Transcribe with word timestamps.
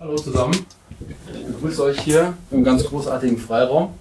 Hallo 0.00 0.14
zusammen. 0.14 0.54
Ich 1.00 1.44
begrüße 1.44 1.82
euch 1.82 2.00
hier 2.02 2.32
im 2.52 2.62
ganz 2.62 2.84
großartigen 2.84 3.36
Freiraum. 3.36 3.94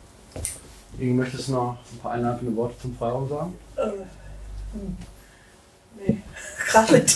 Irgend 0.99 1.17
möchtest 1.17 1.47
du 1.47 1.53
noch 1.53 1.77
ein 1.91 1.97
paar 1.97 2.11
einleitende 2.11 2.55
Worte 2.55 2.75
zum 2.79 2.95
Freiraum 2.95 3.27
sagen? 3.27 3.55
Äh. 3.77 4.05
Nee, 5.97 6.21
gerade 6.69 6.93
nicht. 6.93 7.09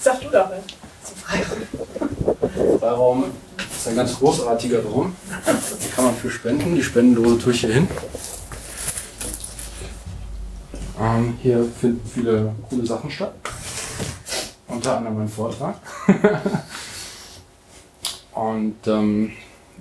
Sag 0.00 0.20
du 0.20 0.28
doch, 0.28 0.48
ne? 0.48 0.62
Zum 1.02 1.16
Freiraum. 1.16 2.78
Freiraum 2.78 3.24
ist 3.58 3.88
ein 3.88 3.96
ganz 3.96 4.16
großartiger 4.16 4.84
Raum. 4.84 5.16
Da 5.44 5.52
kann 5.96 6.04
man 6.04 6.14
für 6.14 6.30
spenden. 6.30 6.76
Die 6.76 6.84
Spendendose 6.84 7.38
tue 7.38 7.52
ich 7.52 7.62
hier 7.62 7.74
hin. 7.74 7.88
Ähm, 11.00 11.36
hier 11.42 11.66
finden 11.80 12.08
viele 12.08 12.54
coole 12.70 12.86
Sachen 12.86 13.10
statt. 13.10 13.34
Unter 14.68 14.98
anderem 14.98 15.18
mein 15.18 15.28
Vortrag. 15.28 15.74
und 18.34 18.76
ähm, 18.86 19.32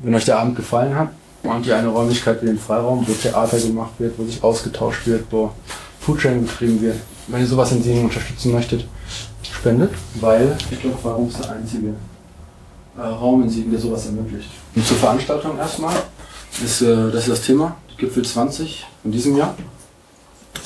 wenn 0.02 0.16
euch 0.16 0.26
der 0.26 0.40
Abend 0.40 0.56
gefallen 0.56 0.96
hat 0.96 1.10
und 1.44 1.66
ihr 1.66 1.78
eine 1.78 1.88
Räumlichkeit 1.88 2.42
wie 2.42 2.48
den 2.48 2.60
Freiraum, 2.60 3.06
wo 3.08 3.14
Theater 3.14 3.60
gemacht 3.60 3.94
wird, 4.00 4.18
wo 4.18 4.26
sich 4.26 4.44
ausgetauscht 4.44 5.06
wird, 5.06 5.26
wo 5.32 5.52
Foodsharing 6.02 6.46
betrieben 6.46 6.82
wird, 6.82 6.98
wenn 7.28 7.42
ihr 7.42 7.48
sowas 7.48 7.72
in 7.72 7.84
Siegen 7.84 8.06
unterstützen 8.06 8.52
möchtet, 8.52 8.86
spendet, 9.42 9.92
weil 10.16 10.58
ich 10.72 10.82
glaube, 10.82 10.98
Freiraum 10.98 11.28
ist 11.28 11.44
der 11.44 11.52
einzige 11.52 11.94
äh, 12.98 13.02
Raum 13.02 13.44
in 13.44 13.50
Siegen, 13.50 13.72
der 13.72 13.80
sowas 13.80 14.06
ermöglicht. 14.06 14.50
Und 14.76 14.86
zur 14.86 14.98
Veranstaltung 14.98 15.58
erstmal, 15.58 15.96
ist, 16.64 16.82
äh, 16.82 17.12
das 17.12 17.28
ist 17.28 17.30
das 17.30 17.42
Thema, 17.42 17.76
Gipfel 17.98 18.24
20 18.24 18.86
in 19.04 19.12
diesem 19.12 19.38
Jahr 19.38 19.56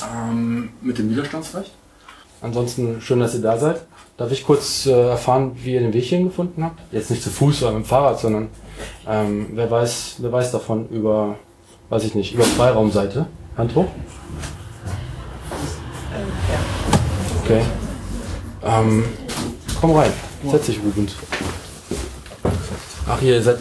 ähm, 0.03 0.69
mit 0.81 0.97
dem 0.97 1.09
Widerstandsrecht. 1.09 1.71
Ansonsten 2.41 3.01
schön, 3.01 3.19
dass 3.19 3.33
ihr 3.33 3.41
da 3.41 3.57
seid. 3.57 3.81
Darf 4.17 4.31
ich 4.31 4.45
kurz 4.45 4.85
äh, 4.85 5.09
erfahren, 5.09 5.51
wie 5.63 5.73
ihr 5.73 5.79
den 5.79 5.93
Weg 5.93 6.05
hierhin 6.05 6.27
gefunden 6.27 6.63
habt? 6.63 6.79
Jetzt 6.91 7.11
nicht 7.11 7.23
zu 7.23 7.29
Fuß 7.29 7.63
oder 7.63 7.73
mit 7.73 7.83
dem 7.83 7.85
Fahrrad, 7.85 8.19
sondern 8.19 8.49
ähm, 9.07 9.47
wer, 9.53 9.69
weiß, 9.69 10.15
wer 10.19 10.31
weiß 10.31 10.51
davon 10.51 10.87
über, 10.89 11.35
weiß 11.89 12.03
ich 12.03 12.15
nicht, 12.15 12.33
über 12.33 12.43
Freiraumseite? 12.43 13.27
Hand 13.57 13.75
hoch? 13.75 13.87
Okay. 17.43 17.61
Ähm, 18.63 19.03
komm 19.79 19.95
rein. 19.95 20.11
Setz 20.51 20.65
dich, 20.65 20.79
Rubens. 20.79 21.13
Ach, 23.07 23.21
ihr 23.21 23.41
seid. 23.41 23.57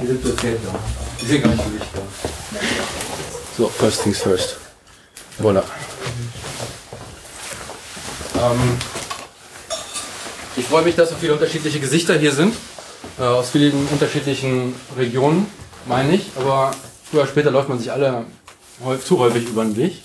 ihr 0.00 0.08
seid 0.08 0.18
für 0.18 0.42
Geld 0.42 0.60
da. 0.64 0.78
Die 1.20 1.26
sind 1.26 1.42
gar 1.42 1.50
nicht 1.50 1.62
für 1.62 1.70
mich 1.70 1.82
da. 1.92 2.00
So, 3.56 3.68
first 3.68 4.02
things 4.02 4.18
first. 4.18 4.56
Voilà. 5.40 5.62
Ähm, 8.36 8.76
ich 10.56 10.66
freue 10.66 10.82
mich, 10.82 10.94
dass 10.96 11.10
so 11.10 11.16
viele 11.16 11.32
unterschiedliche 11.32 11.80
Gesichter 11.80 12.14
hier 12.14 12.32
sind. 12.32 12.54
Äh, 13.18 13.22
aus 13.22 13.50
vielen 13.50 13.86
unterschiedlichen 13.88 14.74
Regionen, 14.96 15.46
meine 15.86 16.14
ich. 16.14 16.30
Aber 16.36 16.72
früher 17.10 17.22
oder 17.22 17.30
später 17.30 17.50
läuft 17.50 17.68
man 17.68 17.78
sich 17.78 17.92
alle 17.92 18.24
zu 19.04 19.18
häufig 19.18 19.48
über 19.48 19.64
den 19.64 19.76
Weg. 19.76 20.02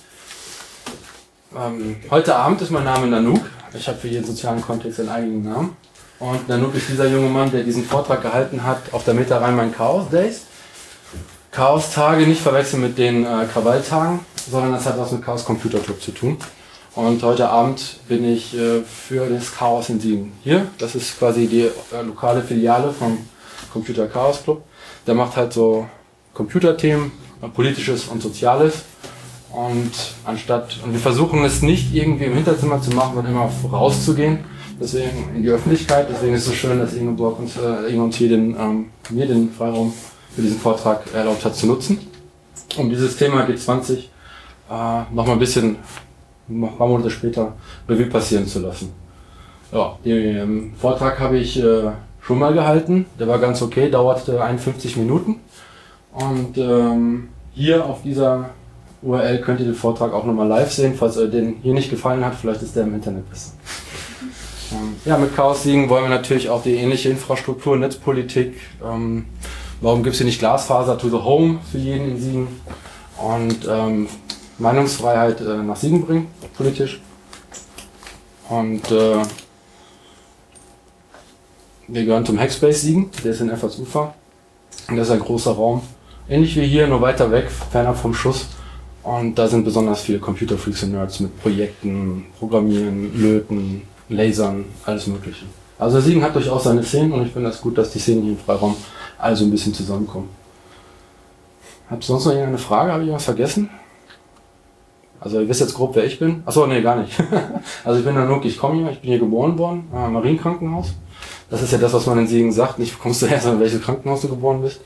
Ähm, 1.55 1.97
heute 2.11 2.35
Abend 2.35 2.61
ist 2.61 2.71
mein 2.71 2.83
Name 2.83 3.07
Nanook. 3.07 3.41
Ich 3.73 3.87
habe 3.87 3.97
für 3.97 4.07
jeden 4.07 4.25
sozialen 4.25 4.61
Kontext 4.61 4.99
einen 4.99 5.09
eigenen 5.09 5.43
Namen. 5.43 5.77
Und 6.19 6.47
Nanook 6.47 6.75
ist 6.75 6.89
dieser 6.89 7.07
junge 7.07 7.29
Mann, 7.29 7.51
der 7.51 7.63
diesen 7.63 7.85
Vortrag 7.85 8.21
gehalten 8.21 8.63
hat 8.63 8.93
auf 8.93 9.03
der 9.03 9.13
Meta 9.13 9.37
Rhein-Main 9.37 9.73
Chaos 9.73 10.09
Days. 10.09 10.41
Chaos-Tage 11.51 12.27
nicht 12.27 12.41
verwechseln 12.41 12.81
mit 12.81 12.97
den 12.97 13.25
äh, 13.25 13.45
Krawalltagen, 13.51 14.19
sondern 14.49 14.73
das 14.73 14.85
hat 14.85 14.97
was 14.99 15.11
mit 15.11 15.23
Chaos 15.23 15.43
Computer 15.43 15.79
Club 15.79 16.01
zu 16.01 16.11
tun. 16.11 16.37
Und 16.97 17.21
heute 17.21 17.47
Abend 17.47 17.99
bin 18.07 18.25
ich 18.25 18.57
äh, 18.57 18.81
für 18.81 19.29
das 19.29 19.55
Chaos 19.55 19.87
in 19.89 19.99
Siegen 19.99 20.31
hier. 20.43 20.65
Das 20.79 20.95
ist 20.95 21.19
quasi 21.19 21.45
die 21.45 21.61
äh, 21.61 22.01
lokale 22.03 22.41
Filiale 22.41 22.91
vom 22.91 23.19
Computer 23.71 24.07
Chaos 24.07 24.41
Club. 24.41 24.63
Der 25.05 25.13
macht 25.13 25.37
halt 25.37 25.53
so 25.53 25.87
Computerthemen, 26.33 27.11
äh, 27.43 27.49
politisches 27.49 28.05
und 28.05 28.23
soziales. 28.23 28.81
Und 29.51 29.91
anstatt, 30.25 30.79
und 30.83 30.91
wir 30.91 30.99
versuchen 30.99 31.43
es 31.43 31.61
nicht 31.61 31.93
irgendwie 31.93 32.25
im 32.25 32.33
Hinterzimmer 32.33 32.81
zu 32.81 32.89
machen, 32.89 33.13
sondern 33.13 33.31
immer 33.31 33.51
rauszugehen, 33.71 34.39
deswegen 34.81 35.35
in 35.35 35.43
die 35.43 35.49
Öffentlichkeit. 35.49 36.07
Deswegen 36.09 36.33
ist 36.33 36.41
es 36.41 36.47
so 36.47 36.53
schön, 36.53 36.79
dass 36.79 36.95
Ingeborg 36.95 37.37
uns, 37.37 37.57
äh, 37.57 37.91
Inge 37.91 38.01
uns 38.01 38.15
hier 38.15 38.29
den, 38.29 38.59
ähm, 38.59 38.85
mir 39.11 39.27
den 39.27 39.51
Freiraum 39.51 39.93
für 40.35 40.41
diesen 40.41 40.59
Vortrag 40.59 41.03
erlaubt 41.13 41.45
hat 41.45 41.55
zu 41.55 41.67
nutzen, 41.67 41.99
um 42.75 42.89
dieses 42.89 43.17
Thema 43.17 43.45
G20 43.45 43.97
äh, 43.97 45.03
noch 45.13 45.27
mal 45.27 45.33
ein 45.33 45.39
bisschen 45.39 45.77
ein 46.49 46.77
paar 46.77 46.87
Monate 46.87 47.09
später 47.09 47.53
Revue 47.87 48.05
passieren 48.05 48.47
zu 48.47 48.59
lassen. 48.59 48.91
Ja, 49.71 49.97
den 50.03 50.73
Vortrag 50.79 51.19
habe 51.19 51.37
ich 51.37 51.61
äh, 51.61 51.91
schon 52.21 52.39
mal 52.39 52.53
gehalten. 52.53 53.05
Der 53.19 53.27
war 53.27 53.39
ganz 53.39 53.61
okay, 53.61 53.89
dauerte 53.89 54.41
51 54.41 54.97
Minuten. 54.97 55.41
Und 56.13 56.57
ähm, 56.57 57.29
hier 57.53 57.85
auf 57.85 58.01
dieser 58.03 58.51
URL 59.01 59.41
könnt 59.41 59.59
ihr 59.59 59.65
den 59.65 59.75
Vortrag 59.75 60.13
auch 60.13 60.23
nochmal 60.23 60.47
live 60.47 60.71
sehen. 60.71 60.95
Falls 60.97 61.17
euch 61.17 61.31
den 61.31 61.57
hier 61.61 61.73
nicht 61.73 61.89
gefallen 61.89 62.23
hat, 62.25 62.35
vielleicht 62.35 62.61
ist 62.61 62.75
der 62.75 62.83
im 62.83 62.95
Internet 62.95 63.29
besser. 63.29 63.51
Ähm, 64.69 64.97
ja, 65.05 65.17
mit 65.17 65.33
Chaos 65.33 65.63
Siegen 65.63 65.87
wollen 65.87 66.03
wir 66.03 66.09
natürlich 66.09 66.49
auch 66.49 66.61
die 66.61 66.75
ähnliche 66.75 67.07
Infrastruktur, 67.07 67.77
Netzpolitik, 67.77 68.55
ähm, 68.83 69.23
Warum 69.79 70.01
gibt 70.01 70.13
es 70.13 70.19
hier 70.19 70.25
nicht 70.25 70.39
Glasfaser 70.39 70.97
to 70.97 71.09
the 71.09 71.17
Home 71.17 71.59
für 71.71 71.77
jeden 71.77 72.11
in 72.11 72.19
Siegen? 72.19 72.47
Und 73.17 73.67
ähm, 73.69 74.07
Meinungsfreiheit 74.59 75.41
äh, 75.41 75.57
nach 75.57 75.75
Siegen 75.75 76.05
bringen, 76.05 76.27
politisch. 76.55 77.01
Und 78.49 78.91
äh, 78.91 79.21
wir 81.87 82.05
gehören 82.05 82.25
zum 82.25 82.39
Hackspace 82.39 82.81
Siegen, 82.81 83.09
der 83.23 83.31
ist 83.31 83.41
in 83.41 83.49
Effortsufer. 83.49 84.13
Und 84.89 84.97
das 84.97 85.07
ist 85.07 85.13
ein 85.13 85.19
großer 85.19 85.51
Raum. 85.51 85.81
Ähnlich 86.29 86.55
wie 86.55 86.65
hier, 86.65 86.87
nur 86.87 87.01
weiter 87.01 87.31
weg, 87.31 87.49
fernab 87.71 87.97
vom 87.97 88.13
Schuss. 88.13 88.47
Und 89.03 89.35
da 89.35 89.47
sind 89.47 89.63
besonders 89.63 90.01
viele 90.01 90.19
Computerfreaks 90.19 90.83
und 90.83 90.91
Nerds 90.91 91.19
mit 91.21 91.39
Projekten, 91.41 92.25
Programmieren, 92.37 93.17
Löten, 93.17 93.83
Lasern, 94.09 94.65
alles 94.85 95.07
Mögliche. 95.07 95.45
Also 95.79 96.01
Siegen 96.01 96.23
hat 96.23 96.35
durchaus 96.35 96.63
seine 96.63 96.83
Szenen 96.83 97.13
und 97.13 97.25
ich 97.25 97.31
finde 97.31 97.49
das 97.49 97.61
gut, 97.61 97.77
dass 97.77 97.91
die 97.91 97.99
Szenen 97.99 98.23
hier 98.23 98.31
im 98.33 98.39
Freiraum 98.39 98.75
also 99.17 99.45
ein 99.45 99.51
bisschen 99.51 99.73
zusammenkommen. 99.73 100.29
Habt 101.89 102.03
ihr 102.03 102.07
sonst 102.07 102.25
noch 102.25 102.31
irgendeine 102.31 102.57
Frage? 102.57 102.91
Habe 102.91 103.03
ich 103.05 103.11
was 103.11 103.23
vergessen? 103.23 103.69
Also 105.19 105.39
ihr 105.39 105.49
wisst 105.49 105.61
jetzt 105.61 105.73
grob, 105.73 105.95
wer 105.95 106.05
ich 106.05 106.19
bin. 106.19 106.43
Achso, 106.45 106.67
nee, 106.67 106.81
gar 106.81 106.97
nicht. 106.97 107.11
also 107.83 107.99
ich 107.99 108.05
bin 108.05 108.15
Nanook, 108.15 108.45
ich 108.45 108.57
komme 108.57 108.81
hier, 108.81 108.91
ich 108.91 108.99
bin 108.99 109.09
hier 109.09 109.19
geboren 109.19 109.57
worden, 109.57 109.87
äh, 109.93 110.07
Marienkrankenhaus. 110.07 110.93
Das 111.49 111.61
ist 111.61 111.71
ja 111.71 111.77
das, 111.77 111.93
was 111.93 112.05
man 112.05 112.19
in 112.19 112.27
Siegen 112.27 112.51
sagt. 112.51 112.77
Nicht, 112.77 112.97
wo 112.97 113.01
kommst 113.01 113.21
du 113.21 113.27
her, 113.27 113.39
sondern 113.39 113.61
welches 113.61 113.81
Krankenhaus 113.81 114.21
du 114.21 114.27
geboren 114.27 114.61
bist. 114.61 114.81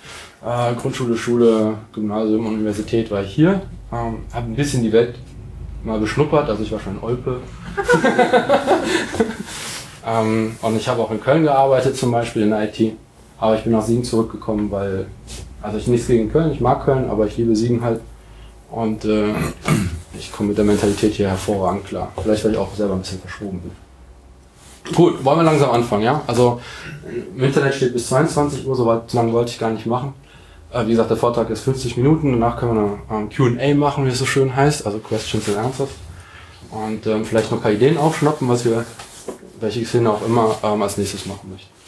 Äh, 0.45 0.75
Grundschule, 0.75 1.17
Schule, 1.17 1.75
Gymnasium, 1.93 2.45
Universität 2.45 3.11
war 3.11 3.23
ich 3.23 3.33
hier. 3.33 3.61
Ähm, 3.91 4.19
habe 4.33 4.47
ein 4.47 4.55
bisschen 4.55 4.83
die 4.83 4.91
Welt 4.91 5.15
mal 5.83 5.99
beschnuppert, 5.99 6.49
also 6.49 6.63
ich 6.63 6.71
war 6.71 6.79
schon 6.79 6.97
in 6.97 7.03
Olpe. 7.03 7.41
ähm, 10.07 10.55
und 10.61 10.77
ich 10.77 10.87
habe 10.87 11.01
auch 11.01 11.11
in 11.11 11.19
Köln 11.19 11.43
gearbeitet, 11.43 11.97
zum 11.97 12.11
Beispiel 12.11 12.43
in 12.43 12.53
IT. 12.53 12.93
Aber 13.39 13.55
ich 13.55 13.63
bin 13.63 13.71
nach 13.71 13.81
Siegen 13.81 14.03
zurückgekommen, 14.03 14.69
weil, 14.69 15.07
also 15.61 15.77
ich 15.77 15.87
nichts 15.87 16.07
gegen 16.07 16.31
Köln, 16.31 16.51
ich 16.51 16.61
mag 16.61 16.85
Köln, 16.85 17.09
aber 17.09 17.25
ich 17.25 17.37
liebe 17.37 17.55
Siegen 17.55 17.83
halt. 17.83 18.01
Und 18.69 19.03
äh, 19.05 19.33
ich 20.17 20.31
komme 20.31 20.49
mit 20.49 20.57
der 20.57 20.65
Mentalität 20.65 21.13
hier 21.13 21.29
hervorragend 21.29 21.85
klar. 21.85 22.11
Vielleicht, 22.21 22.43
weil 22.43 22.51
ich 22.51 22.57
auch 22.57 22.73
selber 22.75 22.93
ein 22.93 23.01
bisschen 23.01 23.19
verschoben 23.19 23.61
bin. 23.61 23.71
Gut, 24.95 25.23
wollen 25.23 25.39
wir 25.39 25.43
langsam 25.43 25.71
anfangen, 25.71 26.03
ja? 26.03 26.21
Also 26.27 26.59
im 27.35 27.43
Internet 27.43 27.75
steht 27.75 27.93
bis 27.93 28.07
22 28.07 28.67
Uhr, 28.67 28.75
so 28.75 28.85
weit 28.85 29.13
lang 29.13 29.31
wollte 29.31 29.51
ich 29.51 29.59
gar 29.59 29.69
nicht 29.69 29.85
machen. 29.85 30.13
Äh, 30.73 30.85
wie 30.87 30.91
gesagt, 30.91 31.09
der 31.09 31.17
Vortrag 31.17 31.49
ist 31.49 31.61
50 31.61 31.97
Minuten, 31.97 32.31
danach 32.31 32.57
können 32.57 32.75
wir 32.75 33.15
eine 33.15 33.23
ähm, 33.23 33.29
QA 33.29 33.75
machen, 33.75 34.05
wie 34.05 34.09
es 34.09 34.19
so 34.19 34.25
schön 34.25 34.55
heißt, 34.55 34.85
also 34.85 34.99
Questions 34.99 35.47
and 35.49 35.57
Answers. 35.57 35.89
Und 36.71 37.05
ähm, 37.05 37.25
vielleicht 37.25 37.51
noch 37.51 37.59
ein 37.59 37.61
paar 37.61 37.71
Ideen 37.71 37.97
aufschnappen, 37.97 38.47
was 38.47 38.65
wir, 38.65 38.85
welche 39.59 39.85
Szene 39.85 40.09
auch 40.09 40.25
immer 40.25 40.55
ähm, 40.63 40.81
als 40.81 40.97
nächstes 40.97 41.25
machen 41.25 41.51
möchten. 41.51 41.80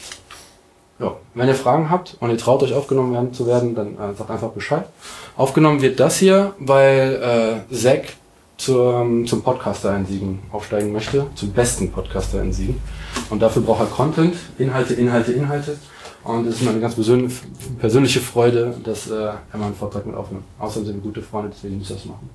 Ja, 0.99 1.15
wenn 1.33 1.47
ihr 1.47 1.55
Fragen 1.55 1.89
habt 1.89 2.17
und 2.19 2.29
ihr 2.29 2.37
traut 2.37 2.61
euch 2.63 2.73
aufgenommen 2.73 3.13
werden, 3.13 3.33
zu 3.33 3.47
werden, 3.47 3.75
dann 3.75 3.95
äh, 3.95 4.13
sagt 4.15 4.29
einfach 4.29 4.49
Bescheid. 4.49 4.85
Aufgenommen 5.35 5.81
wird 5.81 5.99
das 5.99 6.17
hier, 6.17 6.53
weil 6.59 7.63
äh, 7.71 7.75
Zack 7.75 8.13
zum, 8.57 9.25
zum 9.25 9.41
Podcaster 9.41 9.95
in 9.95 10.05
Siegen 10.05 10.39
aufsteigen 10.51 10.91
möchte, 10.91 11.25
zum 11.35 11.51
besten 11.51 11.91
Podcaster 11.91 12.41
in 12.41 12.53
Siegen. 12.53 12.79
Und 13.29 13.41
dafür 13.41 13.63
braucht 13.63 13.81
er 13.81 13.87
Content, 13.87 14.35
Inhalte, 14.57 14.93
Inhalte, 14.93 15.31
Inhalte. 15.31 15.77
Und 16.23 16.47
es 16.47 16.55
ist 16.55 16.61
mir 16.61 16.69
eine 16.69 16.79
ganz 16.79 16.95
persönliche 17.79 18.19
Freude, 18.21 18.75
dass 18.83 19.09
äh, 19.09 19.15
er 19.15 19.57
meinen 19.57 19.75
Vortrag 19.75 20.05
mit 20.05 20.15
aufnimmt. 20.15 20.45
Außerdem 20.59 20.85
sind 20.85 20.95
wir 20.97 21.01
gute 21.01 21.21
Freunde, 21.21 21.51
deswegen 21.53 21.79
muss 21.79 21.89
ich 21.89 21.95
das 21.95 22.05
machen. 22.05 22.29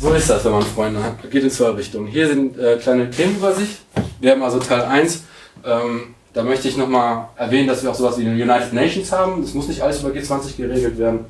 So 0.00 0.12
ist 0.12 0.28
das, 0.28 0.44
wenn 0.44 0.52
man 0.52 0.62
Freunde 0.62 1.02
hat. 1.02 1.30
Geht 1.30 1.42
in 1.42 1.50
zwei 1.50 1.70
Richtungen. 1.70 2.06
Hier 2.06 2.28
sind 2.28 2.58
äh, 2.58 2.76
kleine 2.76 3.10
Themenübersicht. 3.10 3.78
Wir 4.20 4.32
haben 4.32 4.42
also 4.42 4.58
Teil 4.58 4.82
1 4.82 5.22
ähm, 5.64 6.14
da 6.32 6.44
möchte 6.44 6.68
ich 6.68 6.76
nochmal 6.76 7.28
erwähnen, 7.36 7.68
dass 7.68 7.82
wir 7.82 7.90
auch 7.90 7.94
sowas 7.94 8.18
wie 8.18 8.24
den 8.24 8.34
United 8.34 8.72
Nations 8.72 9.10
haben. 9.10 9.42
Das 9.42 9.54
muss 9.54 9.68
nicht 9.68 9.82
alles 9.82 10.00
über 10.02 10.10
G20 10.10 10.56
geregelt 10.56 10.98
werden. 10.98 11.26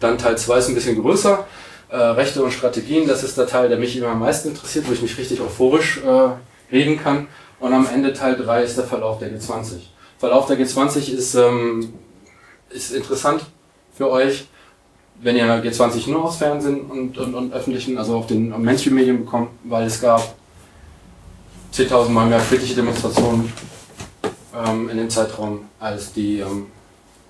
Dann 0.00 0.18
Teil 0.18 0.36
2 0.36 0.58
ist 0.58 0.68
ein 0.68 0.74
bisschen 0.74 1.00
größer. 1.00 1.44
Äh, 1.88 1.96
Rechte 1.96 2.42
und 2.42 2.52
Strategien, 2.52 3.06
das 3.08 3.22
ist 3.22 3.38
der 3.38 3.46
Teil, 3.46 3.68
der 3.68 3.78
mich 3.78 3.96
immer 3.96 4.08
am 4.08 4.20
meisten 4.20 4.48
interessiert, 4.48 4.88
wo 4.88 4.92
ich 4.92 5.02
mich 5.02 5.16
richtig 5.16 5.40
euphorisch 5.40 6.00
äh, 6.04 6.72
reden 6.72 6.98
kann. 6.98 7.28
Und 7.60 7.72
am 7.72 7.86
Ende 7.92 8.12
Teil 8.12 8.36
3 8.36 8.62
ist 8.62 8.76
der 8.76 8.84
Verlauf 8.84 9.18
der 9.18 9.30
G20. 9.30 9.76
Verlauf 10.18 10.46
der 10.46 10.58
G20 10.58 11.12
ist, 11.12 11.34
ähm, 11.34 11.94
ist 12.70 12.92
interessant 12.92 13.44
für 13.96 14.10
euch, 14.10 14.46
wenn 15.22 15.36
ihr 15.36 15.46
G20 15.62 16.10
nur 16.10 16.24
aus 16.24 16.36
Fernsehen 16.36 16.82
und, 16.82 17.16
und, 17.16 17.34
und 17.34 17.52
öffentlichen, 17.52 17.96
also 17.96 18.16
auf 18.16 18.26
den 18.26 18.50
Mainstream-Medien 18.62 19.24
bekommt, 19.24 19.50
weil 19.64 19.86
es 19.86 20.00
gab 20.00 20.34
10.000 21.74 22.08
Mal 22.10 22.26
mehr 22.26 22.38
friedliche 22.38 22.76
Demonstrationen 22.76 23.52
ähm, 24.54 24.88
in 24.88 24.96
dem 24.96 25.10
Zeitraum 25.10 25.60
als 25.80 26.12
die, 26.12 26.38
ähm, 26.38 26.66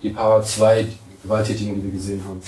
die 0.02 0.10
paar 0.10 0.42
zwei 0.42 0.86
Gewalttätigen, 1.22 1.76
die 1.76 1.84
wir 1.84 1.92
gesehen 1.92 2.22
haben. 2.28 2.42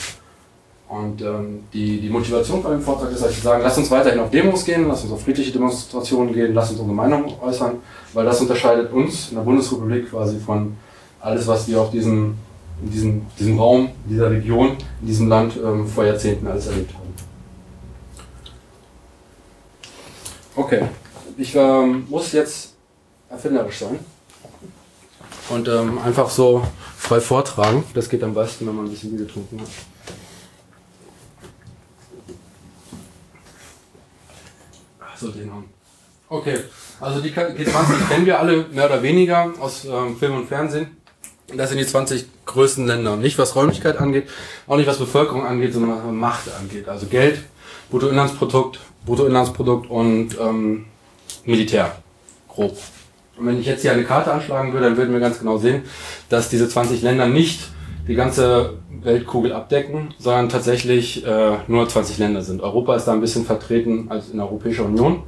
Und 0.88 1.22
ähm, 1.22 1.64
die, 1.72 1.98
die 2.02 2.10
Motivation 2.10 2.60
von 2.62 2.72
dem 2.72 2.82
Vortrag 2.82 3.10
ist, 3.10 3.24
dass 3.24 3.34
sie 3.34 3.40
sagen, 3.40 3.62
lass 3.62 3.78
uns 3.78 3.90
weiterhin 3.90 4.20
auf 4.20 4.30
Demos 4.30 4.64
gehen, 4.66 4.86
lass 4.86 5.04
uns 5.04 5.12
auf 5.12 5.22
friedliche 5.22 5.50
Demonstrationen 5.50 6.34
gehen, 6.34 6.52
lass 6.52 6.70
uns 6.70 6.80
unsere 6.80 6.94
Meinung 6.94 7.32
äußern, 7.40 7.78
weil 8.12 8.26
das 8.26 8.42
unterscheidet 8.42 8.92
uns 8.92 9.30
in 9.30 9.36
der 9.36 9.42
Bundesrepublik 9.42 10.10
quasi 10.10 10.38
von 10.38 10.76
alles, 11.20 11.46
was 11.46 11.66
wir 11.66 11.80
auf 11.80 11.90
diesem, 11.90 12.36
in 12.82 12.90
diesem, 12.90 13.26
diesem 13.38 13.58
Raum, 13.58 13.88
in 14.04 14.10
dieser 14.10 14.30
Region, 14.30 14.76
in 15.00 15.06
diesem 15.06 15.28
Land 15.28 15.54
ähm, 15.56 15.88
vor 15.88 16.04
Jahrzehnten 16.04 16.46
alles 16.46 16.66
erlebt 16.66 16.92
haben. 16.92 17.06
Okay, 20.54 20.82
ich 21.36 21.54
ähm, 21.54 22.06
muss 22.08 22.32
jetzt 22.32 22.74
erfinderisch 23.28 23.78
sein 23.78 23.98
und 25.50 25.68
ähm, 25.68 25.98
einfach 25.98 26.30
so 26.30 26.66
frei 26.96 27.20
vortragen. 27.20 27.84
Das 27.94 28.08
geht 28.08 28.22
am 28.22 28.34
besten, 28.34 28.66
wenn 28.66 28.76
man 28.76 28.86
ein 28.86 28.90
bisschen 28.90 29.16
Bier 29.16 29.26
getrunken 29.26 29.60
hat. 29.60 29.68
So 35.18 35.30
den 35.30 35.50
haben. 35.50 35.64
Okay, 36.28 36.58
also 37.00 37.20
die 37.20 37.30
G20 37.30 38.08
kennen 38.08 38.26
wir 38.26 38.38
alle 38.38 38.66
mehr 38.72 38.86
oder 38.86 39.02
weniger 39.02 39.52
aus 39.60 39.84
ähm, 39.84 40.16
Film 40.18 40.36
und 40.36 40.48
Fernsehen. 40.48 40.96
Das 41.54 41.70
sind 41.70 41.78
die 41.78 41.86
20 41.86 42.26
größten 42.44 42.86
Länder. 42.86 43.16
Nicht 43.16 43.38
was 43.38 43.54
Räumlichkeit 43.54 43.98
angeht, 43.98 44.28
auch 44.66 44.76
nicht 44.76 44.88
was 44.88 44.98
Bevölkerung 44.98 45.46
angeht, 45.46 45.72
sondern 45.72 46.04
was 46.04 46.12
Macht 46.12 46.48
angeht. 46.58 46.88
Also 46.88 47.06
Geld, 47.06 47.40
Bruttoinlandsprodukt, 47.90 48.80
Bruttoinlandsprodukt 49.06 49.88
und 49.88 50.36
ähm, 50.38 50.86
Militär. 51.46 51.96
Grob. 52.48 52.76
Und 53.38 53.46
wenn 53.46 53.60
ich 53.60 53.66
jetzt 53.66 53.82
hier 53.82 53.92
eine 53.92 54.04
Karte 54.04 54.32
anschlagen 54.32 54.72
würde, 54.72 54.86
dann 54.86 54.96
würden 54.96 55.12
wir 55.12 55.20
ganz 55.20 55.38
genau 55.38 55.58
sehen, 55.58 55.82
dass 56.28 56.48
diese 56.48 56.68
20 56.68 57.02
Länder 57.02 57.26
nicht 57.26 57.60
die 58.08 58.14
ganze 58.14 58.78
Weltkugel 59.02 59.52
abdecken, 59.52 60.14
sondern 60.18 60.48
tatsächlich 60.48 61.26
äh, 61.26 61.58
nur 61.66 61.88
20 61.88 62.18
Länder 62.18 62.42
sind. 62.42 62.62
Europa 62.62 62.96
ist 62.96 63.04
da 63.04 63.12
ein 63.12 63.20
bisschen 63.20 63.44
vertreten 63.44 64.06
als 64.10 64.30
in 64.30 64.38
der 64.38 64.46
Europäischen 64.46 64.86
Union 64.86 65.22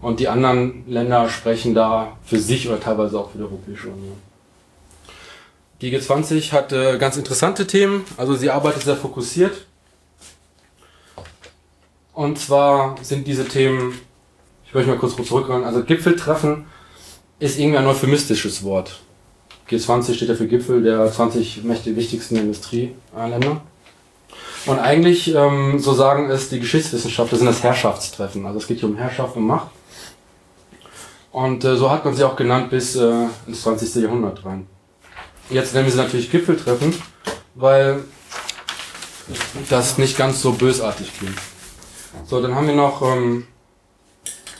und 0.00 0.18
die 0.18 0.28
anderen 0.28 0.84
Länder 0.88 1.28
sprechen 1.28 1.74
da 1.74 2.16
für 2.24 2.38
sich 2.38 2.68
oder 2.68 2.80
teilweise 2.80 3.18
auch 3.18 3.30
für 3.30 3.38
die 3.38 3.44
Europäische 3.44 3.88
Union. 3.88 4.16
Die 5.80 5.96
G20 5.96 6.52
hat 6.52 6.72
äh, 6.72 6.98
ganz 6.98 7.16
interessante 7.16 7.66
Themen, 7.66 8.04
also 8.16 8.34
sie 8.34 8.50
arbeitet 8.50 8.82
sehr 8.82 8.96
fokussiert. 8.96 9.66
Und 12.12 12.38
zwar 12.38 12.96
sind 13.02 13.26
diese 13.26 13.46
Themen, 13.48 13.98
ich 14.72 14.74
möchte 14.74 14.90
mal 14.90 14.96
kurz 14.96 15.14
zurückholen, 15.28 15.64
also 15.64 15.84
Gipfeltreffen 15.84 16.64
ist 17.38 17.58
irgendwie 17.58 17.76
ein 17.76 17.86
euphemistisches 17.86 18.64
Wort. 18.64 19.00
G20 19.68 20.14
steht 20.14 20.30
ja 20.30 20.34
für 20.34 20.46
Gipfel 20.46 20.82
der 20.82 21.12
20 21.12 21.62
mächtig 21.64 21.94
wichtigsten 21.94 22.36
Industrieländer. 22.36 23.60
Und 24.64 24.78
eigentlich, 24.78 25.34
ähm, 25.34 25.78
so 25.78 25.92
sagen 25.92 26.30
es 26.30 26.48
die 26.48 26.58
Geschichtswissenschaftler, 26.58 27.36
sind 27.36 27.48
das 27.48 27.62
Herrschaftstreffen. 27.62 28.46
Also 28.46 28.60
es 28.60 28.66
geht 28.66 28.80
hier 28.80 28.88
um 28.88 28.96
Herrschaft 28.96 29.36
und 29.36 29.46
Macht. 29.46 29.68
Und 31.32 31.64
äh, 31.64 31.76
so 31.76 31.90
hat 31.90 32.06
man 32.06 32.14
sie 32.14 32.24
auch 32.24 32.36
genannt 32.36 32.70
bis 32.70 32.96
äh, 32.96 33.26
ins 33.46 33.60
20. 33.60 34.02
Jahrhundert 34.02 34.42
rein. 34.46 34.66
Jetzt 35.50 35.74
nennen 35.74 35.84
wir 35.84 35.92
sie 35.92 35.98
natürlich 35.98 36.30
Gipfeltreffen, 36.30 36.94
weil 37.56 38.04
das 39.68 39.98
nicht 39.98 40.16
ganz 40.16 40.40
so 40.40 40.52
bösartig 40.52 41.12
klingt. 41.18 41.36
So, 42.26 42.40
dann 42.40 42.54
haben 42.54 42.66
wir 42.66 42.74
noch 42.74 43.02
ähm, 43.02 43.46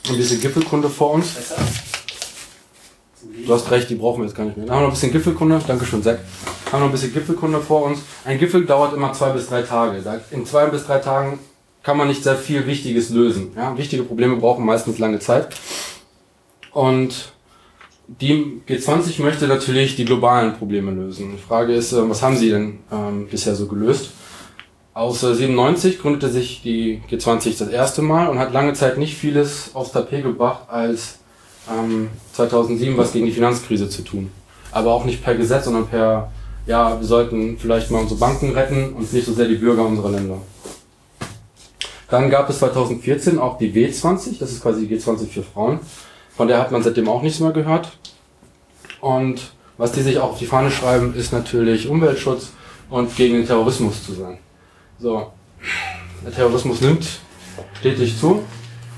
ein 0.09 0.17
bisschen 0.17 0.41
Gipfelkunde 0.41 0.89
vor 0.89 1.13
uns. 1.13 1.37
Du 3.47 3.53
hast 3.53 3.71
recht, 3.71 3.89
die 3.91 3.95
brauchen 3.95 4.21
wir 4.21 4.27
jetzt 4.27 4.37
gar 4.37 4.45
nicht 4.45 4.57
mehr. 4.57 4.67
Haben 4.69 4.77
wir 4.77 4.81
noch 4.83 4.89
ein 4.89 4.93
bisschen 4.95 5.13
Gipfelkunde. 5.13 5.61
Dankeschön, 5.67 6.03
Zack. 6.03 6.21
Haben 6.71 6.81
noch 6.81 6.89
ein 6.89 6.93
bisschen 6.93 7.13
Gipfelkunde 7.13 7.61
vor 7.61 7.85
uns. 7.85 8.01
Ein 8.25 8.39
Gipfel 8.39 8.65
dauert 8.65 8.95
immer 8.95 9.13
zwei 9.13 9.31
bis 9.31 9.49
drei 9.49 9.63
Tage. 9.63 10.03
In 10.31 10.47
zwei 10.47 10.67
bis 10.67 10.87
drei 10.87 10.99
Tagen 10.99 11.39
kann 11.83 11.97
man 11.97 12.09
nicht 12.09 12.23
sehr 12.23 12.37
viel 12.37 12.67
Wichtiges 12.67 13.11
lösen. 13.11 13.53
Ja, 13.57 13.77
wichtige 13.77 14.05
Probleme 14.05 14.37
brauchen 14.37 14.65
meistens 14.65 14.99
lange 14.99 15.19
Zeit. 15.19 15.49
Und 16.73 17.33
die 18.09 18.63
G20 18.69 19.23
möchte 19.23 19.47
natürlich 19.47 19.97
die 19.97 20.05
globalen 20.05 20.55
Probleme 20.55 20.91
lösen. 20.91 21.33
Die 21.33 21.43
Frage 21.43 21.75
ist, 21.75 21.93
äh, 21.93 22.09
was 22.09 22.23
haben 22.23 22.37
sie 22.37 22.51
denn 22.51 22.79
ähm, 22.91 23.29
bisher 23.29 23.55
so 23.55 23.67
gelöst? 23.67 24.11
Aus 24.95 25.23
äh, 25.23 25.35
97 25.35 26.01
gründete 26.01 26.29
sich 26.29 26.61
die 26.63 27.01
G20 27.11 27.59
das 27.59 27.69
erste 27.69 28.03
Mal 28.03 28.29
und 28.29 28.39
hat 28.39 28.53
lange 28.53 28.75
Zeit 28.75 28.99
nicht 28.99 29.17
vieles 29.17 29.71
aufs 29.73 29.93
Tapet 29.93 30.23
gebracht 30.23 30.69
als 30.69 31.19
ähm, 31.71 32.11
2007 32.35 32.99
was 32.99 33.13
gegen 33.13 33.25
die 33.25 33.33
Finanzkrise 33.33 33.89
zu 33.89 34.03
tun. 34.03 34.31
Aber 34.71 34.93
auch 34.93 35.07
nicht 35.07 35.25
per 35.25 35.35
Gesetz, 35.35 35.65
sondern 35.65 35.87
per, 35.87 36.31
ja, 36.67 37.01
wir 37.01 37.07
sollten 37.07 37.57
vielleicht 37.57 37.91
mal 37.91 38.01
unsere 38.01 38.21
Banken 38.21 38.53
retten 38.53 38.93
und 38.93 39.11
nicht 39.11 39.25
so 39.25 39.33
sehr 39.33 39.49
die 39.49 39.57
Bürger 39.57 39.87
unserer 39.87 40.11
Länder. 40.11 40.39
Dann 42.11 42.29
gab 42.29 42.51
es 42.51 42.59
2014 42.59 43.39
auch 43.39 43.57
die 43.57 43.73
W20, 43.73 44.39
das 44.39 44.53
ist 44.53 44.63
quasi 44.63 44.87
die 44.87 44.95
G20 44.95 45.29
für 45.29 45.43
Frauen. 45.43 45.81
Von 46.37 46.49
der 46.49 46.59
hat 46.59 46.71
man 46.71 46.83
seitdem 46.83 47.09
auch 47.09 47.23
nichts 47.23 47.41
mehr 47.41 47.53
gehört. 47.53 47.97
Und 49.01 49.53
was 49.79 49.93
die 49.93 50.03
sich 50.03 50.19
auch 50.19 50.33
auf 50.33 50.39
die 50.39 50.47
Fahne 50.47 50.71
schreiben, 50.71 51.15
ist 51.15 51.33
natürlich 51.33 51.89
Umweltschutz 51.89 52.53
und 52.91 53.17
gegen 53.17 53.37
den 53.37 53.47
Terrorismus 53.47 54.05
zu 54.05 54.13
sein. 54.13 54.37
So, 54.99 55.33
der 56.25 56.33
Terrorismus 56.33 56.81
nimmt 56.81 57.07
stetig 57.81 58.19
zu. 58.19 58.43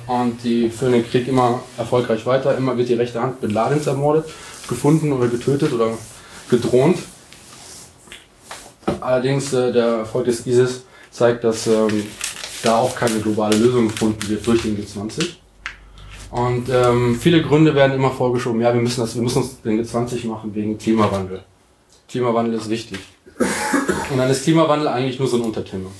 Und 0.06 0.44
die 0.44 0.68
führen 0.68 0.92
den 0.92 1.08
Krieg 1.08 1.26
immer 1.28 1.62
erfolgreich 1.78 2.26
weiter. 2.26 2.56
Immer 2.56 2.76
wird 2.76 2.90
die 2.90 2.94
rechte 2.94 3.20
Hand 3.20 3.40
Bin 3.40 3.50
Ladens 3.50 3.86
ermordet, 3.86 4.26
gefunden 4.68 5.12
oder 5.12 5.28
getötet 5.28 5.72
oder 5.72 5.96
gedroht. 6.50 6.96
Allerdings 9.00 9.52
äh, 9.52 9.72
der 9.72 9.86
Erfolg 9.86 10.26
des 10.26 10.46
ISIS 10.46 10.84
zeigt, 11.10 11.44
dass 11.44 11.66
ähm, 11.66 12.06
da 12.62 12.78
auch 12.78 12.94
keine 12.94 13.18
globale 13.20 13.56
Lösung 13.56 13.88
gefunden 13.88 14.28
wird 14.28 14.46
durch 14.46 14.62
den 14.62 14.76
G20. 14.76 15.36
Und 16.30 16.68
ähm, 16.68 17.18
viele 17.18 17.42
Gründe 17.42 17.74
werden 17.74 17.92
immer 17.92 18.10
vorgeschoben, 18.10 18.60
ja, 18.60 18.74
wir 18.74 18.80
müssen, 18.80 19.00
das, 19.00 19.14
wir 19.14 19.22
müssen 19.22 19.42
uns 19.42 19.60
den 19.62 19.82
G20 19.82 20.26
machen 20.26 20.54
wegen 20.54 20.76
Klimawandel. 20.76 21.44
Klimawandel 22.08 22.54
ist 22.58 22.68
wichtig. 22.68 22.98
Und 24.10 24.18
dann 24.18 24.30
ist 24.30 24.44
Klimawandel 24.44 24.88
eigentlich 24.88 25.18
nur 25.18 25.28
so 25.28 25.36
ein 25.36 25.42
Unterthema. 25.42 25.90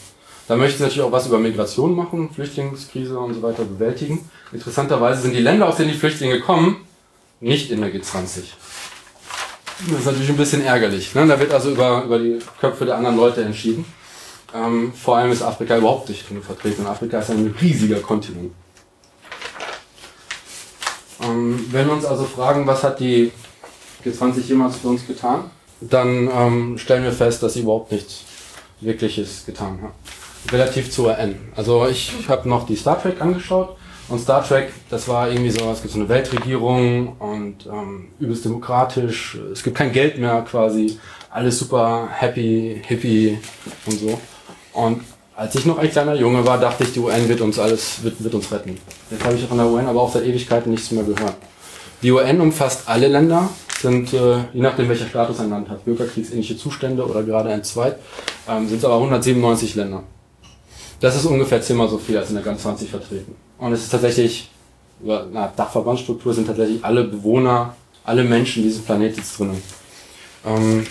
Da 0.46 0.56
möchten 0.56 0.78
sie 0.78 0.84
natürlich 0.84 1.02
auch 1.02 1.12
was 1.12 1.26
über 1.26 1.38
Migration 1.38 1.94
machen, 1.94 2.30
Flüchtlingskrise 2.30 3.18
und 3.18 3.34
so 3.34 3.42
weiter 3.42 3.64
bewältigen. 3.64 4.28
Interessanterweise 4.52 5.22
sind 5.22 5.34
die 5.34 5.40
Länder, 5.40 5.68
aus 5.68 5.76
denen 5.76 5.90
die 5.90 5.96
Flüchtlinge 5.96 6.40
kommen, 6.40 6.76
nicht 7.40 7.70
in 7.70 7.80
der 7.80 7.90
G20. 7.90 8.42
Das 9.88 9.98
ist 9.98 10.06
natürlich 10.06 10.28
ein 10.28 10.36
bisschen 10.36 10.64
ärgerlich. 10.64 11.14
Ne? 11.14 11.26
Da 11.26 11.40
wird 11.40 11.52
also 11.52 11.70
über, 11.70 12.04
über 12.04 12.18
die 12.18 12.38
Köpfe 12.60 12.84
der 12.84 12.96
anderen 12.96 13.16
Leute 13.16 13.42
entschieden. 13.42 13.84
Ähm, 14.54 14.92
vor 14.92 15.16
allem 15.16 15.32
ist 15.32 15.42
Afrika 15.42 15.76
überhaupt 15.76 16.08
nicht 16.08 16.28
drin 16.28 16.42
vertreten. 16.42 16.86
Afrika 16.86 17.18
ist 17.18 17.30
ein 17.30 17.54
riesiger 17.60 18.00
Kontinent. 18.00 18.52
Ähm, 21.22 21.66
wenn 21.70 21.86
wir 21.86 21.94
uns 21.94 22.04
also 22.04 22.24
fragen, 22.24 22.66
was 22.66 22.82
hat 22.84 23.00
die 23.00 23.32
G20 24.04 24.40
jemals 24.42 24.76
für 24.76 24.88
uns 24.88 25.06
getan, 25.06 25.50
dann 25.90 26.28
ähm, 26.32 26.78
stellen 26.78 27.04
wir 27.04 27.12
fest, 27.12 27.42
dass 27.42 27.54
sie 27.54 27.60
überhaupt 27.60 27.92
nichts 27.92 28.24
Wirkliches 28.80 29.46
getan 29.46 29.80
hat 29.82 29.92
relativ 30.52 30.90
zu 30.90 31.06
UN. 31.06 31.36
Also 31.56 31.86
ich 31.88 32.12
habe 32.28 32.48
noch 32.48 32.66
die 32.66 32.76
Star 32.76 33.00
Trek 33.00 33.20
angeschaut 33.20 33.76
und 34.08 34.20
Star 34.20 34.46
Trek, 34.46 34.72
das 34.90 35.08
war 35.08 35.30
irgendwie 35.30 35.50
so, 35.50 35.70
es 35.70 35.80
gibt 35.80 35.94
so 35.94 36.00
eine 36.00 36.08
Weltregierung 36.08 37.16
und 37.18 37.66
ähm, 37.66 38.08
übelst 38.18 38.44
demokratisch, 38.44 39.38
es 39.52 39.62
gibt 39.62 39.76
kein 39.76 39.92
Geld 39.92 40.18
mehr 40.18 40.42
quasi, 40.42 40.98
alles 41.30 41.58
super 41.58 42.08
happy, 42.10 42.82
hippie 42.86 43.38
und 43.86 43.98
so. 43.98 44.20
Und 44.72 45.02
als 45.36 45.54
ich 45.54 45.66
noch 45.66 45.78
ein 45.78 45.90
kleiner 45.90 46.14
Junge 46.14 46.46
war, 46.46 46.58
dachte 46.58 46.84
ich, 46.84 46.92
die 46.92 47.00
UN 47.00 47.28
wird 47.28 47.40
uns 47.40 47.58
alles, 47.58 48.02
wird, 48.02 48.22
wird 48.22 48.34
uns 48.34 48.52
retten. 48.52 48.78
Jetzt 49.10 49.24
habe 49.24 49.34
ich 49.34 49.44
von 49.46 49.58
der 49.58 49.66
UN 49.66 49.86
aber 49.86 50.02
auch 50.02 50.12
seit 50.12 50.24
Ewigkeiten 50.24 50.70
nichts 50.70 50.90
mehr 50.90 51.04
gehört. 51.04 51.34
Die 52.02 52.12
UN 52.12 52.40
umfasst 52.40 52.82
alle 52.86 53.08
Länder, 53.08 53.48
sind, 53.80 54.12
äh, 54.12 54.36
je 54.52 54.62
nachdem 54.62 54.88
welcher 54.88 55.06
Status 55.06 55.40
ein 55.40 55.50
Land 55.50 55.68
hat, 55.68 55.84
bürgerkriegsähnliche 55.84 56.56
Zustände 56.56 57.06
oder 57.06 57.22
gerade 57.22 57.50
ein 57.50 57.64
Zweit, 57.64 57.96
ähm, 58.48 58.68
sind 58.68 58.78
es 58.78 58.84
aber 58.84 58.96
197 58.96 59.74
Länder. 59.74 60.02
Das 61.00 61.16
ist 61.16 61.26
ungefähr 61.26 61.60
zehnmal 61.60 61.88
so 61.88 61.98
viel 61.98 62.16
als 62.16 62.30
in 62.30 62.36
der 62.36 62.44
ganz 62.44 62.62
20 62.62 62.90
vertreten. 62.90 63.34
Und 63.58 63.72
es 63.72 63.82
ist 63.82 63.90
tatsächlich, 63.90 64.50
über 65.02 65.26
eine 65.26 65.50
Dachverbandsstruktur 65.56 66.32
sind 66.32 66.46
tatsächlich 66.46 66.84
alle 66.84 67.04
Bewohner, 67.04 67.74
alle 68.04 68.24
Menschen 68.24 68.62
dieses 68.62 68.82
Planetes 68.82 69.36
drin. 69.36 69.50
Ähm, 70.46 70.86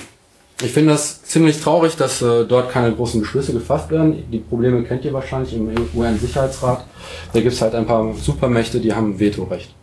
ich 0.62 0.72
finde 0.72 0.94
das 0.94 1.24
ziemlich 1.24 1.60
traurig, 1.60 1.96
dass 1.96 2.22
äh, 2.22 2.46
dort 2.46 2.72
keine 2.72 2.94
großen 2.94 3.20
Beschlüsse 3.20 3.54
gefasst 3.54 3.90
werden. 3.90 4.24
Die 4.32 4.40
Probleme 4.40 4.84
kennt 4.84 5.04
ihr 5.04 5.13
wahrscheinlich 5.13 5.54
im 5.54 5.70
UN-Sicherheitsrat. 5.94 6.86
Da 7.34 7.40
gibt 7.42 7.54
es 7.54 7.62
halt 7.62 7.75
ein 7.75 7.86
paar 7.86 8.13
Supermächte, 8.13 8.80
die 8.80 8.94
haben 8.94 9.20
Vetorecht. 9.20 9.74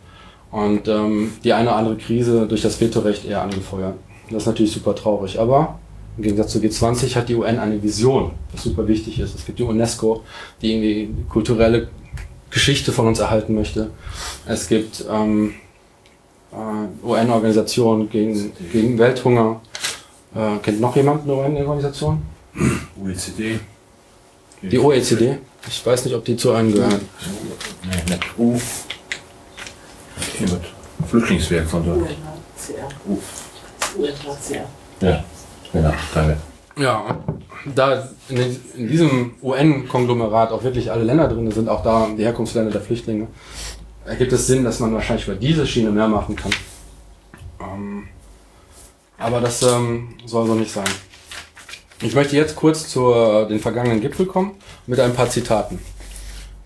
Und 0.51 0.87
ähm, 0.87 1.33
die 1.43 1.53
eine 1.53 1.69
oder 1.69 1.77
andere 1.77 1.97
Krise 1.97 2.45
durch 2.47 2.61
das 2.61 2.79
Vetorecht 2.79 3.25
eher 3.25 3.41
angefeuert. 3.41 3.95
Das 4.29 4.43
ist 4.43 4.47
natürlich 4.47 4.71
super 4.71 4.95
traurig. 4.95 5.39
Aber 5.39 5.79
im 6.17 6.23
Gegensatz 6.23 6.51
zu 6.51 6.59
G20 6.59 7.15
hat 7.15 7.29
die 7.29 7.35
UN 7.35 7.57
eine 7.57 7.81
Vision, 7.81 8.31
was 8.51 8.63
super 8.63 8.87
wichtig 8.87 9.19
ist. 9.19 9.33
Es 9.33 9.45
gibt 9.45 9.59
die 9.59 9.63
UNESCO, 9.63 10.23
die 10.61 10.73
irgendwie 10.73 11.13
die 11.13 11.29
kulturelle 11.29 11.87
Geschichte 12.49 12.91
von 12.91 13.07
uns 13.07 13.19
erhalten 13.19 13.55
möchte. 13.55 13.91
Es 14.45 14.67
gibt 14.67 15.05
ähm, 15.09 15.53
äh, 16.51 17.05
UN-Organisationen 17.07 18.09
gegen, 18.09 18.51
gegen 18.73 18.99
Welthunger. 18.99 19.61
Äh, 20.35 20.57
kennt 20.61 20.81
noch 20.81 20.95
jemand 20.95 21.23
eine 21.23 21.33
UN-Organisation? 21.33 22.21
OECD. 23.01 23.59
Die 24.61 24.77
OECD? 24.79 25.37
Ich 25.67 25.85
weiß 25.85 26.05
nicht, 26.05 26.15
ob 26.15 26.25
die 26.25 26.35
zu 26.35 26.51
einem 26.51 26.73
gehören. 26.73 27.01
Nee, 27.83 28.17
Jemand. 30.39 30.65
Flüchtlingswerk 31.09 31.67
von 31.67 31.85
dort. 31.85 32.09
UNHCR. 33.97 34.65
Ja, 35.01 35.23
genau, 35.73 35.93
danke. 36.13 36.37
Ja, 36.77 37.17
da 37.75 38.09
in, 38.29 38.87
diesem 38.87 39.33
UN-Konglomerat 39.41 40.51
auch 40.51 40.63
wirklich 40.63 40.91
alle 40.91 41.03
Länder 41.03 41.27
drin 41.27 41.51
sind, 41.51 41.69
auch 41.69 41.83
da 41.83 42.07
die 42.17 42.23
Herkunftsländer 42.23 42.71
der 42.71 42.81
Flüchtlinge, 42.81 43.27
ergibt 44.05 44.31
es 44.31 44.47
Sinn, 44.47 44.63
dass 44.63 44.79
man 44.79 44.93
wahrscheinlich 44.93 45.27
über 45.27 45.35
diese 45.35 45.67
Schiene 45.67 45.91
mehr 45.91 46.07
machen 46.07 46.35
kann. 46.35 46.51
Ähm, 47.59 48.07
aber 49.17 49.41
das 49.41 49.61
ähm, 49.63 50.15
soll 50.25 50.47
so 50.47 50.55
nicht 50.55 50.71
sein. 50.71 50.85
Ich 52.01 52.15
möchte 52.15 52.35
jetzt 52.35 52.55
kurz 52.55 52.87
zu 52.87 53.13
den 53.47 53.59
vergangenen 53.59 54.01
Gipfel 54.01 54.25
kommen 54.25 54.53
mit 54.87 54.99
ein 54.99 55.13
paar 55.13 55.29
Zitaten. 55.29 55.77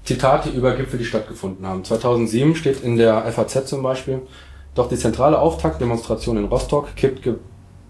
Zitate 0.05 0.50
über 0.50 0.75
Gipfel, 0.75 1.00
die 1.00 1.05
stattgefunden 1.05 1.65
haben. 1.65 1.83
2007 1.83 2.55
steht 2.55 2.81
in 2.83 2.95
der 2.95 3.24
FAZ 3.31 3.67
zum 3.67 3.81
Beispiel, 3.83 4.21
doch 4.75 4.88
die 4.88 4.97
zentrale 4.97 5.39
Auftaktdemonstration 5.39 6.38
in 6.38 6.45
Rostock 6.45 6.95
kippt 6.95 7.24
ge 7.24 7.35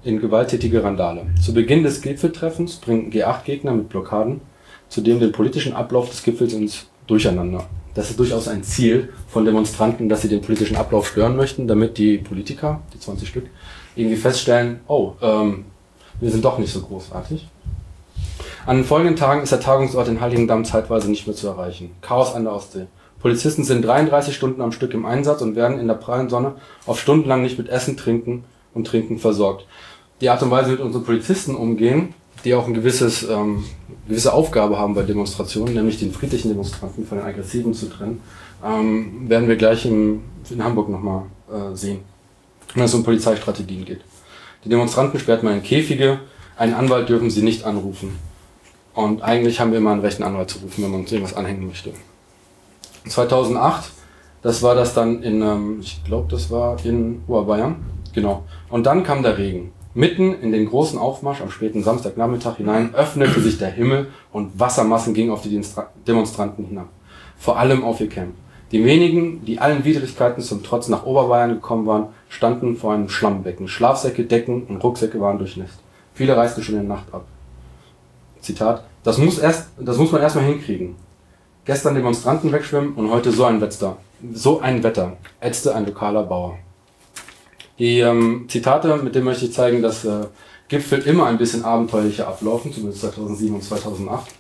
in 0.04 0.22
gewalttätige 0.22 0.84
Randale. 0.84 1.26
Zu 1.44 1.54
Beginn 1.54 1.82
des 1.82 2.02
Gipfeltreffens 2.02 2.76
bringen 2.76 3.12
G8-Gegner 3.12 3.72
mit 3.72 3.90
Blockaden 3.90 4.42
zudem 4.88 5.20
den 5.20 5.32
politischen 5.32 5.74
Ablauf 5.74 6.10
des 6.10 6.24
Gipfels 6.24 6.54
ins 6.54 6.86
Durcheinander. 7.08 7.66
Das 7.94 8.10
ist 8.10 8.20
durchaus 8.20 8.48
ein 8.48 8.64
Ziel 8.64 9.10
von 9.28 9.46
Demonstranten, 9.46 10.10
dass 10.10 10.22
sie 10.22 10.28
den 10.28 10.42
politischen 10.42 10.76
Ablauf 10.76 11.08
stören 11.08 11.36
möchten, 11.36 11.68
damit 11.68 11.98
die 11.98 12.18
Politiker, 12.18 12.82
die 12.94 13.00
20 13.00 13.28
Stück, 13.28 13.48
irgendwie 13.96 14.18
feststellen, 14.18 14.80
oh, 14.88 15.14
ähm, 15.22 15.66
wir 16.20 16.30
sind 16.30 16.44
doch 16.44 16.58
nicht 16.60 16.72
so 16.72 16.82
großartig. 16.82 17.48
An 18.68 18.78
den 18.78 18.86
folgenden 18.86 19.16
Tagen 19.16 19.44
ist 19.44 19.52
der 19.52 19.60
Tagungsort 19.60 20.08
in 20.08 20.22
Heiligendamm 20.22 20.66
zeitweise 20.66 21.08
nicht 21.08 21.28
mehr 21.28 21.36
zu 21.36 21.48
erreichen. 21.48 21.92
Chaos 22.02 22.34
an 22.34 22.46
der 22.46 22.54
Ostsee. 22.54 22.88
Polizisten 23.20 23.64
sind 23.64 23.86
33 23.86 24.36
Stunden 24.36 24.60
am 24.60 24.72
Stück 24.72 24.96
im 24.96 25.06
Einsatz 25.06 25.44
und 25.44 25.56
werden 25.56 25.80
in 25.80 25.88
der 25.88 25.94
prallen 25.94 26.30
Sonne 26.30 26.56
auf 26.88 27.00
stundenlang 27.00 27.44
nicht 27.44 27.60
mit 27.60 27.70
Essen, 27.70 27.96
Trinken 27.96 28.44
und 28.74 28.88
Trinken 28.88 29.20
versorgt. 29.20 29.68
Die 30.20 30.30
Art 30.30 30.42
und 30.42 30.50
Weise, 30.50 30.72
mit 30.72 30.80
unseren 30.80 31.04
Polizisten 31.04 31.56
umgehen, 31.56 32.16
die 32.44 32.56
auch 32.56 32.66
ein 32.66 32.74
gewisses, 32.74 33.28
ähm, 33.30 33.66
gewisse 34.08 34.34
Aufgabe 34.34 34.80
haben 34.80 34.96
bei 34.96 35.04
Demonstrationen, 35.04 35.76
nämlich 35.76 36.00
den 36.00 36.12
friedlichen 36.12 36.50
Demonstranten 36.50 37.06
von 37.06 37.20
den 37.20 37.28
aggressiven 37.28 37.76
zu 37.76 37.88
trennen, 37.88 38.20
ähm, 38.66 39.30
werden 39.30 39.48
wir 39.48 39.58
gleich 39.58 39.86
im, 39.86 40.22
in 40.50 40.64
Hamburg 40.64 40.90
nochmal 40.90 41.24
äh, 41.52 41.76
sehen, 41.76 42.00
wenn 42.74 42.86
es 42.86 42.94
um 42.96 43.04
Polizeistrategien 43.04 43.86
geht. 43.86 44.02
Die 44.64 44.70
Demonstranten 44.70 45.20
sperrt 45.20 45.44
man 45.44 45.54
in 45.54 45.64
Käfige, 45.64 46.20
einen 46.58 46.74
Anwalt 46.74 47.10
dürfen 47.10 47.30
sie 47.30 47.44
nicht 47.44 47.64
anrufen. 47.64 48.18
Und 48.96 49.22
eigentlich 49.22 49.60
haben 49.60 49.72
wir 49.72 49.80
immer 49.80 49.92
einen 49.92 50.02
rechten 50.02 50.24
Anwalt 50.24 50.50
zu 50.50 50.60
rufen, 50.60 50.84
wenn 50.84 50.92
man 50.92 51.02
uns 51.02 51.12
irgendwas 51.12 51.36
anhängen 51.36 51.68
möchte. 51.68 51.92
2008, 53.08 53.92
das 54.42 54.64
war 54.64 54.74
das 54.74 54.94
dann 54.94 55.22
in, 55.22 55.42
ähm, 55.42 55.80
ich 55.82 56.04
glaube, 56.06 56.28
das 56.30 56.50
war 56.50 56.78
in 56.86 57.22
Oberbayern, 57.28 57.76
genau. 58.14 58.44
Und 58.70 58.86
dann 58.86 59.04
kam 59.04 59.22
der 59.22 59.38
Regen. 59.38 59.74
Mitten 59.94 60.34
in 60.34 60.52
den 60.52 60.66
großen 60.68 60.98
Aufmarsch 60.98 61.42
am 61.42 61.52
späten 61.52 61.84
Samstagnachmittag 61.84 62.58
hinein 62.58 62.94
öffnete 62.96 63.40
sich 63.42 63.58
der 63.58 63.70
Himmel 63.70 64.08
und 64.32 64.60
Wassermassen 64.60 65.14
gingen 65.14 65.32
auf 65.32 65.42
die 65.42 65.50
Demonstra- 65.50 65.88
Demonstranten 66.08 66.66
hinab. 66.66 66.88
Vor 67.38 67.60
allem 67.60 67.84
auf 67.84 68.00
ihr 68.02 68.10
Camp. 68.10 68.34
Die 68.72 68.84
wenigen, 68.84 69.46
die 69.46 69.60
allen 69.60 69.86
Widrigkeiten 69.86 70.42
zum 70.42 70.64
Trotz 70.64 70.88
nach 70.90 71.06
Oberbayern 71.06 71.52
gekommen 71.52 71.86
waren, 71.86 72.08
standen 72.30 72.76
vor 72.76 72.94
einem 72.94 73.10
Schlammbecken. 73.10 73.68
Schlafsäcke, 73.68 74.24
Decken 74.24 74.64
und 74.64 74.84
Rucksäcke 74.84 75.20
waren 75.22 75.38
durchnässt. 75.38 75.80
Viele 76.14 76.36
reisten 76.36 76.64
schon 76.64 76.76
in 76.76 76.88
der 76.88 76.98
Nacht 76.98 77.14
ab. 77.14 77.26
Zitat, 78.46 78.84
das 79.04 79.18
muss 79.18 79.38
erst, 79.38 79.68
das 79.78 79.98
muss 79.98 80.12
man 80.12 80.22
erstmal 80.22 80.46
hinkriegen. 80.46 80.96
Gestern 81.66 81.96
Demonstranten 81.96 82.52
wegschwimmen 82.52 82.94
und 82.94 83.10
heute 83.10 83.32
so 83.32 83.46
ein 83.46 83.60
Wetter. 83.60 83.98
So 84.34 84.60
ein 84.60 84.84
Wetter, 84.84 85.18
ätzte 85.40 85.76
ein 85.76 85.86
lokaler 85.86 86.24
Bauer. 86.24 86.58
Die 87.80 88.00
ähm, 88.00 88.46
Zitate, 88.48 88.98
mit 88.98 89.16
denen 89.16 89.26
möchte 89.26 89.46
ich 89.46 89.54
zeigen, 89.54 89.82
dass 89.82 90.06
äh, 90.06 90.28
Gipfel 90.68 91.02
immer 91.02 91.26
ein 91.26 91.38
bisschen 91.38 91.66
abenteuerlicher 91.66 92.28
ablaufen, 92.28 92.72
zumindest 92.72 93.02
2007 93.02 93.56
und 93.56 93.64
2008. 93.64 94.32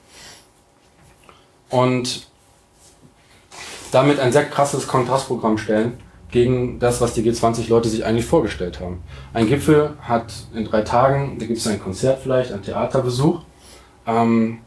Und 1.70 2.28
damit 3.92 4.20
ein 4.20 4.32
sehr 4.32 4.46
krasses 4.46 4.88
Kontrastprogramm 4.88 5.58
stellen 5.58 5.94
gegen 6.32 6.80
das, 6.80 7.02
was 7.02 7.14
die 7.14 7.24
G20-Leute 7.24 7.90
sich 7.90 8.06
eigentlich 8.06 8.26
vorgestellt 8.26 8.80
haben. 8.80 9.02
Ein 9.34 9.48
Gipfel 9.48 9.94
hat 10.02 10.34
in 10.54 10.66
drei 10.66 10.82
Tagen, 10.82 11.38
da 11.40 11.46
gibt 11.46 11.60
es 11.60 11.68
ein 11.68 11.82
Konzert 11.82 12.20
vielleicht, 12.22 12.52
ein 12.52 12.62
Theaterbesuch. 12.62 13.42
Ähm, 14.08 14.60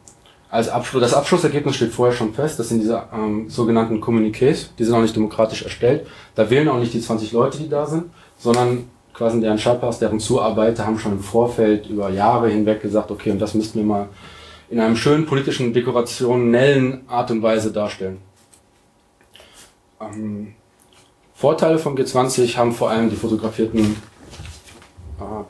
als 0.51 0.69
Abschluss, 0.69 1.03
das 1.03 1.15
Abschlussergebnis 1.15 1.77
steht 1.77 1.93
vorher 1.93 2.17
schon 2.17 2.33
fest. 2.33 2.59
Das 2.59 2.69
sind 2.69 2.81
diese 2.81 3.03
ähm, 3.13 3.51
sogenannten 3.51 4.03
Kommuniqués. 4.03 4.69
Die 4.79 4.85
sind 4.85 4.95
auch 4.95 5.03
nicht 5.03 5.15
demokratisch 5.15 5.63
erstellt. 5.63 6.07
Da 6.35 6.49
wählen 6.49 6.69
auch 6.69 6.79
nicht 6.79 6.95
die 6.95 7.01
20 7.01 7.33
Leute, 7.33 7.59
die 7.59 7.69
da 7.69 7.87
sind, 7.87 8.05
sondern 8.39 8.85
quasi 9.13 9.41
deren 9.41 9.59
Schallpass, 9.59 9.99
deren 9.99 10.21
Zuarbeiter 10.21 10.87
haben 10.87 10.99
schon 10.99 11.13
im 11.13 11.21
Vorfeld 11.21 11.87
über 11.87 12.09
Jahre 12.09 12.49
hinweg 12.49 12.81
gesagt, 12.81 13.11
okay, 13.11 13.31
und 13.31 13.41
das 13.41 13.55
müssten 13.55 13.79
wir 13.79 13.85
mal 13.85 14.09
in 14.71 14.81
einem 14.81 14.97
schönen 14.97 15.27
politischen, 15.27 15.73
dekorationellen 15.73 17.09
Art 17.09 17.31
und 17.31 17.43
Weise 17.43 17.73
darstellen. 17.73 18.19
Ähm, 20.01 20.55
Vorteile 21.35 21.79
vom 21.79 21.95
G20 21.95 22.57
haben 22.57 22.73
vor 22.73 22.91
allem 22.91 23.11
die 23.11 23.17
fotografierten 23.17 23.97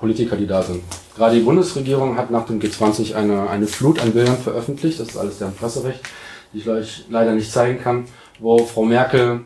Politiker, 0.00 0.37
die 0.37 0.46
da 0.46 0.62
sind. 0.62 0.82
Gerade 1.16 1.37
die 1.37 1.42
Bundesregierung 1.42 2.16
hat 2.16 2.30
nach 2.30 2.46
dem 2.46 2.60
G20 2.60 3.14
eine, 3.14 3.48
eine 3.50 3.66
Flut 3.66 4.00
an 4.00 4.12
Bildern 4.12 4.38
veröffentlicht, 4.38 5.00
das 5.00 5.08
ist 5.08 5.16
alles 5.16 5.38
deren 5.38 5.54
Presserecht, 5.54 6.00
die 6.52 6.58
ich 6.58 6.68
euch 6.68 7.04
leider 7.10 7.32
nicht 7.32 7.50
zeigen 7.50 7.80
kann, 7.80 8.04
wo 8.38 8.58
Frau 8.58 8.84
Merkel, 8.84 9.40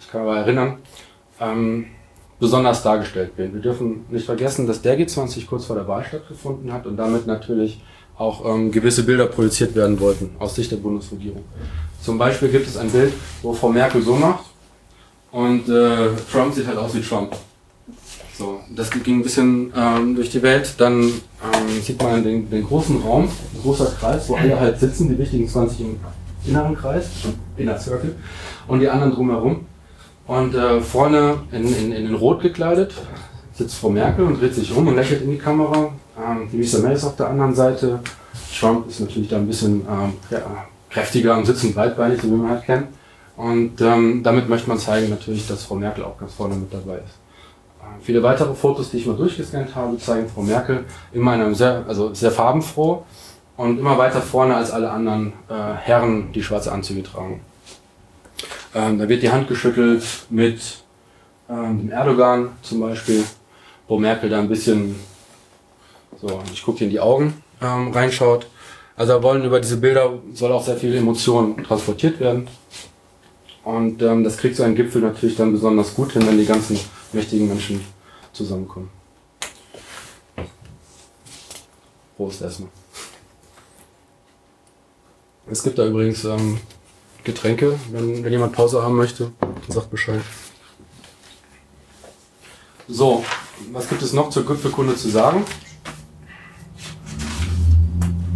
ich 0.00 0.10
kann 0.10 0.22
aber 0.22 0.36
erinnern, 0.36 0.78
ähm, 1.40 1.86
besonders 2.38 2.82
dargestellt 2.82 3.32
wird. 3.36 3.54
Wir 3.54 3.60
dürfen 3.60 4.04
nicht 4.10 4.26
vergessen, 4.26 4.66
dass 4.66 4.82
der 4.82 4.98
G20 4.98 5.46
kurz 5.46 5.64
vor 5.64 5.76
der 5.76 5.86
Wahl 5.86 6.04
stattgefunden 6.04 6.72
hat 6.72 6.86
und 6.86 6.96
damit 6.96 7.26
natürlich 7.26 7.80
auch 8.18 8.44
ähm, 8.44 8.70
gewisse 8.70 9.04
Bilder 9.04 9.26
projiziert 9.26 9.74
werden 9.74 9.98
wollten 10.00 10.30
aus 10.38 10.54
Sicht 10.54 10.70
der 10.70 10.76
Bundesregierung. 10.76 11.44
Zum 12.02 12.18
Beispiel 12.18 12.48
gibt 12.48 12.66
es 12.66 12.76
ein 12.76 12.90
Bild, 12.90 13.12
wo 13.42 13.52
Frau 13.52 13.68
Merkel 13.68 14.02
so 14.02 14.16
macht 14.16 14.44
und 15.30 15.68
äh, 15.68 16.08
Trump 16.30 16.52
sieht 16.52 16.66
halt 16.66 16.78
aus 16.78 16.94
wie 16.94 17.00
Trump. 17.00 17.34
So, 18.42 18.58
das 18.74 18.90
ging 18.90 19.20
ein 19.20 19.22
bisschen 19.22 19.72
ähm, 19.76 20.16
durch 20.16 20.30
die 20.30 20.42
Welt. 20.42 20.74
Dann 20.78 21.02
ähm, 21.04 21.80
sieht 21.80 22.02
man 22.02 22.24
den, 22.24 22.50
den 22.50 22.64
großen 22.64 23.00
Raum, 23.00 23.24
ein 23.24 23.62
großer 23.62 23.86
Kreis, 24.00 24.28
wo 24.28 24.34
alle 24.34 24.58
halt 24.58 24.80
sitzen, 24.80 25.08
die 25.08 25.16
wichtigen 25.16 25.48
20 25.48 25.80
im 25.80 26.00
inneren 26.44 26.74
Kreis, 26.74 27.06
Inner 27.56 27.78
Circle, 27.78 28.16
und 28.66 28.80
die 28.80 28.88
anderen 28.88 29.12
drumherum. 29.12 29.60
Und 30.26 30.56
äh, 30.56 30.80
vorne 30.80 31.36
in, 31.52 31.72
in, 31.72 31.92
in 31.92 32.14
Rot 32.16 32.42
gekleidet 32.42 32.94
sitzt 33.54 33.76
Frau 33.76 33.90
Merkel 33.90 34.24
und 34.24 34.40
dreht 34.40 34.56
sich 34.56 34.74
um 34.74 34.88
und 34.88 34.96
lächelt 34.96 35.22
in 35.22 35.30
die 35.30 35.38
Kamera. 35.38 35.92
Ähm, 36.18 36.50
Theresa 36.50 36.80
May 36.80 36.94
ist 36.94 37.04
auf 37.04 37.14
der 37.14 37.28
anderen 37.28 37.54
Seite. 37.54 38.00
Trump 38.58 38.88
ist 38.88 38.98
natürlich 38.98 39.28
da 39.28 39.36
ein 39.36 39.46
bisschen 39.46 39.82
ähm, 39.88 40.14
kräftiger 40.90 41.36
und 41.38 41.46
sitzend 41.46 41.76
breitbeinig, 41.76 42.20
so 42.20 42.26
wie 42.26 42.34
man 42.34 42.50
halt 42.50 42.64
kennt. 42.64 42.88
Und 43.36 43.80
ähm, 43.80 44.22
damit 44.24 44.48
möchte 44.48 44.68
man 44.68 44.78
zeigen 44.78 45.10
natürlich, 45.10 45.46
dass 45.46 45.62
Frau 45.62 45.76
Merkel 45.76 46.02
auch 46.02 46.18
ganz 46.18 46.34
vorne 46.34 46.56
mit 46.56 46.72
dabei 46.74 46.96
ist. 46.96 47.21
Viele 48.02 48.22
weitere 48.22 48.54
Fotos, 48.54 48.90
die 48.90 48.98
ich 48.98 49.06
mal 49.06 49.16
durchgescannt 49.16 49.74
habe, 49.74 49.96
zeigen 49.98 50.28
Frau 50.28 50.42
Merkel 50.42 50.84
immer 51.12 51.34
in 51.34 51.42
einem 51.42 51.54
sehr, 51.54 51.84
also 51.86 52.12
sehr 52.14 52.32
farbenfroh 52.32 53.04
und 53.56 53.78
immer 53.78 53.96
weiter 53.96 54.20
vorne 54.20 54.56
als 54.56 54.72
alle 54.72 54.90
anderen 54.90 55.34
äh, 55.48 55.74
Herren, 55.80 56.32
die 56.32 56.42
schwarze 56.42 56.72
Anzüge 56.72 57.04
tragen. 57.04 57.40
Ähm, 58.74 58.98
da 58.98 59.08
wird 59.08 59.22
die 59.22 59.30
Hand 59.30 59.46
geschüttelt 59.48 60.02
mit 60.30 60.60
ähm, 61.48 61.78
dem 61.78 61.90
Erdogan 61.90 62.50
zum 62.62 62.80
Beispiel, 62.80 63.22
wo 63.86 63.98
Merkel 63.98 64.30
da 64.30 64.40
ein 64.40 64.48
bisschen, 64.48 64.96
so, 66.20 66.42
ich 66.52 66.64
gucke 66.64 66.82
in 66.82 66.90
die 66.90 67.00
Augen, 67.00 67.42
ähm, 67.60 67.92
reinschaut. 67.92 68.46
Also 68.96 69.22
wollen 69.22 69.44
über 69.44 69.60
diese 69.60 69.76
Bilder 69.76 70.14
soll 70.34 70.52
auch 70.52 70.64
sehr 70.64 70.76
viel 70.76 70.94
Emotion 70.94 71.62
transportiert 71.62 72.18
werden. 72.18 72.48
Und 73.64 74.02
ähm, 74.02 74.24
das 74.24 74.38
kriegt 74.38 74.56
so 74.56 74.64
ein 74.64 74.74
Gipfel 74.74 75.02
natürlich 75.02 75.36
dann 75.36 75.52
besonders 75.52 75.94
gut 75.94 76.12
hin, 76.12 76.26
wenn 76.26 76.38
die 76.38 76.46
ganzen 76.46 76.78
mächtigen 77.12 77.48
Menschen 77.48 77.84
zusammenkommen. 78.32 78.90
Prost 82.16 82.42
erstmal. 82.42 82.70
Es 85.50 85.62
gibt 85.62 85.78
da 85.78 85.86
übrigens 85.86 86.24
ähm, 86.24 86.58
Getränke, 87.24 87.78
wenn, 87.90 88.24
wenn 88.24 88.32
jemand 88.32 88.52
Pause 88.52 88.82
haben 88.82 88.96
möchte, 88.96 89.32
sagt 89.68 89.90
Bescheid. 89.90 90.22
So, 92.88 93.24
was 93.70 93.88
gibt 93.88 94.02
es 94.02 94.12
noch 94.12 94.30
zur 94.30 94.46
Gipfelkunde 94.46 94.96
zu 94.96 95.08
sagen? 95.08 95.44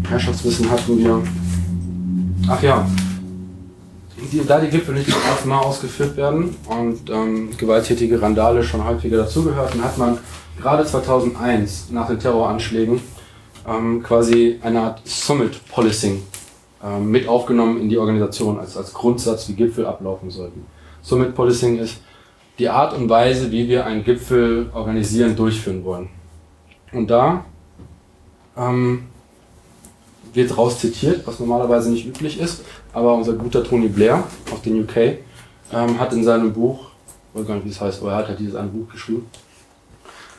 Herrschaftswissen 0.09 0.71
hatten 0.71 0.99
wir. 0.99 1.23
Ach 2.49 2.63
ja, 2.63 2.89
die, 4.33 4.45
da 4.47 4.61
die 4.61 4.69
Gipfel 4.69 4.95
nicht 4.95 5.11
zum 5.11 5.21
ersten 5.23 5.49
Mal 5.49 5.61
ausgeführt 5.61 6.17
werden 6.17 6.57
und 6.69 7.11
ähm, 7.11 7.51
gewalttätige 7.57 8.21
Randale 8.21 8.63
schon 8.63 8.85
häufiger 8.85 9.19
dazugehörten, 9.19 9.83
hat 9.83 9.99
man 9.99 10.19
gerade 10.61 10.85
2001 10.85 11.91
nach 11.91 12.07
den 12.09 12.19
Terroranschlägen 12.19 13.01
ähm, 13.67 14.03
quasi 14.03 14.59
eine 14.63 14.81
Art 14.81 15.03
Summit 15.05 15.61
Policing 15.69 16.23
ähm, 16.85 17.11
mit 17.11 17.29
aufgenommen 17.29 17.81
in 17.81 17.89
die 17.89 17.99
Organisation 17.99 18.59
als, 18.59 18.77
als 18.77 18.93
Grundsatz, 18.93 19.49
wie 19.49 19.55
Gipfel 19.55 19.87
ablaufen 19.87 20.31
sollten. 20.31 20.67
Summit 21.03 21.35
Policing 21.35 21.79
ist 21.79 21.99
die 22.59 22.69
Art 22.69 22.95
und 22.95 23.09
Weise, 23.09 23.51
wie 23.51 23.69
wir 23.69 23.87
einen 23.87 24.05
Gipfel 24.05 24.71
organisieren, 24.73 25.37
durchführen 25.37 25.85
wollen. 25.85 26.09
Und 26.93 27.11
da 27.11 27.45
ähm, 28.57 29.05
wird 30.37 30.57
raus 30.57 30.79
zitiert, 30.79 31.27
was 31.27 31.41
normalerweise 31.41 31.91
nicht 31.91 32.07
üblich 32.07 32.39
ist, 32.41 32.63
aber 32.93 33.15
unser 33.15 33.33
guter 33.33 33.65
Tony 33.65 33.89
Blair 33.89 34.25
aus 34.53 34.63
den 34.63 34.83
UK 34.83 34.97
ähm, 35.73 35.99
hat 35.99 36.13
in 36.13 36.23
seinem 36.23 36.53
Buch, 36.53 36.89
ich 37.33 37.41
weiß 37.41 37.49
gar 37.49 37.55
nicht, 37.55 37.67
wie 37.67 37.71
es 37.71 37.81
heißt, 37.81 38.03
aber 38.03 38.13
er 38.13 38.19
hat 38.19 38.29
halt 38.29 38.39
dieses 38.39 38.55
eine 38.55 38.69
Buch 38.69 38.89
geschrieben, 38.91 39.27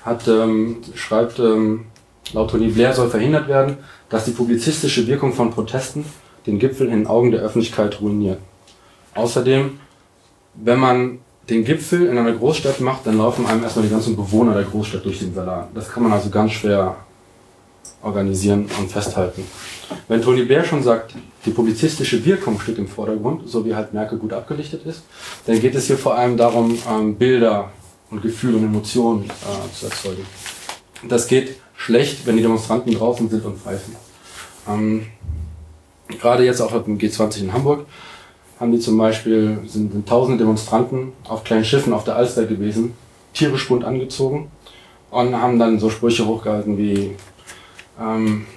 hat, 0.05 0.27
ähm, 0.27 0.77
schreibt, 0.95 1.39
ähm, 1.39 1.85
laut 2.33 2.51
Tony 2.51 2.67
Blair 2.67 2.93
soll 2.93 3.09
verhindert 3.09 3.47
werden, 3.47 3.77
dass 4.09 4.25
die 4.25 4.31
publizistische 4.31 5.05
Wirkung 5.07 5.33
von 5.33 5.51
Protesten 5.51 6.05
den 6.45 6.59
Gipfel 6.59 6.87
in 6.87 6.93
den 6.93 7.07
Augen 7.07 7.31
der 7.31 7.41
Öffentlichkeit 7.41 7.99
ruiniert. 7.99 8.39
Außerdem, 9.15 9.79
wenn 10.55 10.79
man 10.79 11.19
den 11.49 11.63
Gipfel 11.63 12.07
in 12.07 12.17
einer 12.17 12.33
Großstadt 12.33 12.79
macht, 12.81 13.05
dann 13.05 13.17
laufen 13.17 13.45
einem 13.45 13.63
erstmal 13.63 13.85
die 13.85 13.91
ganzen 13.91 14.15
Bewohner 14.15 14.53
der 14.53 14.63
Großstadt 14.63 15.03
durch 15.03 15.19
den 15.19 15.33
Salat. 15.33 15.69
Das 15.73 15.89
kann 15.89 16.03
man 16.03 16.11
also 16.11 16.29
ganz 16.29 16.51
schwer 16.51 16.95
organisieren 18.01 18.67
und 18.79 18.91
festhalten. 18.91 19.43
Wenn 20.07 20.21
Tony 20.21 20.43
Blair 20.43 20.63
schon 20.63 20.83
sagt, 20.83 21.13
die 21.45 21.51
publizistische 21.51 22.23
Wirkung 22.25 22.59
steht 22.59 22.77
im 22.77 22.87
Vordergrund, 22.87 23.49
so 23.49 23.65
wie 23.65 23.75
halt 23.75 23.93
Merkel 23.93 24.17
gut 24.17 24.33
abgelichtet 24.33 24.85
ist, 24.85 25.03
dann 25.45 25.59
geht 25.59 25.75
es 25.75 25.87
hier 25.87 25.97
vor 25.97 26.15
allem 26.15 26.37
darum, 26.37 26.77
ähm, 26.89 27.15
Bilder 27.15 27.71
und 28.09 28.21
Gefühle 28.21 28.57
und 28.57 28.65
Emotionen 28.65 29.25
äh, 29.25 29.73
zu 29.73 29.85
erzeugen. 29.85 30.25
Das 31.07 31.27
geht 31.27 31.57
schlecht, 31.75 32.25
wenn 32.25 32.37
die 32.37 32.41
Demonstranten 32.41 32.93
draußen 32.93 33.29
sind 33.29 33.45
und 33.45 33.57
pfeifen. 33.59 33.95
Ähm, 34.67 35.05
gerade 36.19 36.43
jetzt 36.43 36.61
auch 36.61 36.71
dem 36.83 36.97
G20 36.97 37.41
in 37.41 37.53
Hamburg 37.53 37.85
haben 38.59 38.71
die 38.71 38.79
zum 38.79 38.97
Beispiel, 38.97 39.59
sind, 39.67 39.91
sind 39.91 40.07
tausende 40.07 40.39
Demonstranten 40.39 41.13
auf 41.27 41.43
kleinen 41.43 41.65
Schiffen 41.65 41.93
auf 41.93 42.03
der 42.03 42.15
Alster 42.15 42.45
gewesen, 42.45 42.93
tierisch 43.33 43.67
bunt 43.67 43.83
angezogen 43.83 44.51
und 45.11 45.35
haben 45.35 45.59
dann 45.59 45.79
so 45.79 45.89
Sprüche 45.89 46.25
hochgehalten 46.25 46.77
wie, 46.77 47.11
ähm, 47.99 48.47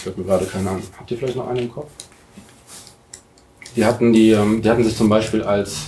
fällt 0.00 0.18
mir 0.18 0.24
gerade 0.24 0.46
keiner 0.46 0.72
an. 0.72 0.82
Habt 0.98 1.10
ihr 1.10 1.18
vielleicht 1.18 1.36
noch 1.36 1.48
einen 1.48 1.60
im 1.60 1.72
Kopf? 1.72 1.90
Die 3.76 3.84
hatten, 3.84 4.12
die, 4.12 4.30
ähm, 4.30 4.62
die 4.62 4.70
hatten 4.70 4.82
sich 4.82 4.96
zum 4.96 5.08
Beispiel 5.08 5.42
als, 5.42 5.82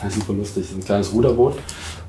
das 0.00 0.12
ist 0.12 0.20
super 0.20 0.32
lustig, 0.32 0.66
ein 0.72 0.84
kleines 0.84 1.12
Ruderboot 1.12 1.58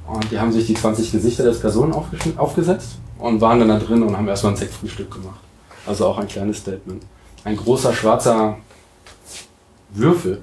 und 0.07 0.31
die 0.31 0.39
haben 0.39 0.51
sich 0.51 0.65
die 0.67 0.73
20 0.73 1.11
Gesichter 1.11 1.43
des 1.43 1.59
Personen 1.59 1.93
aufgesetzt 1.93 2.97
und 3.17 3.41
waren 3.41 3.59
dann 3.59 3.67
da 3.67 3.79
drin 3.79 4.03
und 4.03 4.15
haben 4.15 4.27
erstmal 4.27 4.53
ein 4.53 4.57
Sektfrühstück 4.57 5.11
gemacht. 5.11 5.39
Also 5.85 6.05
auch 6.05 6.17
ein 6.17 6.27
kleines 6.27 6.57
Statement. 6.57 7.03
Ein 7.43 7.57
großer 7.57 7.93
schwarzer 7.93 8.57
Würfel 9.91 10.41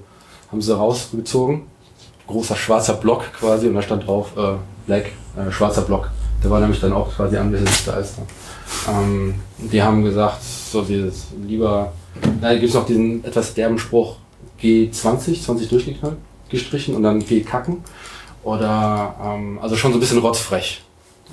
haben 0.50 0.60
sie 0.60 0.76
rausgezogen. 0.76 1.62
Großer 2.26 2.56
schwarzer 2.56 2.94
Block 2.94 3.32
quasi 3.32 3.68
und 3.68 3.74
da 3.74 3.82
stand 3.82 4.06
drauf 4.06 4.36
äh, 4.36 4.54
Black, 4.86 5.12
äh, 5.36 5.50
schwarzer 5.50 5.82
Block. 5.82 6.10
Der 6.42 6.50
war 6.50 6.60
nämlich 6.60 6.80
dann 6.80 6.92
auch 6.92 7.14
quasi 7.14 7.36
anwesend 7.36 7.86
der 7.86 7.94
Alster. 7.94 8.22
Ähm, 8.88 9.34
die 9.58 9.82
haben 9.82 10.04
gesagt, 10.04 10.42
so 10.72 10.82
dieses 10.82 11.28
lieber, 11.46 11.92
da 12.40 12.52
gibt 12.54 12.68
es 12.68 12.74
noch 12.74 12.86
diesen 12.86 13.24
etwas 13.24 13.54
derben 13.54 13.78
Spruch 13.78 14.16
G20, 14.60 15.42
20 15.42 15.68
durchgeknallt, 15.68 16.16
gestrichen 16.48 16.94
und 16.94 17.02
dann 17.02 17.20
G 17.20 17.40
kacken. 17.42 17.82
Oder 18.42 19.14
ähm, 19.22 19.58
also 19.60 19.76
schon 19.76 19.92
so 19.92 19.98
ein 19.98 20.00
bisschen 20.00 20.18
rotzfrech. 20.18 20.82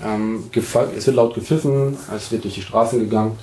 Ähm, 0.04 0.46
es 0.54 1.06
wird 1.06 1.16
laut 1.16 1.36
gepfiffen, 1.36 1.96
es 2.16 2.32
wird 2.32 2.44
durch 2.44 2.56
die 2.56 2.62
Straßen 2.62 3.00
gegangen. 3.00 3.38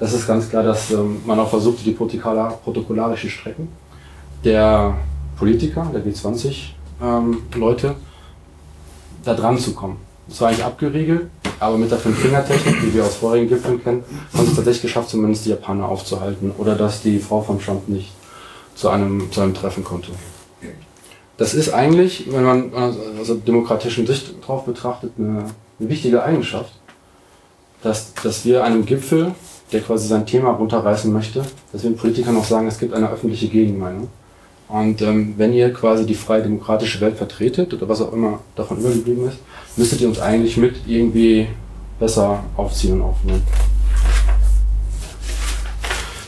Das 0.00 0.12
ist 0.12 0.26
ganz 0.26 0.50
klar, 0.50 0.64
dass 0.64 0.90
ähm, 0.90 1.20
man 1.24 1.38
auch 1.38 1.48
versucht, 1.48 1.86
die 1.86 1.92
protokollarischen 1.92 3.30
Strecken 3.30 3.68
der 4.42 4.96
Politiker, 5.38 5.88
der 5.94 6.04
G20-Leute, 6.04 7.86
ähm, 7.86 7.94
da 9.24 9.34
dran 9.34 9.56
zu 9.58 9.72
kommen. 9.72 9.98
Das 10.28 10.40
war 10.40 10.48
eigentlich 10.48 10.64
abgeriegelt, 10.64 11.28
aber 11.58 11.76
mit 11.76 11.90
der 11.90 11.98
Fünf-Finger-Technik, 11.98 12.80
die 12.80 12.94
wir 12.94 13.04
aus 13.04 13.16
vorigen 13.16 13.48
Gipfeln 13.48 13.82
kennen, 13.82 14.04
haben 14.32 14.46
es 14.46 14.54
tatsächlich 14.54 14.82
geschafft, 14.82 15.10
zumindest 15.10 15.46
die 15.46 15.50
Japaner 15.50 15.88
aufzuhalten 15.88 16.52
oder 16.58 16.74
dass 16.74 17.02
die 17.02 17.18
Frau 17.18 17.40
von 17.40 17.60
Trump 17.60 17.88
nicht 17.88 18.12
zu 18.74 18.88
einem, 18.88 19.30
zu 19.30 19.40
einem 19.40 19.54
Treffen 19.54 19.84
konnte. 19.84 20.12
Das 21.36 21.54
ist 21.54 21.72
eigentlich, 21.72 22.26
wenn 22.30 22.44
man 22.44 22.74
aus 22.74 22.96
also 23.18 23.34
demokratischen 23.34 24.06
Sicht 24.06 24.34
drauf 24.46 24.64
betrachtet, 24.64 25.12
eine, 25.18 25.46
eine 25.80 25.88
wichtige 25.88 26.22
Eigenschaft, 26.22 26.72
dass, 27.82 28.14
dass 28.22 28.44
wir 28.44 28.62
einem 28.64 28.86
Gipfel, 28.86 29.34
der 29.72 29.80
quasi 29.80 30.06
sein 30.06 30.26
Thema 30.26 30.50
runterreißen 30.50 31.12
möchte, 31.12 31.42
dass 31.72 31.82
wir 31.82 31.90
den 31.90 31.96
Politikern 31.96 32.36
auch 32.36 32.44
sagen, 32.44 32.68
es 32.68 32.78
gibt 32.78 32.94
eine 32.94 33.10
öffentliche 33.10 33.48
Gegenmeinung. 33.48 34.08
Und 34.68 35.02
ähm, 35.02 35.34
wenn 35.36 35.52
ihr 35.52 35.72
quasi 35.72 36.06
die 36.06 36.14
freie 36.14 36.42
demokratische 36.42 37.00
Welt 37.00 37.16
vertretet 37.16 37.74
oder 37.74 37.88
was 37.88 38.00
auch 38.00 38.12
immer 38.12 38.40
davon 38.54 38.78
übergeblieben 38.78 39.28
ist, 39.28 39.38
müsstet 39.76 40.00
ihr 40.00 40.08
uns 40.08 40.20
eigentlich 40.20 40.56
mit 40.56 40.76
irgendwie 40.86 41.48
besser 41.98 42.42
aufziehen 42.56 42.94
und 42.94 43.02
aufnehmen. 43.02 43.42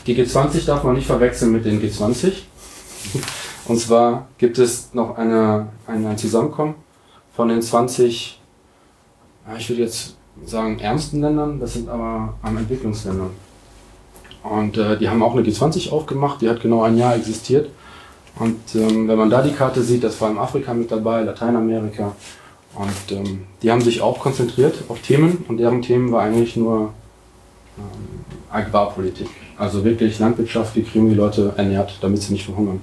Die 0.07 0.15
G20 0.15 0.65
darf 0.65 0.83
man 0.83 0.95
nicht 0.95 1.07
verwechseln 1.07 1.51
mit 1.51 1.65
den 1.65 1.81
G20. 1.81 2.33
Und 3.67 3.79
zwar 3.79 4.27
gibt 4.37 4.59
es 4.59 4.93
noch 4.93 5.17
eine, 5.17 5.67
ein 5.87 6.17
Zusammenkommen 6.17 6.75
von 7.35 7.49
den 7.49 7.61
20, 7.61 8.39
ich 9.57 9.69
würde 9.69 9.81
jetzt 9.81 10.15
sagen, 10.45 10.77
ärmsten 10.79 11.21
Ländern, 11.21 11.59
das 11.59 11.73
sind 11.73 11.89
aber 11.89 12.35
am 12.43 12.57
Entwicklungsländern. 12.57 13.31
Und 14.43 14.77
äh, 14.77 14.97
die 14.97 15.09
haben 15.09 15.23
auch 15.23 15.35
eine 15.35 15.41
G20 15.41 15.89
aufgemacht, 15.89 16.41
die 16.41 16.49
hat 16.49 16.61
genau 16.61 16.83
ein 16.83 16.97
Jahr 16.97 17.15
existiert. 17.15 17.69
Und 18.37 18.59
ähm, 18.75 19.07
wenn 19.07 19.17
man 19.17 19.29
da 19.29 19.41
die 19.41 19.53
Karte 19.53 19.81
sieht, 19.81 20.03
da 20.03 20.09
ist 20.09 20.15
vor 20.15 20.27
allem 20.27 20.37
Afrika 20.37 20.73
mit 20.73 20.91
dabei, 20.91 21.23
Lateinamerika. 21.23 22.15
Und 22.75 23.11
ähm, 23.11 23.45
die 23.61 23.71
haben 23.71 23.81
sich 23.81 24.01
auch 24.01 24.19
konzentriert 24.19 24.83
auf 24.89 24.99
Themen 24.99 25.45
und 25.47 25.57
deren 25.57 25.81
Themen 25.81 26.11
war 26.11 26.23
eigentlich 26.23 26.55
nur 26.55 26.93
ähm, 27.77 28.25
Agrarpolitik. 28.51 29.29
Also 29.57 29.83
wirklich 29.85 30.19
Landwirtschaft, 30.19 30.75
wie 30.75 30.83
kriegen 30.83 31.09
die 31.09 31.15
Leute 31.15 31.53
ernährt, 31.55 31.97
damit 32.01 32.21
sie 32.21 32.33
nicht 32.33 32.45
verhungern. 32.45 32.81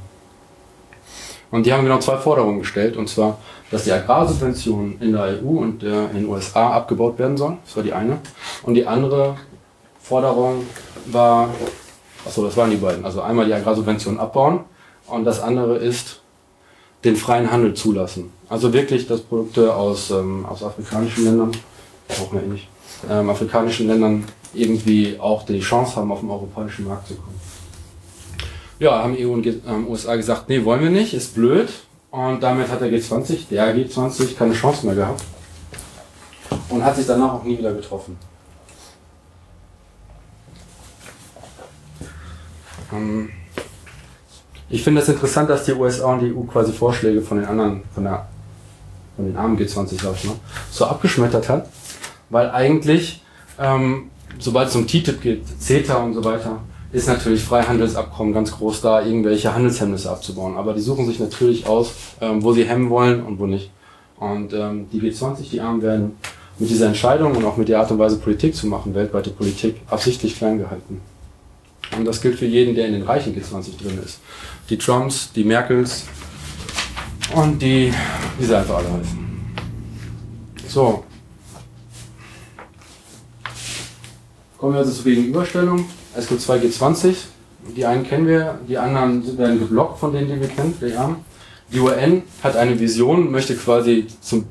Und 1.51 1.67
die 1.67 1.73
haben 1.73 1.85
genau 1.85 1.99
zwei 1.99 2.17
Forderungen 2.17 2.61
gestellt, 2.61 2.97
und 2.97 3.11
zwar, 3.11 3.39
dass 3.71 3.85
die 3.85 3.93
Agrarsubventionen 3.93 4.99
in 5.01 5.13
der 5.13 5.39
EU 5.43 5.59
und 5.59 5.83
äh, 5.83 6.07
in 6.07 6.15
den 6.15 6.27
USA 6.27 6.71
abgebaut 6.71 7.19
werden 7.19 7.37
sollen. 7.37 7.59
Das 7.65 7.77
war 7.77 7.83
die 7.83 7.93
eine. 7.93 8.19
Und 8.63 8.73
die 8.73 8.87
andere 8.87 9.37
Forderung 10.01 10.67
war, 11.07 11.51
achso, 12.25 12.43
das 12.45 12.57
waren 12.57 12.71
die 12.71 12.77
beiden. 12.77 13.05
Also 13.05 13.21
einmal 13.21 13.45
die 13.45 13.53
Agrarsubventionen 13.53 14.19
abbauen 14.19 14.61
und 15.07 15.25
das 15.27 15.41
andere 15.41 15.77
ist 15.77 16.23
den 17.05 17.17
freien 17.17 17.51
Handel 17.51 17.75
zulassen. 17.75 18.33
Also 18.53 18.71
wirklich, 18.71 19.07
dass 19.07 19.23
Produkte 19.23 19.75
aus, 19.75 20.11
ähm, 20.11 20.45
aus 20.45 20.63
afrikanischen 20.63 21.25
Ländern, 21.25 21.53
auch 22.11 22.33
mehr 22.33 22.43
nicht, 22.43 22.69
ähm, 23.09 23.31
afrikanischen 23.31 23.87
Ländern 23.87 24.27
irgendwie 24.53 25.19
auch 25.19 25.47
die 25.47 25.59
Chance 25.61 25.97
haben, 25.97 26.13
auf 26.13 26.21
den 26.21 26.29
europäischen 26.29 26.87
Markt 26.87 27.09
zu 27.09 27.15
kommen. 27.15 27.41
Ja, 28.79 29.03
haben 29.03 29.17
EU 29.19 29.33
und 29.33 29.47
ähm, 29.47 29.89
USA 29.89 30.17
gesagt, 30.17 30.51
nee, 30.51 30.63
wollen 30.67 30.83
wir 30.83 30.91
nicht, 30.91 31.15
ist 31.15 31.35
blöd. 31.35 31.71
Und 32.11 32.43
damit 32.43 32.69
hat 32.69 32.83
der 32.83 32.91
G20, 32.91 33.49
der 33.51 33.75
G20, 33.75 34.37
keine 34.37 34.53
Chance 34.53 34.85
mehr 34.85 34.97
gehabt. 34.97 35.25
Und 36.69 36.85
hat 36.85 36.95
sich 36.97 37.07
danach 37.07 37.33
auch 37.33 37.45
nie 37.45 37.57
wieder 37.57 37.73
getroffen. 37.73 38.19
Ähm, 42.93 43.31
ich 44.69 44.83
finde 44.83 45.01
es 45.01 45.07
das 45.07 45.17
interessant, 45.17 45.51
dass 45.51 45.65
die 45.65 45.73
USA 45.73 46.13
und 46.13 46.21
die 46.21 46.35
EU 46.35 46.43
quasi 46.43 46.73
Vorschläge 46.73 47.21
von 47.21 47.39
den 47.39 47.47
anderen, 47.47 47.83
von 47.95 48.05
der, 48.05 48.27
von 49.17 49.27
den 49.27 49.37
armen 49.37 49.59
G20, 49.59 50.03
sag 50.03 50.15
ich 50.15 50.25
mal, 50.25 50.37
so 50.71 50.87
abgeschmettert 50.87 51.49
hat, 51.49 51.69
weil 52.31 52.51
eigentlich, 52.51 53.23
ähm, 53.59 54.11
sobald 54.39 54.69
es 54.69 54.77
um 54.77 54.87
TTIP 54.87 55.21
geht, 55.21 55.43
CETA 55.61 55.97
und 55.97 56.15
so 56.15 56.25
weiter, 56.25 56.61
ist 56.93 57.09
natürlich 57.09 57.43
Freihandelsabkommen 57.43 58.35
ganz 58.35 58.53
groß 58.53 58.83
da, 58.83 59.03
irgendwelche 59.03 59.55
Handelshemmnisse 59.55 60.11
abzubauen. 60.11 60.57
Aber 60.57 60.75
die 60.75 60.81
suchen 60.81 61.07
sich 61.07 61.19
natürlich 61.19 61.67
aus, 61.67 61.93
ähm, 62.21 62.43
wo 62.43 62.53
sie 62.53 62.65
hemmen 62.65 62.91
wollen 62.91 63.23
und 63.23 63.39
wo 63.39 63.47
nicht. 63.47 63.71
Und 64.17 64.53
ähm, 64.53 64.87
die 64.93 65.01
G20, 65.01 65.51
die 65.51 65.61
Armen 65.61 65.83
werden 65.83 66.17
mit 66.59 66.69
dieser 66.69 66.87
Entscheidung 66.87 67.35
und 67.35 67.45
auch 67.45 67.57
mit 67.57 67.69
der 67.69 67.81
Art 67.81 67.91
und 67.91 67.99
Weise 67.99 68.19
Politik 68.19 68.55
zu 68.55 68.67
machen, 68.67 68.95
weltweite 68.95 69.31
Politik, 69.31 69.81
absichtlich 69.89 70.37
klein 70.37 70.59
gehalten. 70.59 71.01
Und 71.97 72.05
das 72.05 72.21
gilt 72.21 72.39
für 72.39 72.47
jeden, 72.47 72.75
der 72.75 72.87
in 72.87 72.93
den 72.93 73.03
reichen 73.03 73.35
G20 73.35 73.83
drin 73.83 73.99
ist. 74.05 74.21
Die 74.71 74.79
Trumps, 74.79 75.33
die 75.33 75.45
Merkels 75.45 76.05
und 77.35 77.61
die, 77.61 77.93
wie 78.39 78.45
sie 78.45 78.57
einfach 78.57 78.77
alle 78.77 78.93
heißen. 78.93 79.19
So. 80.69 81.05
Kommen 84.59 84.75
wir 84.75 84.81
also 84.81 84.93
zur 84.93 85.05
Gegenüberstellung. 85.05 85.87
Es 86.15 86.29
gibt 86.29 86.41
zwei 86.41 86.59
G20. 86.59 87.15
Die 87.77 87.85
einen 87.85 88.05
kennen 88.05 88.27
wir, 88.27 88.59
die 88.69 88.77
anderen 88.77 89.39
werden 89.39 89.59
geblockt 89.59 89.99
von 89.99 90.13
denen, 90.13 90.29
die 90.29 90.41
wir 90.41 90.49
kennen, 90.49 90.75
die 90.81 90.97
haben. 90.97 91.17
Die 91.73 91.79
UN 91.79 92.23
hat 92.43 92.57
eine 92.57 92.79
Vision, 92.79 93.31
möchte 93.31 93.55
quasi 93.55 94.07
zum, 94.21 94.45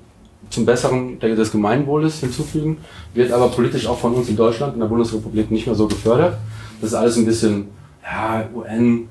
zum 0.50 0.65
Besseren 0.65 1.20
des 1.20 1.52
Gemeinwohles 1.52 2.20
hinzufügen, 2.22 2.78
wird 3.13 3.32
aber 3.32 3.50
politisch 3.50 3.86
auch 3.86 4.00
von 4.00 4.15
uns 4.15 4.30
in 4.30 4.38
Deutschland, 4.38 4.74
in 4.74 4.80
der 4.80 4.88
Bundesrepublik, 4.88 5.52
nicht 5.52 5.67
mehr 5.67 5.76
so 5.76 5.88
gefördert. 5.88 6.38
Das 6.80 6.91
ist 6.91 6.96
alles 6.96 7.17
ein 7.17 7.26
bisschen, 7.26 7.67
ja, 8.04 8.50
UN, 8.56 9.10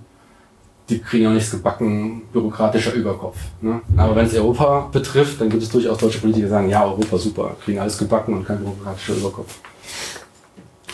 die 0.91 0.99
kriegen 0.99 1.29
auch 1.29 1.33
nichts 1.33 1.53
gebacken, 1.53 2.23
bürokratischer 2.33 2.93
Überkopf. 2.93 3.37
Ne? 3.61 3.81
Aber 3.97 4.17
wenn 4.17 4.27
es 4.27 4.35
Europa 4.35 4.89
betrifft, 4.93 5.41
dann 5.41 5.49
gibt 5.49 5.63
es 5.63 5.71
durchaus 5.71 5.99
deutsche 5.99 6.19
Politiker, 6.19 6.47
die 6.47 6.51
sagen, 6.51 6.69
ja, 6.69 6.85
Europa 6.85 7.17
super, 7.17 7.57
kriegen 7.65 7.79
alles 7.79 7.97
gebacken 7.97 8.35
und 8.35 8.47
kein 8.47 8.59
bürokratischer 8.59 9.15
Überkopf. 9.15 9.59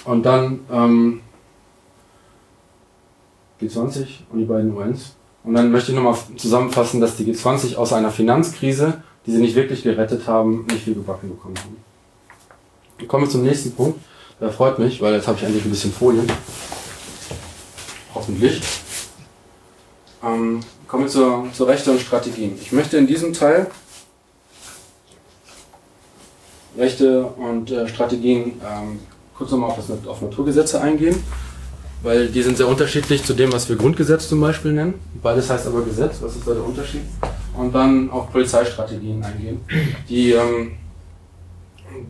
Und 0.05 0.25
dann 0.25 0.61
ähm, 0.71 1.21
G20 3.61 4.07
und 4.31 4.39
die 4.39 4.45
beiden 4.45 4.77
UNs. 4.77 5.17
Und 5.43 5.55
dann 5.55 5.73
möchte 5.73 5.93
ich 5.93 5.97
nochmal 5.97 6.17
zusammenfassen, 6.37 7.01
dass 7.01 7.17
die 7.17 7.25
G20 7.25 7.77
aus 7.77 7.93
einer 7.93 8.11
Finanzkrise, 8.11 9.03
die 9.25 9.33
sie 9.33 9.39
nicht 9.39 9.57
wirklich 9.57 9.83
gerettet 9.83 10.27
haben, 10.27 10.67
nicht 10.71 10.85
viel 10.85 10.95
gebacken 10.95 11.31
bekommen 11.31 11.57
haben. 11.59 11.77
Ich 12.99 13.09
komme 13.09 13.29
zum 13.29 13.43
nächsten 13.43 13.73
Punkt. 13.73 13.99
Der 14.41 14.51
freut 14.51 14.79
mich, 14.79 15.01
weil 15.01 15.15
jetzt 15.15 15.27
habe 15.27 15.39
ich 15.39 15.45
endlich 15.45 15.65
ein 15.65 15.71
bisschen 15.71 15.93
Folien. 15.93 16.27
Hoffentlich. 18.15 18.61
Ähm, 20.25 20.61
kommen 20.89 21.05
wir 21.05 21.11
zur, 21.11 21.47
zur 21.53 21.69
Rechte 21.69 21.91
und 21.91 22.01
Strategien. 22.01 22.59
Ich 22.61 22.73
möchte 22.73 22.97
in 22.97 23.07
diesem 23.07 23.33
Teil 23.33 23.67
Rechte 26.77 27.25
und 27.25 27.71
äh, 27.71 27.89
Strategien 27.89 28.61
ähm, 28.61 29.01
kurz 29.37 29.51
nochmal 29.51 29.71
auf, 29.71 29.79
auf 30.07 30.23
Naturgesetze 30.23 30.81
eingehen, 30.81 31.23
weil 32.03 32.29
die 32.29 32.43
sind 32.43 32.57
sehr 32.57 32.69
unterschiedlich 32.69 33.25
zu 33.25 33.35
dem, 33.35 33.53
was 33.53 33.69
wir 33.69 33.77
Grundgesetz 33.77 34.29
zum 34.29 34.41
Beispiel 34.41 34.73
nennen. 34.73 34.95
Beides 35.23 35.49
heißt 35.49 35.67
aber 35.67 35.83
Gesetz, 35.83 36.17
was 36.21 36.37
ist 36.37 36.47
da 36.47 36.53
der 36.53 36.65
Unterschied? 36.65 37.03
Und 37.55 37.75
dann 37.75 38.11
auf 38.11 38.31
Polizeistrategien 38.31 39.25
eingehen, 39.25 39.61
die, 40.09 40.33
ähm, 40.33 40.73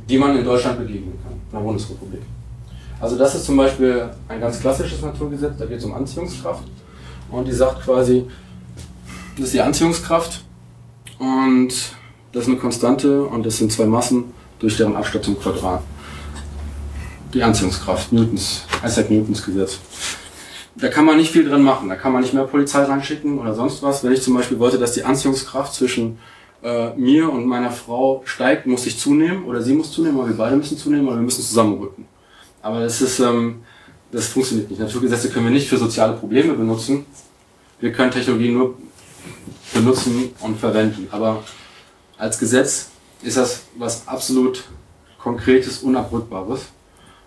die 0.08 0.18
man 0.18 0.36
in 0.36 0.44
Deutschland 0.44 0.78
begegnen 0.78 1.14
kann, 1.22 1.32
in 1.32 1.52
der 1.52 1.60
Bundesrepublik. 1.60 2.22
Also 3.00 3.16
das 3.16 3.34
ist 3.36 3.44
zum 3.44 3.56
Beispiel 3.56 4.08
ein 4.26 4.40
ganz 4.40 4.60
klassisches 4.60 5.02
Naturgesetz, 5.02 5.52
da 5.58 5.66
geht 5.66 5.78
es 5.78 5.84
um 5.84 5.94
Anziehungskraft. 5.94 6.64
Und 7.30 7.46
die 7.46 7.52
sagt 7.52 7.84
quasi, 7.84 8.24
das 9.36 9.46
ist 9.46 9.54
die 9.54 9.60
Anziehungskraft 9.60 10.44
und 11.18 11.72
das 12.32 12.42
ist 12.42 12.48
eine 12.48 12.58
Konstante 12.58 13.22
und 13.22 13.44
das 13.44 13.58
sind 13.58 13.72
zwei 13.72 13.86
Massen 13.86 14.24
durch 14.58 14.76
deren 14.76 14.96
Abstand 14.96 15.24
zum 15.24 15.38
Quadrat. 15.38 15.82
Die 17.34 17.42
Anziehungskraft, 17.42 18.12
Newtons, 18.12 18.62
Isaac 18.84 19.10
Newtons 19.10 19.44
Gesetz. 19.44 19.78
Da 20.76 20.88
kann 20.88 21.06
man 21.06 21.16
nicht 21.16 21.30
viel 21.30 21.48
dran 21.48 21.62
machen, 21.62 21.88
da 21.88 21.96
kann 21.96 22.12
man 22.12 22.22
nicht 22.22 22.34
mehr 22.34 22.44
Polizei 22.44 22.82
reinschicken 22.82 23.38
oder 23.38 23.54
sonst 23.54 23.82
was. 23.82 24.04
Wenn 24.04 24.12
ich 24.12 24.22
zum 24.22 24.34
Beispiel 24.34 24.58
wollte, 24.58 24.78
dass 24.78 24.92
die 24.92 25.04
Anziehungskraft 25.04 25.74
zwischen 25.74 26.18
äh, 26.62 26.94
mir 26.96 27.30
und 27.30 27.46
meiner 27.46 27.70
Frau 27.70 28.22
steigt, 28.24 28.66
muss 28.66 28.86
ich 28.86 28.98
zunehmen 28.98 29.44
oder 29.44 29.62
sie 29.62 29.74
muss 29.74 29.92
zunehmen 29.92 30.18
oder 30.18 30.28
wir 30.28 30.36
beide 30.36 30.56
müssen 30.56 30.76
zunehmen 30.76 31.06
oder 31.08 31.16
wir 31.16 31.22
müssen 31.22 31.42
zusammenrücken. 31.42 32.06
Aber 32.62 32.80
es 32.80 33.00
ist, 33.00 33.20
ähm, 33.20 33.62
das 34.16 34.28
funktioniert 34.28 34.70
nicht. 34.70 34.80
Naturgesetze 34.80 35.28
können 35.28 35.44
wir 35.44 35.52
nicht 35.52 35.68
für 35.68 35.76
soziale 35.76 36.14
Probleme 36.14 36.54
benutzen. 36.54 37.04
Wir 37.80 37.92
können 37.92 38.10
Technologie 38.10 38.50
nur 38.50 38.74
benutzen 39.74 40.30
und 40.40 40.58
verwenden. 40.58 41.06
Aber 41.10 41.44
als 42.16 42.38
Gesetz 42.38 42.88
ist 43.22 43.36
das 43.36 43.64
was 43.76 44.08
absolut 44.08 44.64
Konkretes, 45.18 45.78
Unabrückbares. 45.78 46.62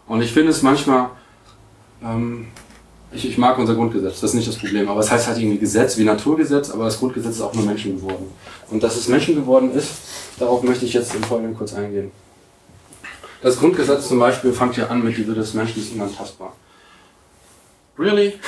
Und 0.07 0.23
ich 0.23 0.31
finde 0.31 0.49
es 0.49 0.63
manchmal, 0.63 1.11
ähm, 2.03 2.47
ich, 3.11 3.29
ich 3.29 3.37
mag 3.37 3.59
unser 3.59 3.75
Grundgesetz, 3.75 4.21
das 4.21 4.31
ist 4.31 4.35
nicht 4.35 4.47
das 4.47 4.57
Problem. 4.57 4.89
Aber 4.89 5.01
es 5.01 5.11
heißt 5.11 5.27
halt 5.27 5.37
irgendwie 5.37 5.59
Gesetz 5.59 5.95
wie 5.97 6.03
Naturgesetz, 6.03 6.71
aber 6.71 6.85
das 6.85 6.97
Grundgesetz 6.97 7.35
ist 7.35 7.41
auch 7.41 7.53
nur 7.53 7.65
Menschen 7.65 7.97
geworden. 7.97 8.31
Und 8.71 8.81
dass 8.81 8.95
es 8.95 9.07
Menschen 9.07 9.35
geworden 9.35 9.71
ist, 9.73 9.91
darauf 10.39 10.63
möchte 10.63 10.85
ich 10.85 10.93
jetzt 10.93 11.13
im 11.13 11.21
Folgenden 11.21 11.55
kurz 11.55 11.73
eingehen. 11.75 12.11
Das 13.43 13.59
Grundgesetz 13.59 14.07
zum 14.07 14.17
Beispiel 14.17 14.51
fängt 14.53 14.75
ja 14.77 14.87
an 14.87 15.03
mit 15.03 15.15
die 15.15 15.27
Würde 15.27 15.41
des 15.41 15.53
Menschen 15.53 15.83
ist 15.83 15.93
unantastbar. 15.93 16.53
Really? 17.99 18.39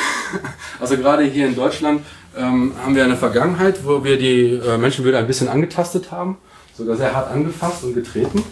Also 0.79 0.95
gerade 0.95 1.23
hier 1.25 1.45
in 1.45 1.55
Deutschland 1.55 2.03
ähm, 2.37 2.71
haben 2.81 2.95
wir 2.95 3.03
eine 3.03 3.17
Vergangenheit, 3.17 3.85
wo 3.85 4.01
wir 4.01 4.17
die 4.17 4.53
äh, 4.53 4.77
Menschenwürde 4.77 5.17
ein 5.17 5.27
bisschen 5.27 5.49
angetastet 5.49 6.09
haben, 6.09 6.37
sogar 6.75 6.95
sehr 6.95 7.13
hart 7.13 7.29
angefasst 7.29 7.83
und 7.83 7.93
getreten. 7.93 8.43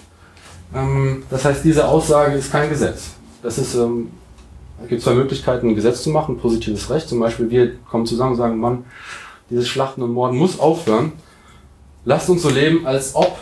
Ähm, 0.75 1.23
das 1.29 1.45
heißt, 1.45 1.63
diese 1.63 1.88
Aussage 1.88 2.35
ist 2.35 2.51
kein 2.51 2.69
Gesetz. 2.69 3.12
Das 3.41 3.57
ist, 3.57 3.75
ähm, 3.75 4.09
es 4.83 4.89
gibt 4.89 5.01
zwei 5.01 5.13
Möglichkeiten, 5.13 5.69
ein 5.69 5.75
Gesetz 5.75 6.03
zu 6.03 6.09
machen, 6.09 6.38
positives 6.38 6.89
Recht. 6.89 7.07
Zum 7.07 7.21
Beispiel, 7.21 7.49
wir 7.49 7.75
kommen 7.89 8.05
zusammen 8.05 8.31
und 8.31 8.38
sagen, 8.38 8.59
Mann, 8.59 8.83
dieses 9.49 9.69
Schlachten 9.69 10.01
und 10.01 10.12
Morden 10.12 10.38
muss 10.38 10.59
aufhören. 10.59 11.13
Lasst 12.03 12.29
uns 12.29 12.41
so 12.41 12.49
leben, 12.49 12.85
als 12.85 13.15
ob 13.15 13.39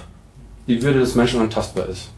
die 0.67 0.81
Würde 0.83 0.99
des 0.99 1.15
Menschen 1.15 1.41
antastbar 1.41 1.89
ist. 1.89 2.09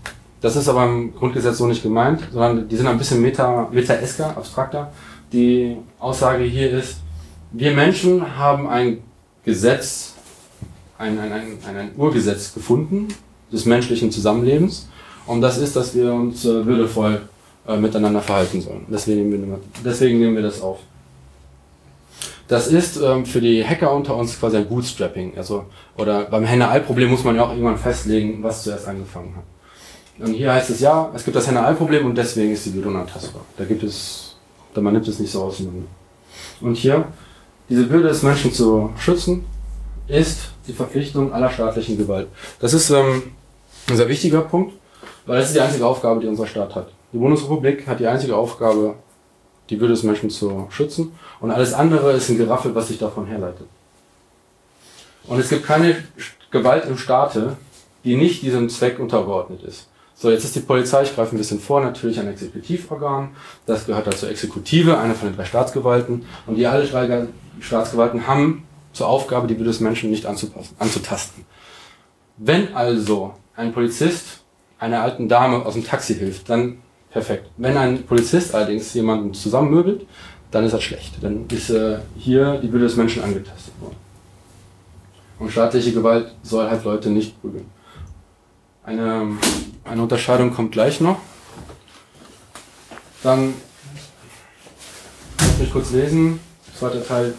Das 0.42 0.58
ist 0.58 0.68
aber 0.68 0.86
im 0.86 1.16
Grundgesetz 1.16 1.58
so 1.58 1.66
nicht 1.66 1.84
gemeint, 1.84 2.22
sondern 2.32 2.68
die 2.68 2.76
sind 2.76 2.88
ein 2.88 2.98
bisschen 2.98 3.22
meta, 3.22 3.70
meta-esker, 3.72 4.36
abstrakter. 4.38 4.92
Die 5.32 5.78
Aussage 6.00 6.44
hier 6.44 6.72
ist, 6.72 6.98
wir 7.52 7.72
Menschen 7.72 8.38
haben 8.38 8.68
ein 8.68 9.00
Gesetz, 9.44 10.14
ein, 10.98 11.20
ein, 11.20 11.32
ein, 11.32 11.58
ein 11.76 11.92
Urgesetz 11.98 12.54
gefunden 12.54 13.08
des 13.52 13.66
menschlichen 13.66 14.12
Zusammenlebens. 14.12 14.88
Und 15.26 15.42
das 15.42 15.58
ist, 15.58 15.76
dass 15.76 15.96
wir 15.96 16.14
uns 16.14 16.46
äh, 16.46 16.66
würdevoll 16.66 17.22
äh, 17.68 17.78
miteinander 17.78 18.22
verhalten 18.22 18.62
sollen. 18.62 18.86
Deswegen 18.90 19.30
nehmen, 19.30 19.50
wir, 19.50 19.60
deswegen 19.86 20.20
nehmen 20.20 20.36
wir 20.36 20.44
das 20.44 20.62
auf. 20.62 20.80
Das 22.48 22.68
ist 22.68 22.98
ähm, 22.98 23.28
für 23.28 23.42
die 23.42 23.64
Hacker 23.64 23.94
unter 23.94 24.16
uns 24.16 24.40
quasi 24.40 24.58
ein 24.58 24.68
Bootstrapping. 24.68 25.34
Also, 25.38 25.66
oder 25.96 26.26
beim 26.26 26.46
Henne-Ei-Problem 26.46 27.12
muss 27.12 27.24
man 27.24 27.36
ja 27.36 27.44
auch 27.44 27.52
irgendwann 27.52 27.78
festlegen, 27.78 28.42
was 28.42 28.64
zuerst 28.64 28.88
angefangen 28.88 29.36
hat. 29.36 29.44
Und 30.28 30.34
hier 30.34 30.52
heißt 30.52 30.72
es 30.72 30.80
ja, 30.80 31.12
es 31.14 31.24
gibt 31.24 31.38
das 31.38 31.48
Henne-Ei-Problem 31.48 32.08
und 32.08 32.18
deswegen 32.18 32.52
ist 32.52 32.66
die 32.66 32.72
Bildung 32.72 32.96
antastbar. 32.98 33.44
Da 33.56 33.66
gibt 33.66 33.84
es, 33.84 34.29
da 34.74 34.82
man 34.82 34.94
nimmt 34.94 35.08
es 35.08 35.20
nicht 35.20 35.32
so 35.32 35.44
auseinander. 35.44 35.88
Und 36.62 36.76
hier, 36.76 37.06
diese 37.70 37.90
Würde 37.90 38.10
des 38.10 38.24
Menschen 38.24 38.54
zu 38.54 38.92
schützen, 38.98 39.46
ist 40.08 40.50
die 40.68 40.74
Verpflichtung 40.74 41.34
aller 41.34 41.50
staatlichen 41.50 41.98
Gewalt. 41.98 42.28
Das 42.60 42.74
ist 42.74 42.90
ähm, 42.90 43.24
ein 43.88 43.98
sehr 43.98 44.10
wichtiger 44.10 44.42
Punkt, 44.42 44.74
weil 45.26 45.40
das 45.40 45.50
ist 45.50 45.56
die 45.56 45.62
einzige 45.62 45.86
Aufgabe, 45.86 46.20
die 46.20 46.28
unser 46.28 46.48
Staat 46.48 46.76
hat. 46.76 46.90
Die 47.14 47.18
Bundesrepublik 47.18 47.88
hat 47.88 48.00
die 48.00 48.08
einzige 48.08 48.36
Aufgabe, 48.36 48.96
die 49.70 49.80
Würde 49.80 49.94
des 49.94 50.04
Menschen 50.04 50.30
zu 50.30 50.68
schützen 50.70 51.12
und 51.40 51.52
alles 51.52 51.74
andere 51.74 52.14
ist 52.14 52.30
ein 52.30 52.38
Geraffel, 52.38 52.74
was 52.74 52.88
sich 52.88 52.98
davon 52.98 53.28
herleitet. 53.28 53.68
Und 55.28 55.40
es 55.40 55.50
gibt 55.50 55.64
keine 55.64 55.96
Gewalt 56.50 56.86
im 56.86 56.98
Staate, 56.98 57.58
die 58.04 58.16
nicht 58.16 58.42
diesem 58.42 58.70
Zweck 58.70 59.00
untergeordnet 59.00 59.62
ist. 59.64 59.89
So, 60.22 60.30
jetzt 60.30 60.44
ist 60.44 60.54
die 60.54 60.60
Polizei, 60.60 61.04
ich 61.04 61.16
greife 61.16 61.34
ein 61.34 61.38
bisschen 61.38 61.62
vor, 61.62 61.80
natürlich 61.80 62.20
ein 62.20 62.28
Exekutivorgan. 62.28 63.30
Das 63.66 63.86
gehört 63.86 64.06
dazu 64.06 64.26
Exekutive, 64.26 64.98
eine 64.98 65.16
von 65.16 65.30
den 65.30 65.38
drei 65.38 65.46
Staatsgewalten. 65.46 66.26
Und 66.46 66.56
die 66.58 66.68
alle 66.68 66.86
drei 66.86 67.28
Staatsgewalten 67.62 68.28
haben 68.28 68.66
zur 68.92 69.08
Aufgabe, 69.08 69.48
die 69.48 69.56
Würde 69.56 69.70
des 69.70 69.80
Menschen 69.80 70.10
nicht 70.10 70.26
anzupassen, 70.26 70.76
anzutasten. 70.78 71.46
Wenn 72.36 72.76
also 72.76 73.34
ein 73.56 73.72
Polizist 73.72 74.42
einer 74.78 75.04
alten 75.04 75.30
Dame 75.30 75.66
aus 75.66 75.76
dem 75.76 75.86
Taxi 75.86 76.16
hilft, 76.16 76.50
dann 76.50 76.80
perfekt. 77.12 77.50
Wenn 77.56 77.78
ein 77.78 78.04
Polizist 78.04 78.54
allerdings 78.54 78.94
jemanden 78.94 79.34
zusammenmöbelt, 79.34 80.06
dann 80.52 80.66
ist 80.66 80.74
das 80.74 80.84
schlecht. 80.84 81.14
Dann 81.22 81.46
ist 81.48 81.70
äh, 81.70 82.00
hier 82.18 82.60
die 82.62 82.70
Würde 82.74 82.88
des 82.88 82.98
Menschen 82.98 83.24
angetastet 83.24 83.74
worden. 83.80 83.96
Und 85.40 85.50
staatliche 85.50 85.94
Gewalt 85.94 86.36
soll 86.44 86.70
halt 86.70 86.84
Leute 86.84 87.10
nicht 87.10 87.40
prügeln. 87.40 87.79
Eine, 88.90 89.38
eine 89.84 90.02
Unterscheidung 90.02 90.52
kommt 90.52 90.72
gleich 90.72 91.00
noch. 91.00 91.20
Dann, 93.22 93.54
lass 95.38 95.60
mich 95.60 95.72
kurz 95.72 95.92
lesen, 95.92 96.40
zweiter 96.76 97.06
Teil. 97.06 97.36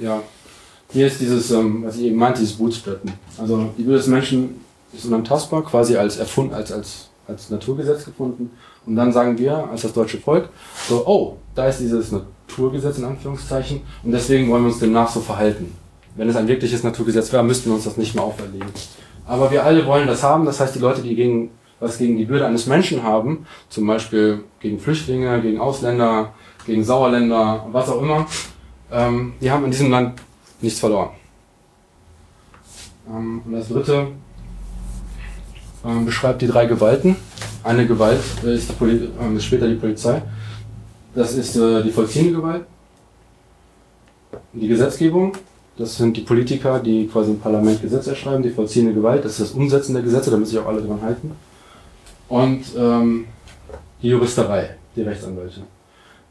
Ja, 0.00 0.20
hier 0.90 1.06
ist 1.06 1.20
dieses, 1.20 1.52
ähm, 1.52 1.84
was 1.84 1.94
ich 1.98 2.06
eben 2.06 2.16
meinte, 2.16 2.40
dieses 2.40 2.56
Bootstrappen. 2.56 3.12
Also 3.38 3.70
die 3.78 3.86
Würde 3.86 3.98
des 3.98 4.08
Menschen 4.08 4.60
ist 4.92 5.04
unantastbar, 5.04 5.62
quasi 5.62 5.96
als 5.96 6.16
erfunden, 6.16 6.54
als, 6.54 6.72
als, 6.72 7.10
als 7.28 7.48
Naturgesetz 7.48 8.04
gefunden. 8.04 8.50
Und 8.86 8.96
dann 8.96 9.12
sagen 9.12 9.38
wir 9.38 9.68
als 9.70 9.82
das 9.82 9.92
deutsche 9.92 10.18
Volk, 10.18 10.48
so, 10.88 11.06
oh, 11.06 11.36
da 11.54 11.68
ist 11.68 11.78
dieses 11.78 12.10
Naturgesetz 12.10 12.98
in 12.98 13.04
Anführungszeichen 13.04 13.82
und 14.02 14.10
deswegen 14.10 14.50
wollen 14.50 14.64
wir 14.64 14.70
uns 14.70 14.80
demnach 14.80 15.08
so 15.08 15.20
verhalten. 15.20 15.72
Wenn 16.18 16.28
es 16.28 16.34
ein 16.34 16.48
wirkliches 16.48 16.82
Naturgesetz 16.82 17.32
wäre, 17.32 17.44
müssten 17.44 17.70
wir 17.70 17.76
uns 17.76 17.84
das 17.84 17.96
nicht 17.96 18.16
mehr 18.16 18.24
auferlegen. 18.24 18.68
Aber 19.24 19.52
wir 19.52 19.64
alle 19.64 19.86
wollen 19.86 20.08
das 20.08 20.24
haben, 20.24 20.44
das 20.44 20.58
heißt, 20.58 20.74
die 20.74 20.80
Leute, 20.80 21.00
die 21.00 21.14
gegen, 21.14 21.50
was 21.78 21.96
gegen 21.96 22.18
die 22.18 22.28
Würde 22.28 22.44
eines 22.44 22.66
Menschen 22.66 23.04
haben, 23.04 23.46
zum 23.68 23.86
Beispiel 23.86 24.42
gegen 24.58 24.80
Flüchtlinge, 24.80 25.40
gegen 25.40 25.60
Ausländer, 25.60 26.34
gegen 26.66 26.82
Sauerländer, 26.82 27.66
was 27.70 27.88
auch 27.88 28.02
immer, 28.02 28.26
ähm, 28.90 29.34
die 29.40 29.48
haben 29.48 29.64
in 29.64 29.70
diesem 29.70 29.92
Land 29.92 30.20
nichts 30.60 30.80
verloren. 30.80 31.10
Ähm, 33.08 33.42
und 33.44 33.52
das 33.52 33.68
dritte 33.68 34.08
ähm, 35.84 36.04
beschreibt 36.04 36.42
die 36.42 36.48
drei 36.48 36.66
Gewalten. 36.66 37.14
Eine 37.62 37.86
Gewalt 37.86 38.20
äh, 38.44 38.56
ist, 38.56 38.70
die 38.70 38.72
Poli 38.72 39.08
äh, 39.20 39.36
ist 39.36 39.44
später 39.44 39.68
die 39.68 39.76
Polizei. 39.76 40.20
Das 41.14 41.34
ist 41.34 41.54
äh, 41.54 41.84
die 41.84 41.92
vollziehende 41.92 42.40
Gewalt. 42.40 42.64
Die 44.52 44.66
Gesetzgebung. 44.66 45.32
Das 45.78 45.96
sind 45.96 46.16
die 46.16 46.22
Politiker, 46.22 46.80
die 46.80 47.06
quasi 47.06 47.30
im 47.30 47.38
Parlament 47.38 47.80
Gesetze 47.80 48.10
erschreiben. 48.10 48.42
Die 48.42 48.50
vollziehende 48.50 48.92
Gewalt, 48.92 49.24
das 49.24 49.32
ist 49.32 49.40
das 49.40 49.50
Umsetzen 49.52 49.94
der 49.94 50.02
Gesetze, 50.02 50.30
damit 50.30 50.48
sich 50.48 50.58
auch 50.58 50.66
alle 50.66 50.82
dran 50.82 51.00
halten. 51.00 51.30
Und 52.28 52.64
ähm, 52.76 53.26
die 54.02 54.08
Juristerei, 54.08 54.70
die 54.96 55.02
Rechtsanwälte. 55.02 55.62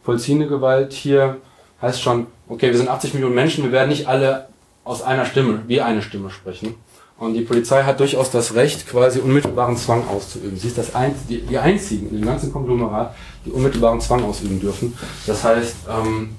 Vollziehende 0.03 0.47
Gewalt 0.47 0.91
hier 0.91 1.37
heißt 1.81 2.01
schon, 2.01 2.27
okay, 2.49 2.67
wir 2.67 2.77
sind 2.77 2.89
80 2.89 3.13
Millionen 3.13 3.35
Menschen, 3.35 3.63
wir 3.63 3.71
werden 3.71 3.89
nicht 3.89 4.07
alle 4.07 4.49
aus 4.83 5.01
einer 5.01 5.25
Stimme, 5.25 5.63
wie 5.67 5.81
eine 5.81 6.01
Stimme 6.01 6.29
sprechen. 6.29 6.75
Und 7.17 7.33
die 7.33 7.41
Polizei 7.41 7.83
hat 7.83 7.99
durchaus 7.99 8.29
das 8.29 8.53
Recht, 8.53 8.87
quasi 8.87 9.19
unmittelbaren 9.19 9.75
Zwang 9.75 10.07
auszuüben. 10.07 10.57
Sie 10.57 10.67
ist 10.67 10.77
das 10.77 10.93
ein, 10.93 11.15
die, 11.29 11.41
die 11.41 11.57
einzigen 11.57 12.09
in 12.09 12.17
dem 12.17 12.25
ganzen 12.25 12.51
Konglomerat, 12.51 13.15
die 13.45 13.51
unmittelbaren 13.51 13.99
Zwang 14.01 14.23
ausüben 14.23 14.59
dürfen. 14.59 14.95
Das 15.25 15.43
heißt, 15.43 15.75
ähm, 15.89 16.29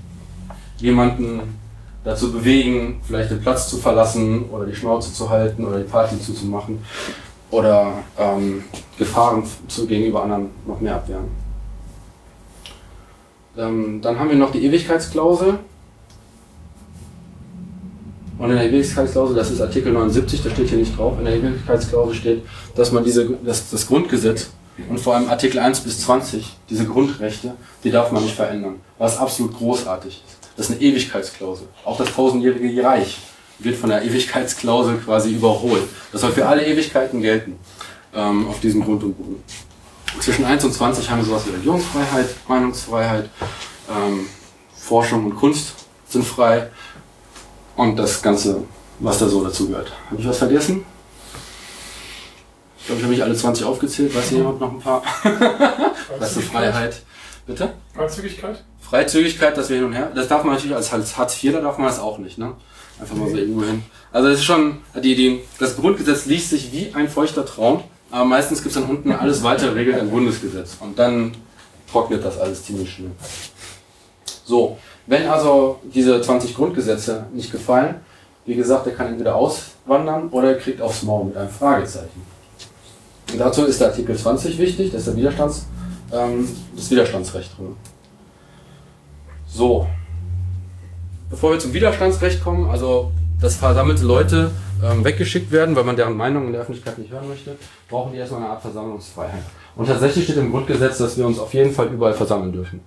jemanden 0.79 1.59
dazu 2.05 2.33
bewegen, 2.33 3.01
vielleicht 3.07 3.31
den 3.31 3.41
Platz 3.41 3.69
zu 3.69 3.77
verlassen 3.79 4.45
oder 4.51 4.67
die 4.67 4.75
Schnauze 4.75 5.13
zu 5.13 5.29
halten 5.29 5.65
oder 5.65 5.79
die 5.79 5.89
Party 5.89 6.21
zuzumachen 6.21 6.79
oder 7.51 7.93
ähm, 8.19 8.65
Gefahren 8.99 9.43
zu, 9.69 9.87
gegenüber 9.87 10.23
anderen 10.23 10.51
noch 10.67 10.81
mehr 10.81 10.97
abwehren. 10.97 11.29
Ähm, 13.57 14.01
dann 14.01 14.19
haben 14.19 14.31
wir 14.31 14.37
noch 14.37 14.53
die 14.53 14.65
Ewigkeitsklausel. 14.65 15.59
Und 18.39 18.51
in 18.51 18.57
der 18.57 18.71
Ewigkeitsklausel, 18.71 19.35
das 19.35 19.51
ist 19.51 19.61
Artikel 19.61 19.93
79, 19.93 20.43
da 20.45 20.51
steht 20.51 20.69
hier 20.69 20.79
nicht 20.79 20.97
drauf, 20.97 21.19
in 21.19 21.25
der 21.25 21.35
Ewigkeitsklausel 21.35 22.15
steht, 22.15 22.43
dass 22.77 22.93
man 22.93 23.03
diese, 23.03 23.29
das, 23.45 23.69
das 23.71 23.87
Grundgesetz 23.89 24.51
und 24.89 25.01
vor 25.01 25.17
allem 25.17 25.29
Artikel 25.29 25.59
1 25.59 25.81
bis 25.81 26.01
20, 26.03 26.57
diese 26.71 26.85
Grundrechte, 26.85 27.55
die 27.83 27.91
darf 27.91 28.13
man 28.13 28.23
nicht 28.23 28.37
verändern. 28.37 28.77
Was 28.99 29.19
absolut 29.19 29.57
großartig 29.57 30.23
ist. 30.25 30.38
Das 30.59 30.69
ist 30.69 30.75
eine 30.75 30.83
Ewigkeitsklausel. 30.83 31.69
Auch 31.85 31.97
das 31.97 32.13
tausendjährige 32.13 32.83
Reich 32.83 33.17
wird 33.61 33.77
von 33.77 33.91
der 33.91 34.03
Ewigkeitsklausel 34.03 34.99
quasi 34.99 35.31
überholt. 35.31 35.85
Das 36.11 36.21
soll 36.21 36.33
für 36.33 36.47
alle 36.47 36.67
Ewigkeiten 36.67 37.23
gelten 37.23 37.61
ähm, 38.13 38.49
auf 38.49 38.59
diesem 38.59 38.85
Grund 38.85 39.05
und 39.05 39.15
Boden. 39.15 39.43
Zwischen 40.19 40.45
1 40.45 40.65
und 40.65 40.73
20 40.73 41.09
haben 41.09 41.19
wir 41.19 41.27
sowas 41.27 41.47
wie 41.47 41.51
Religionsfreiheit, 41.51 42.27
Meinungsfreiheit, 42.49 43.31
ähm, 43.89 44.27
Forschung 44.77 45.27
und 45.27 45.37
Kunst 45.37 45.75
sind 46.09 46.27
frei 46.27 46.71
und 47.77 47.97
das 47.97 48.21
Ganze, 48.21 48.63
was 48.99 49.19
da 49.19 49.29
so 49.29 49.45
dazu 49.45 49.69
gehört. 49.69 49.93
Habe 50.11 50.21
ich 50.21 50.27
was 50.27 50.39
vergessen? 50.39 50.85
Ich 52.81 52.87
glaube, 52.87 52.99
ich 52.99 53.05
habe 53.05 53.15
nicht 53.15 53.23
alle 53.23 53.37
20 53.37 53.65
aufgezählt. 53.65 54.13
Weiß 54.13 54.33
jemand 54.33 54.59
noch 54.59 54.73
ein 54.73 54.81
paar? 54.81 55.03
Was 56.19 56.37
ist 56.39 56.49
Freiheit? 56.49 57.03
Bitte? 57.49 57.71
Freizügigkeit? 57.95 58.63
Freizügigkeit, 58.79 59.57
dass 59.57 59.71
wir 59.71 59.77
hin 59.77 59.87
und 59.87 59.95
her. 59.95 60.13
Das 60.15 60.29
darf 60.29 60.45
man 60.45 60.55
natürlich 60.55 60.77
als 60.77 60.93
Hartz 60.93 61.43
IV, 61.43 61.55
da 61.55 61.61
darf 61.63 61.79
man 61.79 61.89
das 61.89 61.99
auch 61.99 62.19
nicht, 62.19 62.37
ne? 62.37 62.53
Einfach 63.01 63.17
mal 63.17 63.31
so 63.31 63.37
irgendwo 63.39 63.65
hin. 63.65 63.83
Also 64.13 64.29
es 64.29 64.41
ist 64.41 64.45
schon, 64.45 64.79
die, 65.03 65.15
die, 65.15 65.41
das 65.59 65.77
Grundgesetz 65.77 66.27
liest 66.27 66.51
sich 66.51 66.73
wie 66.73 66.93
ein 66.95 67.09
feuchter 67.09 67.47
Traum, 67.47 67.83
aber 68.11 68.27
meistens 68.27 68.63
gibt 68.63 68.77
es 68.77 68.81
dann 68.81 68.91
unten 68.91 69.13
alles 69.13 69.43
weitere 69.43 69.71
regelt 69.71 69.99
ein 69.99 70.11
Bundesgesetz. 70.11 70.77
Und 70.81 70.99
dann 70.99 71.33
trocknet 71.91 72.23
das 72.23 72.39
alles 72.39 72.65
ziemlich 72.65 72.93
schnell. 72.93 73.13
So, 74.45 74.77
wenn 75.07 75.27
also 75.27 75.81
diese 75.83 76.21
20 76.21 76.55
Grundgesetze 76.55 77.29
nicht 77.33 77.51
gefallen, 77.51 77.95
wie 78.45 78.57
gesagt, 78.57 78.85
der 78.85 78.95
kann 78.95 79.07
entweder 79.07 79.37
auswandern 79.37 80.29
oder 80.31 80.49
er 80.49 80.59
kriegt 80.59 80.83
aufs 80.83 81.03
Maul 81.03 81.27
mit 81.27 81.37
einem 81.37 81.51
Fragezeichen. 81.51 82.27
Und 83.33 83.39
dazu 83.39 83.65
ist 83.65 83.81
der 83.81 83.89
Artikel 83.89 84.17
20 84.17 84.59
wichtig, 84.59 84.91
das 84.91 85.01
ist 85.01 85.09
der 85.09 85.17
Widerstands, 85.17 85.67
ähm, 86.13 86.49
das 86.77 86.91
Widerstandsrecht 86.91 87.57
drin. 87.57 87.77
So. 89.47 89.87
Bevor 91.31 91.53
wir 91.53 91.59
zum 91.59 91.73
Widerstandsrecht 91.73 92.43
kommen, 92.43 92.71
also 92.71 93.13
dass 93.41 93.57
versammelte 93.57 94.05
Leute 94.05 94.51
ähm, 94.83 95.05
weggeschickt 95.05 95.51
werden, 95.53 95.77
weil 95.77 95.85
man 95.85 95.97
deren 95.97 96.17
Meinung 96.17 96.47
in 96.47 96.53
der 96.53 96.63
Öffentlichkeit 96.63 96.99
nicht 96.99 97.13
hören 97.13 97.29
möchte, 97.29 97.57
brauchen 97.89 98.13
die 98.13 98.19
erstmal 98.19 98.43
eine 98.43 98.51
Art 98.51 98.63
Versammlungsfreiheit. 98.63 99.43
Und 99.77 99.87
tatsächlich 99.87 100.25
steht 100.25 100.39
im 100.39 100.51
Grundgesetz, 100.51 100.99
dass 100.99 101.17
wir 101.17 101.27
uns 101.27 101.39
auf 101.39 101.55
jeden 101.55 101.73
Fall 101.73 101.89
überall 101.89 102.15
versammeln 102.15 102.53
dürfen. 102.53 102.81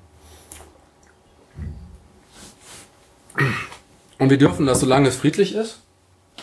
Und 4.19 4.29
wir 4.29 4.37
dürfen 4.37 4.65
das, 4.65 4.81
solange 4.81 5.07
es 5.07 5.15
friedlich 5.15 5.55
ist. 5.55 5.79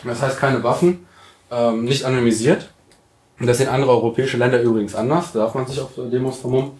Das 0.03 0.21
heißt 0.21 0.37
keine 0.37 0.63
Waffen, 0.63 1.05
ähm, 1.51 1.85
nicht 1.85 2.03
anonymisiert. 2.03 2.69
Und 3.39 3.47
das 3.47 3.57
sehen 3.57 3.69
andere 3.69 3.91
europäische 3.91 4.37
Länder 4.37 4.61
übrigens 4.61 4.95
anders. 4.95 5.31
Da 5.31 5.39
darf 5.39 5.55
man 5.55 5.65
sich 5.65 5.79
auf 5.79 5.91
Demos 5.95 6.39
vermummen. 6.39 6.71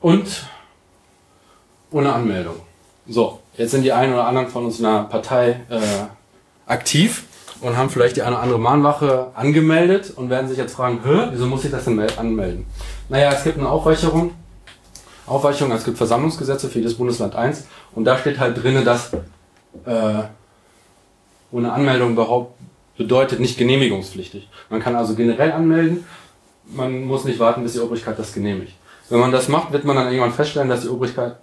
Und 0.00 0.46
ohne 1.92 2.12
Anmeldung. 2.12 2.56
So, 3.08 3.40
jetzt 3.56 3.70
sind 3.70 3.82
die 3.82 3.92
einen 3.92 4.12
oder 4.12 4.26
anderen 4.26 4.48
von 4.48 4.64
uns 4.64 4.80
in 4.80 4.86
einer 4.86 5.04
Partei 5.04 5.60
äh, 5.68 5.80
aktiv 6.66 7.24
und 7.60 7.76
haben 7.76 7.90
vielleicht 7.90 8.16
die 8.16 8.22
eine 8.22 8.36
oder 8.36 8.42
andere 8.42 8.58
Mahnwache 8.58 9.28
angemeldet 9.34 10.12
und 10.16 10.30
werden 10.30 10.48
sich 10.48 10.58
jetzt 10.58 10.74
fragen, 10.74 11.00
Hä, 11.04 11.28
wieso 11.30 11.46
muss 11.46 11.64
ich 11.64 11.70
das 11.70 11.84
denn 11.84 12.00
anmelden? 12.16 12.66
Naja, 13.08 13.32
es 13.32 13.44
gibt 13.44 13.58
eine 13.58 13.68
Aufweicherung. 13.68 14.32
Aufweichung, 15.26 15.70
es 15.70 15.84
gibt 15.84 15.96
Versammlungsgesetze 15.96 16.68
für 16.68 16.78
jedes 16.78 16.96
Bundesland 16.96 17.36
1 17.36 17.66
und 17.94 18.04
da 18.04 18.18
steht 18.18 18.40
halt 18.40 18.60
drinne, 18.60 18.82
dass 18.82 19.12
äh, 19.12 20.22
ohne 21.52 21.72
Anmeldung 21.72 22.12
überhaupt 22.12 22.54
bedeutet 23.02 23.40
nicht 23.40 23.58
genehmigungspflichtig. 23.58 24.48
Man 24.70 24.80
kann 24.80 24.94
also 24.94 25.14
generell 25.14 25.52
anmelden, 25.52 26.04
man 26.66 27.04
muss 27.04 27.24
nicht 27.24 27.38
warten, 27.38 27.62
bis 27.62 27.72
die 27.72 27.80
Obrigkeit 27.80 28.18
das 28.18 28.32
genehmigt. 28.32 28.74
Wenn 29.08 29.20
man 29.20 29.32
das 29.32 29.48
macht, 29.48 29.72
wird 29.72 29.84
man 29.84 29.96
dann 29.96 30.06
irgendwann 30.06 30.32
feststellen, 30.32 30.68
dass 30.68 30.82
die 30.82 30.88
Obrigkeit, 30.88 31.36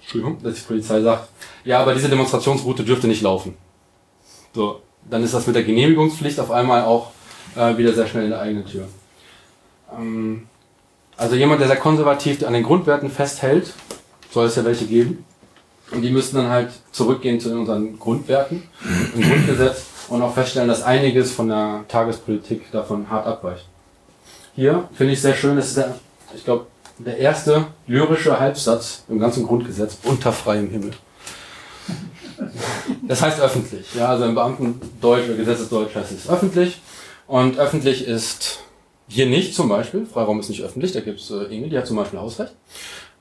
Entschuldigung, 0.00 0.42
dass 0.42 0.54
die 0.54 0.60
Polizei 0.60 1.00
sagt, 1.00 1.28
ja, 1.64 1.80
aber 1.80 1.94
diese 1.94 2.08
Demonstrationsroute 2.08 2.84
dürfte 2.84 3.06
nicht 3.06 3.22
laufen. 3.22 3.56
So, 4.54 4.82
dann 5.08 5.22
ist 5.22 5.32
das 5.32 5.46
mit 5.46 5.54
der 5.56 5.62
Genehmigungspflicht 5.62 6.40
auf 6.40 6.50
einmal 6.50 6.84
auch 6.84 7.12
äh, 7.56 7.76
wieder 7.78 7.92
sehr 7.92 8.06
schnell 8.06 8.24
in 8.24 8.30
der 8.30 8.40
eigenen 8.40 8.66
Tür. 8.66 8.88
Ähm, 9.96 10.48
also 11.16 11.36
jemand, 11.36 11.60
der 11.60 11.68
sehr 11.68 11.76
konservativ 11.76 12.44
an 12.44 12.52
den 12.52 12.64
Grundwerten 12.64 13.10
festhält, 13.10 13.72
soll 14.30 14.46
es 14.46 14.56
ja 14.56 14.64
welche 14.64 14.86
geben. 14.86 15.24
Und 15.92 16.02
die 16.02 16.10
müssten 16.10 16.36
dann 16.36 16.48
halt 16.48 16.70
zurückgehen 16.92 17.40
zu 17.40 17.52
unseren 17.52 17.98
Grundwerten 17.98 18.62
im 19.14 19.22
Grundgesetz 19.22 19.89
und 20.10 20.22
auch 20.22 20.34
feststellen, 20.34 20.68
dass 20.68 20.82
einiges 20.82 21.32
von 21.32 21.48
der 21.48 21.84
Tagespolitik 21.88 22.70
davon 22.72 23.08
hart 23.08 23.26
abweicht. 23.26 23.66
Hier 24.54 24.88
finde 24.92 25.14
ich 25.14 25.22
sehr 25.22 25.34
schön, 25.34 25.56
das 25.56 25.68
ist 25.68 25.76
der, 25.78 25.94
ich 26.34 26.44
glaube, 26.44 26.66
der 26.98 27.16
erste 27.16 27.66
lyrische 27.86 28.38
Halbsatz 28.38 29.04
im 29.08 29.18
ganzen 29.18 29.46
Grundgesetz 29.46 29.98
unter 30.02 30.32
freiem 30.32 30.68
Himmel. 30.68 30.92
Das 33.06 33.22
heißt 33.22 33.40
öffentlich. 33.40 33.94
Ja, 33.94 34.08
also 34.08 34.24
im 34.24 34.34
Beamtendeutsch 34.34 35.26
oder 35.26 35.36
Gesetzesdeutsch 35.36 35.94
heißt 35.94 36.12
es 36.12 36.28
öffentlich. 36.28 36.80
Und 37.26 37.58
öffentlich 37.58 38.06
ist 38.06 38.60
hier 39.08 39.26
nicht 39.26 39.54
zum 39.54 39.68
Beispiel. 39.68 40.06
Freiraum 40.06 40.40
ist 40.40 40.48
nicht 40.48 40.62
öffentlich. 40.62 40.92
Da 40.92 41.00
gibt 41.00 41.20
es 41.20 41.30
äh, 41.30 41.44
Inge, 41.54 41.68
die 41.68 41.76
hat 41.76 41.86
zum 41.86 41.96
Beispiel 41.96 42.18
Hausrecht. 42.18 42.54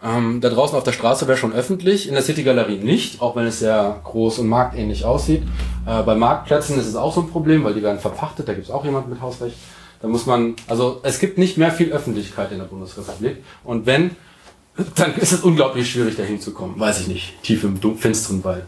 Ähm, 0.01 0.39
da 0.39 0.49
draußen 0.49 0.77
auf 0.77 0.83
der 0.83 0.93
Straße 0.93 1.27
wäre 1.27 1.37
schon 1.37 1.51
öffentlich, 1.51 2.07
in 2.07 2.13
der 2.13 2.23
City-Galerie 2.23 2.77
nicht, 2.77 3.21
auch 3.21 3.35
wenn 3.35 3.45
es 3.45 3.59
sehr 3.59 3.99
groß 4.03 4.39
und 4.39 4.47
marktähnlich 4.47 5.03
aussieht. 5.03 5.43
Äh, 5.85 6.03
bei 6.03 6.15
Marktplätzen 6.15 6.79
ist 6.79 6.87
es 6.87 6.95
auch 6.95 7.13
so 7.13 7.21
ein 7.21 7.29
Problem, 7.29 7.65
weil 7.65 7.73
die 7.73 7.83
werden 7.83 7.99
verpachtet, 7.99 8.47
da 8.47 8.53
gibt 8.53 8.65
es 8.65 8.71
auch 8.71 8.85
jemand 8.85 9.09
mit 9.09 9.19
Hausrecht. 9.19 9.57
Da 10.01 10.07
muss 10.07 10.25
man, 10.25 10.55
also 10.67 11.01
es 11.03 11.19
gibt 11.19 11.37
nicht 11.37 11.57
mehr 11.57 11.71
viel 11.71 11.91
Öffentlichkeit 11.91 12.53
in 12.53 12.59
der 12.59 12.65
Bundesrepublik. 12.65 13.43
Und 13.65 13.85
wenn, 13.85 14.11
dann 14.95 15.15
ist 15.15 15.33
es 15.33 15.41
unglaublich 15.41 15.91
schwierig, 15.91 16.15
da 16.15 16.23
hinzukommen. 16.23 16.79
Weiß 16.79 17.01
ich 17.01 17.07
nicht, 17.07 17.43
tief 17.43 17.65
im 17.65 17.77
finsteren 17.97 18.41
Wald. 18.45 18.63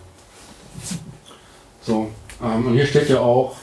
So, 1.81 2.09
ähm, 2.43 2.67
und 2.67 2.73
hier 2.73 2.85
steht 2.85 3.09
ja 3.09 3.21
auch, 3.21 3.55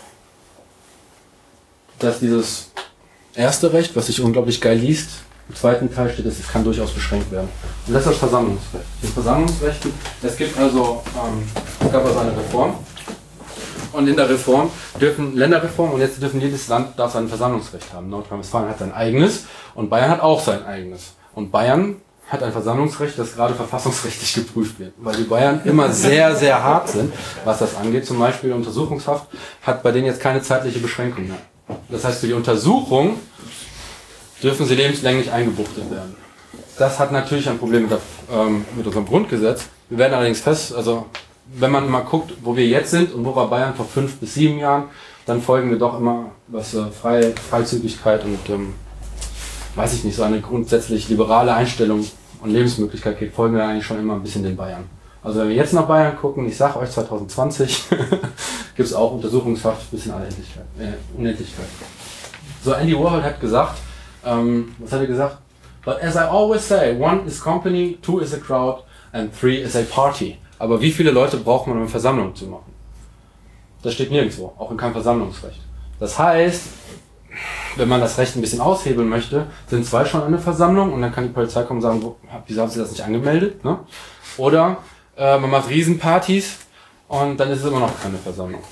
dass 1.98 2.20
dieses 2.20 2.70
erste 3.34 3.74
Recht, 3.74 3.94
was 3.94 4.06
sich 4.06 4.22
unglaublich 4.22 4.62
geil 4.62 4.78
liest, 4.78 5.10
im 5.48 5.54
zweiten 5.54 5.92
Teil 5.92 6.10
steht, 6.10 6.26
dass 6.26 6.38
es 6.38 6.48
kann 6.48 6.64
durchaus 6.64 6.90
beschränkt 6.92 7.30
werden. 7.32 7.48
Und 7.86 7.94
das 7.94 8.02
ist 8.02 8.10
das 8.10 8.18
Versammlungsrecht. 8.18 8.84
Das 9.02 9.10
Versammlungsrecht, 9.10 9.86
es 10.22 10.36
gibt 10.36 10.58
also, 10.58 11.02
ähm, 11.16 11.42
es 11.84 11.92
gab 11.92 12.04
also 12.04 12.18
eine 12.18 12.32
Reform. 12.32 12.74
Und 13.92 14.06
in 14.06 14.16
der 14.16 14.28
Reform 14.28 14.70
dürfen 15.00 15.34
Länderreform 15.34 15.92
und 15.92 16.00
jetzt 16.00 16.20
dürfen 16.20 16.40
jedes 16.40 16.68
Land 16.68 16.98
darf 16.98 17.12
sein 17.12 17.26
Versammlungsrecht 17.26 17.92
haben. 17.94 18.10
Nordrhein-Westfalen 18.10 18.68
hat 18.68 18.78
sein 18.78 18.92
eigenes 18.92 19.46
und 19.74 19.88
Bayern 19.88 20.10
hat 20.10 20.20
auch 20.20 20.40
sein 20.40 20.64
eigenes. 20.64 21.14
Und 21.34 21.50
Bayern 21.50 21.96
hat 22.28 22.42
ein 22.42 22.52
Versammlungsrecht, 22.52 23.18
das 23.18 23.34
gerade 23.34 23.54
verfassungsrechtlich 23.54 24.34
geprüft 24.34 24.78
wird. 24.78 24.92
Weil 24.98 25.16
die 25.16 25.24
Bayern 25.24 25.62
immer 25.64 25.90
sehr, 25.90 26.36
sehr 26.36 26.62
hart 26.62 26.90
sind, 26.90 27.12
was 27.44 27.60
das 27.60 27.74
angeht. 27.76 28.06
Zum 28.06 28.18
Beispiel 28.18 28.52
Untersuchungshaft 28.52 29.26
hat 29.62 29.82
bei 29.82 29.90
denen 29.90 30.06
jetzt 30.06 30.20
keine 30.20 30.42
zeitliche 30.42 30.80
Beschränkung 30.80 31.28
mehr. 31.28 31.38
Das 31.88 32.04
heißt, 32.04 32.20
für 32.20 32.26
die 32.26 32.34
Untersuchung 32.34 33.18
dürfen 34.42 34.66
sie 34.66 34.74
lebenslänglich 34.74 35.30
eingebuchtet 35.32 35.90
werden. 35.90 36.16
Das 36.78 36.98
hat 36.98 37.12
natürlich 37.12 37.48
ein 37.48 37.58
Problem 37.58 37.82
mit, 37.82 37.90
der, 37.90 38.00
ähm, 38.32 38.64
mit 38.76 38.86
unserem 38.86 39.06
Grundgesetz. 39.06 39.66
Wir 39.88 39.98
werden 39.98 40.14
allerdings 40.14 40.40
fest, 40.40 40.74
also 40.74 41.06
wenn 41.54 41.70
man 41.70 41.88
mal 41.88 42.00
guckt, 42.00 42.34
wo 42.42 42.56
wir 42.56 42.66
jetzt 42.66 42.90
sind 42.90 43.12
und 43.12 43.24
wo 43.24 43.34
war 43.34 43.48
Bayern 43.48 43.74
vor 43.74 43.86
fünf 43.86 44.16
bis 44.16 44.34
sieben 44.34 44.58
Jahren, 44.58 44.84
dann 45.26 45.42
folgen 45.42 45.70
wir 45.70 45.78
doch 45.78 45.98
immer, 45.98 46.32
was 46.46 46.74
äh, 46.74 46.84
Frei, 46.90 47.32
Freizügigkeit 47.50 48.24
und, 48.24 48.48
ähm, 48.48 48.74
weiß 49.74 49.94
ich 49.94 50.04
nicht, 50.04 50.16
so 50.16 50.22
eine 50.22 50.40
grundsätzlich 50.40 51.08
liberale 51.08 51.54
Einstellung 51.54 52.06
und 52.40 52.50
Lebensmöglichkeit 52.50 53.18
geht, 53.18 53.34
folgen 53.34 53.56
wir 53.56 53.64
eigentlich 53.64 53.86
schon 53.86 53.98
immer 53.98 54.14
ein 54.14 54.22
bisschen 54.22 54.42
den 54.42 54.56
Bayern. 54.56 54.84
Also 55.22 55.40
wenn 55.40 55.48
wir 55.48 55.56
jetzt 55.56 55.72
nach 55.72 55.86
Bayern 55.86 56.16
gucken, 56.16 56.46
ich 56.46 56.56
sag 56.56 56.76
euch 56.76 56.90
2020, 56.90 57.84
gibt 58.76 58.88
es 58.88 58.94
auch 58.94 59.12
Untersuchungshaft 59.12 59.90
bis 59.90 60.06
in 60.06 60.12
alle 60.12 60.26
äh, 60.26 60.92
Unendlichkeit. 61.16 61.66
So, 62.64 62.72
Andy 62.72 62.94
Warhol 62.94 63.22
hat 63.22 63.40
gesagt, 63.40 63.78
ähm, 64.24 64.74
was 64.78 64.92
hat 64.92 65.00
er 65.00 65.06
gesagt? 65.06 65.38
But 65.84 66.02
as 66.02 66.16
I 66.16 66.20
always 66.20 66.66
say, 66.66 66.98
one 66.98 67.26
is 67.26 67.40
company, 67.40 67.98
two 68.02 68.20
is 68.20 68.34
a 68.34 68.38
crowd 68.38 68.82
and 69.12 69.32
three 69.32 69.56
is 69.62 69.74
a 69.76 69.82
party. 69.82 70.38
Aber 70.58 70.80
wie 70.80 70.90
viele 70.90 71.10
Leute 71.10 71.36
braucht 71.36 71.66
man, 71.66 71.76
um 71.76 71.82
eine 71.82 71.90
Versammlung 71.90 72.34
zu 72.34 72.46
machen? 72.46 72.72
Das 73.82 73.94
steht 73.94 74.10
nirgendwo, 74.10 74.52
auch 74.58 74.70
in 74.70 74.76
keinem 74.76 74.92
Versammlungsrecht. 74.92 75.60
Das 76.00 76.18
heißt, 76.18 76.62
wenn 77.76 77.88
man 77.88 78.00
das 78.00 78.18
Recht 78.18 78.34
ein 78.36 78.40
bisschen 78.40 78.60
aushebeln 78.60 79.08
möchte, 79.08 79.46
sind 79.68 79.86
zwei 79.86 80.04
schon 80.04 80.22
eine 80.22 80.38
Versammlung 80.38 80.92
und 80.92 81.00
dann 81.00 81.12
kann 81.12 81.24
die 81.24 81.32
Polizei 81.32 81.62
kommen 81.62 81.78
und 81.78 81.82
sagen, 81.82 82.02
wo, 82.02 82.16
wieso 82.46 82.62
haben 82.62 82.70
sie 82.70 82.80
das 82.80 82.90
nicht 82.90 83.02
angemeldet? 83.02 83.64
Ne? 83.64 83.78
Oder 84.36 84.78
äh, 85.16 85.38
man 85.38 85.50
macht 85.50 85.70
Riesenpartys 85.70 86.58
und 87.06 87.38
dann 87.38 87.50
ist 87.50 87.60
es 87.60 87.66
immer 87.66 87.80
noch 87.80 88.00
keine 88.02 88.18
Versammlung. 88.18 88.62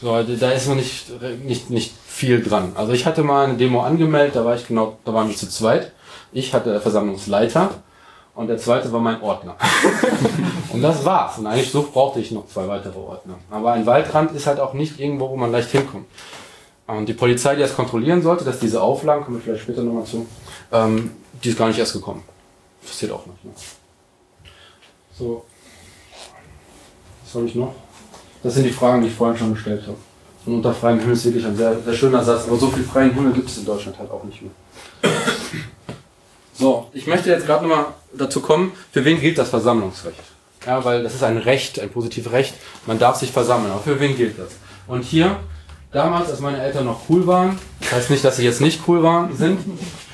So, 0.00 0.22
da 0.22 0.50
ist 0.50 0.66
noch 0.66 0.76
nicht, 0.76 1.10
nicht, 1.44 1.70
nicht 1.70 1.94
viel 2.20 2.42
dran. 2.42 2.72
Also 2.74 2.92
ich 2.92 3.06
hatte 3.06 3.22
mal 3.22 3.46
eine 3.46 3.56
Demo 3.56 3.80
angemeldet, 3.80 4.36
da 4.36 4.44
war 4.44 4.54
ich 4.54 4.68
genau, 4.68 4.98
da 5.06 5.14
waren 5.14 5.28
wir 5.28 5.36
zu 5.36 5.48
zweit. 5.48 5.92
Ich 6.32 6.52
hatte 6.52 6.78
Versammlungsleiter 6.78 7.70
und 8.34 8.48
der 8.48 8.58
zweite 8.58 8.92
war 8.92 9.00
mein 9.00 9.22
Ordner. 9.22 9.56
und 10.72 10.82
das 10.82 11.02
war's. 11.06 11.38
Und 11.38 11.46
eigentlich 11.46 11.70
so 11.70 11.82
brauchte 11.82 12.20
ich 12.20 12.30
noch 12.30 12.46
zwei 12.46 12.68
weitere 12.68 12.98
Ordner. 12.98 13.36
Aber 13.50 13.72
ein 13.72 13.86
Waldrand 13.86 14.32
ist 14.32 14.46
halt 14.46 14.60
auch 14.60 14.74
nicht 14.74 15.00
irgendwo, 15.00 15.30
wo 15.30 15.36
man 15.36 15.50
leicht 15.50 15.70
hinkommt. 15.70 16.06
Und 16.86 17.08
die 17.08 17.14
Polizei, 17.14 17.54
die 17.54 17.62
das 17.62 17.74
kontrollieren 17.74 18.20
sollte, 18.20 18.44
dass 18.44 18.58
diese 18.58 18.82
Auflagen, 18.82 19.24
kommen 19.24 19.38
wir 19.38 19.42
vielleicht 19.42 19.62
später 19.62 19.82
nochmal 19.82 20.04
zu, 20.04 20.26
ähm, 20.72 21.12
die 21.42 21.48
ist 21.48 21.58
gar 21.58 21.68
nicht 21.68 21.78
erst 21.78 21.94
gekommen. 21.94 22.22
Passiert 22.86 23.12
auch 23.12 23.24
nicht. 23.24 23.44
Ne? 23.44 23.52
So. 25.16 25.44
Was 27.24 27.34
habe 27.34 27.46
ich 27.46 27.54
noch? 27.54 27.74
Das 28.42 28.54
sind 28.54 28.64
die 28.64 28.72
Fragen, 28.72 29.00
die 29.00 29.08
ich 29.08 29.14
vorhin 29.14 29.38
schon 29.38 29.54
gestellt 29.54 29.82
habe. 29.86 29.96
Und 30.46 30.54
unter 30.54 30.72
freiem 30.72 30.98
Himmel 30.98 31.14
ist 31.14 31.24
wirklich 31.24 31.44
ein 31.44 31.56
sehr, 31.56 31.78
sehr 31.80 31.94
schöner 31.94 32.24
Satz, 32.24 32.46
aber 32.46 32.56
so 32.56 32.68
viel 32.68 32.84
freien 32.84 33.12
Himmel 33.12 33.32
gibt 33.32 33.48
es 33.48 33.58
in 33.58 33.66
Deutschland 33.66 33.98
halt 33.98 34.10
auch 34.10 34.24
nicht 34.24 34.40
mehr. 34.42 34.52
So, 36.54 36.88
ich 36.92 37.06
möchte 37.06 37.30
jetzt 37.30 37.46
gerade 37.46 37.66
nochmal 37.66 37.86
dazu 38.12 38.40
kommen, 38.40 38.72
für 38.92 39.04
wen 39.04 39.20
gilt 39.20 39.38
das 39.38 39.48
Versammlungsrecht? 39.48 40.18
Ja, 40.66 40.84
weil 40.84 41.02
das 41.02 41.14
ist 41.14 41.22
ein 41.22 41.38
Recht, 41.38 41.80
ein 41.80 41.88
positives 41.88 42.32
Recht. 42.32 42.54
Man 42.86 42.98
darf 42.98 43.16
sich 43.16 43.32
versammeln. 43.32 43.72
Aber 43.72 43.80
für 43.80 43.98
wen 43.98 44.14
gilt 44.14 44.38
das? 44.38 44.48
Und 44.86 45.02
hier, 45.02 45.36
damals, 45.90 46.30
als 46.30 46.40
meine 46.40 46.60
Eltern 46.60 46.84
noch 46.84 47.00
cool 47.08 47.26
waren, 47.26 47.58
das 47.80 47.92
heißt 47.92 48.10
nicht, 48.10 48.22
dass 48.24 48.36
sie 48.36 48.44
jetzt 48.44 48.60
nicht 48.60 48.82
cool 48.86 49.02
waren, 49.02 49.34
sind, 49.34 49.58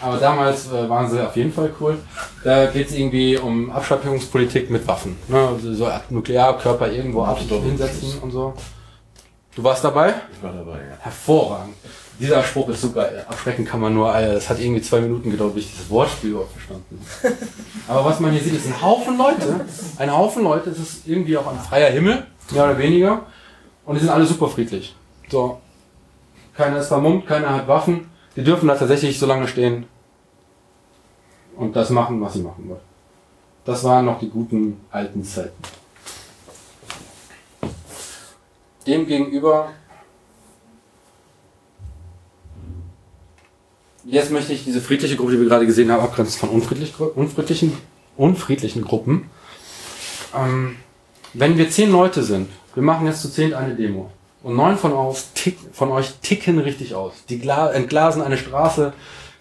aber 0.01 0.19
damals 0.19 0.71
äh, 0.71 0.89
waren 0.89 1.11
sie 1.11 1.21
auf 1.21 1.35
jeden 1.37 1.53
Fall 1.53 1.73
cool. 1.81 1.99
Da 2.45 2.67
geht 2.67 2.91
es 2.91 2.95
irgendwie 2.95 3.37
um 3.39 3.71
Abschreckungspolitik 3.71 4.71
mit 4.71 4.87
Waffen. 4.87 5.17
Ne? 5.27 5.49
Also 5.49 5.75
so 5.75 5.91
Nuklearkörper 6.11 6.93
irgendwo 6.93 7.25
ab 7.25 7.41
hinsetzen 7.41 8.21
und 8.21 8.31
so. 8.31 8.55
Du 9.57 9.65
warst 9.65 9.83
dabei? 9.83 10.15
Ich 10.31 10.43
war 10.43 10.53
dabei, 10.53 10.77
ja. 10.77 10.99
Hervorragend. 11.01 11.75
Dieser 12.21 12.43
Spruch 12.43 12.69
ist 12.69 12.83
so 12.83 12.93
geil. 12.93 13.25
Abschrecken 13.27 13.65
kann 13.65 13.81
man 13.81 13.95
nur, 13.95 14.13
Alter, 14.13 14.35
das 14.35 14.51
hat 14.51 14.61
irgendwie 14.61 14.83
zwei 14.83 15.01
Minuten 15.01 15.31
gedauert, 15.31 15.55
bis 15.55 15.65
ich 15.65 15.73
dieses 15.73 15.89
Wortspiel 15.89 16.31
überhaupt 16.31 16.53
verstanden 16.53 17.01
habe. 17.23 17.35
Aber 17.89 18.05
was 18.05 18.21
man 18.21 18.33
hier 18.33 18.43
sieht, 18.43 18.55
ist 18.55 18.67
ein 18.67 18.83
Haufen 18.83 19.17
Leute. 19.17 19.65
Ein 19.97 20.15
Haufen 20.15 20.45
Leute, 20.45 20.69
es 20.69 20.79
ist 20.79 21.09
irgendwie 21.09 21.39
auch 21.39 21.47
ein 21.47 21.59
freier 21.59 21.91
Himmel, 21.91 22.27
mehr 22.51 22.65
oder 22.65 22.77
weniger. 22.77 23.23
Und 23.87 23.95
die 23.95 24.01
sind 24.01 24.11
alle 24.11 24.27
super 24.27 24.49
friedlich. 24.49 24.95
So. 25.31 25.59
Keiner 26.55 26.79
ist 26.79 26.89
vermummt, 26.89 27.27
keiner 27.27 27.55
hat 27.55 27.67
Waffen. 27.67 28.11
Die 28.37 28.45
dürfen 28.45 28.69
da 28.69 28.75
tatsächlich 28.77 29.19
so 29.19 29.25
lange 29.25 29.49
stehen 29.49 29.87
und 31.57 31.75
das 31.75 31.89
machen, 31.89 32.21
was 32.21 32.35
sie 32.35 32.43
machen 32.43 32.69
wollen. 32.69 32.81
Das 33.65 33.83
waren 33.85 34.05
noch 34.05 34.19
die 34.19 34.29
guten 34.29 34.83
alten 34.91 35.25
Zeiten. 35.25 35.63
Demgegenüber 38.87 39.73
Jetzt 44.09 44.31
möchte 44.31 44.53
ich 44.53 44.63
diese 44.63 44.81
friedliche 44.81 45.17
Gruppe, 45.17 45.33
die 45.33 45.41
wir 45.41 45.49
gerade 45.49 45.67
gesehen 45.67 45.91
haben, 45.91 46.01
abgrenzen 46.01 46.39
von 46.39 46.51
unfriedlich, 46.51 46.95
unfriedlichen, 47.01 47.73
unfriedlichen 48.17 48.85
Gruppen. 48.85 49.29
Ähm, 50.33 50.77
wenn 51.35 51.59
wir 51.59 51.71
zehn 51.71 51.91
Leute 51.91 52.23
sind, 52.23 52.49
wir 52.75 52.85
machen 52.85 53.07
jetzt 53.07 53.23
zu 53.23 53.29
zehn 53.29 53.53
eine 53.53 53.75
Demo 53.75 54.13
und 54.45 54.55
neun 54.55 54.79
von, 54.79 54.93
aus, 54.93 55.33
tick, 55.35 55.59
von 55.73 55.91
euch 55.91 56.15
ticken 56.23 56.61
richtig 56.61 56.95
aus. 56.95 57.15
Die 57.29 57.43
entglasen 57.49 58.23
eine 58.23 58.39
Straße, 58.39 58.93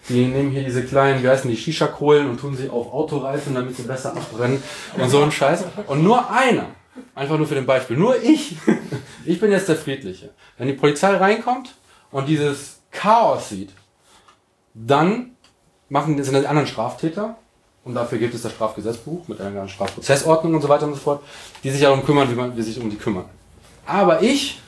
die 0.08 0.26
nehmen 0.26 0.50
hier 0.50 0.64
diese 0.64 0.84
kleinen, 0.84 1.22
wie 1.22 1.28
heißen 1.28 1.48
die, 1.48 1.56
Shisha-Kohlen 1.56 2.28
und 2.28 2.40
tun 2.40 2.56
sie 2.56 2.68
auf 2.68 2.92
Autoreifen, 2.92 3.54
damit 3.54 3.76
sie 3.76 3.82
besser 3.82 4.16
abbrennen 4.16 4.60
und 4.98 5.08
so 5.10 5.22
ein 5.22 5.30
Scheiß. 5.30 5.64
Und 5.86 6.02
nur 6.02 6.28
einer, 6.28 6.66
einfach 7.14 7.38
nur 7.38 7.46
für 7.46 7.54
den 7.54 7.66
Beispiel, 7.66 7.96
nur 7.96 8.20
ich, 8.22 8.56
ich 9.24 9.40
bin 9.40 9.50
jetzt 9.50 9.68
der 9.68 9.76
Friedliche. 9.76 10.30
Wenn 10.58 10.68
die 10.68 10.74
Polizei 10.74 11.16
reinkommt 11.16 11.74
und 12.10 12.28
dieses 12.28 12.80
Chaos 12.90 13.48
sieht, 13.50 13.70
dann 14.74 15.36
machen, 15.88 16.22
sind 16.22 16.34
die 16.34 16.46
anderen 16.46 16.66
Straftäter, 16.66 17.36
und 17.86 17.94
dafür 17.94 18.18
gibt 18.18 18.34
es 18.34 18.42
das 18.42 18.50
Strafgesetzbuch 18.50 19.28
mit 19.28 19.40
einer 19.40 19.68
Strafprozessordnung 19.68 20.54
und 20.54 20.60
so 20.60 20.68
weiter 20.68 20.86
und 20.86 20.94
so 20.94 20.98
fort, 20.98 21.22
die 21.62 21.70
sich 21.70 21.80
darum 21.80 22.04
kümmern, 22.04 22.28
wie 22.28 22.34
man 22.34 22.56
wie 22.56 22.62
sich 22.62 22.80
um 22.80 22.90
die 22.90 22.96
kümmern. 22.96 23.26
Aber 23.86 24.20
ich, 24.20 24.60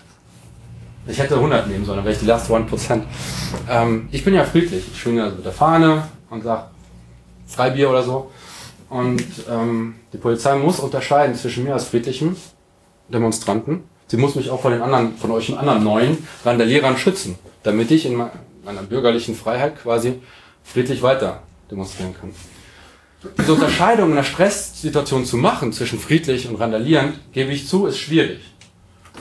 ich 1.04 1.18
hätte 1.18 1.34
100 1.34 1.66
nehmen 1.66 1.84
sollen, 1.84 1.96
dann 1.96 2.04
wäre 2.04 2.14
ich 2.14 2.20
die 2.20 2.26
last 2.26 2.48
1%. 2.48 3.02
Ähm, 3.68 4.08
ich 4.12 4.24
bin 4.24 4.34
ja 4.34 4.44
friedlich. 4.44 4.84
Ich 4.92 5.00
schwinge 5.00 5.24
also 5.24 5.34
mit 5.34 5.44
der 5.44 5.52
Fahne 5.52 6.04
und 6.30 6.44
sage 6.44 6.66
Freibier 7.48 7.90
oder 7.90 8.04
so. 8.04 8.30
Und 8.90 9.22
ähm, 9.50 9.96
die 10.12 10.18
Polizei 10.18 10.56
muss 10.56 10.80
unterscheiden 10.80 11.34
zwischen 11.34 11.64
mir 11.64 11.74
als 11.74 11.84
friedlichem 11.84 12.36
Demonstranten. 13.08 13.84
Sie 14.06 14.16
muss 14.16 14.34
mich 14.34 14.50
auch 14.50 14.62
von 14.62 14.72
den 14.72 14.80
anderen, 14.80 15.16
von 15.18 15.30
euch 15.30 15.56
anderen 15.56 15.84
neuen 15.84 16.26
Randalierern 16.44 16.96
schützen, 16.96 17.38
damit 17.62 17.90
ich 17.90 18.06
in 18.06 18.16
meiner 18.16 18.82
bürgerlichen 18.82 19.34
Freiheit 19.34 19.82
quasi 19.82 20.20
friedlich 20.64 21.02
weiter 21.02 21.42
demonstrieren 21.70 22.14
kann. 22.18 22.30
Diese 23.36 23.52
Unterscheidung 23.52 24.06
in 24.06 24.12
einer 24.12 24.24
Stresssituation 24.24 25.24
zu 25.24 25.36
machen 25.36 25.72
zwischen 25.72 25.98
friedlich 25.98 26.48
und 26.48 26.56
randalierend, 26.56 27.18
gebe 27.32 27.50
ich 27.50 27.68
zu, 27.68 27.86
ist 27.86 27.98
schwierig. 27.98 28.40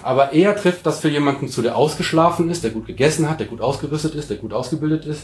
Aber 0.04 0.34
eher 0.34 0.56
trifft 0.56 0.86
das 0.86 1.00
für 1.00 1.10
jemanden 1.10 1.50
zu, 1.50 1.62
der 1.62 1.76
ausgeschlafen 1.76 2.50
ist, 2.50 2.64
der 2.64 2.72
gut 2.72 2.86
gegessen 2.86 3.28
hat, 3.28 3.40
der 3.40 3.48
gut 3.48 3.60
ausgerüstet 3.60 4.14
ist, 4.16 4.30
der 4.30 4.38
gut 4.38 4.54
ausgebildet 4.54 5.06
ist, 5.06 5.24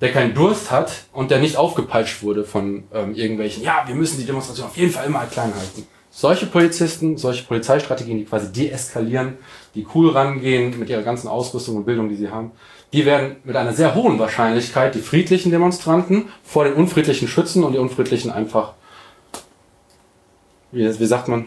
der 0.00 0.12
keinen 0.12 0.34
Durst 0.34 0.70
hat 0.70 1.04
und 1.12 1.30
der 1.30 1.40
nicht 1.40 1.56
aufgepeitscht 1.56 2.22
wurde 2.22 2.44
von 2.44 2.84
ähm, 2.92 3.14
irgendwelchen, 3.14 3.62
ja, 3.62 3.84
wir 3.86 3.94
müssen 3.94 4.18
die 4.18 4.26
Demonstration 4.26 4.66
auf 4.66 4.76
jeden 4.76 4.92
Fall 4.92 5.06
immer 5.06 5.24
klein 5.26 5.54
halten. 5.54 5.86
Solche 6.12 6.46
Polizisten, 6.46 7.16
solche 7.16 7.44
Polizeistrategien, 7.44 8.18
die 8.18 8.24
quasi 8.24 8.50
deeskalieren, 8.50 9.38
die 9.74 9.86
cool 9.94 10.10
rangehen 10.10 10.76
mit 10.78 10.88
ihrer 10.88 11.02
ganzen 11.02 11.28
Ausrüstung 11.28 11.76
und 11.76 11.84
Bildung, 11.84 12.08
die 12.08 12.16
sie 12.16 12.30
haben, 12.30 12.50
die 12.92 13.04
werden 13.04 13.36
mit 13.44 13.54
einer 13.54 13.72
sehr 13.72 13.94
hohen 13.94 14.18
Wahrscheinlichkeit 14.18 14.94
die 14.94 15.00
friedlichen 15.00 15.52
Demonstranten 15.52 16.28
vor 16.42 16.64
den 16.64 16.72
unfriedlichen 16.72 17.28
schützen 17.28 17.62
und 17.62 17.74
die 17.74 17.78
unfriedlichen 17.78 18.32
einfach, 18.32 18.72
wie, 20.72 20.98
wie 20.98 21.06
sagt 21.06 21.28
man, 21.28 21.46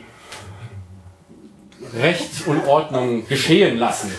Recht 1.93 2.47
und 2.47 2.65
Ordnung 2.65 3.27
geschehen 3.27 3.77
lassen. 3.77 4.11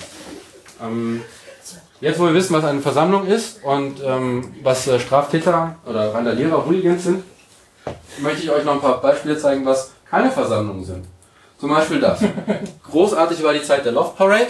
ähm, 0.82 1.22
jetzt, 2.00 2.18
wo 2.18 2.24
wir 2.24 2.34
wissen, 2.34 2.54
was 2.54 2.64
eine 2.64 2.80
Versammlung 2.80 3.26
ist 3.26 3.62
und 3.62 4.00
ähm, 4.04 4.54
was 4.62 4.86
äh, 4.86 4.98
Straftäter 4.98 5.76
oder 5.86 6.14
Randalierer, 6.14 6.64
Hooligans 6.66 7.04
sind, 7.04 7.24
möchte 8.18 8.42
ich 8.42 8.50
euch 8.50 8.64
noch 8.64 8.74
ein 8.74 8.80
paar 8.80 9.00
Beispiele 9.00 9.38
zeigen, 9.38 9.64
was 9.64 9.92
keine 10.10 10.30
Versammlungen 10.30 10.84
sind. 10.84 11.04
Zum 11.58 11.70
Beispiel 11.70 12.00
das. 12.00 12.20
Großartig 12.90 13.42
war 13.42 13.52
die 13.52 13.62
Zeit 13.62 13.84
der 13.84 13.92
Love 13.92 14.14
Parade. 14.16 14.48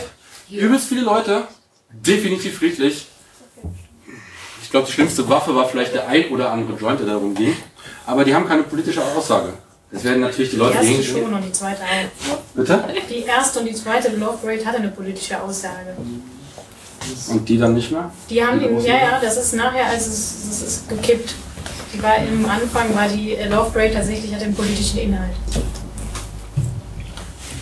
Übelst 0.51 0.89
viele 0.89 1.03
Leute, 1.03 1.43
definitiv 1.91 2.59
friedlich. 2.59 3.07
Ich 4.63 4.71
glaube, 4.71 4.87
die 4.87 4.93
schlimmste 4.93 5.29
Waffe 5.29 5.55
war 5.55 5.67
vielleicht 5.67 5.95
der 5.95 6.09
ein 6.09 6.29
oder 6.29 6.51
andere 6.53 6.77
Joint, 6.77 7.01
der 7.01 7.07
darum 7.07 7.35
ging. 7.35 7.57
Aber 8.07 8.25
die 8.25 8.35
haben 8.35 8.47
keine 8.47 8.63
politische 8.63 9.05
Aussage. 9.05 9.53
Es 9.93 10.05
werden 10.05 10.21
natürlich 10.21 10.51
die 10.51 10.57
Leute 10.57 10.79
die 10.81 10.95
erste 10.95 11.05
schon 11.05 11.35
und 11.35 11.45
die 11.45 11.51
zweite 11.51 11.83
auch. 11.83 12.39
Bitte? 12.55 12.85
Die 13.09 13.23
erste 13.25 13.61
und 13.61 13.67
die 13.67 13.75
zweite 13.75 14.15
Love 14.17 14.39
Parade 14.41 14.65
hatte 14.65 14.79
eine 14.79 14.89
politische 14.89 15.41
Aussage. 15.41 15.97
Und 17.29 17.49
die 17.49 17.59
dann 17.59 17.75
nicht 17.75 17.91
mehr? 17.91 18.11
Die 18.29 18.45
haben, 18.45 18.61
die 18.61 18.87
ja, 18.87 18.95
ja, 18.95 19.21
das 19.21 19.37
ist 19.37 19.55
nachher, 19.55 19.87
also 19.87 20.11
es, 20.11 20.49
es 20.51 20.63
ist 20.63 20.89
gekippt. 20.89 21.35
Die 21.93 22.03
war 22.03 22.17
im 22.19 22.45
Anfang 22.47 22.95
war 22.95 23.09
die 23.09 23.37
Love 23.49 23.71
Parade 23.73 23.95
tatsächlich 23.95 24.33
hat 24.33 24.43
den 24.43 24.55
politischen 24.55 24.99
Inhalt. 24.99 25.35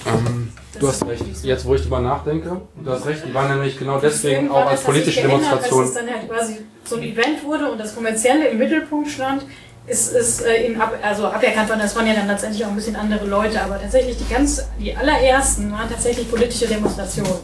Ähm, 0.07 0.53
du 0.79 0.89
hast 0.89 1.07
recht. 1.07 1.25
Jetzt, 1.43 1.65
wo 1.65 1.75
ich 1.75 1.83
drüber 1.83 2.01
nachdenke, 2.01 2.61
du 2.83 2.91
hast 2.91 3.07
recht. 3.07 3.23
Die 3.27 3.33
waren 3.33 3.49
nämlich 3.49 3.79
genau 3.79 3.99
deswegen 3.99 4.51
auch 4.51 4.67
als 4.67 4.83
politische 4.83 5.23
Demonstration. 5.23 5.81
Als 5.81 5.91
es 5.91 5.95
dann 5.95 6.11
halt 6.11 6.29
quasi 6.29 6.59
so 6.85 6.97
ein 6.97 7.03
Event 7.03 7.45
wurde 7.45 7.71
und 7.71 7.79
das 7.79 7.95
Kommerzielle 7.95 8.49
im 8.49 8.59
Mittelpunkt 8.59 9.09
stand, 9.09 9.45
ist 9.87 10.13
es 10.15 10.41
äh, 10.41 10.67
in 10.67 10.81
ab, 10.81 10.93
also 11.03 11.27
aberkannt 11.27 11.69
worden. 11.69 11.81
Das 11.81 11.97
waren 11.97 12.07
ja 12.07 12.15
dann 12.15 12.27
letztendlich 12.27 12.65
auch 12.65 12.71
ein 12.71 12.77
bisschen 12.77 12.97
andere 12.97 13.27
Leute, 13.27 13.63
aber 13.63 13.81
tatsächlich 13.81 14.17
die 14.19 14.33
ganz, 14.33 14.63
die 14.79 14.95
allerersten 14.95 15.73
waren 15.73 15.89
tatsächlich 15.89 16.31
politische 16.31 16.67
Demonstrationen. 16.67 17.41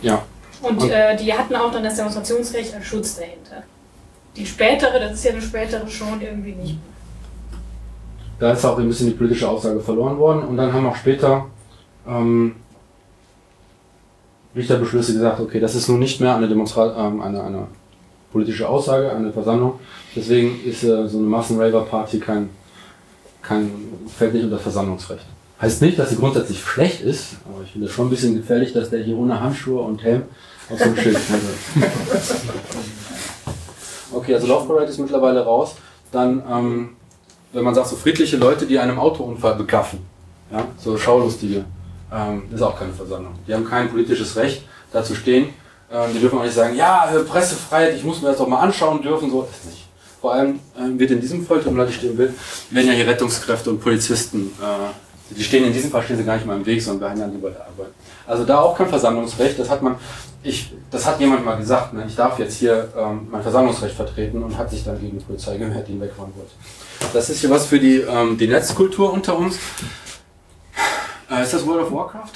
Ja. 0.00 0.22
Und, 0.62 0.82
Und- 0.82 0.90
äh, 0.90 1.16
die 1.16 1.32
hatten 1.32 1.54
auch 1.54 1.70
dann 1.72 1.84
das 1.84 1.96
Demonstrationsrecht 1.96 2.74
als 2.74 2.84
Schutz 2.86 3.16
dahinter. 3.16 3.62
Die 4.36 4.46
spätere, 4.46 4.98
das 5.00 5.12
ist 5.14 5.24
ja 5.24 5.32
eine 5.32 5.42
spätere 5.42 5.86
schon 5.88 6.20
irgendwie 6.20 6.52
nicht 6.52 6.72
mehr. 6.74 7.58
Da 8.38 8.52
ist 8.52 8.64
auch 8.64 8.78
ein 8.78 8.86
bisschen 8.86 9.08
die 9.08 9.14
politische 9.14 9.48
Aussage 9.48 9.80
verloren 9.80 10.16
worden. 10.18 10.42
Und 10.44 10.56
dann 10.56 10.72
haben 10.72 10.86
auch 10.86 10.94
später 10.96 11.46
ähm, 12.06 12.54
Richterbeschlüsse 14.54 15.12
gesagt, 15.14 15.40
okay, 15.40 15.60
das 15.60 15.74
ist 15.74 15.88
nun 15.88 15.98
nicht 15.98 16.20
mehr 16.20 16.36
eine, 16.36 16.48
Demonstra 16.48 17.06
ähm, 17.08 17.20
eine, 17.20 17.42
eine 17.42 17.66
politische 18.32 18.68
Aussage, 18.68 19.12
eine 19.12 19.32
Versammlung. 19.32 19.78
Deswegen 20.14 20.60
ist 20.64 20.84
äh, 20.84 21.08
so 21.08 21.18
eine 21.18 21.26
Massenraver-Party 21.26 22.20
kein, 22.20 22.50
kein, 23.42 23.70
fällt 24.16 24.34
nicht 24.34 24.44
unter 24.44 24.56
das 24.56 24.62
Versammlungsrecht. 24.62 25.24
Heißt 25.60 25.82
nicht, 25.82 25.98
dass 25.98 26.10
sie 26.10 26.16
grundsätzlich 26.16 26.62
schlecht 26.62 27.00
ist, 27.00 27.36
aber 27.44 27.64
ich 27.64 27.72
finde 27.72 27.88
es 27.88 27.92
schon 27.92 28.06
ein 28.06 28.10
bisschen 28.10 28.36
gefährlich, 28.36 28.72
dass 28.72 28.90
der 28.90 29.02
hier 29.02 29.16
ohne 29.16 29.40
Handschuhe 29.40 29.82
und 29.82 30.02
Helm 30.02 30.22
auf 30.70 30.78
so 30.78 30.84
einem 30.84 30.96
Schild 30.96 31.18
steht. 31.18 31.82
Okay, 34.10 34.34
also 34.34 34.46
Laufbereit 34.46 34.88
ist 34.88 34.98
mittlerweile 34.98 35.44
raus. 35.44 35.74
Dann, 36.10 36.42
ähm, 36.50 36.96
wenn 37.52 37.62
man 37.62 37.74
sagt, 37.74 37.88
so 37.88 37.96
friedliche 37.96 38.38
Leute, 38.38 38.66
die 38.66 38.78
einem 38.78 38.98
Autounfall 38.98 39.54
begaffen, 39.54 40.00
ja, 40.50 40.66
so 40.78 40.96
Schaulustige, 40.96 41.64
ähm, 42.12 42.44
ist 42.52 42.62
auch 42.62 42.78
keine 42.78 42.92
Versammlung. 42.92 43.34
Die 43.46 43.52
haben 43.52 43.66
kein 43.66 43.90
politisches 43.90 44.34
Recht, 44.36 44.62
da 44.92 45.04
zu 45.04 45.14
stehen. 45.14 45.50
Ähm, 45.92 46.10
die 46.14 46.20
dürfen 46.20 46.38
auch 46.38 46.44
nicht 46.44 46.54
sagen, 46.54 46.74
ja, 46.76 47.10
äh, 47.10 47.20
Pressefreiheit, 47.20 47.96
ich 47.96 48.04
muss 48.04 48.22
mir 48.22 48.28
das 48.28 48.38
doch 48.38 48.48
mal 48.48 48.60
anschauen 48.60 49.02
dürfen, 49.02 49.30
so 49.30 49.42
ist 49.42 49.66
nicht. 49.66 49.86
Vor 50.20 50.32
allem 50.32 50.58
ähm, 50.78 50.98
wird 50.98 51.10
in 51.10 51.20
diesem 51.20 51.46
Fall, 51.46 51.60
tut 51.60 51.72
mir 51.72 51.82
leid, 51.82 51.90
ich 51.90 51.96
stehen 51.96 52.16
will, 52.16 52.34
werden 52.70 52.88
ja 52.88 52.94
hier 52.94 53.06
Rettungskräfte 53.06 53.70
und 53.70 53.80
Polizisten, 53.80 54.52
äh, 54.60 55.07
die 55.30 55.44
stehen 55.44 55.64
in 55.64 55.72
diesem 55.72 55.90
Fall 55.90 56.02
stehen 56.02 56.16
sie 56.16 56.24
gar 56.24 56.36
nicht 56.36 56.46
mal 56.46 56.56
im 56.56 56.66
Weg, 56.66 56.82
sondern 56.82 57.10
behindern 57.10 57.32
die 57.32 57.38
bei 57.38 57.50
der 57.50 57.66
Arbeit. 57.66 57.88
Also 58.26 58.44
da 58.44 58.60
auch 58.60 58.76
kein 58.76 58.88
Versammlungsrecht, 58.88 59.58
das 59.58 59.68
hat 59.68 59.82
man, 59.82 59.96
ich, 60.42 60.72
das 60.90 61.06
hat 61.06 61.20
jemand 61.20 61.44
mal 61.44 61.56
gesagt, 61.56 61.92
ne? 61.92 62.04
ich 62.06 62.16
darf 62.16 62.38
jetzt 62.38 62.56
hier 62.56 62.88
ähm, 62.96 63.28
mein 63.30 63.42
Versammlungsrecht 63.42 63.94
vertreten 63.94 64.42
und 64.42 64.56
hat 64.56 64.70
sich 64.70 64.84
dann 64.84 65.00
gegen 65.00 65.18
die 65.18 65.24
Polizei 65.24 65.56
gewehrt, 65.56 65.88
die 65.88 65.92
ihn 65.92 66.00
wegfahren 66.00 66.32
wollte. 66.36 66.52
Das 67.12 67.30
ist 67.30 67.40
hier 67.40 67.50
was 67.50 67.66
für 67.66 67.78
die, 67.78 68.00
ähm, 68.00 68.38
die 68.38 68.48
Netzkultur 68.48 69.12
unter 69.12 69.36
uns. 69.36 69.58
Äh, 71.30 71.42
ist 71.42 71.54
das 71.54 71.66
World 71.66 71.82
of 71.82 71.92
Warcraft? 71.92 72.32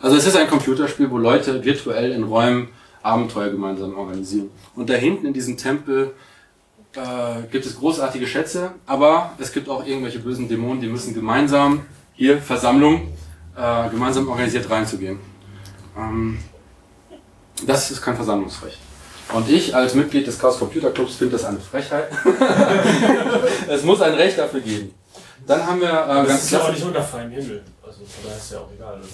Also 0.00 0.16
es 0.16 0.26
ist 0.26 0.36
ein 0.36 0.48
Computerspiel, 0.48 1.10
wo 1.10 1.18
Leute 1.18 1.64
virtuell 1.64 2.12
in 2.12 2.24
Räumen 2.24 2.68
Abenteuer 3.02 3.50
gemeinsam 3.50 3.96
organisieren. 3.96 4.50
Und 4.74 4.90
da 4.90 4.94
hinten 4.94 5.26
in 5.26 5.32
diesem 5.32 5.56
Tempel 5.56 6.14
äh, 6.94 7.46
gibt 7.50 7.66
es 7.66 7.76
großartige 7.78 8.26
Schätze, 8.26 8.72
aber 8.86 9.32
es 9.38 9.52
gibt 9.52 9.68
auch 9.68 9.84
irgendwelche 9.86 10.18
bösen 10.18 10.48
Dämonen, 10.48 10.80
die 10.80 10.88
müssen 10.88 11.14
gemeinsam, 11.14 11.86
hier 12.14 12.40
Versammlung, 12.40 13.08
äh, 13.56 13.88
gemeinsam 13.90 14.28
organisiert 14.28 14.68
reinzugehen. 14.70 15.18
Ähm, 15.96 16.38
das 17.66 17.90
ist 17.90 18.00
kein 18.02 18.16
Versammlungsrecht. 18.16 18.78
Und 19.32 19.48
ich 19.50 19.74
als 19.74 19.94
Mitglied 19.94 20.26
des 20.26 20.38
Chaos 20.38 20.58
Computer 20.58 20.90
Clubs 20.90 21.16
finde 21.16 21.32
das 21.32 21.44
eine 21.44 21.58
Frechheit. 21.60 22.08
es 23.68 23.82
muss 23.82 24.00
ein 24.00 24.14
Recht 24.14 24.38
dafür 24.38 24.60
geben. 24.60 24.94
Dann 25.46 25.66
haben 25.66 25.80
wir 25.80 25.88
äh, 25.88 25.92
Das 25.92 26.28
ganz 26.28 26.42
ist 26.44 26.50
ja 26.52 26.60
auch 26.60 26.70
nicht 26.70 26.84
unter 26.84 27.02
freiem 27.02 27.30
Himmel. 27.30 27.62
Also 27.86 27.98
von 28.00 28.24
daher 28.24 28.36
ist 28.38 28.52
ja 28.52 28.58
auch 28.58 28.70
egal, 28.74 28.94
oder? 28.94 29.06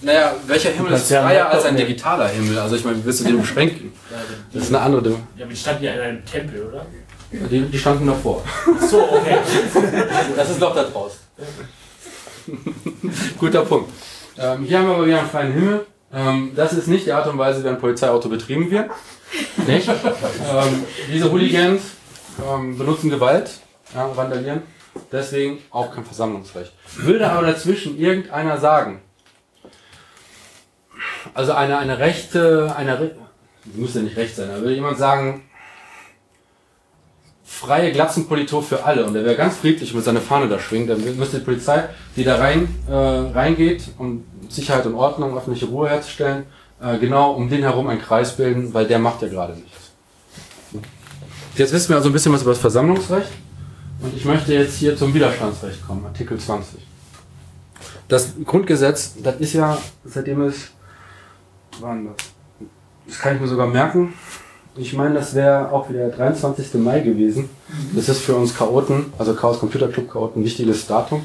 Naja, 0.00 0.36
welcher 0.46 0.70
Himmel 0.70 0.92
ist 0.92 1.10
ja 1.10 1.22
freier 1.22 1.46
einen 1.46 1.56
als 1.56 1.64
ein 1.64 1.76
digitaler 1.76 2.28
Himmel? 2.28 2.58
Also 2.58 2.76
ich 2.76 2.84
meine, 2.84 3.04
willst 3.04 3.20
du 3.20 3.24
den 3.24 3.40
beschränken? 3.40 3.92
Ja, 4.10 4.18
Das 4.52 4.62
ist 4.62 4.68
eine 4.68 4.80
andere 4.80 5.02
Dinge. 5.02 5.16
ja, 5.36 5.44
aber 5.44 5.52
die 5.52 5.58
standen 5.58 5.84
ja 5.84 5.92
in 5.94 6.00
einem 6.00 6.24
Tempel, 6.24 6.66
oder? 6.66 6.86
Die, 7.30 7.60
die 7.62 7.78
standen 7.78 8.06
davor. 8.06 8.42
Ach 8.44 8.82
so, 8.82 9.02
okay. 9.02 9.38
Das 10.36 10.50
ist 10.50 10.60
Loch 10.60 10.74
da 10.74 10.84
draußen. 10.84 11.18
Guter 13.38 13.64
Punkt. 13.64 13.90
Ähm, 14.38 14.64
hier 14.64 14.78
haben 14.78 14.88
wir 14.88 14.94
aber 14.94 15.06
wieder 15.06 15.18
einen 15.20 15.28
freien 15.28 15.52
Himmel. 15.52 15.86
Ähm, 16.12 16.52
das 16.56 16.72
ist 16.72 16.88
nicht 16.88 17.06
die 17.06 17.12
Art 17.12 17.26
und 17.26 17.36
Weise, 17.36 17.62
wie 17.62 17.68
ein 17.68 17.78
Polizeiauto 17.78 18.28
betrieben 18.28 18.70
wird. 18.70 18.90
Nicht? 19.66 19.88
ähm, 19.88 20.84
diese 21.12 21.30
Hooligans 21.30 21.82
ähm, 22.42 22.78
benutzen 22.78 23.10
Gewalt, 23.10 23.50
ja, 23.94 24.16
vandalieren. 24.16 24.62
Deswegen 25.12 25.58
auch 25.70 25.94
kein 25.94 26.04
Versammlungsrecht. 26.04 26.72
Würde 26.96 27.30
aber 27.30 27.46
dazwischen 27.46 27.98
irgendeiner 27.98 28.58
sagen, 28.58 29.02
also 31.34 31.52
eine, 31.52 31.78
eine 31.78 31.98
rechte, 31.98 32.74
eine, 32.74 33.10
muss 33.74 33.94
ja 33.94 34.00
nicht 34.00 34.16
recht 34.16 34.34
sein, 34.34 34.50
aber 34.50 34.62
würde 34.62 34.74
jemand 34.74 34.98
sagen, 34.98 35.47
freie 37.48 37.90
Glatzenpolitur 37.92 38.62
für 38.62 38.84
alle 38.84 39.04
und 39.04 39.14
der 39.14 39.24
wäre 39.24 39.34
ganz 39.34 39.56
friedlich 39.56 39.94
mit 39.94 40.04
seiner 40.04 40.20
Fahne 40.20 40.48
da 40.48 40.58
schwingt, 40.58 40.90
dann 40.90 41.02
müsste 41.16 41.38
die 41.38 41.44
Polizei, 41.44 41.88
die 42.14 42.22
da 42.22 42.36
rein 42.36 42.68
äh, 42.86 42.92
reingeht, 42.92 43.84
um 43.96 44.24
Sicherheit 44.48 44.86
und 44.86 44.94
Ordnung, 44.94 45.36
öffentliche 45.36 45.66
Ruhe 45.66 45.88
herzustellen, 45.88 46.44
äh, 46.80 46.98
genau 46.98 47.32
um 47.32 47.48
den 47.48 47.62
herum 47.62 47.88
einen 47.88 48.00
Kreis 48.00 48.36
bilden, 48.36 48.72
weil 48.74 48.86
der 48.86 48.98
macht 48.98 49.22
ja 49.22 49.28
gerade 49.28 49.54
nichts. 49.54 49.90
Jetzt 51.56 51.72
wissen 51.72 51.88
wir 51.88 51.96
also 51.96 52.10
ein 52.10 52.12
bisschen 52.12 52.32
was 52.32 52.42
über 52.42 52.52
das 52.52 52.60
Versammlungsrecht 52.60 53.30
und 54.02 54.14
ich 54.14 54.24
möchte 54.24 54.52
jetzt 54.52 54.76
hier 54.76 54.96
zum 54.96 55.12
Widerstandsrecht 55.12 55.84
kommen, 55.84 56.04
Artikel 56.04 56.38
20. 56.38 56.78
Das 58.06 58.34
Grundgesetz, 58.44 59.14
das 59.22 59.36
ist 59.36 59.54
ja, 59.54 59.78
seitdem 60.04 60.42
es, 60.42 60.68
wann 61.80 62.04
das? 62.06 62.16
Das 63.06 63.18
kann 63.18 63.34
ich 63.34 63.40
mir 63.40 63.48
sogar 63.48 63.66
merken, 63.66 64.12
ich 64.78 64.92
meine, 64.94 65.14
das 65.14 65.34
wäre 65.34 65.72
auch 65.72 65.88
wieder 65.88 66.00
der 66.00 66.10
23. 66.10 66.74
Mai 66.74 67.00
gewesen. 67.00 67.50
Das 67.94 68.08
ist 68.08 68.20
für 68.20 68.34
uns 68.34 68.56
Chaoten, 68.56 69.12
also 69.18 69.34
Chaos 69.34 69.58
Computer 69.58 69.88
Club 69.88 70.10
Chaoten, 70.10 70.42
ein 70.42 70.44
wichtiges 70.44 70.86
Datum. 70.86 71.24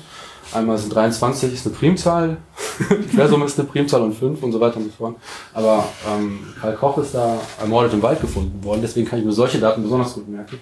Einmal 0.51 0.77
sind 0.77 0.93
23 0.93 1.53
ist 1.53 1.65
eine 1.65 1.75
Primzahl, 1.75 2.37
Quersumme 3.13 3.45
ist 3.45 3.57
eine 3.59 3.67
Primzahl 3.67 4.01
und 4.01 4.13
5 4.13 4.43
und 4.43 4.51
so 4.51 4.59
weiter 4.59 4.77
und 4.77 4.83
so 4.83 4.91
fort. 4.91 5.15
Aber 5.53 5.85
ähm, 6.07 6.39
Karl 6.59 6.75
Koch 6.75 6.97
ist 6.97 7.15
da 7.15 7.37
ermordet 7.59 7.93
im 7.93 8.01
Wald 8.01 8.21
gefunden 8.21 8.63
worden, 8.63 8.81
deswegen 8.81 9.07
kann 9.07 9.19
ich 9.19 9.25
mir 9.25 9.31
solche 9.31 9.59
Daten 9.59 9.81
besonders 9.81 10.13
gut 10.13 10.27
merken. 10.27 10.59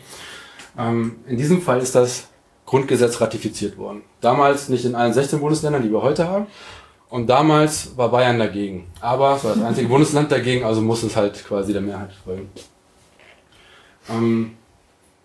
Ähm, 0.78 1.16
in 1.28 1.38
diesem 1.38 1.62
Fall 1.62 1.82
ist 1.82 1.96
das 1.96 2.28
Grundgesetz 2.66 3.20
ratifiziert 3.20 3.78
worden. 3.78 4.04
Damals 4.22 4.70
nicht 4.70 4.86
in 4.86 4.96
allen 4.96 5.14
16 5.14 5.40
Bundesländern, 5.40 5.84
die 5.84 5.92
wir 5.92 6.02
heute 6.02 6.28
haben. 6.28 6.48
Und 7.10 7.30
damals 7.30 7.98
war 7.98 8.10
Bayern 8.10 8.40
dagegen. 8.40 8.88
Aber 9.02 9.36
es 9.36 9.44
war 9.44 9.56
das 9.56 9.64
einzige 9.64 9.90
Bundesland 9.90 10.32
dagegen, 10.32 10.64
also 10.64 10.82
muss 10.82 11.04
es 11.04 11.18
halt 11.18 11.44
quasi 11.44 11.74
der 11.74 11.82
Mehrheit 11.82 12.12
folgen. 12.24 12.50
Ähm, 14.10 14.58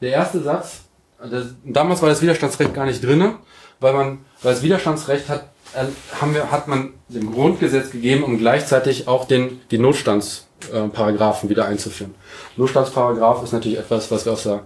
der 0.01 0.11
erste 0.11 0.43
Satz, 0.43 0.81
das, 1.19 1.47
damals 1.65 2.03
war 2.03 2.09
das 2.09 2.23
Widerstandsrecht 2.23 2.75
gar 2.75 2.87
nicht 2.87 3.03
drinne, 3.03 3.37
weil 3.81 3.95
man, 3.95 4.19
weil 4.43 4.55
das 4.55 4.63
Widerstandsrecht 4.63 5.29
hat, 5.29 5.49
äh, 5.75 5.85
haben 6.21 6.35
wir, 6.35 6.51
hat 6.51 6.69
man 6.69 6.95
dem 7.09 7.33
Grundgesetz 7.33 7.91
gegeben, 7.91 8.25
um 8.25 8.39
gleichzeitig 8.39 9.09
auch 9.09 9.27
den, 9.27 9.61
die 9.71 9.79
Notstandsparagraphen 9.79 11.49
wieder 11.49 11.67
einzuführen. 11.67 12.15
Notstandsparagraph 12.57 13.43
ist 13.43 13.53
natürlich 13.53 13.79
etwas, 13.79 14.11
was 14.11 14.25
wir 14.25 14.33
aus 14.33 14.43
der 14.43 14.63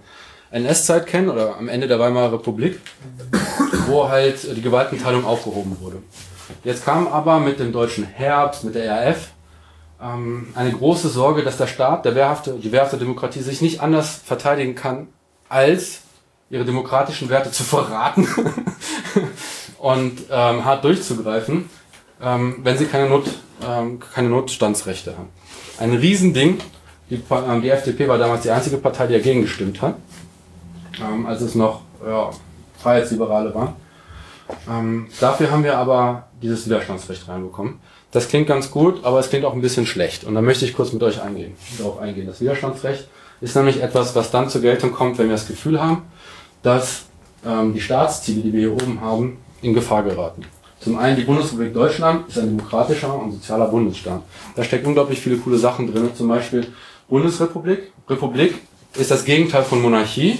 NS-Zeit 0.51 1.07
kennen 1.07 1.29
oder 1.29 1.57
am 1.57 1.69
Ende 1.69 1.87
der 1.87 1.99
Weimarer 1.99 2.33
Republik, 2.33 2.81
wo 3.87 4.09
halt 4.09 4.57
die 4.57 4.63
Gewaltenteilung 4.63 5.25
aufgehoben 5.25 5.77
wurde. 5.81 6.03
Jetzt 6.65 6.85
kam 6.85 7.07
aber 7.07 7.39
mit 7.39 7.61
dem 7.61 7.73
deutschen 7.73 8.05
Herbst, 8.05 8.65
mit 8.65 8.75
der 8.75 8.91
RAF, 8.91 9.31
ähm, 10.03 10.49
eine 10.55 10.73
große 10.73 11.09
Sorge, 11.09 11.43
dass 11.43 11.57
der 11.57 11.67
Staat, 11.67 12.05
der 12.05 12.15
wehrhafte, 12.15 12.55
die 12.55 12.73
wehrhafte 12.73 12.97
Demokratie 12.97 13.43
sich 13.43 13.61
nicht 13.61 13.81
anders 13.81 14.21
verteidigen 14.25 14.75
kann, 14.75 15.09
als 15.49 16.03
ihre 16.49 16.65
demokratischen 16.65 17.29
Werte 17.29 17.51
zu 17.51 17.63
verraten 17.63 18.27
und 19.79 20.21
ähm, 20.31 20.65
hart 20.65 20.85
durchzugreifen, 20.85 21.71
ähm, 22.21 22.61
wenn 22.63 22.77
sie 22.77 22.87
keine, 22.87 23.09
Not, 23.09 23.27
ähm, 23.67 24.01
keine 24.01 24.29
Notstandsrechte 24.29 25.17
haben. 25.17 25.29
Ein 25.79 25.95
Riesending. 25.95 26.59
Die, 27.09 27.21
ähm, 27.31 27.63
die 27.63 27.71
FDP 27.71 28.09
war 28.09 28.19
damals 28.19 28.43
die 28.43 28.51
einzige 28.51 28.79
Partei, 28.79 29.07
die 29.09 29.15
dagegen 29.15 29.43
gestimmt 29.43 29.83
hat, 29.83 29.97
ähm, 31.01 31.27
als 31.27 31.41
es 31.41 31.55
noch 31.55 31.83
ja, 32.07 32.31
Freiheitsliberale 32.81 33.55
waren. 33.55 33.75
Ähm, 34.69 35.09
dafür 35.21 35.51
haben 35.51 35.65
wir 35.65 35.77
aber 35.77 36.29
dieses 36.43 36.67
Widerstandsrecht 36.67 37.29
reinbekommen. 37.29 37.81
Das 38.13 38.29
klingt 38.29 38.49
ganz 38.49 38.71
gut, 38.71 39.05
aber 39.05 39.21
es 39.21 39.31
klingt 39.31 39.45
auch 39.45 39.53
ein 39.53 39.61
bisschen 39.61 39.87
schlecht. 39.87 40.25
Und 40.25 40.35
da 40.35 40.43
möchte 40.43 40.65
ich 40.65 40.75
kurz 40.75 40.93
mit 40.93 41.03
euch 41.03 41.23
eingehen, 41.23 41.55
darauf 41.79 41.99
eingehen. 41.99 42.27
Das 42.27 42.41
Widerstandsrecht 42.41 43.09
ist 43.41 43.55
nämlich 43.55 43.83
etwas, 43.83 44.15
was 44.15 44.31
dann 44.31 44.49
zur 44.49 44.63
Geltung 44.63 44.93
kommt, 44.93 45.19
wenn 45.19 45.27
wir 45.27 45.35
das 45.35 45.47
Gefühl 45.47 45.81
haben, 45.81 46.03
dass 46.63 47.03
ähm, 47.47 47.73
die 47.73 47.81
Staatsziele, 47.81 48.43
die 48.43 48.53
wir 48.53 48.61
hier 48.61 48.73
oben 48.73 49.01
haben, 49.01 49.39
in 49.63 49.75
Gefahr 49.75 50.03
geraten. 50.03 50.45
Zum 50.81 50.99
einen, 50.99 51.17
die 51.17 51.25
Bundesrepublik 51.25 51.75
Deutschland 51.75 52.29
ist 52.29 52.39
ein 52.39 52.57
demokratischer 52.57 53.15
und 53.15 53.33
sozialer 53.33 53.67
Bundesstaat. 53.67 54.23
Da 54.57 54.65
steckt 54.65 54.87
unglaublich 54.87 55.21
viele 55.21 55.37
coole 55.37 55.59
Sachen 55.59 55.93
drin. 55.93 56.11
Zum 56.15 56.29
Beispiel 56.29 56.67
Bundesrepublik. 57.09 57.93
Republik 58.09 58.55
ist 58.95 59.11
das 59.11 59.25
Gegenteil 59.25 59.63
von 59.63 59.83
Monarchie. 59.83 60.39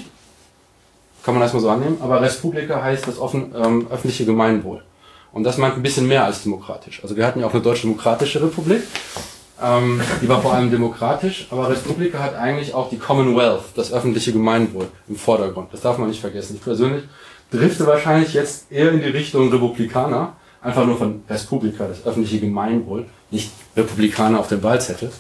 Kann 1.23 1.35
man 1.35 1.43
erstmal 1.43 1.63
so 1.63 1.69
annehmen. 1.69 1.99
Aber 2.01 2.23
Respublika 2.23 2.83
heißt 2.83 3.07
das 3.07 3.19
offen, 3.19 3.55
ähm, 3.55 3.87
öffentliche 3.91 4.25
Gemeinwohl. 4.25 4.83
Und 5.33 5.45
das 5.45 5.59
meint 5.59 5.77
ein 5.77 5.83
bisschen 5.83 6.07
mehr 6.07 6.25
als 6.25 6.43
demokratisch. 6.43 7.03
Also 7.03 7.17
wir 7.17 7.27
hatten 7.27 7.41
ja 7.41 7.47
auch 7.47 7.53
eine 7.53 7.63
deutsch-demokratische 7.63 8.43
Republik. 8.43 8.83
Ähm, 9.63 10.01
die 10.23 10.29
war 10.29 10.41
vor 10.41 10.55
allem 10.55 10.71
demokratisch, 10.71 11.47
aber 11.51 11.69
Republika 11.69 12.19
hat 12.19 12.35
eigentlich 12.35 12.75
auch 12.75 12.89
die 12.89 12.99
Commonwealth, 12.99 13.65
das 13.77 13.93
öffentliche 13.93 14.33
Gemeinwohl, 14.33 14.89
im 15.09 15.17
Vordergrund. 15.17 15.73
Das 15.73 15.83
darf 15.83 15.99
man 15.99 16.09
nicht 16.09 16.21
vergessen. 16.21 16.57
Ich 16.57 16.63
persönlich 16.65 17.05
drifte 17.51 17.87
wahrscheinlich 17.87 18.33
jetzt 18.33 18.71
eher 18.73 18.91
in 18.93 19.01
die 19.01 19.09
Richtung 19.09 19.51
Republikaner, 19.53 20.35
einfach 20.63 20.87
nur 20.87 20.97
von 20.97 21.23
Res 21.29 21.45
Publica, 21.45 21.87
das 21.87 22.07
öffentliche 22.07 22.41
Gemeinwohl, 22.41 23.07
nicht 23.31 23.51
Republikaner 23.77 24.41
auf 24.41 24.49
dem 24.49 24.63
Wahlzettel. 24.63 25.11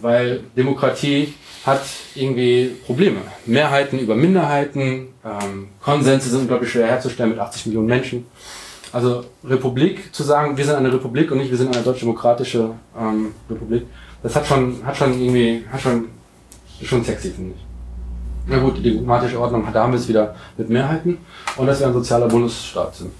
Weil 0.00 0.40
Demokratie 0.56 1.34
hat 1.64 1.82
irgendwie 2.14 2.72
Probleme. 2.84 3.20
Mehrheiten 3.46 3.98
über 3.98 4.14
Minderheiten, 4.14 5.08
ähm, 5.24 5.68
Konsense 5.80 6.28
sind, 6.28 6.48
glaube 6.48 6.64
ich, 6.64 6.72
schwer 6.72 6.88
herzustellen 6.88 7.30
mit 7.30 7.38
80 7.38 7.66
Millionen 7.66 7.86
Menschen. 7.86 8.26
Also 8.94 9.24
Republik 9.42 10.14
zu 10.14 10.22
sagen, 10.22 10.56
wir 10.56 10.64
sind 10.64 10.76
eine 10.76 10.92
Republik 10.92 11.28
und 11.32 11.38
nicht 11.38 11.50
wir 11.50 11.58
sind 11.58 11.74
eine 11.74 11.84
deutsch-demokratische 11.84 12.70
ähm, 12.96 13.34
Republik, 13.50 13.86
das 14.22 14.36
hat 14.36 14.46
schon, 14.46 14.86
hat 14.86 14.96
schon 14.96 15.20
irgendwie, 15.20 15.64
hat 15.68 15.80
schon, 15.80 16.10
schon 16.80 17.02
sexy, 17.02 17.32
finde 17.32 17.56
ich. 17.56 17.64
Na 18.46 18.60
gut, 18.60 18.78
die 18.78 18.82
demokratische 18.82 19.40
Ordnung, 19.40 19.66
da 19.72 19.82
haben 19.82 19.94
wir 19.94 19.98
es 19.98 20.06
wieder 20.06 20.36
mit 20.56 20.70
Mehrheiten 20.70 21.18
und 21.56 21.66
dass 21.66 21.80
wir 21.80 21.88
ein 21.88 21.92
sozialer 21.92 22.28
Bundesstaat 22.28 22.94
sind. 22.94 23.10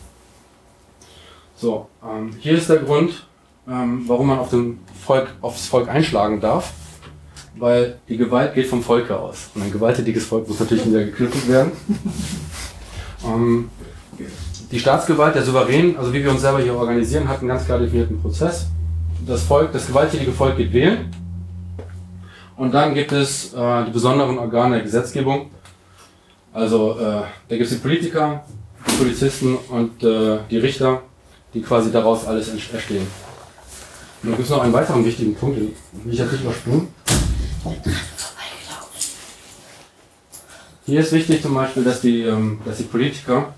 So, 1.57 1.89
ähm, 2.09 2.31
hier 2.39 2.53
ist 2.53 2.71
der 2.71 2.77
Grund, 2.77 3.27
ähm, 3.69 4.05
warum 4.07 4.29
man 4.29 4.39
auf 4.39 4.51
dem 4.51 4.79
Volk, 5.05 5.27
aufs 5.41 5.67
Volk 5.67 5.89
einschlagen 5.89 6.41
darf, 6.41 6.73
weil 7.57 7.99
die 8.09 8.17
Gewalt 8.17 8.55
geht 8.55 8.69
vom 8.69 8.81
Volke 8.81 9.19
aus. 9.19 9.51
Und 9.57 9.63
ein 9.63 9.73
gewalttätiges 9.73 10.25
Volk 10.25 10.47
muss 10.47 10.61
natürlich 10.61 10.87
wieder 10.87 11.03
geknüpft 11.03 11.49
werden. 11.49 11.73
ähm, 13.27 13.71
die 14.75 14.81
Staatsgewalt, 14.81 15.37
der 15.37 15.45
Souverän, 15.45 15.97
also 15.97 16.13
wie 16.13 16.25
wir 16.25 16.33
uns 16.33 16.41
selber 16.41 16.59
hier 16.59 16.75
organisieren, 16.75 17.29
hat 17.29 17.39
einen 17.39 17.49
ganz 17.49 17.65
klar 17.65 17.79
definierten 17.79 18.21
Prozess. 18.21 18.67
Das 19.25 19.45
Volk, 19.45 19.73
das 19.73 19.87
gewalttätige 19.87 20.33
Volk 20.33 20.57
geht 20.57 20.73
wählen. 20.73 21.15
Und 22.57 22.75
dann 22.75 22.93
gibt 22.93 23.13
es 23.13 23.55
äh, 23.55 23.85
die 23.85 23.93
besonderen 23.93 24.37
Organe 24.37 24.75
der 24.75 24.85
Gesetzgebung. 24.85 25.51
Also 26.53 26.99
äh, 26.99 27.23
da 27.49 27.57
gibt 27.57 27.63
es 27.63 27.71
die 27.71 27.77
Politiker, 27.77 28.45
die 28.89 28.97
Polizisten 28.97 29.55
und 29.55 30.03
äh, 30.03 30.39
die 30.51 30.59
Richter, 30.59 31.03
die 31.55 31.63
quasi 31.63 31.93
daraus 31.93 32.27
alles 32.27 32.49
erstehen. 32.49 33.07
Und 34.23 34.31
dann 34.31 34.33
gibt 34.33 34.43
es 34.43 34.51
noch 34.51 34.61
einen 34.61 34.73
weiteren 34.73 35.05
wichtigen 35.05 35.37
Punkt, 35.37 35.57
den 35.57 35.73
will 36.03 36.13
ich 36.13 36.19
jetzt 36.19 36.33
nicht 36.33 36.43
überspringen. 36.43 36.89
Hier 40.85 40.99
ist 40.99 41.13
wichtig 41.13 41.43
zum 41.43 41.55
Beispiel, 41.55 41.85
dass 41.85 42.01
die, 42.01 42.23
ähm, 42.23 42.59
dass 42.65 42.79
die 42.79 42.83
Politiker 42.85 43.55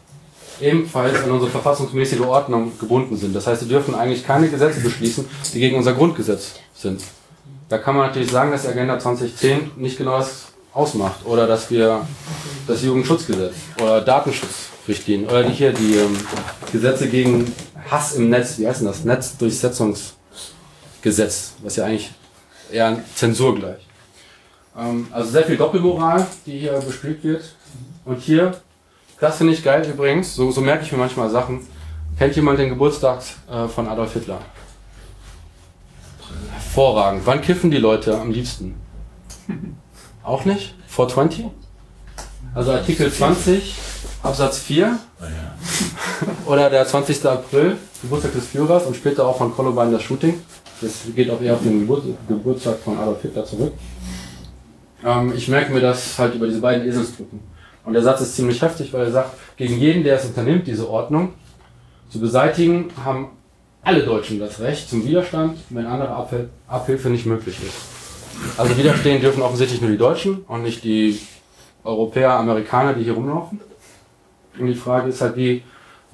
ebenfalls 0.60 1.22
an 1.22 1.30
unsere 1.30 1.50
verfassungsmäßige 1.50 2.20
Ordnung 2.20 2.78
gebunden 2.78 3.16
sind. 3.16 3.34
Das 3.34 3.46
heißt, 3.46 3.62
sie 3.62 3.68
dürfen 3.68 3.94
eigentlich 3.94 4.26
keine 4.26 4.48
Gesetze 4.48 4.80
beschließen, 4.80 5.26
die 5.52 5.60
gegen 5.60 5.76
unser 5.76 5.92
Grundgesetz 5.94 6.54
sind. 6.74 7.02
Da 7.68 7.78
kann 7.78 7.96
man 7.96 8.06
natürlich 8.06 8.30
sagen, 8.30 8.52
dass 8.52 8.62
die 8.62 8.68
Agenda 8.68 8.98
2010 8.98 9.72
nicht 9.76 9.98
genau 9.98 10.18
das 10.18 10.46
ausmacht. 10.72 11.24
Oder 11.24 11.46
dass 11.46 11.70
wir 11.70 12.06
das 12.66 12.82
Jugendschutzgesetz 12.82 13.54
oder 13.80 14.00
Datenschutzrichtlinien 14.02 15.28
oder 15.28 15.44
die 15.44 15.52
hier 15.52 15.72
die 15.72 15.96
ähm, 15.96 16.16
Gesetze 16.70 17.08
gegen 17.08 17.52
Hass 17.90 18.14
im 18.14 18.30
Netz, 18.30 18.58
wie 18.58 18.68
heißt 18.68 18.80
denn 18.80 18.88
das? 18.88 19.04
Netzdurchsetzungsgesetz, 19.04 21.52
was 21.62 21.76
ja 21.76 21.84
eigentlich 21.84 22.10
eher 22.70 22.98
Zensur 23.14 23.54
gleich. 23.54 23.86
Ähm, 24.76 25.06
also 25.10 25.30
sehr 25.30 25.44
viel 25.44 25.56
Doppelmoral, 25.56 26.26
die 26.44 26.58
hier 26.58 26.72
bespielt 26.72 27.24
wird. 27.24 27.54
Und 28.04 28.20
hier, 28.20 28.60
das 29.20 29.38
finde 29.38 29.52
ich 29.52 29.64
geil 29.64 29.86
übrigens, 29.88 30.34
so, 30.34 30.50
so 30.50 30.60
merke 30.60 30.84
ich 30.84 30.92
mir 30.92 30.98
manchmal 30.98 31.30
Sachen. 31.30 31.66
Kennt 32.18 32.34
jemand 32.34 32.58
den 32.58 32.70
Geburtstag 32.70 33.20
äh, 33.50 33.68
von 33.68 33.88
Adolf 33.88 34.14
Hitler? 34.14 34.40
Hervorragend. 36.52 37.22
Wann 37.24 37.40
kiffen 37.42 37.70
die 37.70 37.78
Leute 37.78 38.18
am 38.18 38.30
liebsten? 38.30 38.74
Auch 40.22 40.44
nicht? 40.44 40.74
420? 40.88 41.46
Also 42.54 42.72
Artikel 42.72 43.12
20, 43.12 43.74
Absatz 44.22 44.58
4. 44.60 44.98
Oder 46.46 46.70
der 46.70 46.86
20. 46.86 47.24
April, 47.26 47.76
Geburtstag 48.02 48.32
des 48.32 48.46
Führers 48.46 48.86
und 48.86 48.96
später 48.96 49.26
auch 49.26 49.36
von 49.36 49.54
Columbine 49.54 49.92
das 49.92 50.02
Shooting. 50.02 50.40
Das 50.80 50.92
geht 51.14 51.30
auch 51.30 51.40
eher 51.40 51.54
auf 51.54 51.62
den 51.62 51.80
Geburt, 51.80 52.04
Geburtstag 52.28 52.78
von 52.78 52.98
Adolf 52.98 53.22
Hitler 53.22 53.44
zurück. 53.44 53.72
Ähm, 55.04 55.32
ich 55.36 55.48
merke 55.48 55.72
mir 55.72 55.80
das 55.80 56.18
halt 56.18 56.34
über 56.34 56.46
diese 56.46 56.60
beiden 56.60 56.86
Eselsbrücken. 56.86 57.40
Und 57.86 57.94
der 57.94 58.02
Satz 58.02 58.20
ist 58.20 58.34
ziemlich 58.34 58.60
heftig, 58.60 58.92
weil 58.92 59.04
er 59.04 59.12
sagt, 59.12 59.30
gegen 59.56 59.78
jeden, 59.78 60.02
der 60.02 60.16
es 60.16 60.24
unternimmt, 60.24 60.66
diese 60.66 60.90
Ordnung 60.90 61.32
zu 62.10 62.20
beseitigen, 62.20 62.90
haben 63.02 63.28
alle 63.82 64.02
Deutschen 64.02 64.40
das 64.40 64.60
Recht 64.60 64.90
zum 64.90 65.06
Widerstand, 65.06 65.56
wenn 65.70 65.86
andere 65.86 66.10
Abhil 66.10 66.50
Abhilfe 66.66 67.08
nicht 67.08 67.26
möglich 67.26 67.56
ist. 67.64 68.58
Also 68.58 68.76
widerstehen 68.76 69.20
dürfen 69.20 69.40
offensichtlich 69.40 69.80
nur 69.80 69.90
die 69.90 69.96
Deutschen 69.96 70.38
und 70.48 70.64
nicht 70.64 70.82
die 70.82 71.20
Europäer, 71.84 72.32
Amerikaner, 72.32 72.92
die 72.92 73.04
hier 73.04 73.14
rumlaufen. 73.14 73.60
Und 74.58 74.66
die 74.66 74.74
Frage 74.74 75.08
ist 75.08 75.20
halt, 75.20 75.36
wie, 75.36 75.62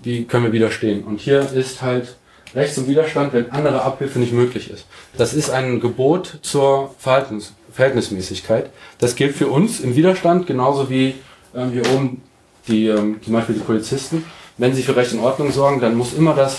wie 0.03 0.25
können 0.25 0.45
wir 0.45 0.53
widerstehen? 0.53 1.05
Und 1.05 1.21
hier 1.21 1.41
ist 1.41 1.81
halt 1.81 2.17
Recht 2.55 2.75
zum 2.75 2.87
Widerstand, 2.87 3.33
wenn 3.33 3.51
andere 3.51 3.81
Abhilfe 3.83 4.19
nicht 4.19 4.35
möglich 4.35 4.71
ist. 4.71 4.85
Das 5.17 5.33
ist 5.33 5.49
ein 5.49 5.81
Gebot 5.81 6.39
zur 6.43 6.95
Verhaltens 6.99 7.55
Verhältnismäßigkeit. 7.73 8.69
Das 8.99 9.17
gilt 9.17 9.35
für 9.35 9.47
uns 9.47 9.81
im 9.81 9.97
Widerstand 9.97 10.47
genauso 10.47 10.91
wie 10.91 11.15
ähm, 11.55 11.71
hier 11.71 11.83
oben 11.93 12.23
die, 12.69 12.87
ähm, 12.89 13.21
zum 13.23 13.33
Beispiel 13.33 13.57
die 13.57 13.63
Polizisten. 13.63 14.25
Wenn 14.59 14.75
sie 14.75 14.83
für 14.83 14.95
Recht 14.95 15.13
und 15.13 15.21
Ordnung 15.21 15.51
sorgen, 15.51 15.81
dann 15.81 15.97
muss 15.97 16.15
immer 16.15 16.35
das 16.35 16.59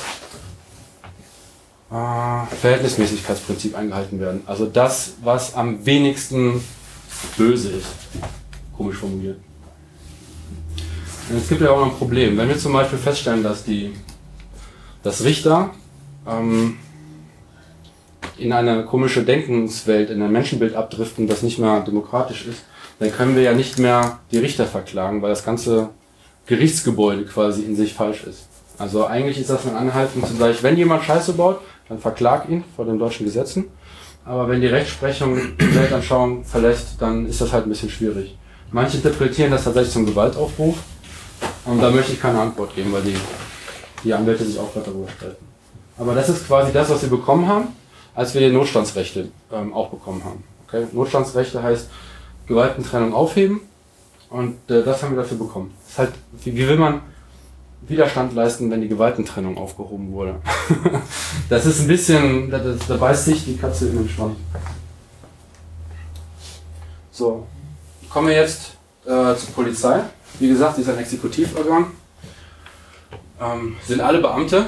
äh, 1.91 2.55
Verhältnismäßigkeitsprinzip 2.61 3.75
eingehalten 3.75 4.19
werden. 4.19 4.41
Also 4.45 4.65
das, 4.65 5.13
was 5.23 5.55
am 5.55 5.85
wenigsten 5.85 6.63
böse 7.37 7.69
ist. 7.69 7.87
Komisch 8.75 8.97
formuliert. 8.97 9.37
Und 11.29 11.37
es 11.37 11.47
gibt 11.47 11.61
ja 11.61 11.71
auch 11.71 11.79
noch 11.79 11.91
ein 11.91 11.97
Problem. 11.97 12.37
Wenn 12.37 12.49
wir 12.49 12.57
zum 12.57 12.73
Beispiel 12.73 12.99
feststellen, 12.99 13.43
dass 13.43 13.63
die 13.63 13.93
dass 15.03 15.23
Richter 15.23 15.71
ähm, 16.27 16.77
in 18.37 18.51
eine 18.53 18.85
komische 18.85 19.23
Denkenswelt, 19.23 20.09
in 20.09 20.21
ein 20.21 20.31
Menschenbild 20.31 20.75
abdriften, 20.75 21.27
das 21.27 21.43
nicht 21.43 21.59
mehr 21.59 21.81
demokratisch 21.81 22.47
ist, 22.47 22.63
dann 22.99 23.11
können 23.11 23.35
wir 23.35 23.43
ja 23.43 23.53
nicht 23.53 23.79
mehr 23.79 24.19
die 24.31 24.37
Richter 24.37 24.65
verklagen, 24.65 25.21
weil 25.21 25.29
das 25.29 25.45
ganze 25.45 25.89
Gerichtsgebäude 26.45 27.25
quasi 27.25 27.63
in 27.63 27.75
sich 27.75 27.93
falsch 27.93 28.23
ist. 28.23 28.47
Also 28.77 29.05
eigentlich 29.05 29.39
ist 29.39 29.49
das 29.49 29.65
ein 29.65 29.75
Anhalten 29.75 30.23
zu 30.25 30.35
sagen, 30.35 30.55
wenn 30.61 30.77
jemand 30.77 31.03
Scheiße 31.03 31.33
baut, 31.33 31.59
dann 31.89 31.99
verklag 31.99 32.49
ihn 32.49 32.63
vor 32.75 32.85
den 32.85 32.97
deutschen 32.97 33.25
Gesetzen. 33.25 33.65
Aber 34.25 34.47
wenn 34.47 34.61
die 34.61 34.67
Rechtsprechung 34.67 35.37
die 35.59 35.75
Weltanschauung 35.75 36.43
verlässt, 36.43 36.95
dann 36.99 37.25
ist 37.27 37.41
das 37.41 37.51
halt 37.51 37.65
ein 37.65 37.69
bisschen 37.69 37.89
schwierig. 37.89 38.37
Manche 38.71 38.97
interpretieren 38.97 39.51
das 39.51 39.65
tatsächlich 39.65 39.93
zum 39.93 40.05
Gewaltaufruf. 40.05 40.77
Und 41.65 41.81
da 41.81 41.91
möchte 41.91 42.13
ich 42.13 42.21
keine 42.21 42.39
Antwort 42.39 42.73
geben, 42.75 42.91
weil 42.93 43.03
die, 43.03 43.15
die 44.03 44.13
Anwälte 44.13 44.45
sich 44.45 44.57
auch 44.57 44.71
gerade 44.73 44.87
darüber 44.87 45.09
streiten. 45.09 45.45
Aber 45.97 46.15
das 46.15 46.29
ist 46.29 46.47
quasi 46.47 46.71
das, 46.71 46.89
was 46.89 47.01
wir 47.01 47.09
bekommen 47.09 47.47
haben, 47.47 47.67
als 48.15 48.33
wir 48.33 48.41
die 48.41 48.53
Notstandsrechte 48.53 49.29
ähm, 49.51 49.73
auch 49.73 49.89
bekommen 49.89 50.23
haben. 50.23 50.43
Okay? 50.67 50.87
Notstandsrechte 50.91 51.61
heißt 51.61 51.89
Gewaltentrennung 52.47 53.13
aufheben 53.13 53.61
und 54.29 54.55
äh, 54.69 54.83
das 54.83 55.03
haben 55.03 55.15
wir 55.15 55.21
dafür 55.21 55.37
bekommen. 55.37 55.73
Ist 55.87 55.97
halt, 55.97 56.11
wie, 56.43 56.55
wie 56.55 56.67
will 56.67 56.77
man 56.77 57.01
Widerstand 57.87 58.33
leisten, 58.33 58.71
wenn 58.71 58.81
die 58.81 58.87
Gewaltentrennung 58.87 59.57
aufgehoben 59.57 60.11
wurde. 60.11 60.35
das 61.49 61.65
ist 61.65 61.81
ein 61.81 61.87
bisschen, 61.87 62.49
da, 62.49 62.59
da 62.87 62.95
beißt 62.95 63.25
sich 63.25 63.43
die 63.45 63.57
Katze 63.57 63.89
in 63.89 63.97
den 63.97 64.09
Schwanz. 64.09 64.37
So, 67.11 67.45
kommen 68.09 68.29
wir 68.29 68.35
jetzt 68.35 68.77
äh, 69.05 69.35
zur 69.35 69.49
Polizei. 69.53 70.01
Wie 70.39 70.47
gesagt, 70.47 70.77
sie 70.77 70.81
ist 70.81 70.89
ein 70.89 70.97
Exekutivorgan. 70.97 71.87
Ähm, 73.41 73.75
sind 73.85 74.01
alle 74.01 74.19
Beamte. 74.19 74.65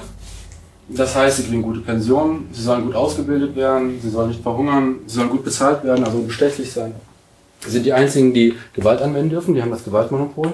Das 0.89 1.15
heißt, 1.15 1.37
sie 1.37 1.43
kriegen 1.43 1.63
gute 1.63 1.79
Pensionen, 1.79 2.47
sie 2.51 2.61
sollen 2.61 2.85
gut 2.85 2.93
ausgebildet 2.93 3.55
werden, 3.55 3.99
sie 3.99 4.09
sollen 4.09 4.29
nicht 4.29 4.43
verhungern, 4.43 4.99
sie 5.07 5.15
sollen 5.15 5.31
gut 5.31 5.43
bezahlt 5.43 5.83
werden, 5.83 6.05
also 6.05 6.21
bestechlich 6.21 6.71
sein. 6.71 6.93
Sind 7.67 7.85
die 7.85 7.93
einzigen, 7.93 8.33
die 8.33 8.55
Gewalt 8.73 9.01
anwenden 9.01 9.29
dürfen, 9.29 9.55
die 9.55 9.61
haben 9.61 9.71
das 9.71 9.83
Gewaltmonopol. 9.83 10.53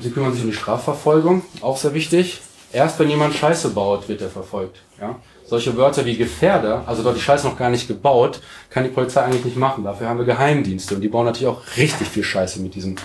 Sie 0.00 0.10
kümmern 0.10 0.32
sich 0.32 0.42
um 0.42 0.50
die 0.50 0.56
Strafverfolgung, 0.56 1.42
auch 1.60 1.76
sehr 1.76 1.94
wichtig. 1.94 2.40
Erst 2.72 2.98
wenn 2.98 3.08
jemand 3.08 3.34
Scheiße 3.34 3.70
baut, 3.70 4.08
wird 4.08 4.22
er 4.22 4.28
verfolgt. 4.28 4.78
Ja? 5.00 5.16
Solche 5.46 5.76
Wörter 5.76 6.04
wie 6.04 6.16
Gefährder, 6.16 6.82
also 6.86 7.02
dort 7.02 7.16
die 7.16 7.20
Scheiße 7.20 7.46
noch 7.46 7.56
gar 7.56 7.70
nicht 7.70 7.86
gebaut, 7.86 8.40
kann 8.70 8.84
die 8.84 8.90
Polizei 8.90 9.22
eigentlich 9.22 9.44
nicht 9.44 9.56
machen. 9.56 9.84
Dafür 9.84 10.08
haben 10.08 10.18
wir 10.18 10.24
Geheimdienste 10.24 10.96
und 10.96 11.00
die 11.00 11.08
bauen 11.08 11.26
natürlich 11.26 11.48
auch 11.48 11.62
richtig 11.76 12.08
viel 12.08 12.24
Scheiße 12.24 12.60
mit 12.60 12.74
diesem 12.74 12.96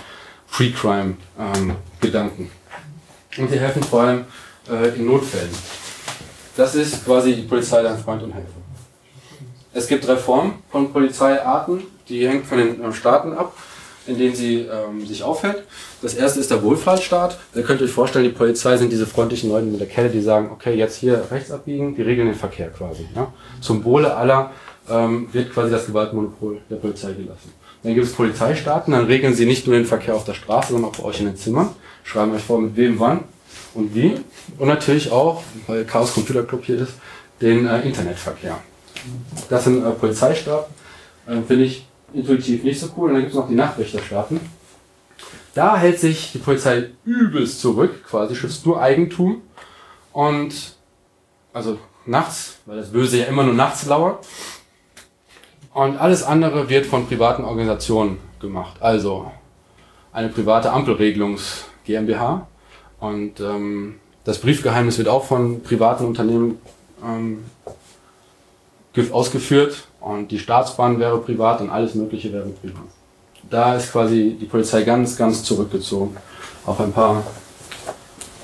Free-Crime-Gedanken. 0.48 2.50
Ähm, 3.38 3.44
und 3.44 3.52
sie 3.52 3.60
helfen 3.60 3.84
vor 3.84 4.02
allem 4.02 4.26
äh, 4.70 4.96
in 4.96 5.06
Notfällen. 5.06 5.52
Das 6.58 6.76
ist 6.76 7.06
quasi 7.06 7.36
die 7.36 7.44
Polizei 7.44 7.84
dein 7.84 7.98
Freund 7.98 8.24
und 8.24 8.34
Helfer. 8.34 8.50
Es 9.74 9.88
gibt 9.88 10.06
drei 10.06 10.18
Formen 10.18 10.56
von 10.70 10.92
Polizeiarten, 10.92 11.84
die 12.10 12.28
hängt 12.28 12.46
von 12.46 12.58
den 12.58 12.84
äh, 12.84 12.94
Staaten 12.94 13.34
ab 13.34 13.54
in 14.08 14.18
denen 14.18 14.36
sie 14.36 14.62
ähm, 14.62 15.06
sich 15.06 15.24
aufhält. 15.24 15.64
Das 16.02 16.14
erste 16.14 16.40
ist 16.40 16.50
der 16.52 16.64
Wohlfahrtsstaat. 16.64 17.38
Da 17.54 17.62
könnt 17.62 17.82
ihr 17.82 17.86
euch 17.86 17.94
vorstellen, 17.94 18.26
die 18.26 18.32
Polizei 18.32 18.78
sind 18.78 18.92
diese 18.92 19.06
freundlichen 19.06 19.50
Leute 19.50 19.66
mit 19.66 19.80
der 19.80 19.88
Kette, 19.88 20.10
die 20.10 20.22
sagen, 20.22 20.50
okay, 20.52 20.74
jetzt 20.74 20.98
hier 20.98 21.24
rechts 21.30 21.52
abbiegen, 21.52 21.96
die 21.96 22.02
regeln 22.02 22.28
den 22.28 22.36
Verkehr 22.36 22.70
quasi. 22.70 23.08
Ja? 23.16 23.32
Zum 23.62 23.84
Wohle 23.84 24.16
aller 24.16 24.52
ähm, 24.90 25.28
wird 25.32 25.54
quasi 25.54 25.72
das 25.72 25.86
Gewaltmonopol 25.86 26.62
der 26.70 26.78
Polizei 26.78 27.14
gelassen. 27.14 27.54
Dann 27.84 27.94
gibt 27.94 28.06
es 28.06 28.14
Polizeistaaten, 28.14 28.92
dann 28.92 29.06
regeln 29.06 29.34
sie 29.34 29.46
nicht 29.46 29.66
nur 29.68 29.76
den 29.76 29.86
Verkehr 29.86 30.16
auf 30.16 30.24
der 30.24 30.34
Straße, 30.34 30.74
sondern 30.74 30.92
auch 30.92 30.98
bei 30.98 31.04
euch 31.04 31.20
in 31.20 31.28
den 31.28 31.36
Zimmern, 31.36 31.70
schreiben 32.04 32.34
euch 32.34 32.44
vor, 32.44 32.60
mit 32.60 32.76
wem 32.76 33.00
wann 33.00 33.22
und 33.74 33.94
wie. 33.96 34.16
Und 34.58 34.68
natürlich 34.68 35.12
auch, 35.12 35.42
weil 35.68 35.86
Chaos 35.86 36.14
Computer 36.14 36.44
Club 36.44 36.64
hier 36.66 36.80
ist, 36.80 36.94
den 37.40 37.68
äh, 37.68 37.82
Internetverkehr. 37.82 38.60
Das 39.50 39.64
sind 39.64 39.84
äh, 39.84 39.90
Polizeistaaten, 39.92 40.74
äh, 41.28 41.42
finde 41.48 41.64
ich 41.64 41.88
intuitiv 42.14 42.64
nicht 42.64 42.80
so 42.80 42.90
cool. 42.98 43.10
Und 43.10 43.16
dann 43.16 43.22
gibt 43.24 43.34
es 43.34 43.38
noch 43.40 43.48
die 43.48 43.56
Nachtwächterstaaten. 43.56 44.40
Da 45.54 45.78
hält 45.78 46.00
sich 46.00 46.32
die 46.32 46.38
Polizei 46.38 46.90
übelst 47.04 47.60
zurück, 47.60 48.06
quasi 48.06 48.36
schützt 48.36 48.66
nur 48.66 48.82
Eigentum 48.82 49.42
und 50.14 50.76
also 51.54 51.78
nachts, 52.06 52.60
weil 52.66 52.78
das 52.78 52.92
Böse 52.92 53.20
ja 53.20 53.26
immer 53.26 53.44
nur 53.44 53.54
nachts 53.54 53.86
lauert. 53.86 54.26
Und 55.74 55.98
alles 55.98 56.24
andere 56.24 56.70
wird 56.70 56.86
von 56.86 57.08
privaten 57.08 57.44
Organisationen 57.44 58.20
gemacht. 58.40 58.82
Also 58.82 59.32
eine 60.14 60.30
private 60.30 60.72
Ampelregelungs 60.72 61.66
GmbH. 61.86 62.48
Und 63.00 63.40
ähm, 63.40 64.00
das 64.24 64.40
Briefgeheimnis 64.40 64.98
wird 64.98 65.08
auch 65.08 65.26
von 65.26 65.64
privaten 65.64 66.06
Unternehmen 66.06 66.60
ähm, 67.04 67.44
ge- 68.94 69.12
ausgeführt. 69.12 69.88
Und 70.02 70.32
die 70.32 70.40
Staatsbahn 70.40 71.00
wäre 71.00 71.20
privat 71.20 71.62
und 71.62 71.70
alles 71.70 71.94
Mögliche 71.96 72.34
wäre 72.34 72.50
privat. 72.50 72.84
Da 73.50 73.76
ist 73.76 73.92
quasi 73.92 74.36
die 74.40 74.46
Polizei 74.46 74.82
ganz, 74.82 75.16
ganz 75.16 75.44
zurückgezogen 75.44 76.18
auf 76.66 76.80
ein 76.80 76.92
paar 76.92 77.24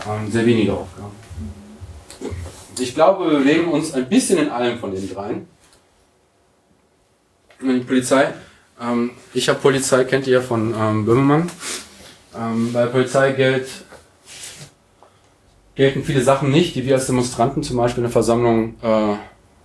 ähm, 0.07 0.31
sehr 0.31 0.45
wenige 0.45 0.73
Aufgaben. 0.73 1.11
Ich 2.79 2.93
glaube, 2.93 3.31
wir 3.31 3.39
bewegen 3.39 3.69
uns 3.69 3.93
ein 3.93 4.07
bisschen 4.07 4.37
in 4.37 4.49
allem 4.49 4.77
von 4.77 4.91
den 4.91 5.09
dreien. 5.11 5.47
Die 7.59 7.79
Polizei, 7.79 8.33
ähm, 8.79 9.11
ich 9.33 9.49
habe 9.49 9.59
Polizei, 9.59 10.03
kennt 10.03 10.27
ihr 10.27 10.33
ja 10.33 10.41
von 10.41 10.75
ähm, 10.77 11.05
Böhmermann. 11.05 11.49
Ähm, 12.37 12.71
bei 12.71 12.85
Polizei 12.85 13.31
gilt, 13.31 13.67
gelten 15.73 16.03
viele 16.03 16.21
Sachen 16.21 16.51
nicht, 16.51 16.75
die 16.75 16.85
wir 16.85 16.95
als 16.95 17.07
Demonstranten 17.07 17.63
zum 17.63 17.77
Beispiel 17.77 18.03
in 18.03 18.09
der 18.09 18.11
Versammlung 18.11 18.75
äh, 18.83 19.15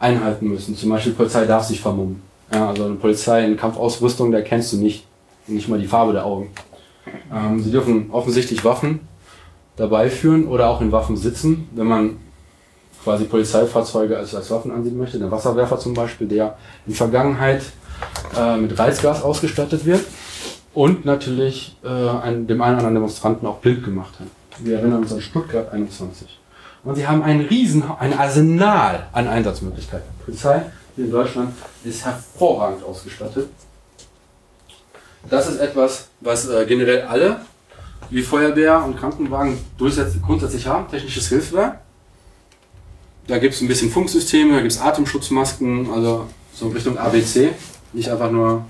einhalten 0.02 0.48
müssen. 0.48 0.76
Zum 0.76 0.90
Beispiel 0.90 1.12
Polizei 1.12 1.46
darf 1.46 1.64
sich 1.64 1.80
vermummen. 1.80 2.22
Ja, 2.52 2.68
also 2.68 2.84
eine 2.84 2.96
Polizei 2.96 3.44
in 3.44 3.56
Kampfausrüstung, 3.56 4.32
da 4.32 4.42
kennst 4.42 4.72
du 4.72 4.76
nicht, 4.76 5.06
nicht 5.46 5.68
mal 5.68 5.78
die 5.78 5.86
Farbe 5.86 6.12
der 6.12 6.26
Augen. 6.26 6.50
Ähm, 7.32 7.62
sie 7.62 7.70
dürfen 7.70 8.10
offensichtlich 8.10 8.64
Waffen 8.64 9.00
dabei 9.76 10.10
führen 10.10 10.46
oder 10.46 10.68
auch 10.68 10.80
in 10.80 10.92
Waffen 10.92 11.16
sitzen, 11.16 11.68
wenn 11.74 11.86
man 11.86 12.16
quasi 13.02 13.24
Polizeifahrzeuge 13.24 14.16
als, 14.16 14.34
als 14.34 14.50
Waffen 14.50 14.70
ansehen 14.70 14.98
möchte. 14.98 15.18
Der 15.18 15.30
Wasserwerfer 15.30 15.78
zum 15.78 15.94
Beispiel, 15.94 16.28
der 16.28 16.58
in 16.86 16.94
Vergangenheit 16.94 17.62
äh, 18.36 18.56
mit 18.56 18.78
Reizgas 18.78 19.22
ausgestattet 19.22 19.86
wird 19.86 20.04
und 20.74 21.04
natürlich 21.04 21.76
äh, 21.84 21.88
ein, 21.88 22.46
dem 22.46 22.60
einen 22.60 22.74
oder 22.74 22.86
anderen 22.86 22.94
Demonstranten 22.94 23.46
auch 23.46 23.58
blind 23.58 23.84
gemacht 23.84 24.14
hat. 24.20 24.26
Wir 24.58 24.78
erinnern 24.78 25.02
uns 25.02 25.12
an 25.12 25.20
Stuttgart 25.20 25.72
21. 25.72 26.41
Und 26.84 26.96
sie 26.96 27.06
haben 27.06 27.22
ein 27.22 27.40
riesen, 27.42 27.84
ein 27.98 28.12
Arsenal 28.12 29.06
an 29.12 29.28
Einsatzmöglichkeiten. 29.28 30.06
Die 30.18 30.24
Polizei 30.24 30.62
hier 30.96 31.04
in 31.04 31.10
Deutschland 31.10 31.54
ist 31.84 32.04
hervorragend 32.04 32.84
ausgestattet. 32.84 33.48
Das 35.30 35.48
ist 35.48 35.58
etwas, 35.58 36.08
was 36.20 36.48
äh, 36.48 36.66
generell 36.66 37.02
alle, 37.02 37.40
wie 38.10 38.22
Feuerwehr 38.22 38.84
und 38.84 38.98
Krankenwagen, 38.98 39.58
grundsätzlich 39.78 40.66
haben. 40.66 40.90
Technisches 40.90 41.28
Hilfswerk. 41.28 41.78
Da 43.28 43.38
gibt 43.38 43.54
es 43.54 43.60
ein 43.60 43.68
bisschen 43.68 43.90
Funksysteme, 43.90 44.54
da 44.54 44.60
gibt 44.60 44.72
es 44.72 44.80
Atemschutzmasken, 44.80 45.90
also 45.92 46.26
so 46.52 46.68
Richtung 46.68 46.98
ABC, 46.98 47.50
nicht 47.92 48.10
einfach 48.10 48.32
nur 48.32 48.64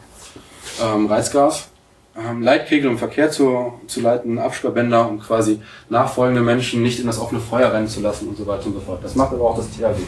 ähm, 0.83 1.07
Reizgas. 1.07 1.69
Ähm, 2.15 2.43
Leitkegel, 2.43 2.91
um 2.91 2.99
Verkehr 2.99 3.31
zu, 3.31 3.73
zu 3.87 4.01
leiten, 4.01 4.39
Absperrbänder, 4.39 5.09
um 5.09 5.19
quasi 5.21 5.61
nachfolgende 5.89 6.43
Menschen 6.43 6.83
nicht 6.83 7.01
in 7.01 7.07
das 7.07 7.19
offene 7.19 7.41
Feuer 7.41 7.73
rennen 7.73 7.89
zu 7.89 8.01
lassen 8.01 8.29
und 8.29 8.37
so 8.37 8.47
weiter 8.47 8.67
und 8.67 8.75
so 8.75 8.81
fort. 8.81 9.03
Das 9.03 9.15
macht 9.15 9.33
aber 9.33 9.45
auch 9.45 9.57
das 9.57 9.71
THW. 9.71 10.03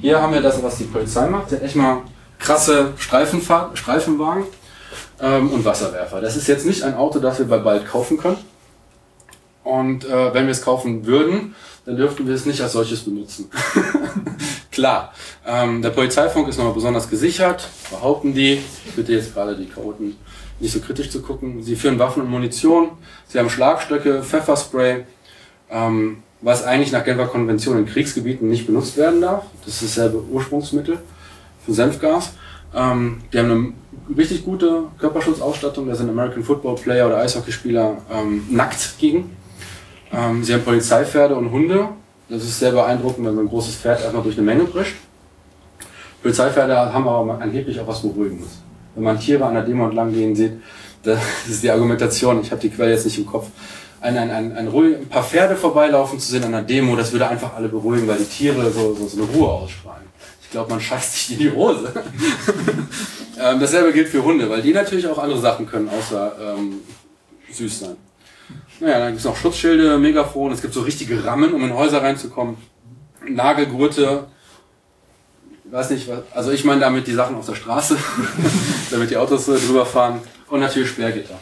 Hier 0.00 0.20
haben 0.20 0.34
wir 0.34 0.42
das, 0.42 0.62
was 0.62 0.76
die 0.76 0.84
Polizei 0.84 1.26
macht. 1.26 1.50
Hat 1.50 1.62
echt 1.62 1.74
mal 1.74 2.02
krasse 2.38 2.92
Streifenfahr 2.98 3.70
Streifenwagen 3.74 4.44
ähm, 5.20 5.50
und 5.50 5.64
Wasserwerfer. 5.64 6.20
Das 6.20 6.36
ist 6.36 6.48
jetzt 6.48 6.66
nicht 6.66 6.82
ein 6.82 6.94
Auto, 6.94 7.18
das 7.18 7.38
wir 7.38 7.46
bei 7.46 7.58
bald 7.58 7.86
kaufen 7.86 8.18
können. 8.18 8.38
Und 9.64 10.04
äh, 10.04 10.34
wenn 10.34 10.44
wir 10.44 10.52
es 10.52 10.62
kaufen 10.62 11.06
würden, 11.06 11.54
dann 11.84 11.96
dürften 11.96 12.26
wir 12.26 12.34
es 12.34 12.46
nicht 12.46 12.60
als 12.60 12.72
solches 12.72 13.00
benutzen. 13.00 13.50
Klar, 14.70 15.12
ähm, 15.46 15.82
der 15.82 15.90
Polizeifunk 15.90 16.48
ist 16.48 16.58
nochmal 16.58 16.74
besonders 16.74 17.08
gesichert, 17.10 17.68
behaupten 17.90 18.34
die. 18.34 18.62
Ich 18.86 18.92
bitte 18.94 19.12
jetzt 19.12 19.34
gerade 19.34 19.56
die 19.56 19.66
Chaoten 19.66 20.16
nicht 20.60 20.72
so 20.72 20.80
kritisch 20.80 21.10
zu 21.10 21.22
gucken. 21.22 21.62
Sie 21.62 21.76
führen 21.76 21.98
Waffen 21.98 22.22
und 22.22 22.30
Munition, 22.30 22.90
sie 23.26 23.38
haben 23.38 23.50
Schlagstöcke, 23.50 24.22
Pfefferspray, 24.22 25.04
ähm, 25.70 26.22
was 26.40 26.64
eigentlich 26.64 26.92
nach 26.92 27.04
Genfer 27.04 27.26
Konvention 27.26 27.78
in 27.78 27.86
Kriegsgebieten 27.86 28.48
nicht 28.48 28.66
benutzt 28.66 28.96
werden 28.96 29.20
darf. 29.20 29.44
Das 29.64 29.82
ist 29.82 29.96
dasselbe 29.96 30.22
Ursprungsmittel 30.22 30.98
für 31.64 31.72
Senfgas. 31.72 32.32
Ähm, 32.74 33.22
die 33.32 33.38
haben 33.38 33.50
eine 33.50 34.16
richtig 34.16 34.44
gute 34.44 34.84
Körperschutzausstattung, 34.98 35.88
da 35.88 35.94
sind 35.94 36.10
American 36.10 36.42
Football 36.42 36.76
Player 36.76 37.06
oder 37.06 37.18
Eishockeyspieler 37.18 37.98
ähm, 38.12 38.44
nackt 38.50 38.98
gegen. 38.98 39.36
Ähm, 40.12 40.44
sie 40.44 40.54
haben 40.54 40.62
Polizeipferde 40.62 41.34
und 41.34 41.50
Hunde. 41.50 41.88
Das 42.28 42.42
ist 42.42 42.58
sehr 42.58 42.72
beeindruckend, 42.72 43.26
wenn 43.26 43.34
so 43.34 43.40
ein 43.40 43.48
großes 43.48 43.76
Pferd 43.76 44.04
einfach 44.04 44.22
durch 44.22 44.36
eine 44.36 44.44
Menge 44.44 44.64
brischt. 44.64 44.96
Polizeipferde 46.22 46.76
haben 46.76 47.08
aber 47.08 47.40
angeblich 47.40 47.80
auch 47.80 47.86
was 47.86 48.02
Beruhigendes. 48.02 48.58
Wenn 48.98 49.04
man 49.04 49.20
Tiere 49.20 49.44
an 49.44 49.54
der 49.54 49.62
Demo 49.62 49.84
entlang 49.84 50.12
gehen 50.12 50.34
sieht, 50.34 50.54
das 51.04 51.20
ist 51.48 51.62
die 51.62 51.70
Argumentation, 51.70 52.40
ich 52.40 52.50
habe 52.50 52.60
die 52.60 52.68
Quelle 52.68 52.90
jetzt 52.90 53.04
nicht 53.04 53.16
im 53.16 53.26
Kopf, 53.26 53.46
ein, 54.00 54.18
ein, 54.18 54.30
ein, 54.30 54.56
ein, 54.56 54.68
ein 54.68 55.08
paar 55.08 55.22
Pferde 55.22 55.54
vorbeilaufen 55.54 56.18
zu 56.18 56.32
sehen 56.32 56.42
an 56.42 56.54
einer 56.54 56.66
Demo, 56.66 56.96
das 56.96 57.12
würde 57.12 57.28
einfach 57.28 57.54
alle 57.54 57.68
beruhigen, 57.68 58.08
weil 58.08 58.18
die 58.18 58.24
Tiere 58.24 58.70
so, 58.72 58.94
so, 58.94 59.06
so 59.06 59.22
eine 59.22 59.30
Ruhe 59.30 59.48
ausstrahlen. 59.48 60.02
Ich 60.42 60.50
glaube, 60.50 60.70
man 60.70 60.80
scheißt 60.80 61.12
sich 61.12 61.32
in 61.32 61.38
die 61.38 61.52
Hose. 61.52 61.92
ähm, 63.40 63.60
dasselbe 63.60 63.92
gilt 63.92 64.08
für 64.08 64.24
Hunde, 64.24 64.50
weil 64.50 64.62
die 64.62 64.72
natürlich 64.72 65.06
auch 65.06 65.18
andere 65.18 65.40
Sachen 65.40 65.66
können, 65.66 65.88
außer 65.88 66.32
ähm, 66.40 66.80
süß 67.52 67.80
sein. 67.80 67.96
Naja, 68.80 68.98
dann 68.98 69.08
gibt 69.08 69.20
es 69.20 69.24
noch 69.24 69.36
Schutzschilde, 69.36 69.96
Megafon, 69.98 70.50
es 70.50 70.60
gibt 70.60 70.74
so 70.74 70.80
richtige 70.80 71.24
Rammen, 71.24 71.52
um 71.52 71.62
in 71.62 71.74
Häuser 71.74 72.02
reinzukommen. 72.02 72.56
Nagelgurte, 73.28 74.24
weiß 75.70 75.90
nicht, 75.90 76.08
also 76.34 76.50
ich 76.50 76.64
meine 76.64 76.80
damit 76.80 77.06
die 77.06 77.14
Sachen 77.14 77.36
auf 77.36 77.46
der 77.46 77.54
Straße, 77.54 77.96
damit 78.90 79.10
die 79.10 79.16
Autos 79.16 79.48
äh, 79.48 79.58
drüber 79.58 79.86
fahren. 79.86 80.20
Und 80.48 80.60
natürlich 80.60 80.90
Sperrgitter. 80.90 81.38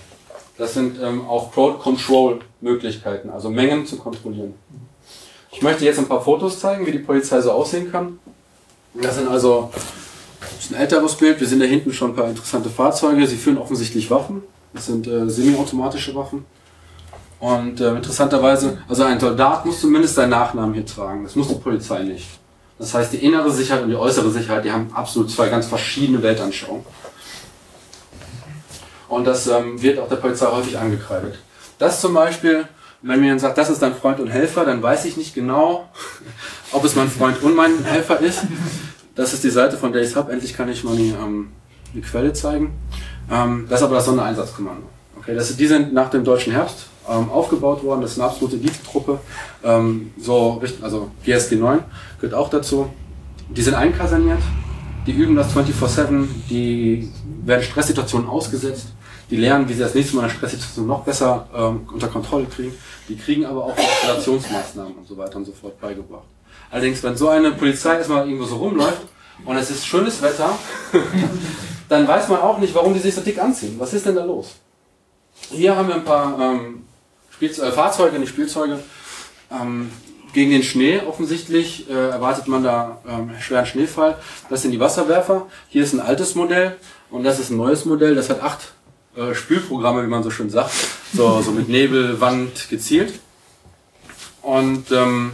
Das 0.59 0.75
sind 0.75 1.01
ähm, 1.01 1.27
auch 1.27 1.53
Crowd-Control-Möglichkeiten, 1.53 3.31
also 3.31 3.51
Mengen 3.51 3.87
zu 3.87 3.99
kontrollieren. 3.99 4.55
Ich 5.53 5.63
möchte 5.63 5.85
jetzt 5.85 5.99
ein 5.99 6.09
paar 6.09 6.23
Fotos 6.23 6.59
zeigen, 6.59 6.87
wie 6.87 6.93
die 6.93 6.99
Polizei 6.99 7.41
so 7.41 7.53
aussehen 7.53 7.93
kann. 7.93 8.19
Das 8.95 9.17
sind 9.17 9.29
also 9.29 9.71
das 10.41 10.65
ist 10.65 10.73
ein 10.73 10.81
älteres 10.81 11.15
Bild. 11.15 11.41
Wir 11.41 11.47
sehen 11.47 11.61
da 11.61 11.67
hinten 11.67 11.93
schon 11.93 12.11
ein 12.11 12.17
paar 12.17 12.29
interessante 12.29 12.71
Fahrzeuge. 12.71 13.27
Sie 13.27 13.37
führen 13.37 13.59
offensichtlich 13.59 14.11
Waffen. 14.11 14.43
Das 14.73 14.87
sind 14.87 15.07
äh, 15.07 15.29
semiautomatische 15.29 16.15
Waffen. 16.15 16.45
Und 17.39 17.81
äh, 17.81 17.95
interessanterweise, 17.95 18.79
also 18.89 19.05
ein 19.05 19.21
Soldat 19.21 19.67
muss 19.67 19.81
zumindest 19.81 20.15
seinen 20.15 20.31
Nachnamen 20.31 20.75
hier 20.75 20.87
tragen. 20.87 21.25
Das 21.25 21.37
muss 21.37 21.49
die 21.49 21.55
Polizei 21.55 22.03
nicht. 22.03 22.27
Das 22.79 22.93
heißt, 22.93 23.13
die 23.13 23.25
innere 23.25 23.51
Sicherheit 23.51 23.83
und 23.83 23.89
die 23.89 23.97
äußere 23.97 24.31
Sicherheit, 24.31 24.65
die 24.65 24.73
haben 24.73 24.91
absolut 24.93 25.31
zwei 25.31 25.49
ganz 25.49 25.67
verschiedene 25.67 26.23
Weltanschauungen. 26.23 26.85
Und 29.09 29.25
das 29.25 29.47
ähm, 29.47 29.81
wird 29.81 29.99
auch 29.99 30.09
der 30.09 30.17
Polizei 30.17 30.47
häufig 30.47 30.79
angekreidet. 30.79 31.39
Das 31.79 32.01
zum 32.01 32.13
Beispiel, 32.15 32.67
wenn 33.03 33.21
mir 33.21 33.27
jemand 33.27 33.41
sagt, 33.41 33.57
das 33.57 33.71
ist 33.71 33.81
dein 33.81 33.95
Freund 33.95 34.21
und 34.21 34.29
Helfer, 34.29 34.65
dann 34.65 34.83
weiß 34.83 35.05
ich 35.05 35.17
nicht 35.17 35.35
genau, 35.35 35.89
ob 36.73 36.85
es 36.85 36.97
mein 36.97 37.09
Freund 37.09 37.43
und 37.43 37.55
mein 37.55 37.85
Helfer 37.85 38.21
ist. 38.21 38.41
Das 39.15 39.33
ist 39.33 39.45
die 39.45 39.51
Seite 39.51 39.79
von 39.79 39.93
der 39.93 40.03
ich 40.03 40.15
habe. 40.17 40.33
Endlich 40.33 40.55
kann 40.55 40.69
ich 40.69 40.85
mal 40.85 40.97
die, 40.97 41.11
ähm, 41.11 41.53
die 41.95 42.03
Quelle 42.03 42.33
zeigen. 42.33 42.75
Ähm, 43.31 43.67
das 43.71 43.81
ist 43.81 43.85
aber 43.85 43.97
das 43.97 44.05
Sondereinsatzkommando. 44.05 44.83
Okay, 45.19 45.35
das, 45.35 45.57
die 45.57 45.67
sind 45.67 45.95
nach 45.95 46.11
dem 46.11 46.25
deutschen 46.25 46.53
Herbst 46.53 46.87
ähm, 47.09 47.31
aufgebaut 47.31 47.83
worden. 47.83 48.03
Das 48.03 48.13
ist 48.13 48.21
eine 48.21 48.29
absolute 48.29 48.57
Elite-Truppe. 48.57 49.19
Ähm, 49.65 50.13
so, 50.19 50.63
also 50.83 51.11
GSG 51.25 51.57
9 51.57 51.81
gehört 52.21 52.35
auch 52.35 52.51
dazu. 52.51 52.91
Die 53.49 53.63
sind 53.63 53.75
einkaserniert. 53.75 54.41
Die 55.07 55.13
üben 55.13 55.37
das 55.37 55.55
24-7. 55.55 56.27
Die 56.51 57.11
werden 57.45 57.63
Stresssituationen 57.63 58.29
ausgesetzt. 58.29 58.89
Die 59.31 59.37
lernen, 59.37 59.69
wie 59.69 59.75
sie 59.75 59.81
das 59.81 59.95
nächste 59.95 60.17
Mal 60.17 60.23
eine 60.23 60.33
Stresssituation 60.33 60.87
noch 60.87 61.03
besser 61.03 61.49
ähm, 61.55 61.89
unter 61.93 62.09
Kontrolle 62.09 62.47
kriegen. 62.47 62.73
Die 63.09 63.17
kriegen 63.17 63.45
aber 63.45 63.65
auch 63.65 63.77
Eskalationsmaßnahmen 63.77 64.95
und 64.95 65.07
so 65.07 65.17
weiter 65.17 65.37
und 65.37 65.45
so 65.45 65.53
fort 65.53 65.81
beigebracht. 65.81 66.25
Allerdings, 66.71 67.03
wenn 67.03 67.17
so 67.17 67.29
eine 67.29 67.53
Polizei 67.53 67.97
erstmal 67.97 68.27
irgendwo 68.27 68.47
so 68.47 68.57
rumläuft 68.57 69.03
und 69.45 69.57
es 69.57 69.71
ist 69.71 69.87
schönes 69.87 70.21
Wetter, 70.23 70.51
dann 71.89 72.07
weiß 72.07 72.29
man 72.29 72.41
auch 72.41 72.59
nicht, 72.59 72.75
warum 72.75 72.95
die 72.95 73.01
sich 73.01 73.15
so 73.15 73.21
dick 73.21 73.41
anziehen. 73.43 73.77
Was 73.79 73.95
ist 73.95 74.07
denn 74.07 74.15
da 74.15 74.25
los? 74.25 74.55
Hier 75.51 75.77
haben 75.77 75.89
wir 75.89 75.97
ein 75.97 76.05
paar 76.05 76.39
ähm, 76.41 76.83
Spielze 77.37 77.67
äh, 77.67 77.73
Fahrzeuge, 77.73 78.19
nicht 78.19 78.31
Spielzeuge. 78.31 78.81
Ähm, 79.51 79.91
gegen 80.33 80.51
den 80.51 80.63
Schnee 80.63 81.01
offensichtlich 81.01 81.89
äh, 81.89 81.93
erwartet 81.93 82.49
man 82.49 82.63
da 82.63 82.99
ähm, 83.09 83.31
schweren 83.41 83.67
Schneefall. 83.67 84.19
Das 84.51 84.63
sind 84.63 84.73
die 84.73 84.81
Wasserwerfer. 84.81 85.47
Hier 85.69 85.83
ist 85.83 85.93
ein 85.93 86.01
altes 86.01 86.35
Modell 86.35 86.77
und 87.11 87.25
das 87.25 87.39
ist 87.39 87.51
ein 87.51 87.57
neues 87.57 87.85
Modell. 87.85 88.15
Das 88.15 88.31
hat 88.31 88.43
acht 88.43 88.73
äh, 89.17 89.35
Spülprogramme, 89.35 90.03
wie 90.03 90.09
man 90.09 90.23
so 90.23 90.31
schön 90.31 90.51
sagt. 90.51 90.73
So, 91.13 91.41
so 91.43 91.53
mit 91.53 91.69
Nebel, 91.69 92.21
Wand 92.21 92.69
gezielt. 92.69 93.15
Und 94.43 94.91
ähm, 94.93 95.33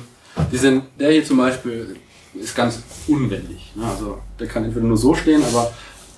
die 0.50 0.58
sind, 0.58 0.84
der 0.98 1.12
hier 1.12 1.24
zum 1.24 1.36
Beispiel 1.38 1.96
ist 2.34 2.56
ganz 2.56 2.80
unwendig. 3.06 3.72
Ne? 3.74 3.86
Also 3.86 4.18
der 4.40 4.46
kann 4.46 4.64
entweder 4.64 4.86
nur 4.86 4.96
so 4.96 5.14
stehen, 5.14 5.42
aber 5.44 5.72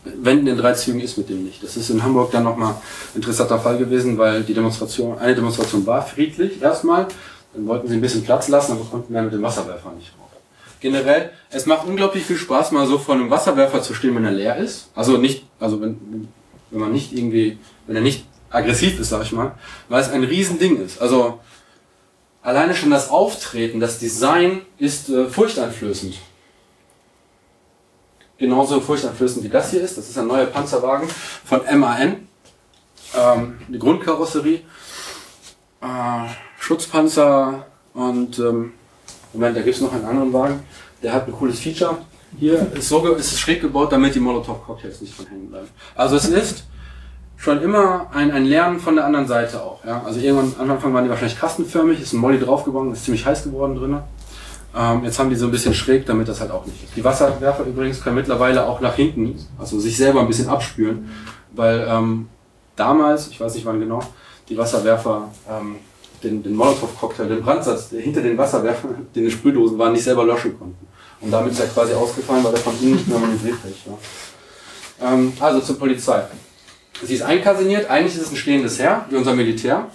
Wenden 0.05 0.47
in 0.47 0.59
drei 0.59 0.75
Zügen 0.75 1.01
ist 1.01 1.17
mit 1.17 1.29
dem 1.29 1.45
nicht. 1.45 1.63
Das 1.63 1.77
ist 1.77 1.91
in 1.91 2.03
Hamburg 2.03 2.31
dann 2.31 2.45
nochmal 2.45 2.73
ein 2.73 3.17
interessanter 3.17 3.59
Fall 3.59 3.79
gewesen, 3.79 4.19
weil 4.19 4.43
die 4.43 4.55
Demonstration, 4.55 5.19
eine 5.19 5.35
Demonstration 5.35 5.87
war 5.87 6.03
friedlich 6.03 6.61
erstmal, 6.61 7.07
dann 7.55 7.67
wollten 7.67 7.89
sie 7.89 7.95
ein 7.95 8.01
bisschen 8.01 8.25
Platz 8.25 8.49
lassen, 8.49 8.73
aber 8.73 8.85
konnten 8.85 9.15
dann 9.15 9.25
mit 9.25 9.35
dem 9.35 9.43
Wasserwerfer 9.43 9.93
nicht 9.93 10.13
rauf. 10.19 10.31
Generell, 10.81 11.31
es 11.51 11.65
macht 11.65 11.87
unglaublich 11.87 12.25
viel 12.25 12.37
Spaß, 12.37 12.73
mal 12.73 12.87
so 12.87 12.99
vor 12.99 13.15
einem 13.15 13.31
Wasserwerfer 13.31 13.81
zu 13.81 13.95
stehen, 13.95 14.15
wenn 14.15 14.25
er 14.25 14.33
leer 14.33 14.57
ist. 14.57 14.91
Also 14.95 15.17
nicht, 15.17 15.45
also 15.59 15.81
wenn, 15.81 16.29
wenn 16.71 16.81
man 16.81 16.93
nicht 16.93 17.13
irgendwie, 17.13 17.59
wenn 17.87 17.97
er 17.97 18.03
nicht 18.03 18.27
aggressiv 18.51 19.01
ist, 19.01 19.09
sag 19.09 19.23
ich 19.23 19.33
mal, 19.33 19.53
weil 19.89 20.03
es 20.03 20.11
ein 20.11 20.25
Riesending 20.25 20.85
ist. 20.85 21.01
Also 21.01 21.41
alleine 22.43 22.75
schon 22.75 22.91
das 22.91 23.09
Auftreten, 23.09 23.81
das 23.81 23.99
Design 23.99 24.61
ist 24.79 25.09
äh, 25.09 25.27
furchteinflößend. 25.27 26.17
Genauso 28.45 28.79
furchteinflößend 28.79 29.43
wie 29.43 29.49
das 29.49 29.71
hier 29.71 29.81
ist. 29.81 29.97
Das 29.97 30.07
ist 30.07 30.19
ein 30.19 30.27
neuer 30.27 30.45
Panzerwagen 30.45 31.09
von 31.47 31.63
MAN. 31.81 32.29
Ähm, 33.19 33.59
die 33.69 33.79
Grundkarosserie. 33.79 34.61
Äh, 35.81 36.29
Schutzpanzer 36.59 37.65
und 37.95 38.39
ähm, 38.39 38.75
Moment, 39.33 39.57
da 39.57 39.63
gibt 39.63 39.77
es 39.77 39.81
noch 39.81 39.95
einen 39.95 40.05
anderen 40.05 40.31
Wagen. 40.35 40.63
Der 41.03 41.15
hat 41.15 41.27
ein 41.27 41.33
cooles 41.33 41.59
Feature. 41.59 41.97
Hier 42.39 42.71
ist 42.75 42.91
so 42.91 43.07
ist 43.15 43.33
es 43.33 43.41
schräg 43.41 43.63
gebaut, 43.63 43.91
damit 43.93 44.15
die 44.15 44.21
Molotow-Cocktails 44.21 45.01
nicht 45.01 45.17
dran 45.19 45.27
hängen 45.29 45.49
bleiben. 45.49 45.69
Also 45.95 46.17
es 46.17 46.27
ist 46.27 46.65
schon 47.39 47.63
immer 47.63 48.11
ein, 48.13 48.31
ein 48.31 48.45
Lernen 48.45 48.79
von 48.79 48.97
der 48.97 49.07
anderen 49.07 49.27
Seite 49.27 49.63
auch. 49.63 49.83
Ja? 49.87 50.03
Also 50.05 50.21
irgendwann 50.21 50.53
am 50.61 50.71
Anfang 50.71 50.93
waren 50.93 51.05
die 51.05 51.11
wahrscheinlich 51.11 51.39
kastenförmig, 51.39 51.99
ist 51.99 52.13
ein 52.13 52.19
Molly 52.19 52.39
draufgebaut, 52.39 52.93
ist 52.93 53.07
ziemlich 53.07 53.25
heiß 53.25 53.45
geworden 53.45 53.77
drin. 53.77 54.01
Ähm, 54.77 55.05
jetzt 55.05 55.19
haben 55.19 55.31
die 55.31 55.37
so 55.37 55.47
ein 55.47 55.53
bisschen 55.53 55.75
schräg, 55.75 56.05
damit 56.07 56.29
das 56.29 56.41
halt 56.41 56.51
auch 56.51 56.67
nicht 56.67 56.83
ist. 56.83 56.97
Die 56.97 57.05
Wasserwerfer 57.05 57.65
übrigens 57.65 58.03
können 58.03 58.17
mittlerweile 58.17 58.67
auch 58.67 58.81
nach 58.81 58.95
hinten, 58.95 59.39
also 59.59 59.79
sich 59.79 59.97
selber 59.97 60.21
ein 60.21 60.27
bisschen 60.27 60.49
abspülen, 60.49 61.11
weil 61.53 61.87
ähm, 61.89 62.29
damals, 62.75 63.29
ich 63.29 63.41
weiß 63.41 63.55
nicht 63.55 63.65
wann 63.65 63.79
genau, 63.79 64.01
die 64.49 64.59
Wasserwerfer 64.59 65.31
ähm, 65.49 65.77
den, 66.25 66.43
den 66.43 66.55
Molotow-Cocktail, 66.57 67.29
den 67.29 67.43
Brandsatz, 67.43 67.91
der 67.91 68.01
hinter 68.01 68.23
den 68.23 68.37
Wasserwerfern, 68.37 69.07
den 69.15 69.31
Sprühdosen 69.31 69.79
waren, 69.79 69.93
nicht 69.93 70.05
selber 70.05 70.25
löschen 70.25 70.59
konnten. 70.59 70.87
Und 71.21 71.31
damit 71.31 71.53
ist 71.53 71.61
er 71.61 71.67
quasi 71.69 71.95
ausgefallen, 71.95 72.43
weil 72.45 72.53
er 72.53 72.59
von 72.59 72.75
innen 72.81 72.95
nicht 72.95 73.09
mehr 73.09 73.19
manövrierfähig 73.19 73.83
war. 73.87 73.99
Ähm, 75.13 75.33
also 75.41 75.61
zur 75.61 75.79
Polizei. 75.79 76.25
Sie 77.03 77.15
ist 77.15 77.23
einkaserniert, 77.23 77.91
eigentlich 77.91 78.15
ist 78.15 78.23
es 78.23 78.31
ein 78.31 78.37
stehendes 78.37 78.79
Heer, 78.79 79.05
wie 79.11 79.17
unser 79.17 79.35
Militär. 79.35 79.89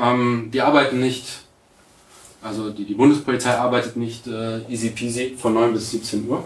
Ähm, 0.00 0.50
die 0.52 0.60
arbeiten 0.60 1.00
nicht, 1.00 1.44
also 2.42 2.70
die, 2.70 2.84
die 2.84 2.94
Bundespolizei 2.94 3.54
arbeitet 3.54 3.96
nicht 3.96 4.26
äh, 4.26 4.60
easy 4.68 4.90
peasy 4.90 5.36
von 5.38 5.54
9 5.54 5.72
bis 5.72 5.90
17 5.90 6.28
Uhr. 6.28 6.44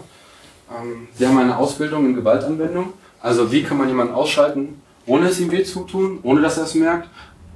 Ähm, 0.69 1.07
sie 1.17 1.25
haben 1.25 1.37
eine 1.37 1.57
Ausbildung 1.57 2.05
in 2.05 2.15
Gewaltanwendung. 2.15 2.93
Also 3.21 3.51
wie 3.51 3.63
kann 3.63 3.77
man 3.77 3.87
jemanden 3.87 4.13
ausschalten, 4.13 4.81
ohne 5.05 5.29
es 5.29 5.39
ihm 5.39 5.51
weh 5.51 5.63
zu 5.63 5.83
tun, 5.83 6.19
ohne 6.23 6.41
dass 6.41 6.57
er 6.57 6.65
es 6.65 6.75
merkt. 6.75 7.09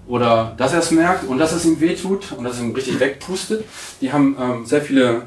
Oder 0.08 0.56
dass 0.58 0.74
er 0.74 0.80
es 0.80 0.92
merkt 0.92 1.28
und 1.28 1.38
dass 1.38 1.52
es 1.52 1.66
ihm 1.66 1.80
weh 1.80 1.96
tut 1.96 2.32
und 2.36 2.44
dass 2.44 2.56
es 2.56 2.62
ihm 2.62 2.74
richtig 2.74 3.00
wegpustet. 3.00 3.66
Die 4.02 4.12
haben 4.12 4.36
ähm, 4.40 4.66
sehr 4.66 4.82
viele, 4.82 5.24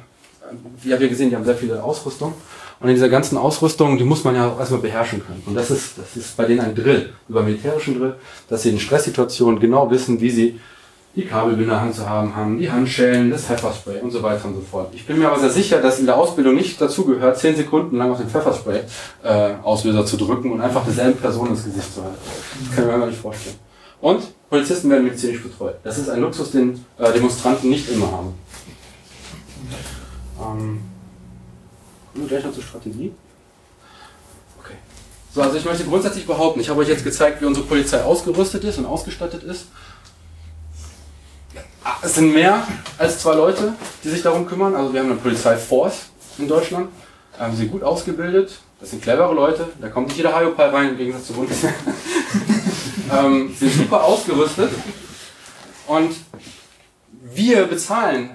wie 0.82 0.92
habt 0.92 1.02
ihr 1.02 1.08
gesehen, 1.08 1.30
die 1.30 1.36
haben 1.36 1.44
sehr 1.44 1.54
viele 1.54 1.82
Ausrüstung. 1.82 2.34
Und 2.80 2.88
in 2.88 2.96
dieser 2.96 3.08
ganzen 3.08 3.38
Ausrüstung, 3.38 3.96
die 3.96 4.02
muss 4.02 4.24
man 4.24 4.34
ja 4.34 4.48
auch 4.48 4.58
erstmal 4.58 4.80
beherrschen 4.80 5.24
können. 5.24 5.42
Und 5.46 5.54
das 5.54 5.70
ist, 5.70 5.98
das 5.98 6.16
ist 6.16 6.36
bei 6.36 6.46
denen 6.46 6.60
ein 6.60 6.74
Drill, 6.74 7.12
über 7.28 7.44
militärischen 7.44 7.96
Drill, 7.96 8.16
dass 8.48 8.64
sie 8.64 8.70
in 8.70 8.80
Stresssituationen 8.80 9.60
genau 9.60 9.88
wissen, 9.88 10.20
wie 10.20 10.30
sie 10.30 10.60
die 11.14 11.26
Kabel 11.26 11.60
in 11.60 11.68
der 11.68 11.80
Hand 11.80 11.94
zu 11.94 12.08
haben 12.08 12.34
haben, 12.34 12.58
die 12.58 12.70
Handschellen, 12.70 13.30
das 13.30 13.44
Pfefferspray 13.44 14.00
und 14.00 14.10
so 14.10 14.22
weiter 14.22 14.46
und 14.46 14.54
so 14.54 14.60
fort. 14.62 14.94
Ich 14.94 15.06
bin 15.06 15.18
mir 15.18 15.28
aber 15.28 15.38
sehr 15.38 15.50
sicher, 15.50 15.80
dass 15.80 15.98
in 15.98 16.06
der 16.06 16.16
Ausbildung 16.16 16.54
nicht 16.54 16.80
dazu 16.80 17.04
gehört, 17.04 17.38
zehn 17.38 17.54
Sekunden 17.54 17.96
lang 17.98 18.12
auf 18.12 18.18
den 18.18 18.28
Pfefferspray-Auslöser 18.28 20.06
zu 20.06 20.16
drücken 20.16 20.52
und 20.52 20.60
einfach 20.62 20.84
derselben 20.84 21.20
Person 21.20 21.48
ins 21.48 21.64
Gesicht 21.64 21.94
zu 21.94 22.02
halten. 22.02 22.16
Das 22.66 22.74
kann 22.74 22.84
ich 22.84 22.88
mir 22.88 22.94
einfach 22.94 23.08
nicht 23.08 23.20
vorstellen. 23.20 23.56
Und 24.00 24.22
Polizisten 24.48 24.90
werden 24.90 25.04
medizinisch 25.04 25.42
betreut. 25.42 25.76
Das 25.84 25.98
ist 25.98 26.08
ein 26.08 26.20
Luxus, 26.20 26.50
den 26.50 26.84
äh, 26.98 27.12
Demonstranten 27.12 27.68
nicht 27.68 27.90
immer 27.90 28.10
haben. 28.10 28.34
Ähm, 30.40 30.80
wir 32.14 32.26
gleich 32.26 32.44
noch 32.44 32.52
zur 32.52 32.62
Strategie. 32.62 33.12
Okay. 34.62 34.74
So, 35.34 35.42
also 35.42 35.56
ich 35.56 35.64
möchte 35.64 35.84
grundsätzlich 35.84 36.26
behaupten, 36.26 36.60
ich 36.60 36.68
habe 36.68 36.80
euch 36.80 36.88
jetzt 36.88 37.04
gezeigt, 37.04 37.40
wie 37.40 37.46
unsere 37.46 37.66
Polizei 37.66 38.02
ausgerüstet 38.02 38.64
ist 38.64 38.78
und 38.78 38.86
ausgestattet 38.86 39.42
ist. 39.42 39.66
Ah, 41.84 41.96
Es 42.02 42.14
sind 42.14 42.32
mehr 42.32 42.66
als 42.98 43.18
zwei 43.18 43.34
Leute, 43.34 43.74
die 44.04 44.08
sich 44.08 44.22
darum 44.22 44.46
kümmern. 44.46 44.74
Also 44.74 44.92
wir 44.92 45.00
haben 45.00 45.10
eine 45.10 45.18
Polizeiforce 45.18 46.10
in 46.38 46.46
Deutschland. 46.46 46.90
Ähm, 47.40 47.50
sie 47.52 47.58
sind 47.58 47.72
gut 47.72 47.82
ausgebildet. 47.82 48.60
Das 48.80 48.90
sind 48.90 49.02
clevere 49.02 49.34
Leute. 49.34 49.68
Da 49.80 49.88
kommt 49.88 50.08
nicht 50.08 50.16
jeder 50.16 50.38
Hyopai 50.38 50.66
rein, 50.68 50.88
im 50.90 50.96
Gegensatz 50.96 51.26
zur 51.26 51.36
Bundeswehr. 51.36 51.74
ähm, 53.12 53.52
sie 53.58 53.68
sind 53.68 53.84
super 53.84 54.04
ausgerüstet. 54.04 54.70
Und 55.88 56.14
wir 57.34 57.64
bezahlen 57.66 58.30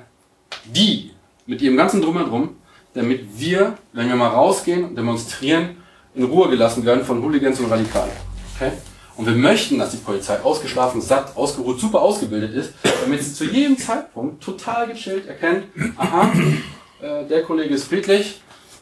die 0.66 1.12
mit 1.45 1.62
ihrem 1.62 1.78
ganzen 1.78 2.02
Drumherum, 2.02 2.58
damit 2.93 3.28
wir, 3.38 3.78
wenn 3.93 4.10
wir 4.10 4.16
mal 4.16 4.30
rausgehen 4.30 4.84
und 4.84 4.95
demonstrieren, 4.95 5.78
in 6.16 6.26
Ruhe 6.26 6.50
gelassen 6.50 6.84
werden 6.84 7.06
von 7.06 7.22
Hooligans 7.24 7.60
und 7.60 7.72
Radikalen. 7.72 8.12
Okay? 8.56 8.72
Und 9.18 9.26
wir 9.26 9.34
möchten, 9.34 9.80
dass 9.80 9.91
die 9.91 9.97
Polizei 9.97 10.39
ausgeschlafen, 10.41 11.01
satt, 11.01 11.36
ausgeruht, 11.36 11.80
super 11.80 12.01
ausgebildet 12.01 12.53
ist, 12.53 12.74
damit 13.03 13.24
sie 13.24 13.34
zu 13.34 13.45
jedem 13.45 13.78
Zeitpunkt 13.78 14.43
total 14.43 14.88
gechillt 14.88 15.28
erkennt, 15.28 15.65
aha, 15.97 16.32
äh, 17.01 17.26
der 17.26 17.41
Kollege 17.41 17.74
ist 17.74 17.86
friedlich, 17.86 18.41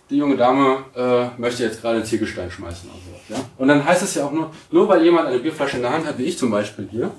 die 0.09 0.17
junge 0.17 0.35
Dame 0.35 0.83
äh, 0.95 1.39
möchte 1.39 1.63
jetzt 1.63 1.81
gerade 1.81 1.97
einen 1.97 2.05
Ziegelstein 2.05 2.51
schmeißen. 2.51 2.89
Und, 2.89 2.99
so, 2.99 3.33
ja? 3.33 3.39
und 3.57 3.69
dann 3.69 3.85
heißt 3.85 4.03
es 4.03 4.15
ja 4.15 4.25
auch 4.25 4.31
nur, 4.31 4.51
nur 4.71 4.89
weil 4.89 5.03
jemand 5.03 5.27
eine 5.27 5.39
Bierflasche 5.39 5.77
in 5.77 5.83
der 5.83 5.93
Hand 5.93 6.05
hat, 6.05 6.17
wie 6.17 6.25
ich 6.25 6.37
zum 6.37 6.51
Beispiel 6.51 6.87
hier, 6.91 7.11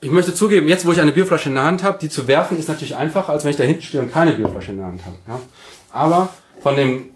ich 0.00 0.10
möchte 0.10 0.32
zugeben, 0.32 0.68
jetzt 0.68 0.86
wo 0.86 0.92
ich 0.92 1.00
eine 1.00 1.10
Bierflasche 1.10 1.48
in 1.48 1.56
der 1.56 1.64
Hand 1.64 1.82
habe, 1.82 1.98
die 1.98 2.08
zu 2.08 2.28
werfen 2.28 2.56
ist 2.56 2.68
natürlich 2.68 2.94
einfacher, 2.94 3.32
als 3.32 3.44
wenn 3.44 3.50
ich 3.50 3.56
da 3.56 3.64
hinten 3.64 3.82
stehe 3.82 4.02
und 4.02 4.12
keine 4.12 4.32
Bierflasche 4.32 4.70
in 4.70 4.76
der 4.76 4.86
Hand 4.86 5.00
habe. 5.04 5.16
Ja? 5.26 5.40
Aber 5.90 6.28
von 6.60 6.76
dem, 6.76 7.10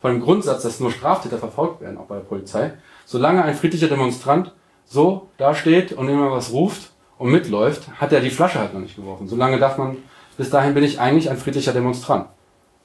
von 0.00 0.12
dem 0.12 0.20
Grundsatz, 0.20 0.64
dass 0.64 0.80
nur 0.80 0.90
Straftäter 0.90 1.38
verfolgt 1.38 1.80
werden, 1.80 1.96
auch 1.96 2.06
bei 2.06 2.16
der 2.16 2.24
Polizei, 2.24 2.72
solange 3.08 3.42
ein 3.42 3.54
friedlicher 3.54 3.88
Demonstrant 3.88 4.52
so 4.84 5.28
dasteht 5.38 5.92
und 5.92 6.08
immer 6.10 6.30
was 6.30 6.52
ruft 6.52 6.90
und 7.16 7.30
mitläuft, 7.30 7.88
hat 7.98 8.12
er 8.12 8.20
die 8.20 8.30
Flasche 8.30 8.58
halt 8.58 8.74
noch 8.74 8.80
nicht 8.80 8.96
geworfen. 8.96 9.26
Solange 9.26 9.58
darf 9.58 9.78
man, 9.78 9.96
bis 10.36 10.50
dahin 10.50 10.74
bin 10.74 10.84
ich 10.84 11.00
eigentlich 11.00 11.30
ein 11.30 11.38
friedlicher 11.38 11.72
Demonstrant. 11.72 12.26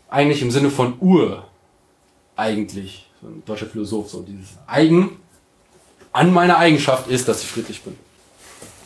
Eigentlich 0.09 0.41
im 0.41 0.49
Sinne 0.49 0.69
von 0.69 0.95
Ur, 1.01 1.43
eigentlich, 2.37 3.11
so 3.21 3.27
ein 3.27 3.43
deutscher 3.45 3.65
Philosoph, 3.65 4.09
so 4.09 4.21
dieses 4.21 4.57
Eigen 4.65 5.17
an 6.13 6.31
meiner 6.31 6.57
Eigenschaft 6.57 7.09
ist, 7.09 7.27
dass 7.27 7.43
ich 7.43 7.49
friedlich 7.49 7.81
bin. 7.83 7.97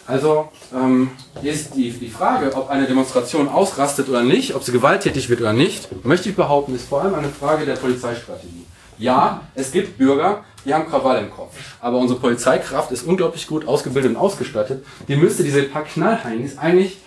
Also 0.07 0.49
ähm, 0.73 1.11
ist 1.43 1.75
die, 1.75 1.91
die 1.91 2.09
Frage, 2.09 2.55
ob 2.55 2.69
eine 2.69 2.87
Demonstration 2.87 3.47
ausrastet 3.47 4.09
oder 4.09 4.23
nicht, 4.23 4.55
ob 4.55 4.63
sie 4.63 4.71
gewalttätig 4.71 5.29
wird 5.29 5.41
oder 5.41 5.53
nicht, 5.53 6.03
möchte 6.03 6.29
ich 6.29 6.35
behaupten, 6.35 6.73
ist 6.73 6.87
vor 6.87 7.01
allem 7.03 7.13
eine 7.13 7.29
Frage 7.29 7.65
der 7.65 7.75
Polizeistrategie. 7.75 8.65
Ja, 8.97 9.41
es 9.53 9.71
gibt 9.71 9.97
Bürger, 9.99 10.43
die 10.67 10.73
haben 10.73 10.87
Krawall 10.89 11.23
im 11.23 11.31
Kopf. 11.31 11.55
Aber 11.79 11.97
unsere 11.97 12.19
Polizeikraft 12.19 12.91
ist 12.91 13.03
unglaublich 13.03 13.47
gut 13.47 13.67
ausgebildet 13.67 14.11
und 14.11 14.17
ausgestattet. 14.17 14.85
Die 15.07 15.15
müsste 15.15 15.43
diese 15.43 15.63
paar 15.63 15.85
Knallheinis 15.85 16.57
eigentlich 16.57 16.97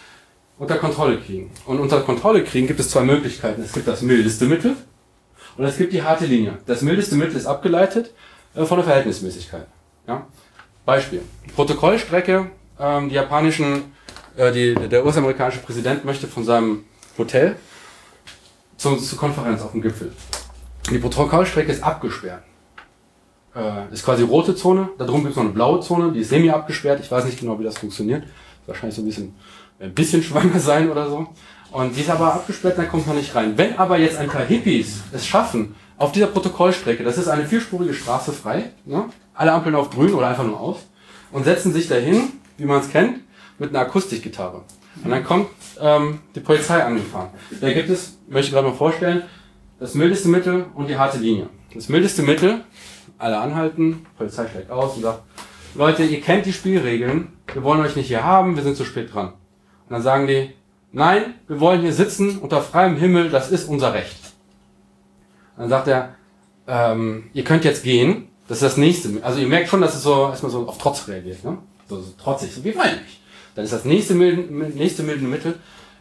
unter 0.59 0.77
Kontrolle 0.77 1.19
kriegen. 1.19 1.51
Und 1.67 1.79
unter 1.79 2.01
Kontrolle 2.01 2.43
kriegen 2.43 2.67
gibt 2.67 2.81
es 2.81 2.91
zwei 2.91 3.03
Möglichkeiten. 3.03 3.63
Es 3.63 3.73
gibt 3.73 3.87
das 3.87 4.01
mildeste 4.01 4.47
Mittel 4.47 4.77
und 5.59 5.65
es 5.65 5.77
gibt 5.77 5.93
die 5.93 6.03
harte 6.03 6.25
Linie. 6.25 6.59
Das 6.67 6.81
mildeste 6.81 7.17
Mittel 7.17 7.37
ist 7.37 7.47
abgeleitet 7.47 8.13
äh, 8.55 8.65
von 8.65 8.79
der 8.79 8.87
Verhältnismäßigkeit. 8.87 9.67
Ja? 10.09 10.27
Beispiel. 10.87 11.21
Protokollstrecke, 11.55 12.51
ähm, 12.79 13.09
die 13.11 13.15
japanischen, 13.15 13.93
äh, 14.37 14.53
die, 14.53 14.75
der 14.75 15.05
US-amerikanische 15.05 15.61
Präsident 15.61 16.07
möchte 16.07 16.27
von 16.27 16.45
seinem 16.45 16.85
Hotel 17.19 17.57
zur, 18.79 18.99
zur 18.99 19.19
Konferenz 19.19 19.61
auf 19.61 19.73
dem 19.73 19.83
Gipfel. 19.83 20.13
Die 20.91 20.99
Protokollstrecke 20.99 21.71
ist 21.71 21.83
abgesperrt. 21.83 22.43
Äh, 23.55 23.93
ist 23.93 24.05
quasi 24.05 24.23
rote 24.23 24.55
Zone, 24.55 24.91
da 24.99 25.05
drum 25.05 25.23
gibt 25.23 25.31
es 25.31 25.37
noch 25.37 25.45
eine 25.45 25.53
blaue 25.53 25.81
Zone, 25.81 26.13
die 26.13 26.21
ist 26.21 26.31
semi 26.31 26.51
abgesperrt. 26.51 27.01
Ich 27.03 27.11
weiß 27.11 27.25
nicht 27.25 27.41
genau, 27.41 27.59
wie 27.59 27.65
das 27.65 27.79
funktioniert. 27.79 28.25
Wahrscheinlich 28.67 28.95
so 28.95 29.03
ein 29.03 29.07
bisschen, 29.07 29.35
ein 29.81 29.95
bisschen 29.95 30.23
schwanger 30.23 30.61
sein 30.61 30.91
oder 30.91 31.09
so. 31.09 31.27
Und 31.73 31.97
die 31.97 32.01
ist 32.01 32.11
aber 32.11 32.35
abgesperrt, 32.35 32.79
da 32.79 32.85
kommt 32.85 33.07
man 33.07 33.17
nicht 33.17 33.35
rein. 33.35 33.57
Wenn 33.57 33.77
aber 33.79 33.99
jetzt 33.99 34.19
ein 34.19 34.29
paar 34.29 34.45
Hippies 34.45 35.03
es 35.13 35.27
schaffen, 35.27 35.75
auf 35.99 36.13
dieser 36.13 36.29
Protokollstrecke, 36.29 37.05
das 37.05 37.19
ist 37.19 37.29
eine 37.29 37.45
vierspurige 37.45 37.95
Straße 37.95 38.33
frei, 38.33 38.71
ne? 38.87 39.05
alle 39.35 39.53
Ampeln 39.53 39.75
auf 39.75 39.91
grün 39.91 40.15
oder 40.15 40.29
einfach 40.29 40.45
nur 40.45 40.59
aus, 40.59 40.79
und 41.33 41.45
setzen 41.45 41.73
sich 41.73 41.89
dahin, 41.89 42.33
wie 42.57 42.65
man 42.65 42.81
es 42.81 42.91
kennt, 42.91 43.21
mit 43.59 43.71
einer 43.71 43.81
Akustikgitarre. 43.81 44.63
Und 45.05 45.11
dann 45.11 45.25
kommt 45.25 45.49
ähm, 45.81 46.21
die 46.35 46.41
Polizei 46.41 46.83
angefahren. 46.83 47.29
Da 47.61 47.73
gibt 47.73 47.91
es, 47.91 48.19
möchte 48.29 48.49
ich 48.49 48.53
gerade 48.55 48.69
mal 48.69 48.75
vorstellen, 48.75 49.23
das 49.79 49.95
mildeste 49.95 50.29
Mittel 50.29 50.67
und 50.75 50.89
die 50.89 50.97
harte 50.97 51.19
Linie. 51.19 51.49
Das 51.75 51.89
mildeste 51.89 52.23
Mittel, 52.23 52.65
alle 53.21 53.39
anhalten, 53.39 54.07
Polizei 54.17 54.49
steigt 54.49 54.71
aus 54.71 54.97
und 54.97 55.03
sagt, 55.03 55.23
Leute, 55.75 56.03
ihr 56.05 56.21
kennt 56.21 56.47
die 56.47 56.53
Spielregeln, 56.53 57.29
wir 57.53 57.63
wollen 57.63 57.81
euch 57.81 57.97
nicht 57.97 58.09
hier 58.09 58.25
haben, 58.25 58.57
wir 58.57 58.63
sind 58.63 58.77
zu 58.77 58.85
spät 58.85 59.15
dran. 59.15 59.29
Und 59.29 59.91
dann 59.91 60.03
sagen 60.03 60.27
die, 60.27 60.51
nein, 60.93 61.35
wir 61.47 61.61
wollen 61.61 61.81
hier 61.81 61.93
sitzen 61.93 62.39
unter 62.39 62.61
freiem 62.61 62.97
Himmel, 62.97 63.31
das 63.31 63.51
ist 63.51 63.69
unser 63.69 63.95
Recht. 63.95 64.19
Dann 65.57 65.69
sagt 65.69 65.89
er, 65.89 66.15
ähm, 66.67 67.31
ihr 67.33 67.45
könnt 67.45 67.65
jetzt 67.65 67.85
gehen, 67.85 68.29
das 68.49 68.59
ist 68.59 68.65
das 68.65 68.77
nächste. 68.77 69.11
Also 69.23 69.41
ihr 69.41 69.47
merkt 69.47 69.69
schon, 69.69 69.81
dass 69.81 69.95
es 69.95 70.03
so 70.03 70.29
erstmal 70.29 70.51
so 70.51 70.67
auf 70.67 70.79
Trotz 70.79 71.07
reagiert, 71.07 71.45
ne? 71.45 71.59
So, 71.89 72.01
so 72.01 72.13
trotzig, 72.21 72.55
so 72.55 72.65
wie 72.65 72.69
nicht. 72.69 73.21
Dann 73.55 73.65
ist 73.65 73.73
das 73.73 73.85
nächste 73.85 74.15
milde, 74.15 74.43
nächste 74.53 75.03
milde 75.03 75.25
Mittel. 75.25 75.55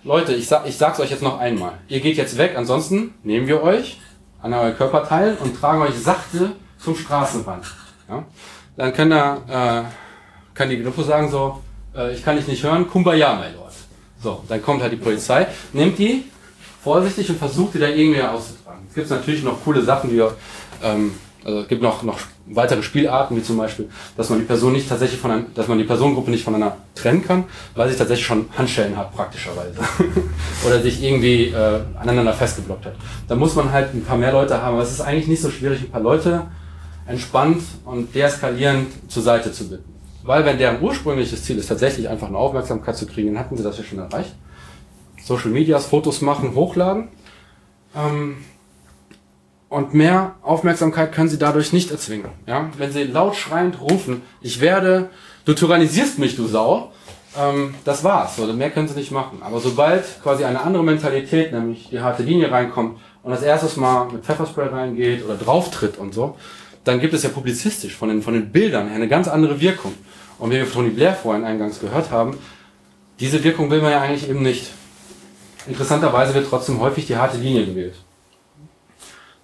Leute, 0.03 0.33
ich, 0.33 0.47
sag, 0.47 0.67
ich 0.67 0.77
sag's 0.77 0.99
euch 0.99 1.09
jetzt 1.09 1.23
noch 1.23 1.39
einmal. 1.39 1.73
Ihr 1.87 1.99
geht 1.99 2.15
jetzt 2.15 2.37
weg, 2.37 2.53
ansonsten 2.55 3.15
nehmen 3.23 3.47
wir 3.47 3.61
euch 3.63 3.99
an 4.41 4.53
euer 4.53 4.71
Körperteil 4.71 5.37
und 5.43 5.59
tragen 5.59 5.81
euch 5.81 5.95
sachte 5.95 6.51
zum 6.79 6.95
Straßenrand. 6.95 7.65
Ja? 8.07 8.23
Dann 8.77 8.93
kann, 8.93 9.11
er, 9.11 9.41
äh, 9.47 10.55
kann 10.55 10.69
die 10.69 10.81
Gruppe 10.81 11.03
sagen 11.03 11.29
so, 11.29 11.61
äh, 11.95 12.13
ich 12.13 12.23
kann 12.23 12.37
dich 12.37 12.47
nicht 12.47 12.63
hören, 12.63 12.89
Kumbaya, 12.89 13.35
mein 13.35 13.55
Lord. 13.55 13.73
So, 14.21 14.43
dann 14.47 14.61
kommt 14.61 14.81
halt 14.81 14.91
die 14.91 14.97
Polizei, 14.97 15.47
nimmt 15.73 15.97
die 15.97 16.25
vorsichtig 16.83 17.29
und 17.29 17.37
versucht 17.37 17.73
die 17.75 17.79
da 17.79 17.87
irgendwie 17.87 18.21
auszutragen. 18.21 18.85
Es 18.89 18.95
gibt 18.95 19.09
natürlich 19.09 19.43
noch 19.43 19.63
coole 19.63 19.81
Sachen, 19.81 20.11
wie 20.11 20.23
ähm, 20.83 21.11
also 21.43 21.61
es 21.61 21.67
gibt 21.69 21.81
noch, 21.81 22.03
noch 22.03 22.19
weitere 22.47 22.83
Spielarten, 22.83 23.37
wie 23.37 23.41
zum 23.41 23.57
Beispiel, 23.57 23.89
dass 24.17 24.29
man 24.29 24.39
die 24.39 24.45
Person 24.45 24.73
nicht 24.73 24.89
tatsächlich 24.89 25.19
von 25.19 25.31
einer, 25.31 25.45
dass 25.55 25.67
man 25.67 25.77
die 25.77 25.85
Personengruppe 25.85 26.31
nicht 26.31 26.43
voneinander 26.43 26.77
trennen 26.95 27.25
kann, 27.25 27.45
weil 27.75 27.89
sie 27.89 27.97
tatsächlich 27.97 28.25
schon 28.25 28.49
Handschellen 28.57 28.97
hat, 28.97 29.15
praktischerweise. 29.15 29.79
Oder 30.65 30.81
sich 30.81 31.01
irgendwie 31.01 31.45
äh, 31.45 31.79
aneinander 31.97 32.33
festgeblockt 32.33 32.87
hat. 32.87 32.95
Da 33.27 33.35
muss 33.35 33.55
man 33.55 33.71
halt 33.71 33.93
ein 33.93 34.03
paar 34.03 34.17
mehr 34.17 34.33
Leute 34.33 34.61
haben, 34.61 34.73
aber 34.73 34.83
es 34.83 34.91
ist 34.91 35.01
eigentlich 35.01 35.27
nicht 35.27 35.41
so 35.41 35.49
schwierig, 35.49 35.81
ein 35.81 35.91
paar 35.91 36.01
Leute 36.01 36.47
entspannt 37.09 37.63
und 37.85 38.13
deeskalierend 38.13 38.87
zur 39.11 39.23
Seite 39.23 39.51
zu 39.51 39.67
bitten. 39.67 39.93
Weil 40.23 40.45
wenn 40.45 40.59
deren 40.59 40.81
ursprüngliches 40.81 41.43
Ziel 41.43 41.57
ist, 41.57 41.67
tatsächlich 41.67 42.07
einfach 42.07 42.27
eine 42.27 42.37
Aufmerksamkeit 42.37 42.95
zu 42.95 43.07
kriegen, 43.07 43.33
dann 43.33 43.43
hatten 43.43 43.57
sie 43.57 43.63
das 43.63 43.77
ja 43.79 43.83
schon 43.83 43.97
erreicht. 43.97 44.35
Social 45.23 45.49
Medias, 45.49 45.87
Fotos 45.87 46.21
machen, 46.21 46.53
hochladen. 46.53 47.07
Ähm, 47.95 48.37
und 49.69 49.93
mehr 49.93 50.35
Aufmerksamkeit 50.43 51.11
können 51.11 51.29
sie 51.29 51.39
dadurch 51.39 51.73
nicht 51.73 51.89
erzwingen. 51.89 52.29
Ja? 52.45 52.69
Wenn 52.77 52.91
sie 52.91 53.03
laut 53.03 53.35
schreiend 53.35 53.81
rufen, 53.81 54.21
ich 54.41 54.61
werde, 54.61 55.09
du 55.45 55.53
tyrannisierst 55.53 56.19
mich, 56.19 56.35
du 56.35 56.45
Sau, 56.47 56.91
ähm, 57.39 57.73
das 57.85 58.03
war's. 58.03 58.37
Oder 58.39 58.53
mehr 58.53 58.69
können 58.69 58.87
sie 58.87 58.95
nicht 58.95 59.11
machen. 59.11 59.39
Aber 59.41 59.59
sobald 59.59 60.03
quasi 60.21 60.43
eine 60.43 60.61
andere 60.61 60.83
Mentalität, 60.83 61.53
nämlich 61.53 61.89
die 61.89 62.01
harte 62.01 62.21
Linie 62.21 62.51
reinkommt 62.51 62.99
und 63.23 63.31
das 63.31 63.41
erstes 63.41 63.77
Mal 63.77 64.11
mit 64.11 64.25
Pfefferspray 64.25 64.67
reingeht 64.67 65.25
oder 65.25 65.35
drauftritt 65.35 65.97
und 65.97 66.13
so, 66.13 66.35
dann 66.83 66.99
gibt 66.99 67.13
es 67.13 67.23
ja 67.23 67.29
publizistisch 67.29 67.95
von 67.95 68.09
den, 68.09 68.21
von 68.21 68.33
den 68.33 68.51
Bildern 68.51 68.87
her 68.87 68.95
eine 68.95 69.07
ganz 69.07 69.27
andere 69.27 69.59
Wirkung. 69.59 69.93
Und 70.37 70.51
wie 70.51 70.55
wir 70.55 70.71
Tony 70.71 70.89
Blair 70.89 71.13
vorhin 71.13 71.43
eingangs 71.43 71.79
gehört 71.79 72.11
haben, 72.11 72.37
diese 73.19 73.43
Wirkung 73.43 73.69
will 73.69 73.81
man 73.81 73.91
ja 73.91 74.01
eigentlich 74.01 74.29
eben 74.29 74.41
nicht. 74.41 74.71
Interessanterweise 75.67 76.33
wird 76.33 76.47
trotzdem 76.49 76.79
häufig 76.79 77.05
die 77.05 77.17
harte 77.17 77.37
Linie 77.37 77.65
gewählt. 77.65 77.95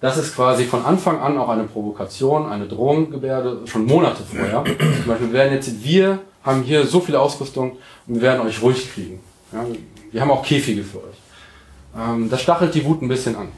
Das 0.00 0.16
ist 0.16 0.34
quasi 0.34 0.64
von 0.64 0.84
Anfang 0.84 1.20
an 1.20 1.38
auch 1.38 1.48
eine 1.48 1.64
Provokation, 1.64 2.46
eine 2.46 2.66
Drohunggebärde, 2.66 3.62
schon 3.66 3.86
Monate 3.86 4.22
vorher. 4.22 4.64
Zum 4.64 5.06
Beispiel, 5.06 5.28
wir 5.28 5.32
werden 5.32 5.54
jetzt, 5.54 5.84
wir 5.84 6.20
haben 6.42 6.62
hier 6.62 6.86
so 6.86 7.00
viel 7.00 7.16
Ausrüstung 7.16 7.78
und 8.06 8.14
wir 8.14 8.22
werden 8.22 8.46
euch 8.46 8.62
ruhig 8.62 8.92
kriegen. 8.92 9.20
Ja, 9.52 9.64
wir 10.12 10.20
haben 10.20 10.30
auch 10.30 10.44
Käfige 10.44 10.82
für 10.82 10.98
euch. 10.98 11.16
Ähm, 11.96 12.28
das 12.30 12.42
stachelt 12.42 12.74
die 12.74 12.84
Wut 12.84 13.02
ein 13.02 13.08
bisschen 13.08 13.36
an. 13.36 13.48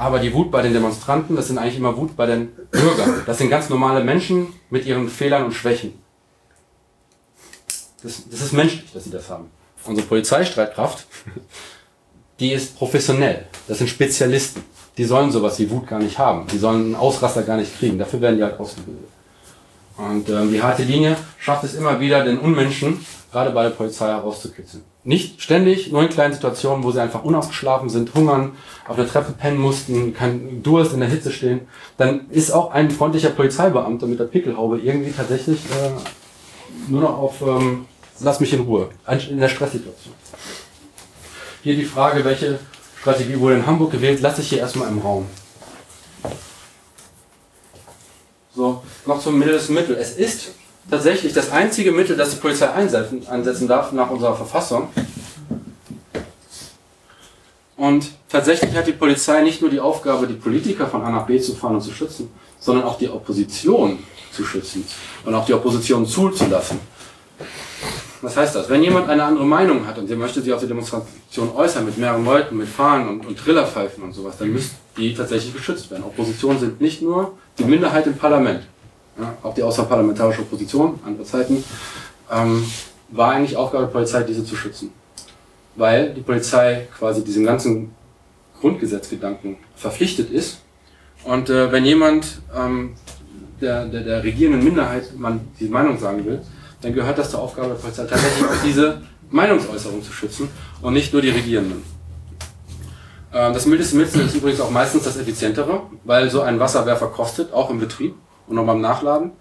Aber 0.00 0.18
die 0.18 0.32
Wut 0.32 0.50
bei 0.50 0.62
den 0.62 0.72
Demonstranten, 0.72 1.36
das 1.36 1.48
sind 1.48 1.58
eigentlich 1.58 1.76
immer 1.76 1.96
Wut 1.96 2.16
bei 2.16 2.26
den 2.26 2.48
Bürgern. 2.70 3.22
Das 3.26 3.38
sind 3.38 3.50
ganz 3.50 3.68
normale 3.68 4.02
Menschen 4.02 4.54
mit 4.70 4.86
ihren 4.86 5.08
Fehlern 5.08 5.44
und 5.44 5.52
Schwächen. 5.52 5.92
Das, 8.02 8.28
das 8.30 8.40
ist 8.40 8.52
menschlich, 8.52 8.92
dass 8.92 9.04
sie 9.04 9.10
das 9.10 9.28
haben. 9.28 9.50
Unsere 9.84 10.06
Polizeistreitkraft, 10.06 11.06
die 12.40 12.52
ist 12.52 12.76
professionell. 12.76 13.46
Das 13.68 13.78
sind 13.78 13.88
Spezialisten 13.88 14.62
die 15.00 15.06
sollen 15.06 15.30
sowas 15.30 15.58
wie 15.58 15.70
Wut 15.70 15.86
gar 15.86 15.98
nicht 15.98 16.18
haben. 16.18 16.46
Die 16.48 16.58
sollen 16.58 16.84
einen 16.84 16.94
Ausraster 16.94 17.42
gar 17.42 17.56
nicht 17.56 17.78
kriegen. 17.78 17.98
Dafür 17.98 18.20
werden 18.20 18.36
die 18.36 18.42
halt 18.42 18.60
ausgebildet. 18.60 19.08
Und 19.96 20.28
ähm, 20.28 20.52
die 20.52 20.62
harte 20.62 20.82
Linie 20.82 21.16
schafft 21.38 21.64
es 21.64 21.74
immer 21.74 22.00
wieder, 22.00 22.22
den 22.22 22.38
Unmenschen 22.38 23.04
gerade 23.30 23.50
bei 23.50 23.64
der 23.64 23.70
Polizei 23.70 24.08
herauszukitzeln. 24.08 24.84
Nicht 25.02 25.40
ständig, 25.40 25.90
nur 25.92 26.02
in 26.02 26.08
kleinen 26.08 26.34
Situationen, 26.34 26.84
wo 26.84 26.90
sie 26.90 27.00
einfach 27.00 27.24
unausgeschlafen 27.24 27.88
sind, 27.88 28.12
hungern, 28.14 28.52
auf 28.86 28.96
der 28.96 29.08
Treppe 29.08 29.32
pennen 29.32 29.58
mussten, 29.58 30.12
kein 30.14 30.62
Durst 30.62 30.92
in 30.92 31.00
der 31.00 31.08
Hitze 31.08 31.32
stehen. 31.32 31.62
Dann 31.96 32.28
ist 32.30 32.50
auch 32.50 32.72
ein 32.72 32.90
freundlicher 32.90 33.30
Polizeibeamter 33.30 34.06
mit 34.06 34.20
der 34.20 34.24
Pickelhaube 34.24 34.78
irgendwie 34.78 35.12
tatsächlich 35.12 35.60
äh, 35.66 36.90
nur 36.90 37.00
noch 37.00 37.18
auf 37.18 37.40
ähm, 37.42 37.86
lass 38.20 38.40
mich 38.40 38.52
in 38.52 38.60
Ruhe, 38.60 38.90
in 39.28 39.38
der 39.38 39.48
Stresssituation. 39.48 40.14
Hier 41.62 41.76
die 41.76 41.84
Frage, 41.84 42.24
welche 42.24 42.58
Strategie 43.00 43.38
wurde 43.38 43.56
in 43.56 43.66
Hamburg 43.66 43.92
gewählt, 43.92 44.20
lasse 44.20 44.42
ich 44.42 44.48
hier 44.48 44.58
erstmal 44.58 44.88
im 44.88 44.98
Raum. 44.98 45.26
So, 48.54 48.82
noch 49.06 49.20
zum 49.20 49.38
mildes 49.38 49.68
Mittel. 49.68 49.96
Es 49.96 50.16
ist 50.16 50.50
tatsächlich 50.88 51.32
das 51.32 51.50
einzige 51.50 51.92
Mittel, 51.92 52.16
das 52.16 52.30
die 52.30 52.36
Polizei 52.36 52.70
einsetzen, 52.70 53.26
einsetzen 53.28 53.68
darf 53.68 53.92
nach 53.92 54.10
unserer 54.10 54.36
Verfassung. 54.36 54.88
Und 57.76 58.10
tatsächlich 58.28 58.74
hat 58.76 58.86
die 58.86 58.92
Polizei 58.92 59.42
nicht 59.42 59.62
nur 59.62 59.70
die 59.70 59.80
Aufgabe, 59.80 60.26
die 60.26 60.34
Politiker 60.34 60.86
von 60.86 61.02
A 61.02 61.10
nach 61.10 61.26
B 61.26 61.40
zu 61.40 61.54
fahren 61.54 61.76
und 61.76 61.80
zu 61.80 61.92
schützen, 61.92 62.30
sondern 62.58 62.84
auch 62.84 62.98
die 62.98 63.08
Opposition 63.08 63.98
zu 64.32 64.44
schützen 64.44 64.84
und 65.24 65.34
auch 65.34 65.46
die 65.46 65.54
Opposition 65.54 66.06
zuzulassen. 66.06 66.78
Was 68.22 68.36
heißt 68.36 68.54
das? 68.54 68.68
Wenn 68.68 68.82
jemand 68.82 69.08
eine 69.08 69.24
andere 69.24 69.46
Meinung 69.46 69.86
hat 69.86 69.96
und 69.96 70.06
sie 70.06 70.14
möchte 70.14 70.42
sie 70.42 70.52
auf 70.52 70.60
der 70.60 70.68
Demonstration 70.68 71.54
äußern 71.56 71.86
mit 71.86 71.96
mehreren 71.96 72.24
Leuten, 72.24 72.58
mit 72.58 72.68
Fahnen 72.68 73.08
und, 73.08 73.26
und 73.26 73.38
Trillerpfeifen 73.38 74.04
und 74.04 74.12
sowas, 74.12 74.36
dann 74.38 74.52
müsste 74.52 74.74
die 74.98 75.14
tatsächlich 75.14 75.54
geschützt 75.54 75.90
werden. 75.90 76.04
Opposition 76.04 76.58
sind 76.58 76.80
nicht 76.82 77.00
nur 77.00 77.38
die 77.58 77.64
Minderheit 77.64 78.06
im 78.06 78.16
Parlament, 78.18 78.64
ja, 79.20 79.34
auch 79.42 79.54
die 79.54 79.62
außerparlamentarische 79.62 80.42
Opposition, 80.42 80.98
andere 81.04 81.24
Zeiten, 81.24 81.62
ähm, 82.30 82.64
war 83.10 83.32
eigentlich 83.32 83.56
Aufgabe 83.56 83.84
der 83.84 83.92
Polizei, 83.92 84.22
diese 84.22 84.44
zu 84.44 84.56
schützen. 84.56 84.92
Weil 85.76 86.14
die 86.14 86.20
Polizei 86.20 86.88
quasi 86.96 87.24
diesem 87.24 87.44
ganzen 87.44 87.92
Grundgesetzgedanken 88.60 89.56
verpflichtet 89.74 90.30
ist. 90.30 90.60
Und 91.24 91.50
äh, 91.50 91.70
wenn 91.72 91.84
jemand 91.84 92.40
ähm, 92.56 92.94
der, 93.60 93.86
der, 93.86 94.02
der 94.02 94.24
regierenden 94.24 94.64
Minderheit 94.64 95.18
man 95.18 95.40
die 95.58 95.68
Meinung 95.68 95.98
sagen 95.98 96.24
will, 96.24 96.40
dann 96.80 96.94
gehört 96.94 97.18
das 97.18 97.30
zur 97.30 97.42
Aufgabe 97.42 97.68
der 97.68 97.74
Polizei 97.74 98.04
tatsächlich 98.04 98.44
auch 98.44 98.64
diese 98.64 99.02
Meinungsäußerung 99.30 100.02
zu 100.02 100.12
schützen 100.12 100.48
und 100.80 100.94
nicht 100.94 101.12
nur 101.12 101.22
die 101.22 101.30
Regierenden. 101.30 101.82
Ähm, 103.32 103.52
das 103.52 103.66
mildeste 103.66 103.96
Mittel 103.96 104.22
ist 104.22 104.34
übrigens 104.34 104.60
auch 104.60 104.70
meistens 104.70 105.04
das 105.04 105.16
effizientere, 105.16 105.82
weil 106.04 106.30
so 106.30 106.40
ein 106.42 106.58
Wasserwerfer 106.58 107.08
kostet, 107.08 107.52
auch 107.52 107.70
im 107.70 107.80
Betrieb 107.80 108.14
und 108.50 108.58
auch 108.58 108.66
beim 108.66 108.82
Nachladen. 108.82 109.32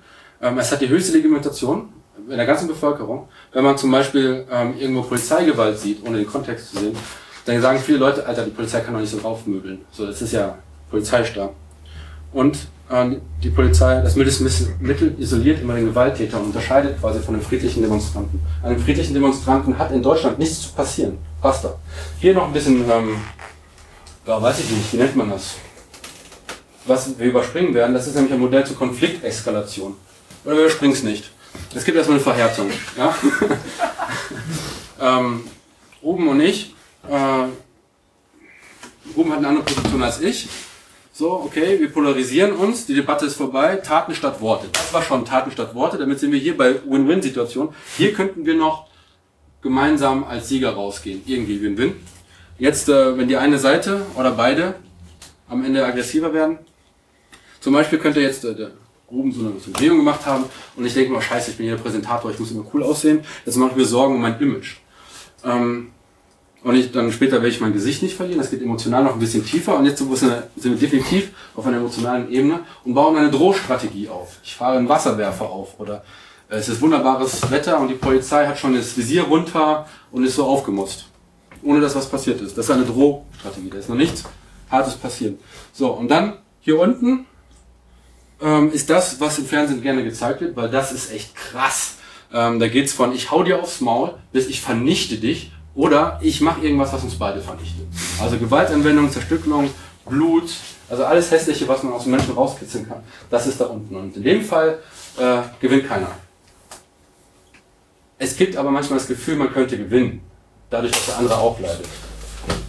Ähm, 0.42 0.58
es 0.58 0.72
hat 0.72 0.80
die 0.80 0.88
höchste 0.88 1.18
Legitimation 1.18 1.90
in 2.30 2.38
der 2.38 2.46
ganzen 2.46 2.68
Bevölkerung. 2.68 3.28
Wenn 3.52 3.64
man 3.66 3.78
zum 3.78 3.92
Beispiel 3.92 4.46
ähm, 4.50 4.76
irgendwo 4.80 5.02
Polizeigewalt 5.02 5.78
sieht, 5.78 6.06
ohne 6.06 6.20
den 6.20 6.28
Kontext 6.28 6.72
zu 6.72 6.80
sehen, 6.80 6.96
dann 7.46 7.62
sagen 7.62 7.80
viele 7.80 7.98
Leute, 7.98 8.26
Alter, 8.26 8.46
die 8.46 8.52
Polizei 8.52 8.80
kann 8.82 8.94
doch 8.94 9.02
nicht 9.02 9.12
so 9.12 9.18
raufmöbeln. 9.18 9.82
So, 9.92 10.06
das 10.06 10.22
ist 10.22 10.32
ja 10.32 10.58
Polizeistab. 10.90 11.54
Und 12.32 12.58
die 13.44 13.50
Polizei, 13.52 14.02
das 14.02 14.16
Mittel 14.16 15.16
isoliert 15.20 15.62
immer 15.62 15.76
den 15.76 15.86
Gewalttäter 15.86 16.40
und 16.40 16.48
unterscheidet 16.48 17.00
quasi 17.00 17.20
von 17.20 17.36
den 17.36 17.44
friedlichen 17.44 17.84
Demonstranten. 17.84 18.40
Einem 18.64 18.80
friedlichen 18.80 19.14
Demonstranten 19.14 19.78
hat 19.78 19.92
in 19.92 20.02
Deutschland 20.02 20.40
nichts 20.40 20.62
zu 20.64 20.72
passieren. 20.74 21.20
Basta. 21.40 21.76
Hier 22.20 22.34
noch 22.34 22.48
ein 22.48 22.54
bisschen, 22.54 22.90
ähm, 22.90 23.18
ja, 24.26 24.42
weiß 24.42 24.62
ich 24.62 24.72
nicht, 24.72 24.92
wie 24.92 24.98
nennt 24.98 25.16
man 25.16 25.30
das? 25.30 25.58
Was 26.86 27.20
wir 27.20 27.28
überspringen 27.28 27.74
werden, 27.74 27.94
das 27.94 28.08
ist 28.08 28.16
nämlich 28.16 28.34
ein 28.34 28.40
Modell 28.40 28.66
zur 28.66 28.78
Konflikteskalation. 28.78 29.96
Oder 30.46 30.56
wir 30.56 30.62
überspringen 30.64 30.94
es 30.94 31.04
nicht. 31.04 31.32
Es 31.76 31.84
gibt 31.84 31.98
erstmal 31.98 32.18
eine 32.18 32.24
Verhärtung. 32.24 32.70
Ja? 32.98 33.16
ähm, 35.20 35.44
Ruben 36.02 36.28
und 36.28 36.42
ich, 36.42 36.74
äh, 37.10 37.48
Ruben 39.16 39.32
hat 39.32 39.40
eine 39.40 39.48
andere 39.50 39.66
Position 39.66 40.04
als 40.04 40.22
ich. 40.22 40.48
So, 41.12 41.34
okay, 41.34 41.78
wir 41.80 41.92
polarisieren 41.92 42.54
uns, 42.54 42.86
die 42.86 42.96
Debatte 42.96 43.26
ist 43.26 43.36
vorbei, 43.36 43.76
Taten 43.76 44.16
statt 44.16 44.40
Worte. 44.40 44.68
Das 44.72 44.94
war 44.94 45.02
schon 45.02 45.26
Taten 45.26 45.52
statt 45.52 45.76
Worte, 45.76 45.98
damit 45.98 46.20
sind 46.20 46.32
wir 46.32 46.40
hier 46.40 46.56
bei 46.56 46.76
Win-Win-Situation. 46.86 47.74
Hier 47.98 48.14
könnten 48.14 48.46
wir 48.46 48.56
noch 48.56 48.88
gemeinsam 49.62 50.24
als 50.24 50.48
Sieger 50.48 50.72
rausgehen. 50.72 51.22
Irgendwie 51.26 51.62
Win-Win. 51.62 51.96
Jetzt, 52.58 52.88
äh, 52.88 53.18
wenn 53.18 53.28
die 53.28 53.36
eine 53.36 53.60
Seite 53.60 54.06
oder 54.16 54.32
beide 54.32 54.76
am 55.50 55.66
Ende 55.66 55.86
aggressiver 55.86 56.34
werden, 56.34 56.60
zum 57.60 57.74
Beispiel 57.74 58.00
könnte 58.00 58.22
jetzt 58.22 58.46
äh, 58.46 58.56
der 58.56 58.72
Ruben 59.12 59.32
so 59.32 59.42
eine, 59.42 59.52
Bewegung 59.52 59.98
gemacht 59.98 60.26
haben 60.26 60.46
und 60.76 60.86
ich 60.86 60.94
denke 60.94 61.12
mal, 61.12 61.22
scheiße, 61.22 61.52
ich 61.52 61.58
bin 61.58 61.66
hier 61.66 61.76
der 61.76 61.84
Präsentator, 61.84 62.32
ich 62.32 62.40
muss 62.40 62.52
immer 62.52 62.66
cool 62.74 62.84
aussehen. 62.84 63.22
Jetzt 63.46 63.56
mache 63.58 63.72
ich 63.72 63.78
mir 63.78 63.86
Sorgen 63.86 64.16
um 64.16 64.22
mein 64.22 64.40
Image. 64.40 64.78
Ähm, 65.44 65.92
und 66.62 66.76
ich, 66.76 66.92
dann 66.92 67.12
später 67.12 67.38
werde 67.38 67.50
ich 67.50 67.62
mein 67.62 67.74
Gesicht 67.74 68.04
nicht 68.04 68.16
verlieren. 68.16 68.40
Das 68.40 68.52
geht 68.52 68.62
emotional 68.62 69.04
noch 69.04 69.14
ein 69.14 69.20
bisschen 69.20 69.46
tiefer. 69.46 69.78
Und 69.78 69.86
jetzt 69.86 70.00
sind 70.00 70.42
wir 70.64 70.76
definitiv 70.76 71.32
auf 71.56 71.66
einer 71.66 71.78
emotionalen 71.78 72.30
Ebene 72.30 72.62
und 72.84 72.94
bauen 72.94 73.16
eine 73.16 73.32
Drohstrategie 73.32 74.10
auf. 74.10 74.38
Ich 74.44 74.56
fahre 74.56 74.78
einen 74.78 74.90
Wasserwerfer 74.90 75.50
auf 75.50 75.80
oder 75.80 76.04
Es 76.50 76.68
ist 76.68 76.82
wunderbares 76.82 77.50
Wetter 77.50 77.80
und 77.80 77.88
die 77.90 77.94
Polizei 77.94 78.46
hat 78.46 78.58
schon 78.58 78.76
das 78.76 78.98
Visier 78.98 79.24
runter 79.24 79.88
und 80.12 80.26
ist 80.26 80.36
so 80.36 80.46
aufgemust. 80.46 81.06
Ohne 81.64 81.80
dass 81.80 81.96
was 81.96 82.10
passiert 82.10 82.42
ist. 82.42 82.58
Das 82.58 82.66
ist 82.66 82.72
eine 82.72 82.86
Drohstrategie. 82.86 83.70
Da 83.70 83.78
ist 83.78 83.88
noch 83.88 83.96
nichts 83.96 84.24
Hartes 84.70 84.96
passiert. 84.96 85.40
So, 85.72 85.92
und 85.92 86.10
dann 86.10 86.40
hier 86.60 86.78
unten 86.80 87.26
ähm, 88.42 88.72
ist 88.72 88.90
das, 88.90 89.20
was 89.20 89.40
im 89.40 89.46
Fernsehen 89.46 89.82
gerne 89.82 90.04
gezeigt 90.04 90.42
wird, 90.42 90.56
weil 90.56 90.70
das 90.70 90.92
ist 90.92 91.12
echt 91.12 91.36
krass. 91.36 91.96
Ähm, 92.34 92.60
da 92.60 92.68
geht's 92.68 92.94
von 92.94 93.14
ich 93.14 93.32
hau 93.32 93.44
dir 93.44 93.62
aufs 93.62 93.82
Maul 93.82 94.14
bis 94.32 94.48
ich 94.48 94.62
vernichte 94.62 95.18
dich 95.18 95.52
oder 95.76 96.20
ich 96.22 96.42
mache 96.42 96.62
irgendwas, 96.62 96.94
was 96.94 97.04
uns 97.04 97.16
beide 97.16 97.42
vernichtet. 97.42 97.88
Also 98.22 98.38
Gewaltanwendung, 98.38 99.12
Zerstückelung, 99.12 99.70
Blut, 100.06 100.50
also 100.90 101.06
alles 101.06 101.32
Hässliche, 101.32 101.68
was 101.68 101.84
man 101.84 101.94
aus 101.94 102.04
dem 102.04 102.12
Menschen 102.12 102.34
rauskitzeln 102.34 102.88
kann, 102.88 103.04
das 103.30 103.48
ist 103.48 103.62
da 103.62 103.66
unten. 103.66 103.96
Und 103.96 104.16
in 104.16 104.24
dem 104.24 104.44
Fall 104.44 104.80
äh, 105.18 105.42
gewinnt 105.60 105.88
keiner. 105.88 106.10
Es 108.18 108.36
gibt 108.36 108.58
aber 108.58 108.72
manchmal 108.72 109.00
das 109.00 109.08
Gefühl, 109.08 109.36
man 109.36 109.54
könnte 109.54 109.78
gewinnen, 109.78 110.22
dadurch, 110.70 110.92
dass 110.92 111.06
der 111.06 111.18
andere 111.18 111.38
auch 111.38 111.60
leidet. 111.60 111.86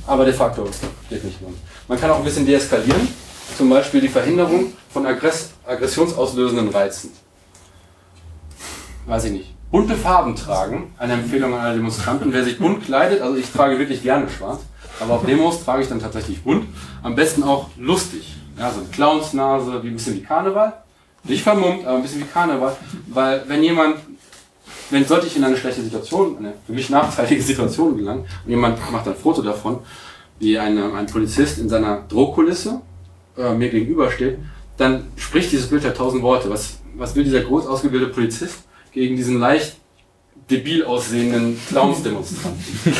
Aber 0.06 0.24
de 0.24 0.34
facto 0.34 0.68
geht 1.08 1.24
nicht 1.24 1.40
mehr. 1.40 1.50
Man 1.88 2.00
kann 2.00 2.10
auch 2.10 2.18
ein 2.18 2.24
bisschen 2.24 2.46
deeskalieren, 2.46 3.08
zum 3.56 3.70
Beispiel 3.70 4.00
die 4.00 4.08
Verhinderung 4.08 4.72
von 4.92 5.06
Aggress 5.06 5.50
aggressionsauslösenden 5.66 6.68
Reizen. 6.68 7.10
Weiß 9.06 9.24
ich 9.24 9.32
nicht. 9.32 9.54
Bunte 9.70 9.94
Farben 9.94 10.34
tragen, 10.34 10.92
eine 10.98 11.12
Empfehlung 11.12 11.54
an 11.54 11.60
alle 11.60 11.76
Demonstranten. 11.76 12.32
Wer 12.32 12.42
sich 12.42 12.58
bunt 12.58 12.84
kleidet, 12.84 13.22
also 13.22 13.36
ich 13.36 13.50
trage 13.52 13.78
wirklich 13.78 14.02
gerne 14.02 14.28
schwarz, 14.28 14.62
aber 14.98 15.14
auf 15.14 15.24
Demos 15.24 15.64
trage 15.64 15.82
ich 15.82 15.88
dann 15.88 16.00
tatsächlich 16.00 16.42
bunt. 16.42 16.66
Am 17.02 17.14
besten 17.14 17.44
auch 17.44 17.68
lustig. 17.78 18.34
Ja, 18.58 18.70
so 18.70 18.80
eine 18.80 18.88
Clownsnase, 18.88 19.82
wie 19.82 19.88
ein 19.88 19.94
bisschen 19.94 20.16
wie 20.16 20.22
Karneval. 20.22 20.72
Nicht 21.22 21.42
vermummt, 21.42 21.86
aber 21.86 21.96
ein 21.96 22.02
bisschen 22.02 22.20
wie 22.20 22.26
Karneval. 22.26 22.76
Weil 23.06 23.44
wenn 23.46 23.62
jemand, 23.62 23.96
wenn 24.90 25.04
sollte 25.04 25.28
ich 25.28 25.36
in 25.36 25.44
eine 25.44 25.56
schlechte 25.56 25.82
Situation, 25.82 26.38
eine 26.38 26.54
für 26.66 26.72
mich 26.72 26.90
nachteilige 26.90 27.42
Situation 27.42 27.96
gelangen, 27.96 28.26
und 28.44 28.50
jemand 28.50 28.78
macht 28.90 29.06
ein 29.06 29.14
Foto 29.14 29.40
davon, 29.40 29.78
wie 30.40 30.58
eine, 30.58 30.92
ein 30.94 31.06
Polizist 31.06 31.58
in 31.58 31.68
seiner 31.68 32.02
Drohkulisse 32.08 32.80
äh, 33.36 33.54
mir 33.54 33.68
gegenübersteht, 33.68 34.38
dann 34.76 35.08
spricht 35.16 35.52
dieses 35.52 35.68
Bild 35.68 35.84
ja 35.84 35.90
tausend 35.90 36.22
Worte. 36.22 36.50
Was, 36.50 36.78
was 36.94 37.14
will 37.14 37.24
dieser 37.24 37.40
groß 37.40 37.66
ausgebildete 37.66 38.12
Polizist 38.12 38.64
gegen 38.92 39.16
diesen 39.16 39.38
leicht 39.38 39.76
debil 40.50 40.84
aussehenden 40.84 41.58
Clowns-Demonstranten? 41.68 42.64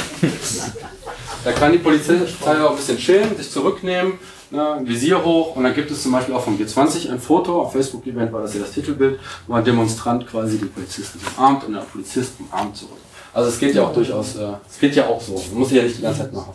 da 1.44 1.52
kann 1.52 1.72
die 1.72 1.78
Polizei 1.78 2.16
auch 2.44 2.70
ein 2.70 2.76
bisschen 2.76 2.98
chillen, 2.98 3.36
sich 3.36 3.50
zurücknehmen, 3.50 4.14
ne, 4.50 4.80
Visier 4.84 5.24
hoch 5.24 5.56
und 5.56 5.64
dann 5.64 5.74
gibt 5.74 5.90
es 5.90 6.02
zum 6.02 6.12
Beispiel 6.12 6.34
auch 6.34 6.44
vom 6.44 6.58
G20 6.58 7.10
ein 7.10 7.18
Foto, 7.18 7.62
auf 7.62 7.72
Facebook-Event 7.72 8.32
war 8.32 8.42
das 8.42 8.54
ja 8.54 8.60
das 8.60 8.72
Titelbild, 8.72 9.18
wo 9.46 9.54
ein 9.54 9.64
Demonstrant 9.64 10.26
quasi 10.26 10.58
die 10.58 10.66
Polizisten 10.66 11.18
umarmt 11.36 11.64
und 11.64 11.72
der 11.72 11.80
Polizist 11.80 12.34
umarmt 12.38 12.76
zurück. 12.76 12.98
Also 13.32 13.48
es 13.48 13.58
geht 13.58 13.74
ja 13.74 13.84
auch 13.84 13.94
durchaus, 13.94 14.36
äh, 14.36 14.52
es 14.68 14.78
geht 14.78 14.94
ja 14.96 15.06
auch 15.06 15.20
so. 15.20 15.34
Man 15.50 15.60
muss 15.60 15.70
ja 15.70 15.82
nicht 15.82 15.98
die 15.98 16.02
ganze 16.02 16.20
Zeit 16.20 16.32
machen. 16.32 16.52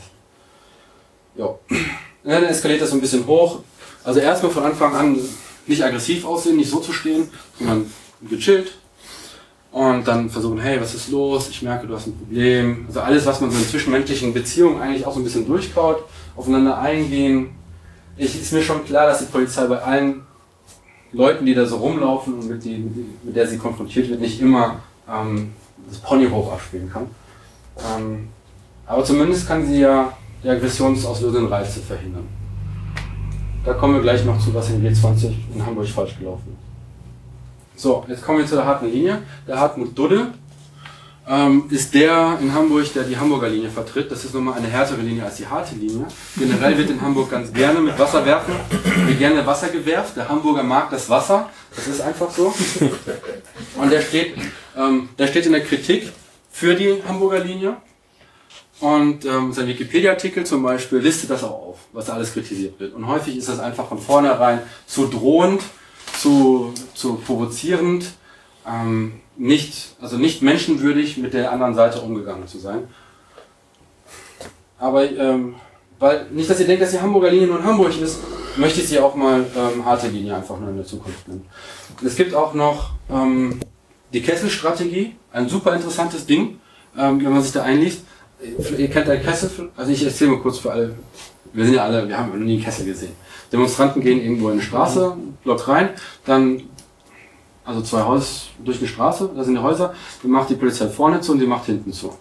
Ja. 1.35 1.55
Dann 2.25 2.43
eskaliert 2.43 2.81
das 2.81 2.89
so 2.89 2.95
ein 2.95 3.01
bisschen 3.01 3.25
hoch. 3.27 3.59
Also 4.03 4.19
erstmal 4.19 4.51
von 4.51 4.63
Anfang 4.63 4.95
an 4.95 5.19
nicht 5.67 5.83
aggressiv 5.83 6.25
aussehen, 6.25 6.57
nicht 6.57 6.69
so 6.69 6.79
zu 6.79 6.91
stehen, 6.91 7.29
sondern 7.57 7.91
gechillt. 8.29 8.77
Und 9.71 10.07
dann 10.07 10.29
versuchen, 10.29 10.59
hey, 10.59 10.79
was 10.79 10.95
ist 10.95 11.09
los? 11.09 11.49
Ich 11.49 11.61
merke, 11.61 11.85
du 11.85 11.95
hast 11.95 12.07
ein 12.07 12.17
Problem. 12.17 12.85
Also 12.87 13.01
alles, 13.01 13.25
was 13.25 13.41
man 13.41 13.51
so 13.51 13.57
in 13.57 13.67
zwischenmenschlichen 13.67 14.33
Beziehungen 14.33 14.81
eigentlich 14.81 15.05
auch 15.05 15.13
so 15.13 15.19
ein 15.19 15.23
bisschen 15.23 15.45
durchkaut, 15.45 16.03
aufeinander 16.35 16.77
eingehen. 16.79 17.49
Ich, 18.15 18.39
ist 18.39 18.53
mir 18.53 18.61
schon 18.61 18.85
klar, 18.85 19.07
dass 19.07 19.19
die 19.19 19.25
Polizei 19.25 19.65
bei 19.65 19.79
allen 19.79 20.21
Leuten, 21.11 21.45
die 21.45 21.53
da 21.53 21.65
so 21.65 21.77
rumlaufen 21.77 22.35
und 22.35 22.49
mit, 22.49 22.63
die, 22.63 22.89
mit 23.23 23.35
der 23.35 23.47
sie 23.47 23.57
konfrontiert 23.57 24.09
wird, 24.09 24.21
nicht 24.21 24.39
immer 24.39 24.79
ähm, 25.09 25.51
das 25.89 25.99
Pony 25.99 26.29
hoch 26.29 26.53
abspielen 26.53 26.89
kann. 26.91 27.07
Ähm, 27.97 28.29
aber 28.85 29.03
zumindest 29.03 29.47
kann 29.47 29.67
sie 29.67 29.79
ja 29.79 30.13
die 30.45 30.49
aggressionsauslösenden 30.49 31.47
Reize 31.47 31.79
verhindern. 31.79 32.27
Da 33.65 33.73
kommen 33.73 33.95
wir 33.95 34.01
gleich 34.01 34.23
noch 34.23 34.39
zu, 34.39 34.53
was 34.53 34.69
in 34.69 34.85
G20 34.85 35.33
in 35.55 35.65
Hamburg 35.65 35.87
falsch 35.87 36.17
gelaufen 36.19 36.55
ist. 36.55 37.81
So, 37.81 38.05
jetzt 38.07 38.23
kommen 38.23 38.37
wir 38.37 38.45
zu 38.45 38.55
der 38.55 38.65
harten 38.65 38.91
Linie. 38.91 39.23
Der 39.47 39.59
Hartmut 39.59 39.97
Dudde 39.97 40.27
ähm, 41.27 41.63
ist 41.71 41.95
der 41.95 42.37
in 42.39 42.53
Hamburg, 42.53 42.93
der 42.93 43.03
die 43.03 43.17
Hamburger 43.17 43.49
Linie 43.49 43.69
vertritt. 43.69 44.11
Das 44.11 44.23
ist 44.23 44.35
nochmal 44.35 44.53
eine 44.53 44.67
härtere 44.67 45.01
Linie 45.01 45.25
als 45.25 45.37
die 45.37 45.47
harte 45.47 45.73
Linie. 45.73 46.05
Generell 46.37 46.77
wird 46.77 46.91
in 46.91 47.01
Hamburg 47.01 47.31
ganz 47.31 47.51
gerne 47.51 47.81
mit 47.81 47.97
Wasser 47.97 48.23
werfen. 48.23 48.53
Wird 49.07 49.17
gerne 49.17 49.45
Wasser 49.47 49.69
gewerft. 49.69 50.15
Der 50.15 50.29
Hamburger 50.29 50.61
mag 50.61 50.91
das 50.91 51.09
Wasser. 51.09 51.49
Das 51.75 51.87
ist 51.87 52.01
einfach 52.01 52.29
so. 52.29 52.53
Und 53.81 53.91
der 53.91 54.01
steht, 54.01 54.35
ähm, 54.77 55.09
der 55.17 55.25
steht 55.25 55.47
in 55.47 55.53
der 55.53 55.63
Kritik 55.63 56.11
für 56.51 56.75
die 56.75 57.01
Hamburger 57.07 57.39
Linie. 57.39 57.77
Und 58.81 59.25
ähm, 59.25 59.53
sein 59.53 59.67
Wikipedia-Artikel 59.67 60.45
zum 60.45 60.61
Beispiel 60.63 60.99
listet 60.99 61.29
das 61.29 61.43
auch 61.43 61.67
auf, 61.67 61.77
was 61.93 62.09
alles 62.09 62.33
kritisiert 62.33 62.79
wird. 62.79 62.93
Und 62.93 63.07
häufig 63.07 63.37
ist 63.37 63.47
das 63.47 63.59
einfach 63.59 63.87
von 63.87 63.99
vornherein 63.99 64.61
zu 64.85 65.07
drohend, 65.07 65.61
zu, 66.19 66.73
zu 66.93 67.15
provozierend, 67.15 68.05
ähm, 68.67 69.21
nicht, 69.37 69.95
also 70.01 70.17
nicht 70.17 70.41
menschenwürdig 70.41 71.17
mit 71.17 71.33
der 71.33 71.51
anderen 71.51 71.75
Seite 71.75 72.01
umgegangen 72.01 72.47
zu 72.47 72.59
sein. 72.59 72.87
Aber 74.77 75.09
ähm, 75.09 75.55
weil 75.99 76.27
nicht, 76.31 76.49
dass 76.49 76.59
ihr 76.59 76.67
denkt, 76.67 76.83
dass 76.83 76.91
die 76.91 76.99
Hamburger 76.99 77.31
Linie 77.31 77.47
nur 77.47 77.59
in 77.59 77.65
Hamburg 77.65 77.99
ist, 78.01 78.19
möchte 78.57 78.81
ich 78.81 78.89
sie 78.89 78.99
auch 78.99 79.15
mal 79.15 79.45
ähm, 79.55 79.85
harte 79.85 80.07
Linie 80.07 80.35
einfach 80.35 80.59
nur 80.59 80.69
in 80.69 80.77
der 80.77 80.85
Zukunft 80.85 81.27
nennen. 81.27 81.45
Es 82.03 82.15
gibt 82.15 82.33
auch 82.33 82.53
noch 82.53 82.91
ähm, 83.09 83.59
die 84.13 84.21
Kesselstrategie, 84.21 85.15
ein 85.31 85.47
super 85.47 85.73
interessantes 85.73 86.25
Ding, 86.25 86.59
ähm, 86.97 87.23
wenn 87.23 87.31
man 87.31 87.41
sich 87.41 87.53
da 87.53 87.63
einliest 87.63 88.01
ihr 88.41 88.89
kennt 88.89 89.09
einen 89.09 89.23
Kessel, 89.23 89.69
also 89.75 89.91
ich 89.91 90.03
erzähle 90.03 90.31
mal 90.31 90.39
kurz 90.39 90.57
für 90.57 90.71
alle, 90.71 90.95
wir 91.53 91.65
sind 91.65 91.75
ja 91.75 91.83
alle, 91.83 92.07
wir 92.07 92.17
haben 92.17 92.29
noch 92.29 92.45
nie 92.45 92.55
einen 92.55 92.63
Kessel 92.63 92.85
gesehen. 92.85 93.13
Demonstranten 93.51 94.01
gehen 94.01 94.21
irgendwo 94.21 94.47
in 94.47 94.53
eine 94.53 94.61
Straße, 94.61 95.15
Block 95.43 95.67
rein, 95.67 95.89
dann, 96.25 96.63
also 97.63 97.81
zwei 97.81 98.03
Häuser 98.03 98.27
durch 98.63 98.79
eine 98.79 98.87
Straße, 98.87 99.31
da 99.35 99.43
sind 99.43 99.55
die 99.55 99.61
Häuser, 99.61 99.93
dann 100.21 100.31
macht 100.31 100.49
die 100.49 100.55
Polizei 100.55 100.87
vorne 100.87 101.21
zu 101.21 101.31
und 101.31 101.39
die 101.39 101.47
macht 101.47 101.65
hinten 101.65 101.93
zu. 101.93 102.13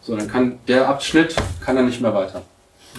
So, 0.00 0.16
dann 0.16 0.28
kann 0.28 0.58
der 0.66 0.88
Abschnitt, 0.88 1.36
kann 1.60 1.76
dann 1.76 1.86
nicht 1.86 2.00
mehr 2.00 2.14
weiter. 2.14 2.42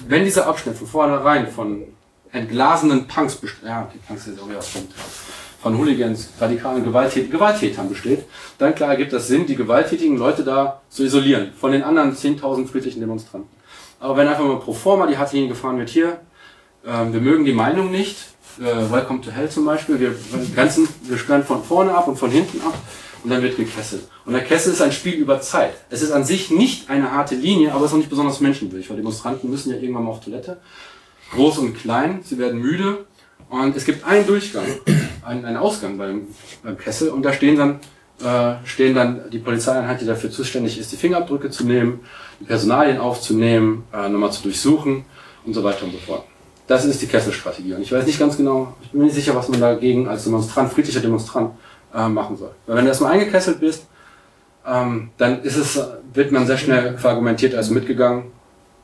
Wenn 0.08 0.24
dieser 0.24 0.48
Abschnitt 0.48 0.78
von 0.78 0.88
vornherein 0.88 1.48
von 1.48 1.84
entglasenen 2.32 3.08
Punks, 3.08 3.40
ja, 3.66 3.90
die 3.94 3.98
Punks 3.98 4.28
ist 4.28 4.40
auch 4.40 4.50
wieder 4.50 4.62
stimmt, 4.62 4.92
von 5.62 5.78
Hooligans, 5.78 6.30
radikalen 6.40 6.84
Gewaltät 6.84 7.32
Gewalttätern 7.32 7.90
besteht, 7.90 8.26
dann 8.58 8.74
klar 8.74 8.92
ergibt 8.92 9.14
das 9.14 9.28
Sinn, 9.28 9.46
die 9.46 9.56
gewalttätigen 9.56 10.18
Leute 10.18 10.44
da 10.44 10.82
zu 10.90 11.04
isolieren 11.04 11.52
von 11.54 11.72
den 11.72 11.84
anderen 11.84 12.16
10.000 12.16 12.68
friedlichen 12.68 13.00
Demonstranten. 13.00 13.50
Aber 14.00 14.18
wenn 14.18 14.28
einfach 14.28 14.44
mal 14.44 14.60
pro 14.60 14.74
forma 14.74 15.06
die 15.06 15.18
harte 15.18 15.36
Linie 15.36 15.50
gefahren 15.50 15.78
wird, 15.78 15.90
hier, 15.90 16.20
äh, 16.84 17.12
wir 17.12 17.22
mögen 17.22 17.46
die 17.46 17.54
Meinung 17.54 17.92
nicht, 17.92 18.18
äh, 18.60 18.92
Welcome 18.92 19.22
to 19.22 19.32
Hell 19.32 19.50
zum 19.50 19.66
Beispiel, 19.66 20.00
wir 20.00 20.16
grenzen, 20.56 20.88
wir 21.04 21.18
sperren 21.18 21.44
von 21.44 21.64
vorne 21.64 21.94
ab 21.94 22.08
und 22.08 22.18
von 22.18 22.32
hinten 22.32 22.60
ab 22.62 22.74
und 23.24 23.30
dann 23.30 23.44
wird 23.44 23.58
gekesselt. 23.58 24.08
Und 24.26 24.34
der 24.34 24.44
Kessel 24.44 24.74
ist 24.74 24.82
ein 24.82 24.92
Spiel 24.92 25.14
über 25.14 25.42
Zeit. 25.42 25.74
Es 25.90 26.02
ist 26.02 26.12
an 26.12 26.26
sich 26.26 26.50
nicht 26.50 26.90
eine 26.90 27.12
harte 27.12 27.36
Linie, 27.36 27.74
aber 27.74 27.86
es 27.86 27.92
ist 27.92 27.94
auch 27.94 28.00
nicht 28.00 28.10
besonders 28.10 28.40
menschenwürdig, 28.40 28.90
weil 28.90 28.98
Demonstranten 28.98 29.50
müssen 29.50 29.70
ja 29.70 29.78
irgendwann 29.78 30.06
mal 30.06 30.12
auf 30.12 30.24
Toilette. 30.24 30.60
Groß 31.34 31.60
und 31.60 31.76
klein, 31.76 32.22
sie 32.24 32.40
werden 32.40 32.60
müde 32.60 33.06
und 33.50 33.76
es 33.76 33.86
gibt 33.86 34.06
einen 34.06 34.26
Durchgang, 34.26 34.66
einen, 35.26 35.46
einen 35.46 35.58
Ausgang 35.58 35.98
beim, 35.98 36.28
beim 36.64 36.78
Kessel 36.78 37.10
und 37.10 37.24
da 37.24 37.34
stehen 37.34 37.58
dann, 37.58 37.80
äh, 38.24 38.56
stehen 38.66 38.96
dann 38.96 39.30
die 39.32 39.40
Polizeieinheit, 39.40 40.02
die 40.02 40.06
dafür 40.06 40.32
zuständig 40.32 40.80
ist, 40.80 40.92
die 40.92 40.98
Fingerabdrücke 40.98 41.50
zu 41.50 41.66
nehmen, 41.66 42.02
die 42.40 42.46
Personalien 42.46 43.00
aufzunehmen, 43.00 43.84
äh, 43.94 44.10
nochmal 44.10 44.32
zu 44.32 44.44
durchsuchen 44.44 45.06
und 45.46 45.54
so 45.54 45.64
weiter 45.64 45.86
und 45.86 45.94
so 45.94 45.98
fort. 46.00 46.24
Das 46.68 46.86
ist 46.86 47.02
die 47.02 47.08
Kesselstrategie. 47.08 47.74
Und 47.74 47.82
ich 47.82 47.92
weiß 47.92 48.06
nicht 48.06 48.20
ganz 48.20 48.38
genau, 48.38 48.74
ich 48.82 48.92
bin 48.92 49.02
mir 49.02 49.06
nicht 49.08 49.16
sicher, 49.16 49.36
was 49.36 49.50
man 49.50 49.60
dagegen 49.60 50.08
als 50.08 50.24
Demonstrant, 50.24 50.72
friedlicher 50.72 51.02
Demonstrant, 51.02 51.52
äh, 51.94 52.08
machen 52.08 52.38
soll. 52.38 52.52
Weil 52.66 52.78
wenn 52.78 52.86
du 52.86 52.90
erstmal 52.90 53.14
eingekesselt 53.14 53.60
bist, 53.60 53.86
ähm, 54.66 55.10
dann 55.18 55.42
ist 55.42 55.58
es, 55.58 55.82
wird 56.14 56.32
man 56.32 56.46
sehr 56.46 56.58
schnell 56.58 56.98
verargumentiert 56.98 57.56
als 57.56 57.70
mitgegangen, 57.70 58.26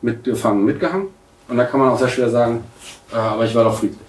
mitgefangen, 0.02 0.66
mitgehangen. 0.66 1.08
Und 1.48 1.58
da 1.58 1.64
kann 1.64 1.80
man 1.80 1.90
auch 1.90 2.00
sehr 2.00 2.10
schwer 2.10 2.30
sagen, 2.30 2.64
äh, 3.14 3.16
aber 3.16 3.46
ich 3.46 3.56
war 3.56 3.64
doch 3.64 3.78
friedlich 3.78 4.07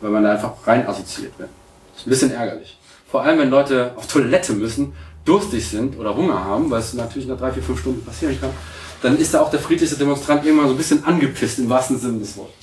weil 0.00 0.10
man 0.10 0.22
da 0.22 0.32
einfach 0.32 0.52
rein 0.66 0.86
assoziiert 0.86 1.38
wird. 1.38 1.50
Das 1.92 2.00
ist 2.00 2.06
ein 2.06 2.10
bisschen 2.10 2.32
ärgerlich. 2.32 2.78
Vor 3.10 3.22
allem, 3.22 3.38
wenn 3.38 3.50
Leute 3.50 3.92
auf 3.96 4.06
Toilette 4.06 4.52
müssen, 4.52 4.92
durstig 5.24 5.68
sind 5.68 5.98
oder 5.98 6.16
Hunger 6.16 6.44
haben, 6.44 6.70
weil 6.70 6.80
es 6.80 6.94
natürlich 6.94 7.28
nach 7.28 7.38
drei, 7.38 7.52
vier, 7.52 7.62
fünf 7.62 7.80
Stunden 7.80 8.04
passieren 8.04 8.40
kann, 8.40 8.50
dann 9.02 9.18
ist 9.18 9.34
da 9.34 9.40
auch 9.40 9.50
der 9.50 9.60
friedlichste 9.60 9.98
Demonstrant 9.98 10.44
irgendwann 10.44 10.68
so 10.68 10.74
ein 10.74 10.78
bisschen 10.78 11.04
angepisst 11.04 11.58
im 11.58 11.68
wahrsten 11.68 11.98
Sinne 11.98 12.18
des 12.18 12.36
Wortes. 12.36 12.54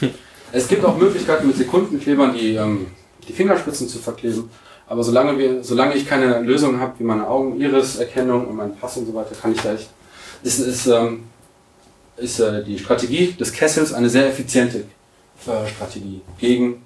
Es 0.50 0.66
gibt 0.66 0.82
auch 0.82 0.96
Möglichkeiten 0.96 1.46
mit 1.46 1.58
Sekundenklebern 1.58 2.32
die, 2.32 2.54
ähm, 2.54 2.86
die 3.26 3.34
Fingerspitzen 3.34 3.86
zu 3.86 3.98
verkleben. 3.98 4.48
Aber 4.86 5.04
solange, 5.04 5.36
wir, 5.36 5.62
solange 5.62 5.94
ich 5.94 6.08
keine 6.08 6.40
Lösung 6.40 6.80
habe, 6.80 6.94
wie 6.98 7.04
meine 7.04 7.28
Augen, 7.28 7.60
Iris-Erkennung 7.60 8.46
und 8.46 8.56
mein 8.56 8.74
Pass 8.74 8.96
und 8.96 9.04
so 9.06 9.12
weiter, 9.12 9.34
kann 9.34 9.52
ich 9.52 9.60
da 9.60 9.74
echt. 9.74 9.90
Ist, 10.42 10.60
ist, 10.60 10.86
ähm, 10.86 11.24
ist 12.16 12.40
äh, 12.40 12.64
die 12.64 12.78
Strategie 12.78 13.32
des 13.32 13.52
Kessels 13.52 13.92
eine 13.92 14.08
sehr 14.08 14.26
effiziente 14.26 14.84
Strategie 15.42 16.20
gegen 16.38 16.82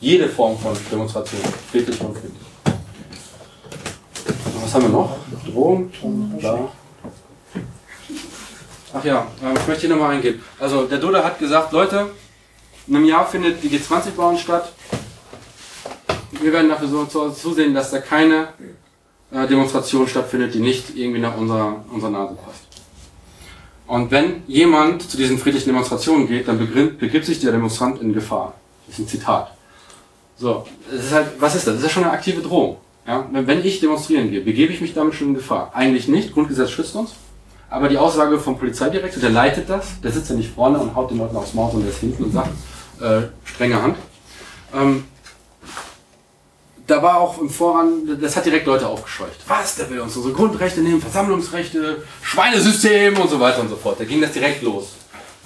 jede 0.00 0.28
Form 0.28 0.58
von 0.58 0.76
Demonstration, 0.90 1.40
friedlich 1.70 2.00
und 2.00 2.12
friedlich. 2.12 2.42
was 4.62 4.74
haben 4.74 4.82
wir 4.82 4.88
noch? 4.90 5.16
Drohung, 5.46 5.90
bla. 6.38 6.70
Ach 8.92 9.04
ja, 9.04 9.26
ähm, 9.42 9.54
ich 9.60 9.66
möchte 9.66 9.86
hier 9.86 9.96
nochmal 9.96 10.14
eingehen. 10.14 10.42
Also 10.58 10.86
der 10.86 10.98
Duda 10.98 11.24
hat 11.24 11.38
gesagt, 11.38 11.72
Leute, 11.72 12.10
in 12.86 12.96
einem 12.96 13.06
Jahr 13.06 13.26
findet 13.26 13.62
die 13.62 13.68
G20 13.68 14.10
bei 14.16 14.24
uns 14.24 14.40
statt. 14.40 14.72
Wir 16.40 16.52
werden 16.52 16.68
dafür 16.68 16.88
so 16.88 17.30
zusehen, 17.30 17.74
dass 17.74 17.90
da 17.90 17.98
keine 17.98 18.48
äh, 19.32 19.46
Demonstration 19.46 20.06
stattfindet, 20.06 20.54
die 20.54 20.60
nicht 20.60 20.96
irgendwie 20.96 21.20
nach 21.20 21.36
unserer, 21.36 21.84
unserer 21.90 22.10
Nase 22.10 22.34
passt. 22.34 22.63
Und 23.86 24.10
wenn 24.10 24.42
jemand 24.46 25.02
zu 25.02 25.16
diesen 25.16 25.38
friedlichen 25.38 25.68
Demonstrationen 25.68 26.26
geht, 26.26 26.48
dann 26.48 26.58
begibt 26.58 27.26
sich 27.26 27.40
der 27.40 27.52
Demonstrant 27.52 28.00
in 28.00 28.14
Gefahr. 28.14 28.54
Das 28.86 28.98
ist 28.98 29.04
ein 29.04 29.08
Zitat. 29.08 29.52
So, 30.36 30.66
das 30.90 31.04
ist 31.04 31.12
halt, 31.12 31.26
was 31.38 31.54
ist 31.54 31.66
das? 31.66 31.76
Das 31.76 31.84
ist 31.84 31.92
schon 31.92 32.04
eine 32.04 32.12
aktive 32.12 32.40
Drohung. 32.40 32.78
Ja? 33.06 33.26
Wenn 33.30 33.46
wenn 33.46 33.64
ich 33.64 33.80
demonstrieren 33.80 34.30
gehe, 34.30 34.40
begebe 34.40 34.72
ich 34.72 34.80
mich 34.80 34.94
damit 34.94 35.14
schon 35.14 35.28
in 35.28 35.34
Gefahr. 35.34 35.70
Eigentlich 35.74 36.08
nicht, 36.08 36.32
Grundgesetz 36.32 36.70
schützt 36.70 36.96
uns. 36.96 37.12
Aber 37.70 37.88
die 37.88 37.98
Aussage 37.98 38.38
vom 38.38 38.58
Polizeidirektor, 38.58 39.20
der 39.20 39.30
leitet 39.30 39.68
das, 39.68 40.00
der 40.00 40.12
sitzt 40.12 40.30
ja 40.30 40.36
nicht 40.36 40.54
vorne 40.54 40.78
und 40.78 40.94
haut 40.94 41.10
den 41.10 41.18
Leuten 41.18 41.36
aufs 41.36 41.54
Maul, 41.54 41.70
sondern 41.72 41.86
der 41.86 41.94
ist 41.94 42.00
hinten 42.00 42.24
und 42.24 42.32
sagt, 42.32 42.50
äh, 43.00 43.28
strenge 43.44 43.82
Hand. 43.82 43.96
Ähm, 44.74 45.04
da 46.86 47.02
war 47.02 47.18
auch 47.18 47.40
im 47.40 47.48
Voran, 47.48 48.18
das 48.20 48.36
hat 48.36 48.44
direkt 48.46 48.66
Leute 48.66 48.86
aufgescheucht. 48.86 49.40
Was, 49.48 49.76
der 49.76 49.88
will 49.90 50.00
uns 50.00 50.16
unsere 50.16 50.34
Grundrechte 50.34 50.80
nehmen, 50.80 51.00
Versammlungsrechte, 51.00 52.02
Schweinesystem 52.22 53.16
und 53.18 53.30
so 53.30 53.40
weiter 53.40 53.60
und 53.60 53.68
so 53.70 53.76
fort. 53.76 53.98
Da 54.00 54.04
ging 54.04 54.20
das 54.20 54.32
direkt 54.32 54.62
los. 54.62 54.88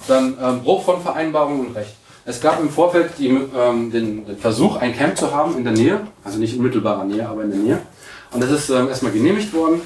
Dann 0.07 0.37
ähm, 0.41 0.63
Bruch 0.63 0.83
von 0.85 1.01
Vereinbarungen 1.01 1.67
und 1.67 1.75
Recht. 1.75 1.93
Es 2.25 2.41
gab 2.41 2.59
im 2.59 2.69
Vorfeld 2.69 3.11
die, 3.17 3.27
ähm, 3.27 3.91
den, 3.91 4.25
den 4.25 4.37
Versuch, 4.37 4.75
ein 4.77 4.95
Camp 4.95 5.17
zu 5.17 5.31
haben 5.33 5.57
in 5.57 5.63
der 5.63 5.73
Nähe, 5.73 6.01
also 6.23 6.37
nicht 6.37 6.55
in 6.55 6.61
mittelbarer 6.61 7.05
Nähe, 7.05 7.27
aber 7.27 7.43
in 7.43 7.51
der 7.51 7.59
Nähe. 7.59 7.81
Und 8.31 8.43
das 8.43 8.51
ist 8.51 8.69
ähm, 8.69 8.89
erstmal 8.89 9.11
genehmigt 9.11 9.53
worden. 9.53 9.81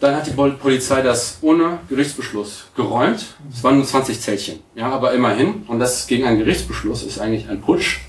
Dann 0.00 0.16
hat 0.16 0.26
die 0.26 0.32
Pol- 0.32 0.52
Polizei 0.52 1.00
das 1.00 1.38
ohne 1.40 1.78
Gerichtsbeschluss 1.88 2.64
geräumt. 2.76 3.24
Es 3.54 3.62
waren 3.62 3.76
nur 3.76 3.86
20 3.86 4.20
Zeltchen, 4.20 4.58
ja, 4.74 4.90
aber 4.90 5.12
immerhin. 5.12 5.64
Und 5.68 5.78
das 5.78 6.06
gegen 6.06 6.26
einen 6.26 6.38
Gerichtsbeschluss 6.38 7.02
ist 7.04 7.18
eigentlich 7.20 7.48
ein 7.48 7.60
Putsch. 7.62 8.00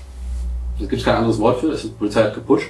Da 0.78 0.86
gibt 0.86 1.00
es 1.00 1.04
kein 1.04 1.16
anderes 1.16 1.38
Wort 1.38 1.60
für, 1.60 1.68
das 1.68 1.84
ist, 1.84 1.90
die 1.90 1.98
Polizei 1.98 2.22
hat 2.22 2.34
geputscht. 2.34 2.68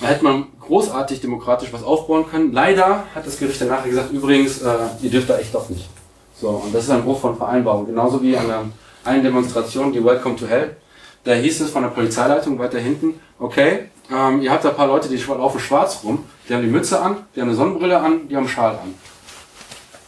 Da 0.00 0.06
hätte 0.06 0.24
man 0.24 0.46
großartig 0.60 1.20
demokratisch 1.20 1.72
was 1.72 1.82
aufbauen 1.82 2.24
können. 2.30 2.52
Leider 2.52 3.04
hat 3.14 3.26
das 3.26 3.38
Gericht 3.38 3.60
danach 3.60 3.84
gesagt, 3.84 4.12
übrigens, 4.12 4.62
äh, 4.62 4.76
ihr 5.02 5.10
dürft 5.10 5.28
da 5.28 5.38
echt 5.38 5.54
doch 5.54 5.68
nicht. 5.68 5.88
So, 6.40 6.48
und 6.50 6.74
das 6.74 6.84
ist 6.84 6.90
ein 6.90 7.02
Bruch 7.02 7.20
von 7.20 7.36
Vereinbarung. 7.36 7.86
Genauso 7.86 8.22
wie 8.22 8.36
an 8.36 8.46
der 8.46 8.64
einen 9.04 9.22
Demonstration, 9.22 9.92
die 9.92 10.04
Welcome 10.04 10.36
to 10.36 10.46
Hell. 10.46 10.76
Da 11.24 11.34
hieß 11.34 11.60
es 11.60 11.70
von 11.70 11.82
der 11.82 11.90
Polizeileitung 11.90 12.58
weiter 12.58 12.78
hinten, 12.78 13.20
okay, 13.38 13.88
ähm, 14.10 14.40
ihr 14.40 14.50
habt 14.50 14.64
da 14.64 14.70
ein 14.70 14.76
paar 14.76 14.86
Leute, 14.86 15.08
die 15.08 15.16
laufen 15.16 15.60
schwarz 15.60 16.00
rum, 16.04 16.24
die 16.48 16.54
haben 16.54 16.62
die 16.62 16.68
Mütze 16.68 17.00
an, 17.00 17.26
die 17.34 17.40
haben 17.40 17.48
eine 17.48 17.56
Sonnenbrille 17.56 17.98
an, 17.98 18.28
die 18.28 18.36
haben 18.36 18.44
einen 18.44 18.52
Schal 18.52 18.72
an. 18.72 18.94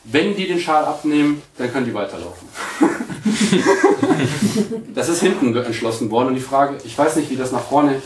Wenn 0.04 0.34
die 0.34 0.46
den 0.46 0.58
Schal 0.58 0.84
abnehmen, 0.84 1.42
dann 1.58 1.70
können 1.70 1.84
die 1.84 1.92
weiterlaufen. 1.92 2.48
das 4.94 5.08
ist 5.08 5.20
hinten 5.20 5.56
entschlossen 5.56 6.10
worden 6.10 6.28
und 6.28 6.34
die 6.34 6.40
Frage, 6.40 6.76
ich 6.84 6.96
weiß 6.96 7.16
nicht, 7.16 7.30
wie 7.30 7.36
das 7.36 7.52
nach 7.52 7.62
vorne 7.62 8.00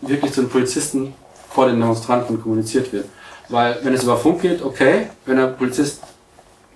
wirklich 0.00 0.32
zu 0.32 0.42
den 0.42 0.50
Polizisten 0.50 1.14
vor 1.50 1.66
den 1.66 1.80
Demonstranten 1.80 2.40
kommuniziert 2.40 2.92
wird. 2.92 3.06
Weil 3.48 3.78
wenn 3.82 3.92
es 3.92 4.04
über 4.04 4.16
Funk 4.16 4.42
geht, 4.42 4.62
okay, 4.62 5.08
wenn 5.26 5.36
der 5.36 5.48
Polizist 5.48 6.00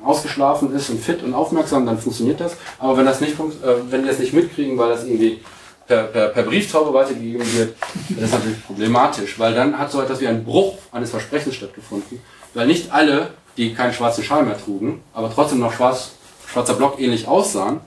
ausgeschlafen 0.05 0.75
ist 0.75 0.91
und 0.91 1.01
fit 1.01 1.23
und 1.23 1.35
aufmerksam, 1.35 1.87
dann 1.87 1.99
funktioniert 1.99 2.41
das. 2.41 2.57
Aber 2.79 2.97
wenn 2.97 3.07
das 3.07 3.21
nicht 3.21 3.35
äh, 3.35 3.91
wenn 3.91 4.03
die 4.03 4.09
das 4.09 4.19
nicht 4.19 4.33
mitkriegen, 4.33 4.77
weil 4.77 4.91
das 4.91 5.05
irgendwie 5.05 5.41
per, 5.87 6.05
per, 6.05 6.29
per 6.29 6.43
Brieftaube 6.43 6.93
weitergegeben 6.93 7.47
wird, 7.55 7.77
das 8.11 8.25
ist 8.25 8.33
natürlich 8.33 8.67
problematisch, 8.67 9.39
weil 9.39 9.55
dann 9.55 9.79
hat 9.79 9.91
so 9.91 10.01
etwas 10.03 10.21
wie 10.21 10.29
ein 10.29 10.45
Bruch 10.45 10.77
eines 10.93 11.11
Versprechens 11.11 11.55
stattgefunden. 11.55 12.21
Weil 12.55 12.67
nicht 12.67 12.93
alle, 12.93 13.31
die 13.57 13.75
keinen 13.75 13.93
schwarzen 13.93 14.25
Schal 14.25 14.45
mehr 14.45 14.59
trugen, 14.59 15.03
aber 15.13 15.33
trotzdem 15.33 15.61
noch 15.61 15.73
schwarz, 15.73 16.13
schwarzer 16.47 16.75
Block 16.75 17.01
ähnlich 17.01 17.27
aussahen, 17.27 17.81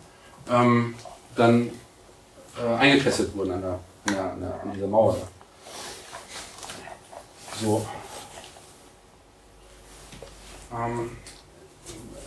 ähm, 0.52 0.96
dann 1.36 1.70
äh, 2.58 2.76
eingekesselt 2.76 3.36
wurden 3.36 3.52
an, 3.54 3.62
der, 3.62 3.72
an, 3.72 4.14
der, 4.14 4.24
an, 4.24 4.40
der, 4.40 4.62
an 4.64 4.74
dieser 4.74 4.88
Mauer. 4.88 5.18
Da. 5.20 5.28
So. 7.62 7.86
Ähm, 10.74 11.12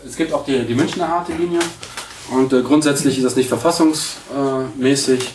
es 0.07 0.17
gibt 0.17 0.33
auch 0.33 0.45
die, 0.45 0.65
die 0.65 0.75
Münchner 0.75 1.09
harte 1.09 1.33
Linie 1.33 1.61
und 2.31 2.53
äh, 2.53 2.63
grundsätzlich 2.63 3.19
ist 3.19 3.25
das 3.25 3.37
nicht 3.37 3.49
verfassungsmäßig. 3.49 5.35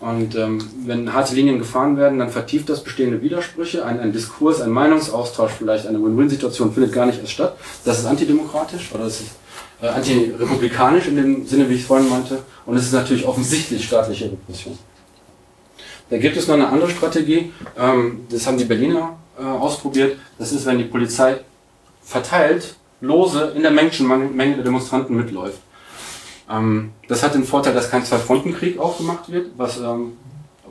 Und 0.00 0.34
ähm, 0.34 0.60
wenn 0.84 1.14
harte 1.14 1.34
Linien 1.34 1.58
gefahren 1.58 1.96
werden, 1.96 2.18
dann 2.18 2.28
vertieft 2.28 2.68
das 2.68 2.84
bestehende 2.84 3.22
Widersprüche. 3.22 3.86
Ein, 3.86 4.00
ein 4.00 4.12
Diskurs, 4.12 4.60
ein 4.60 4.70
Meinungsaustausch, 4.70 5.52
vielleicht 5.52 5.86
eine 5.86 6.02
Win-Win-Situation 6.02 6.74
findet 6.74 6.92
gar 6.92 7.06
nicht 7.06 7.20
erst 7.20 7.32
statt. 7.32 7.56
Das 7.86 8.00
ist 8.00 8.04
antidemokratisch 8.04 8.92
oder 8.92 9.04
das 9.04 9.20
ist 9.20 9.30
äh, 9.84 9.88
antirepublikanisch 9.88 11.08
in 11.08 11.16
dem 11.16 11.46
Sinne, 11.46 11.68
wie 11.68 11.74
ich 11.74 11.82
es 11.82 11.86
vorhin 11.86 12.08
meinte. 12.08 12.42
Und 12.64 12.76
es 12.76 12.86
ist 12.86 12.92
natürlich 12.92 13.26
offensichtlich 13.26 13.84
staatliche 13.84 14.26
Repression. 14.26 14.78
Da 16.10 16.18
gibt 16.18 16.36
es 16.36 16.48
noch 16.48 16.54
eine 16.54 16.68
andere 16.68 16.90
Strategie, 16.90 17.52
ähm, 17.78 18.26
das 18.30 18.46
haben 18.46 18.58
die 18.58 18.64
Berliner 18.64 19.16
äh, 19.38 19.42
ausprobiert. 19.42 20.18
Das 20.38 20.52
ist, 20.52 20.66
wenn 20.66 20.78
die 20.78 20.84
Polizei 20.84 21.40
verteilt, 22.02 22.76
lose 23.00 23.52
in 23.54 23.62
der 23.62 23.70
Menschenmenge 23.70 24.54
der 24.54 24.64
Demonstranten 24.64 25.16
mitläuft. 25.16 25.58
Ähm, 26.50 26.92
das 27.08 27.22
hat 27.22 27.34
den 27.34 27.44
Vorteil, 27.44 27.74
dass 27.74 27.90
kein 27.90 28.04
Zwei-Fronten-Krieg 28.04 28.78
aufgemacht 28.78 29.30
wird, 29.30 29.48
was 29.56 29.78
ähm, 29.80 30.16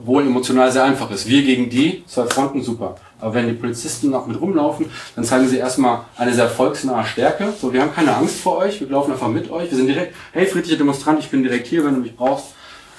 wohl 0.06 0.24
emotional 0.24 0.72
sehr 0.72 0.84
einfach 0.84 1.10
ist. 1.12 1.28
Wir 1.28 1.44
gegen 1.44 1.70
die, 1.70 2.04
zwei 2.08 2.26
Fronten, 2.26 2.62
super. 2.62 2.96
Aber 3.20 3.34
wenn 3.36 3.48
die 3.48 3.54
Polizisten 3.54 4.10
noch 4.10 4.28
mit 4.28 4.40
rumlaufen, 4.40 4.88
dann 5.16 5.24
zeigen 5.24 5.48
sie 5.48 5.58
erstmal 5.58 6.02
eine 6.18 6.34
sehr 6.34 6.50
volksnahe 6.50 7.06
Stärke. 7.06 7.54
So, 7.60 7.72
wir 7.72 7.82
haben 7.82 7.94
keine 7.94 8.16
Angst 8.16 8.40
vor 8.40 8.58
euch, 8.58 8.82
wir 8.82 8.90
laufen 8.90 9.14
einfach 9.14 9.30
mit 9.30 9.50
euch. 9.50 9.70
Wir 9.70 9.78
sind 9.78 9.88
direkt, 9.88 10.14
hey, 10.34 10.46
friedlicher 10.46 10.78
Demonstrant, 10.78 11.20
ich 11.20 11.30
bin 11.30 11.44
direkt 11.44 11.68
hier, 11.68 11.86
wenn 11.86 11.96
du 11.96 12.02
mich 12.02 12.16
brauchst. 12.16 12.48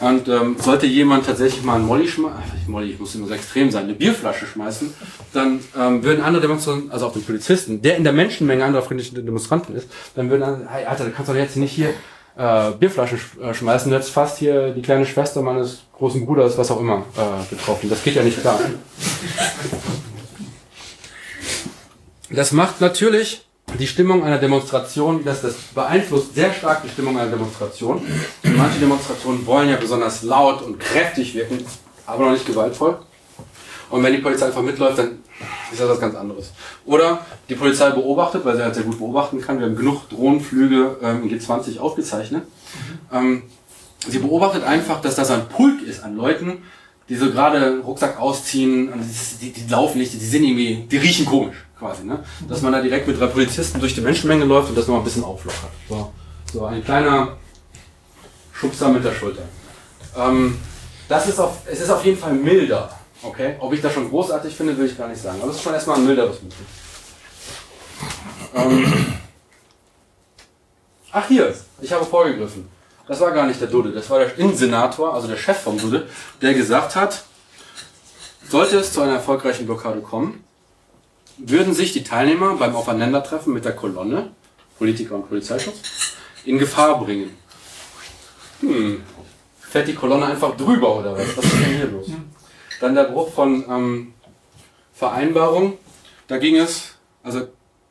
Und 0.00 0.28
ähm, 0.28 0.56
sollte 0.58 0.86
jemand 0.86 1.24
tatsächlich 1.24 1.62
mal 1.62 1.76
einen 1.76 1.86
Molly 1.86 2.08
schmeißen, 2.08 2.42
Molly, 2.66 2.90
ich 2.90 2.98
muss 2.98 3.14
immer 3.14 3.28
so 3.28 3.34
extrem 3.34 3.70
sein, 3.70 3.84
eine 3.84 3.94
Bierflasche 3.94 4.44
schmeißen, 4.44 4.92
dann 5.32 5.60
ähm, 5.78 6.02
würden 6.02 6.24
andere 6.24 6.42
Demonstranten, 6.42 6.90
also 6.90 7.06
auch 7.06 7.12
den 7.12 7.22
Polizisten, 7.22 7.80
der 7.80 7.96
in 7.96 8.02
der 8.02 8.12
Menschenmenge 8.12 8.64
anderer 8.64 8.82
friedlicher 8.82 9.22
Demonstranten 9.22 9.76
ist, 9.76 9.88
dann 10.16 10.30
würden 10.30 10.40
dann, 10.40 10.68
hey 10.68 10.84
Alter, 10.84 11.04
du 11.04 11.12
kannst 11.12 11.30
doch 11.30 11.36
jetzt 11.36 11.56
nicht 11.56 11.70
hier 11.70 11.90
äh, 12.36 12.70
Bierflaschen 12.72 13.18
sch 13.18 13.38
äh, 13.40 13.54
schmeißen, 13.54 13.92
jetzt 13.92 14.10
fast 14.10 14.38
hier 14.38 14.70
die 14.70 14.82
kleine 14.82 15.06
Schwester 15.06 15.42
meines 15.42 15.82
großen 15.96 16.24
Bruders, 16.26 16.58
was 16.58 16.70
auch 16.70 16.80
immer, 16.80 17.04
äh, 17.16 17.54
getroffen. 17.54 17.88
Das 17.88 18.02
geht 18.02 18.14
ja 18.14 18.22
nicht 18.22 18.40
klar. 18.40 18.58
Das 22.30 22.52
macht 22.52 22.80
natürlich 22.80 23.46
die 23.78 23.86
Stimmung 23.86 24.24
einer 24.24 24.38
Demonstration, 24.38 25.24
das, 25.24 25.42
das 25.42 25.54
beeinflusst 25.74 26.34
sehr 26.34 26.52
stark 26.52 26.82
die 26.82 26.88
Stimmung 26.88 27.18
einer 27.18 27.30
Demonstration. 27.30 27.98
Und 28.42 28.56
manche 28.56 28.78
Demonstrationen 28.78 29.46
wollen 29.46 29.68
ja 29.68 29.76
besonders 29.76 30.22
laut 30.22 30.62
und 30.62 30.78
kräftig 30.78 31.34
wirken, 31.34 31.64
aber 32.06 32.26
noch 32.26 32.32
nicht 32.32 32.46
gewaltvoll. 32.46 32.98
Und 33.90 34.02
wenn 34.02 34.12
die 34.12 34.20
Polizei 34.20 34.46
einfach 34.46 34.62
mitläuft, 34.62 34.98
dann 34.98 35.18
ist 35.72 35.80
das 35.80 35.88
was 35.88 36.00
ganz 36.00 36.14
anderes. 36.14 36.52
Oder 36.84 37.24
die 37.48 37.54
Polizei 37.54 37.90
beobachtet, 37.90 38.44
weil 38.44 38.56
sie 38.56 38.62
halt 38.62 38.74
sehr 38.74 38.84
gut 38.84 38.98
beobachten 38.98 39.40
kann. 39.40 39.58
Wir 39.58 39.66
haben 39.66 39.76
genug 39.76 40.08
Drohnenflüge 40.08 40.96
ähm, 41.02 41.28
in 41.28 41.38
G20 41.38 41.78
aufgezeichnet. 41.78 42.44
Ähm, 43.12 43.42
sie 44.06 44.18
beobachtet 44.18 44.64
einfach, 44.64 45.00
dass 45.00 45.16
da 45.16 45.24
so 45.24 45.34
ein 45.34 45.48
Pulk 45.48 45.82
ist 45.82 46.02
an 46.02 46.16
Leuten, 46.16 46.58
die 47.08 47.16
so 47.16 47.30
gerade 47.30 47.80
Rucksack 47.80 48.18
ausziehen 48.18 48.90
die, 49.40 49.52
die, 49.52 49.52
die 49.52 49.70
laufen 49.70 49.98
nicht, 49.98 50.12
die 50.12 50.18
sind 50.18 50.42
irgendwie, 50.42 50.86
die 50.90 50.96
riechen 50.96 51.26
komisch 51.26 51.56
quasi, 51.78 52.04
ne? 52.04 52.20
Dass 52.48 52.62
man 52.62 52.72
da 52.72 52.80
direkt 52.80 53.06
mit 53.06 53.20
drei 53.20 53.26
Polizisten 53.26 53.80
durch 53.80 53.94
die 53.94 54.00
Menschenmenge 54.00 54.44
läuft 54.44 54.70
und 54.70 54.78
das 54.78 54.86
noch 54.86 54.98
ein 54.98 55.04
bisschen 55.04 55.24
auflockert. 55.24 55.70
So, 55.88 56.12
so 56.52 56.64
ein 56.64 56.82
kleiner 56.82 57.36
Schubser 58.52 58.88
mit 58.88 59.04
der 59.04 59.12
Schulter. 59.12 59.42
Ähm, 60.16 60.58
das 61.08 61.28
ist 61.28 61.38
auf, 61.38 61.58
es 61.66 61.80
ist 61.80 61.90
auf 61.90 62.04
jeden 62.04 62.16
Fall 62.16 62.32
milder, 62.32 62.88
okay? 63.24 63.56
Ob 63.60 63.72
ich 63.72 63.80
das 63.80 63.92
schon 63.92 64.08
großartig 64.08 64.54
finde, 64.54 64.76
will 64.76 64.86
ich 64.86 64.96
gar 64.96 65.08
nicht 65.08 65.20
sagen. 65.20 65.38
Aber 65.40 65.50
es 65.50 65.56
ist 65.56 65.62
schon 65.62 65.74
erstmal 65.74 65.96
ein 65.96 66.06
milderes 66.06 66.42
Mittel. 66.42 66.64
Ähm, 68.54 69.06
ach 71.12 71.28
hier, 71.28 71.54
ich 71.80 71.92
habe 71.92 72.04
vorgegriffen. 72.04 72.68
Das 73.06 73.20
war 73.20 73.32
gar 73.32 73.46
nicht 73.46 73.60
der 73.60 73.68
Dude, 73.68 73.92
das 73.92 74.08
war 74.08 74.20
der 74.20 74.38
Innensenator, 74.38 75.12
also 75.14 75.28
der 75.28 75.36
Chef 75.36 75.58
vom 75.58 75.78
Dude, 75.78 76.08
der 76.40 76.54
gesagt 76.54 76.96
hat, 76.96 77.24
sollte 78.48 78.78
es 78.78 78.92
zu 78.92 79.02
einer 79.02 79.14
erfolgreichen 79.14 79.66
Blockade 79.66 80.00
kommen, 80.00 80.42
würden 81.36 81.74
sich 81.74 81.92
die 81.92 82.02
Teilnehmer 82.02 82.56
beim 82.56 82.74
Aufeinandertreffen 82.74 83.52
mit 83.52 83.64
der 83.64 83.74
Kolonne, 83.74 84.30
Politiker 84.78 85.16
und 85.16 85.28
Polizeischutz, 85.28 85.76
in 86.44 86.58
Gefahr 86.58 86.98
bringen. 86.98 87.36
Hm, 88.60 89.02
fährt 89.60 89.88
die 89.88 89.94
Kolonne 89.94 90.26
einfach 90.26 90.56
drüber 90.56 90.96
oder 90.96 91.12
was? 91.12 91.36
Was 91.36 91.44
ist 91.44 91.52
denn 91.52 91.76
hier 91.76 91.86
los? 91.88 92.06
Dann 92.80 92.94
der 92.94 93.04
Bruch 93.04 93.32
von 93.32 93.64
ähm, 93.68 94.14
Vereinbarung, 94.92 95.78
da 96.28 96.38
ging 96.38 96.56
es, 96.56 96.94
also 97.22 97.48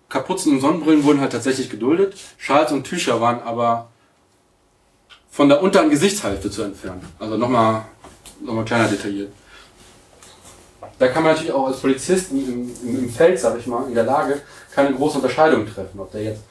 Kapuzen 0.10 0.54
und 0.54 0.62
Sonnenbrillen 0.62 1.04
wurden 1.04 1.22
halt 1.22 1.32
tatsächlich 1.32 1.70
geduldet, 1.70 2.16
Schals 2.38 2.72
und 2.72 2.84
Tücher 2.84 3.20
waren 3.20 3.42
aber 3.42 3.90
von 5.32 5.50
der 5.50 5.64
unteren 5.64 5.90
Gesichtshälfte 5.90 6.52
zu 6.52 6.62
entfernen. 6.62 7.02
Also 7.18 7.38
nochmal 7.38 7.86
noch 8.44 8.54
mal 8.54 8.66
kleiner 8.66 8.88
detailliert. 8.88 9.32
da 11.00 11.08
kann 11.08 11.24
man 11.24 11.32
natürlich 11.32 11.54
auch 11.54 11.68
als 11.68 11.80
Polizist 11.80 12.32
im, 12.32 12.72
im, 12.84 13.00
im 13.00 13.10
Feld, 13.10 13.40
sag 13.40 13.58
ich 13.58 13.68
mal, 13.68 13.88
in 13.88 13.96
der 13.96 14.04
Lage, 14.04 14.42
keine 14.74 14.94
große 14.94 15.18
Unterscheidung 15.18 15.66
treffen, 15.66 16.00
ob 16.00 16.12
der 16.12 16.24
jetzt 16.24 16.42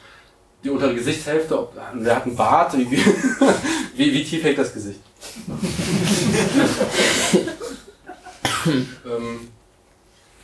die 0.64 0.70
untere 0.70 0.94
Gesichtshälfte, 0.94 1.58
ob 1.58 1.74
der 1.74 2.16
hat 2.16 2.24
einen 2.24 2.36
Bart, 2.36 2.76
wie, 2.76 2.90
wie, 2.90 3.96
wie 4.12 4.24
tief 4.24 4.42
hängt 4.42 4.58
das 4.58 4.72
Gesicht. 4.72 5.00
ähm, 8.66 9.48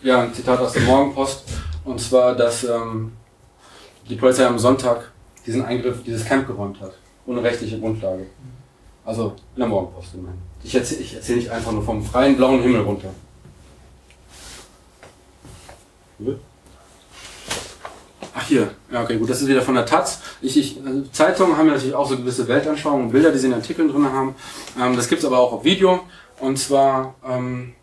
ja, 0.03 0.23
ein 0.23 0.35
Zitat 0.35 0.59
aus 0.61 0.73
der 0.73 0.82
Morgenpost, 0.82 1.45
und 1.85 2.01
zwar, 2.01 2.35
dass 2.35 2.65
ähm, 2.65 3.12
die 4.09 4.16
Polizei 4.16 4.47
am 4.47 4.59
Sonntag 4.59 5.12
diesen 5.47 5.65
Eingriff, 5.65 6.03
dieses 6.03 6.24
Camp 6.24 6.47
geräumt 6.47 6.81
hat, 6.81 6.93
ohne 7.27 7.43
rechtliche 7.43 7.78
Grundlage. 7.78 8.27
Also 9.05 9.35
in 9.55 9.61
der 9.61 9.69
Morgenpost 9.69 10.15
immerhin. 10.15 10.39
Ich 10.62 10.74
erzähle 10.74 11.01
ich 11.01 11.15
erzähl 11.15 11.36
nicht 11.36 11.51
einfach 11.51 11.73
nur 11.73 11.82
vom 11.82 12.05
freien 12.05 12.36
blauen 12.36 12.61
Himmel 12.61 12.82
runter. 12.82 13.09
Ach 18.35 18.47
hier, 18.47 18.70
ja 18.93 19.03
okay, 19.03 19.16
gut, 19.16 19.31
das 19.31 19.40
ist 19.40 19.49
wieder 19.49 19.62
von 19.62 19.74
der 19.74 19.86
Taz. 19.86 20.20
Ich, 20.43 20.57
ich, 20.57 20.81
also 20.85 21.03
Zeitungen 21.12 21.57
haben 21.57 21.69
ja 21.69 21.74
natürlich 21.74 21.95
auch 21.95 22.09
so 22.09 22.16
gewisse 22.16 22.47
Weltanschauungen 22.49 23.07
und 23.07 23.12
Bilder, 23.12 23.32
die 23.32 23.39
sie 23.39 23.47
in 23.47 23.55
Artikeln 23.55 23.89
drin 23.89 24.12
haben. 24.12 24.35
Ähm, 24.81 24.97
das 24.97 25.09
gibt 25.09 25.20
es 25.23 25.27
aber 25.27 25.39
auch 25.39 25.53
auf 25.53 25.65
Video. 25.65 26.01
Und 26.40 26.59
zwar 26.59 27.15
ähm, 27.27 27.74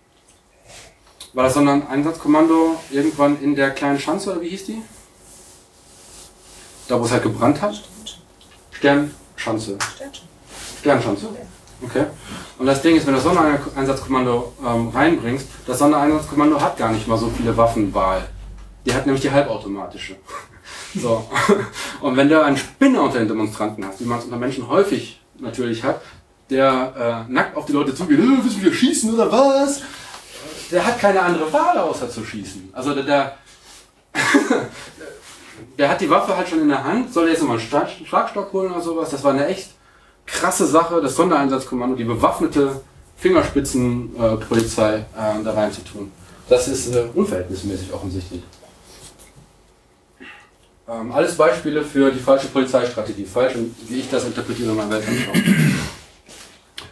war 1.35 1.43
das 1.43 1.53
so 1.53 1.59
ein 1.59 1.87
Einsatzkommando 1.87 2.79
irgendwann 2.89 3.39
in 3.41 3.55
der 3.55 3.71
kleinen 3.71 3.99
Schanze, 3.99 4.31
oder 4.31 4.41
wie 4.41 4.49
hieß 4.49 4.65
die? 4.65 4.81
Da 6.87 6.99
wo 6.99 7.03
es 7.03 7.11
halt 7.11 7.23
gebrannt 7.23 7.61
hat? 7.61 7.83
Sternschanze. 8.71 9.77
Sternschanze? 10.79 11.27
Okay. 11.81 12.05
Und 12.57 12.65
das 12.67 12.81
Ding 12.81 12.95
ist, 12.95 13.05
wenn 13.05 13.15
du 13.15 13.21
das 13.21 13.25
Sondereinsatzkommando 13.25 14.53
ähm, 14.65 14.89
reinbringst, 14.89 15.47
das 15.67 15.77
Sondereinsatzkommando 15.77 16.61
hat 16.61 16.77
gar 16.77 16.91
nicht 16.93 17.05
mal 17.05 17.17
so 17.17 17.29
viele 17.29 17.55
Waffenwahl. 17.57 18.29
Die 18.85 18.93
hat 18.93 19.05
nämlich 19.05 19.21
die 19.21 19.31
halbautomatische. 19.31 20.15
So. 20.97 21.29
Und 21.99 22.15
wenn 22.15 22.29
du 22.29 22.41
einen 22.41 22.55
Spinner 22.55 23.03
unter 23.03 23.19
den 23.19 23.27
Demonstranten 23.27 23.85
hast, 23.85 23.99
wie 23.99 24.05
man 24.05 24.17
es 24.17 24.23
unter 24.23 24.37
Menschen 24.37 24.69
häufig 24.69 25.21
natürlich 25.37 25.83
hat, 25.83 25.99
der 26.49 27.25
äh, 27.27 27.31
nackt 27.31 27.57
auf 27.57 27.65
die 27.65 27.73
Leute 27.73 27.93
zugeht, 27.93 28.17
äh, 28.17 28.23
willst 28.23 28.57
du 28.57 28.61
wieder 28.61 28.73
schießen 28.73 29.13
oder 29.13 29.29
was? 29.29 29.81
Der 30.71 30.85
hat 30.85 30.99
keine 30.99 31.21
andere 31.21 31.51
Wahl 31.51 31.77
außer 31.77 32.09
zu 32.09 32.23
schießen. 32.23 32.69
Also 32.73 32.93
der, 32.93 33.03
der, 33.03 33.37
der 35.77 35.89
hat 35.89 36.01
die 36.01 36.09
Waffe 36.09 36.35
halt 36.35 36.47
schon 36.47 36.61
in 36.61 36.69
der 36.69 36.83
Hand, 36.83 37.13
soll 37.13 37.29
jetzt 37.29 37.41
nochmal 37.41 37.59
einen 37.59 38.05
Schlagstock 38.05 38.51
holen 38.53 38.71
oder 38.71 38.81
sowas. 38.81 39.09
Das 39.09 39.23
war 39.23 39.33
eine 39.33 39.47
echt 39.47 39.71
krasse 40.25 40.65
Sache, 40.65 41.01
das 41.01 41.15
Sondereinsatzkommando, 41.15 41.95
die 41.95 42.03
bewaffnete 42.03 42.81
Fingerspitzenpolizei 43.17 44.97
äh, 44.97 45.43
da 45.43 45.53
rein 45.53 45.71
zu 45.71 45.83
tun. 45.83 46.11
Das 46.49 46.67
ist 46.67 46.93
äh, 46.93 47.05
unverhältnismäßig 47.13 47.93
offensichtlich. 47.93 48.41
Ähm, 50.87 51.11
alles 51.11 51.35
Beispiele 51.35 51.83
für 51.83 52.11
die 52.11 52.19
falsche 52.19 52.47
Polizeistrategie, 52.47 53.25
falsch, 53.25 53.55
wie 53.87 53.99
ich 53.99 54.09
das 54.09 54.25
interpretiere 54.25 54.71
in 54.71 54.77
meiner 54.77 54.91
Weltanschauung. 54.91 55.41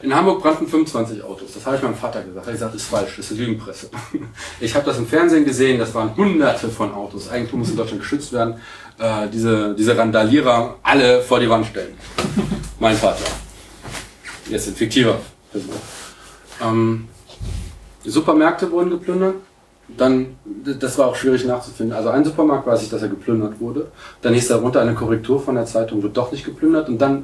In 0.04 0.14
Hamburg 0.14 0.42
brannten 0.42 0.68
25 0.68 1.24
Autos. 1.24 1.54
Das 1.54 1.66
habe 1.66 1.78
ich 1.78 1.82
meinem 1.82 1.96
Vater 1.96 2.22
gesagt. 2.22 2.46
Er 2.46 2.48
hat 2.48 2.54
gesagt, 2.54 2.76
das 2.76 2.82
ist 2.82 2.90
falsch, 2.90 3.16
das 3.16 3.32
ist 3.32 3.38
Lügenpresse. 3.38 3.90
Ich 4.60 4.76
habe 4.76 4.86
das 4.86 4.98
im 4.98 5.08
Fernsehen 5.08 5.46
gesehen, 5.46 5.80
das 5.80 5.96
waren 5.96 6.16
hunderte 6.18 6.68
von 6.68 6.94
Autos. 6.94 7.30
Eigentum 7.30 7.60
muss 7.60 7.70
in 7.70 7.78
Deutschland 7.78 8.02
geschützt 8.02 8.34
werden. 8.34 8.56
Äh, 9.00 9.30
diese, 9.30 9.74
diese 9.74 9.98
Randalierer 9.98 10.76
alle 10.84 11.22
vor 11.22 11.40
die 11.40 11.50
Wand 11.50 11.68
stellen. 11.68 11.94
Mein 12.82 12.98
Vater. 12.98 13.24
Jetzt 14.50 14.68
ein 14.68 14.76
fiktiver 14.76 15.20
Person. 15.54 15.76
Ähm, 16.62 17.08
Supermärkte 18.04 18.70
wurden 18.72 18.90
geplündert. 18.90 19.36
Dann, 19.88 20.36
das 20.80 20.98
war 20.98 21.08
auch 21.08 21.16
schwierig 21.16 21.46
nachzufinden. 21.46 21.96
Also 21.96 22.10
ein 22.10 22.26
Supermarkt 22.26 22.68
weiß 22.68 22.84
ich, 22.84 22.90
dass 22.90 23.02
er 23.02 23.08
geplündert 23.08 23.62
wurde. 23.62 23.90
Dann 24.22 24.34
hieß 24.34 24.50
darunter 24.50 24.82
eine 24.82 24.96
Korrektur 24.96 25.42
von 25.42 25.56
der 25.56 25.66
Zeitung, 25.66 26.04
wird 26.04 26.18
doch 26.18 26.34
nicht 26.34 26.44
geplündert. 26.44 26.90
Und 26.90 26.98
dann 26.98 27.24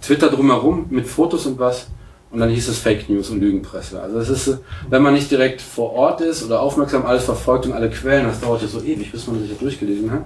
Twitter 0.00 0.30
drumherum 0.30 0.86
mit 0.90 1.06
Fotos 1.06 1.46
und 1.46 1.58
was. 1.58 1.88
Und 2.30 2.40
dann 2.40 2.50
hieß 2.50 2.68
es 2.68 2.78
Fake 2.78 3.08
News 3.08 3.30
und 3.30 3.40
Lügenpresse. 3.40 4.02
Also 4.02 4.18
es 4.18 4.28
ist, 4.28 4.58
wenn 4.90 5.02
man 5.02 5.14
nicht 5.14 5.30
direkt 5.30 5.62
vor 5.62 5.92
Ort 5.94 6.20
ist 6.20 6.44
oder 6.44 6.60
aufmerksam 6.60 7.06
alles 7.06 7.24
verfolgt 7.24 7.64
und 7.64 7.72
alle 7.72 7.88
Quellen, 7.88 8.26
das 8.26 8.40
dauert 8.40 8.60
ja 8.60 8.68
so 8.68 8.82
ewig, 8.82 9.10
bis 9.10 9.26
man 9.26 9.40
sich 9.40 9.50
das 9.50 9.58
durchgelesen 9.58 10.10
hat, 10.10 10.24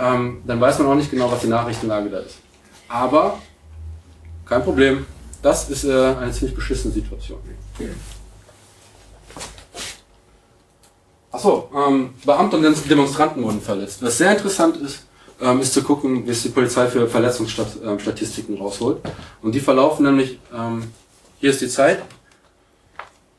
ähm, 0.00 0.42
dann 0.44 0.60
weiß 0.60 0.80
man 0.80 0.88
auch 0.88 0.94
nicht 0.96 1.10
genau, 1.10 1.30
was 1.30 1.40
die 1.40 1.46
Nachrichtenlage 1.46 2.10
da 2.10 2.18
ist. 2.18 2.38
Aber 2.88 3.38
kein 4.44 4.64
Problem. 4.64 5.06
Das 5.42 5.68
ist 5.70 5.84
äh, 5.84 6.14
eine 6.20 6.30
ziemlich 6.30 6.54
beschissene 6.54 6.92
Situation. 6.92 7.38
Achso, 11.32 11.70
ähm, 11.74 12.10
Beamte 12.24 12.58
und 12.58 12.90
Demonstranten 12.90 13.42
wurden 13.42 13.60
verletzt. 13.60 14.02
Was 14.02 14.18
sehr 14.18 14.32
interessant 14.32 14.76
ist, 14.76 15.06
ähm, 15.40 15.60
ist 15.60 15.72
zu 15.72 15.82
gucken, 15.82 16.26
wie 16.26 16.30
es 16.30 16.42
die 16.42 16.48
Polizei 16.48 16.86
für 16.86 17.06
Verletzungsstatistiken 17.08 18.56
rausholt. 18.58 18.98
Und 19.42 19.54
die 19.54 19.60
verlaufen 19.60 20.04
nämlich, 20.04 20.38
ähm, 20.54 20.84
hier 21.40 21.50
ist 21.50 21.60
die 21.60 21.68
Zeit, 21.68 22.02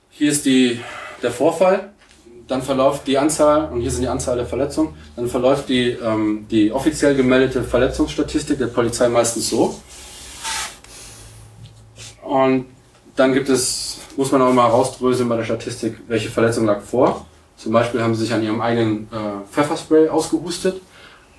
hier 0.10 0.32
ist 0.32 0.46
die, 0.46 0.80
der 1.22 1.32
Vorfall, 1.32 1.94
dann 2.48 2.62
verläuft 2.62 3.08
die 3.08 3.18
Anzahl, 3.18 3.70
und 3.72 3.82
hier 3.82 3.92
sind 3.92 4.02
die 4.02 4.08
Anzahl 4.08 4.36
der 4.36 4.46
Verletzungen, 4.46 4.96
dann 5.16 5.28
verläuft 5.28 5.70
die, 5.70 5.92
ähm, 5.92 6.46
die 6.52 6.72
offiziell 6.72 7.16
gemeldete 7.16 7.64
Verletzungsstatistik 7.64 8.58
der 8.58 8.68
Polizei 8.68 9.08
meistens 9.08 9.50
so. 9.50 9.76
Und 12.22 12.66
dann 13.16 13.34
gibt 13.34 13.50
es, 13.50 14.00
muss 14.18 14.32
man 14.32 14.42
auch 14.42 14.50
immer 14.50 14.66
rausdröseln 14.66 15.30
bei 15.30 15.38
der 15.38 15.44
Statistik, 15.44 15.98
welche 16.08 16.30
Verletzung 16.30 16.66
lag 16.66 16.82
vor. 16.82 17.26
Zum 17.58 17.72
Beispiel 17.72 18.02
haben 18.02 18.16
sie 18.16 18.26
sich 18.26 18.34
an 18.34 18.44
ihrem 18.44 18.62
eigenen 18.62 19.08
äh, 19.12 19.52
Pfefferspray 19.52 20.10
ausgehustet. 20.10 20.82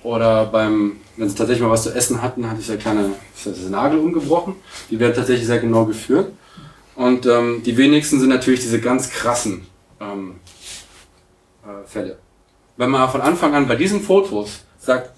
Oder 0.05 0.45
beim, 0.45 0.97
wenn 1.17 1.27
sie 1.27 1.35
tatsächlich 1.35 1.63
mal 1.63 1.71
was 1.71 1.81
zu 1.81 1.89
essen 1.89 2.21
hatten, 2.21 2.47
hatte 2.47 2.61
ich 2.61 2.67
der 2.67 2.77
kleine 2.77 3.15
der 3.43 3.69
Nagel 3.71 3.97
umgebrochen. 3.97 4.55
Die 4.91 4.99
werden 4.99 5.15
tatsächlich 5.15 5.47
sehr 5.47 5.57
genau 5.57 5.85
geführt. 5.85 6.31
Und 6.95 7.25
ähm, 7.25 7.63
die 7.65 7.75
wenigsten 7.75 8.19
sind 8.19 8.29
natürlich 8.29 8.59
diese 8.59 8.79
ganz 8.79 9.09
krassen 9.09 9.65
ähm, 9.99 10.35
äh, 11.63 11.87
Fälle. 11.87 12.19
Wenn 12.77 12.91
man 12.91 13.09
von 13.09 13.21
Anfang 13.21 13.55
an 13.55 13.67
bei 13.67 13.75
diesen 13.75 13.99
Fotos 13.99 14.65
sagt, 14.77 15.09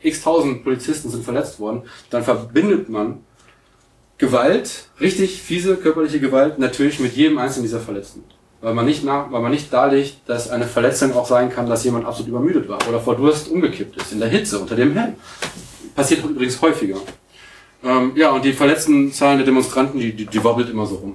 x 0.00 0.22
tausend 0.22 0.64
Polizisten 0.64 1.10
sind 1.10 1.22
verletzt 1.22 1.60
worden, 1.60 1.82
dann 2.08 2.24
verbindet 2.24 2.88
man 2.88 3.20
Gewalt, 4.16 4.88
richtig 5.02 5.42
fiese 5.42 5.76
körperliche 5.76 6.18
Gewalt, 6.18 6.58
natürlich 6.58 6.98
mit 6.98 7.12
jedem 7.12 7.36
einzelnen 7.36 7.64
dieser 7.64 7.80
Verletzten. 7.80 8.24
Weil 8.60 8.74
man 8.74 8.86
nicht, 8.86 9.04
nach, 9.04 9.30
weil 9.30 9.40
man 9.40 9.52
nicht 9.52 9.72
darlegt, 9.72 10.16
dass 10.26 10.50
eine 10.50 10.66
Verletzung 10.66 11.14
auch 11.14 11.26
sein 11.26 11.50
kann, 11.50 11.68
dass 11.68 11.84
jemand 11.84 12.06
absolut 12.06 12.30
übermüdet 12.30 12.68
war 12.68 12.78
oder 12.88 12.98
vor 13.00 13.14
Durst 13.14 13.48
umgekippt 13.48 13.96
ist, 13.96 14.12
in 14.12 14.18
der 14.18 14.28
Hitze, 14.28 14.58
unter 14.58 14.74
dem 14.74 14.96
Helm. 14.96 15.14
Passiert 15.94 16.24
übrigens 16.24 16.60
häufiger. 16.60 16.96
Ähm, 17.84 18.12
ja, 18.16 18.30
und 18.30 18.44
die 18.44 18.52
verletzten 18.52 19.12
Zahlen 19.12 19.38
der 19.38 19.46
Demonstranten, 19.46 20.00
die, 20.00 20.12
die, 20.12 20.26
die 20.26 20.42
wobbelt 20.42 20.68
immer 20.70 20.86
so 20.86 20.96
rum. 20.96 21.14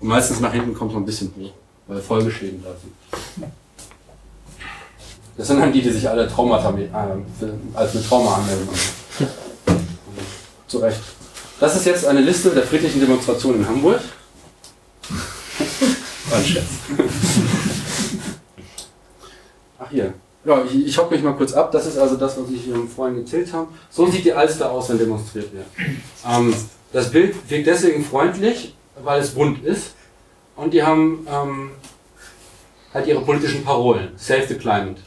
Und 0.00 0.08
meistens 0.08 0.40
nach 0.40 0.52
hinten 0.52 0.74
kommt 0.74 0.92
so 0.92 0.98
ein 0.98 1.04
bisschen 1.04 1.32
hoch, 1.38 1.52
weil 1.86 2.00
Folgeschäden 2.00 2.62
da 2.62 2.70
sind. 2.80 3.52
Das 5.36 5.46
sind 5.46 5.60
dann 5.60 5.72
die, 5.72 5.82
die 5.82 5.90
sich 5.90 6.08
alle 6.08 6.26
Traumata, 6.26 6.74
äh, 6.76 6.88
als 7.74 7.94
mit 7.94 8.08
Trauma 8.08 8.36
anmelden. 8.36 8.68
Zu 10.66 10.78
Recht. 10.78 11.00
Das 11.60 11.76
ist 11.76 11.86
jetzt 11.86 12.06
eine 12.06 12.20
Liste 12.20 12.50
der 12.50 12.62
friedlichen 12.62 13.00
Demonstrationen 13.00 13.60
in 13.60 13.68
Hamburg. 13.68 14.00
Ein 16.32 16.44
Scherz. 16.44 16.66
Ach 19.78 19.90
hier. 19.90 20.14
Ja, 20.44 20.62
ich, 20.64 20.86
ich 20.86 20.98
hocke 20.98 21.14
mich 21.14 21.22
mal 21.22 21.34
kurz 21.34 21.52
ab. 21.52 21.72
Das 21.72 21.86
ist 21.86 21.98
also 21.98 22.16
das, 22.16 22.38
was 22.38 22.50
ich 22.50 22.68
ähm, 22.68 22.88
vorhin 22.88 23.16
gezählt 23.16 23.52
habe. 23.52 23.68
So 23.90 24.06
sieht 24.06 24.24
die 24.24 24.32
Alster 24.32 24.70
aus, 24.70 24.88
wenn 24.88 24.98
demonstriert 24.98 25.52
wird. 25.52 25.66
Ähm, 26.28 26.54
das 26.92 27.10
Bild 27.10 27.34
wirkt 27.50 27.66
deswegen 27.66 28.04
freundlich, 28.04 28.74
weil 29.02 29.20
es 29.20 29.30
bunt 29.30 29.64
ist. 29.64 29.94
Und 30.56 30.74
die 30.74 30.82
haben 30.82 31.26
ähm, 31.30 31.70
halt 32.92 33.06
ihre 33.06 33.20
politischen 33.20 33.64
Parolen. 33.64 34.10
Save 34.16 34.46
the 34.48 34.54
climate. 34.54 35.00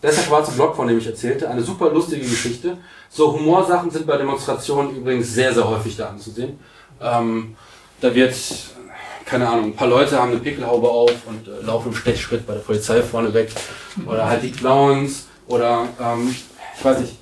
Das 0.00 0.12
ist 0.12 0.22
der 0.22 0.26
schwarze 0.26 0.52
Block, 0.52 0.74
von 0.74 0.88
dem 0.88 0.98
ich 0.98 1.06
erzählte. 1.06 1.48
Eine 1.48 1.62
super 1.62 1.90
lustige 1.90 2.22
Geschichte. 2.22 2.76
So 3.08 3.32
Humorsachen 3.32 3.90
sind 3.90 4.06
bei 4.06 4.16
Demonstrationen 4.16 4.96
übrigens 4.96 5.32
sehr, 5.32 5.54
sehr 5.54 5.68
häufig 5.68 5.96
da 5.96 6.08
anzusehen. 6.08 6.58
Ähm, 7.00 7.56
da 8.00 8.14
wird, 8.14 8.34
keine 9.24 9.48
Ahnung, 9.48 9.66
ein 9.66 9.76
paar 9.76 9.88
Leute 9.88 10.18
haben 10.18 10.30
eine 10.30 10.40
Pickelhaube 10.40 10.88
auf 10.88 11.14
und 11.26 11.48
äh, 11.48 11.64
laufen 11.64 11.88
im 11.88 11.94
Stechschritt 11.94 12.46
bei 12.46 12.54
der 12.54 12.60
Polizei 12.60 13.02
vorne 13.02 13.32
weg. 13.34 13.50
Oder 14.06 14.28
halt 14.28 14.42
die 14.42 14.52
Clowns. 14.52 15.26
Oder, 15.48 15.86
ähm, 16.00 16.34
ich 16.76 16.84
weiß 16.84 17.00
nicht, 17.00 17.14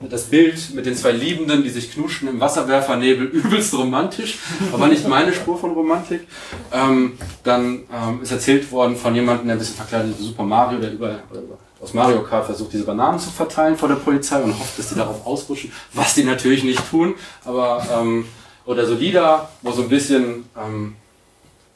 das 0.00 0.24
Bild 0.24 0.74
mit 0.74 0.86
den 0.86 0.94
zwei 0.94 1.10
Liebenden, 1.10 1.64
die 1.64 1.70
sich 1.70 1.92
knuschen 1.92 2.28
im 2.28 2.40
Wasserwerfernebel, 2.40 3.26
übelst 3.32 3.74
romantisch, 3.74 4.38
aber 4.72 4.86
nicht 4.86 5.06
meine 5.08 5.32
Spur 5.32 5.58
von 5.58 5.72
Romantik. 5.72 6.26
Ähm, 6.72 7.18
dann 7.42 7.80
ähm, 7.92 8.22
ist 8.22 8.30
erzählt 8.30 8.70
worden 8.70 8.96
von 8.96 9.14
jemandem, 9.14 9.48
der 9.48 9.56
ein 9.56 9.58
bisschen 9.58 9.76
verkleidet 9.76 10.12
ist, 10.12 10.20
Super 10.20 10.44
Mario, 10.44 10.78
der 10.78 10.92
über, 10.92 11.18
über 11.32 11.58
aus 11.80 11.94
Mario 11.94 12.22
Kart 12.22 12.46
versucht, 12.46 12.72
diese 12.72 12.84
Bananen 12.84 13.18
zu 13.18 13.30
verteilen 13.30 13.76
vor 13.76 13.88
der 13.88 13.96
Polizei 13.96 14.42
und 14.42 14.58
hofft, 14.58 14.78
dass 14.78 14.88
die 14.88 14.96
darauf 14.96 15.24
ausrutschen, 15.24 15.72
was 15.92 16.14
die 16.14 16.24
natürlich 16.24 16.64
nicht 16.64 16.82
tun. 16.90 17.14
Aber 17.44 17.84
ähm, 17.92 18.24
oder 18.64 18.84
so 18.86 18.94
Lieder, 18.94 19.48
wo 19.62 19.70
so 19.70 19.82
ein 19.82 19.88
bisschen 19.88 20.44
ähm, 20.56 20.96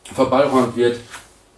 verballhornt 0.05 0.77
wird, 0.77 0.99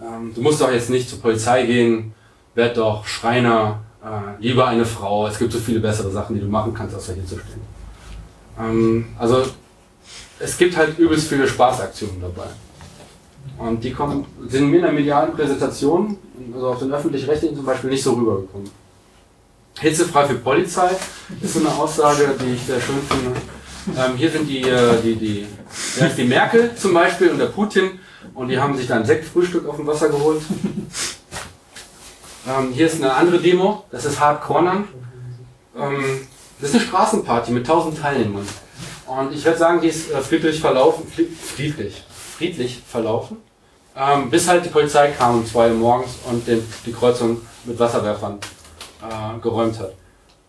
ähm, 0.00 0.32
du 0.34 0.42
musst 0.42 0.60
doch 0.60 0.70
jetzt 0.70 0.90
nicht 0.90 1.08
zur 1.08 1.20
Polizei 1.20 1.66
gehen, 1.66 2.14
werd 2.54 2.76
doch 2.76 3.06
Schreiner, 3.06 3.80
äh, 4.02 4.42
lieber 4.42 4.66
eine 4.66 4.84
Frau. 4.84 5.26
Es 5.26 5.38
gibt 5.38 5.52
so 5.52 5.58
viele 5.58 5.80
bessere 5.80 6.10
Sachen, 6.10 6.34
die 6.34 6.40
du 6.40 6.48
machen 6.48 6.74
kannst, 6.74 6.94
außer 6.94 7.14
hier 7.14 7.26
zu 7.26 7.38
stehen. 7.38 7.62
Ähm, 8.58 9.06
also 9.18 9.44
es 10.38 10.58
gibt 10.58 10.76
halt 10.76 10.98
übelst 10.98 11.28
viele 11.28 11.48
Spaßaktionen 11.48 12.20
dabei. 12.20 12.48
Und 13.58 13.84
die 13.84 13.92
kommen, 13.92 14.26
sind 14.48 14.70
mir 14.70 14.76
in 14.76 14.82
der 14.82 14.92
medialen 14.92 15.32
Präsentation, 15.32 16.18
also 16.52 16.68
auf 16.68 16.78
den 16.80 16.92
öffentlich-rechtlichen 16.92 17.56
zum 17.56 17.64
Beispiel, 17.64 17.90
nicht 17.90 18.02
so 18.02 18.14
rübergekommen. 18.14 18.68
Hitzefrei 19.78 20.26
für 20.26 20.34
Polizei 20.34 20.90
ist 21.40 21.54
so 21.54 21.60
eine 21.60 21.70
Aussage, 21.70 22.34
die 22.40 22.54
ich 22.54 22.62
sehr 22.62 22.80
schön 22.80 23.00
finde. 23.08 23.40
Ähm, 23.98 24.16
hier 24.16 24.30
sind 24.30 24.48
die, 24.48 24.62
äh, 24.62 25.00
die, 25.02 25.16
die, 25.16 25.46
die 26.16 26.24
Merkel 26.24 26.74
zum 26.74 26.94
Beispiel 26.94 27.30
und 27.30 27.38
der 27.38 27.46
Putin 27.46 27.98
und 28.32 28.48
die 28.48 28.58
haben 28.58 28.76
sich 28.76 28.86
da 28.86 28.96
ein 28.96 29.04
Sektfrühstück 29.04 29.68
auf 29.68 29.76
dem 29.76 29.86
Wasser 29.86 30.08
geholt. 30.08 30.42
Ähm, 32.46 32.72
hier 32.72 32.86
ist 32.86 32.96
eine 32.96 33.14
andere 33.14 33.38
Demo, 33.38 33.84
das 33.90 34.04
ist 34.04 34.20
Hard 34.20 34.42
Cornern. 34.42 34.86
Ähm, 35.74 36.26
das 36.60 36.70
ist 36.70 36.76
eine 36.76 36.84
Straßenparty 36.84 37.52
mit 37.52 37.68
1000 37.68 37.98
Teilnehmern. 37.98 38.46
Und 39.06 39.32
ich 39.32 39.44
würde 39.44 39.58
sagen, 39.58 39.80
die 39.80 39.88
ist 39.88 40.10
äh, 40.10 40.20
friedlich 40.20 40.60
verlaufen, 40.60 41.06
friedlich, 41.10 42.02
friedlich 42.36 42.82
verlaufen, 42.86 43.38
ähm, 43.96 44.30
bis 44.30 44.48
halt 44.48 44.64
die 44.64 44.68
Polizei 44.68 45.10
kam 45.12 45.38
um 45.38 45.46
2 45.46 45.70
Uhr 45.70 45.74
morgens 45.74 46.16
und 46.30 46.46
den, 46.46 46.62
die 46.84 46.92
Kreuzung 46.92 47.40
mit 47.64 47.78
Wasserwerfern 47.78 48.38
äh, 49.02 49.40
geräumt 49.40 49.78
hat. 49.78 49.94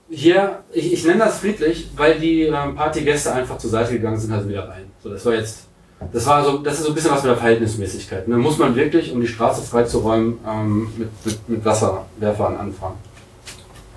Hier, 0.10 0.64
ich, 0.72 0.93
ich 0.93 1.06
nenne 1.06 1.26
das 1.26 1.39
friedlich, 1.39 1.89
weil 1.95 2.19
die 2.19 2.43
ähm, 2.43 2.76
Partygäste 2.76 3.34
einfach 3.34 3.57
zur 3.57 3.69
Seite 3.69 3.93
gegangen 3.93 4.19
sind, 4.19 4.31
also 4.34 4.47
wieder 4.47 4.68
rein. 4.69 4.91
So, 5.02 5.10
das 5.10 5.26
war 5.26 5.34
jetzt, 5.34 5.68
das 6.11 6.26
war 6.26 6.44
so, 6.44 6.57
das 6.60 6.76
ist 6.76 6.84
so 6.84 6.90
ein 6.90 6.95
bisschen 6.95 7.11
was 7.11 7.23
mit 7.23 7.32
der 7.32 7.38
Verhältnismäßigkeit. 7.38 8.27
Ne? 8.27 8.38
Muss 8.38 8.57
man 8.57 8.76
wirklich, 8.76 9.11
um 9.11 9.22
die 9.22 9.27
Straße 9.27 9.61
freizuräumen, 9.61 10.40
ähm, 10.48 10.90
mit, 10.98 11.10
mit, 11.26 11.49
mit 11.49 11.65
Wasserwerfern 11.65 12.57
anfangen. 12.57 12.95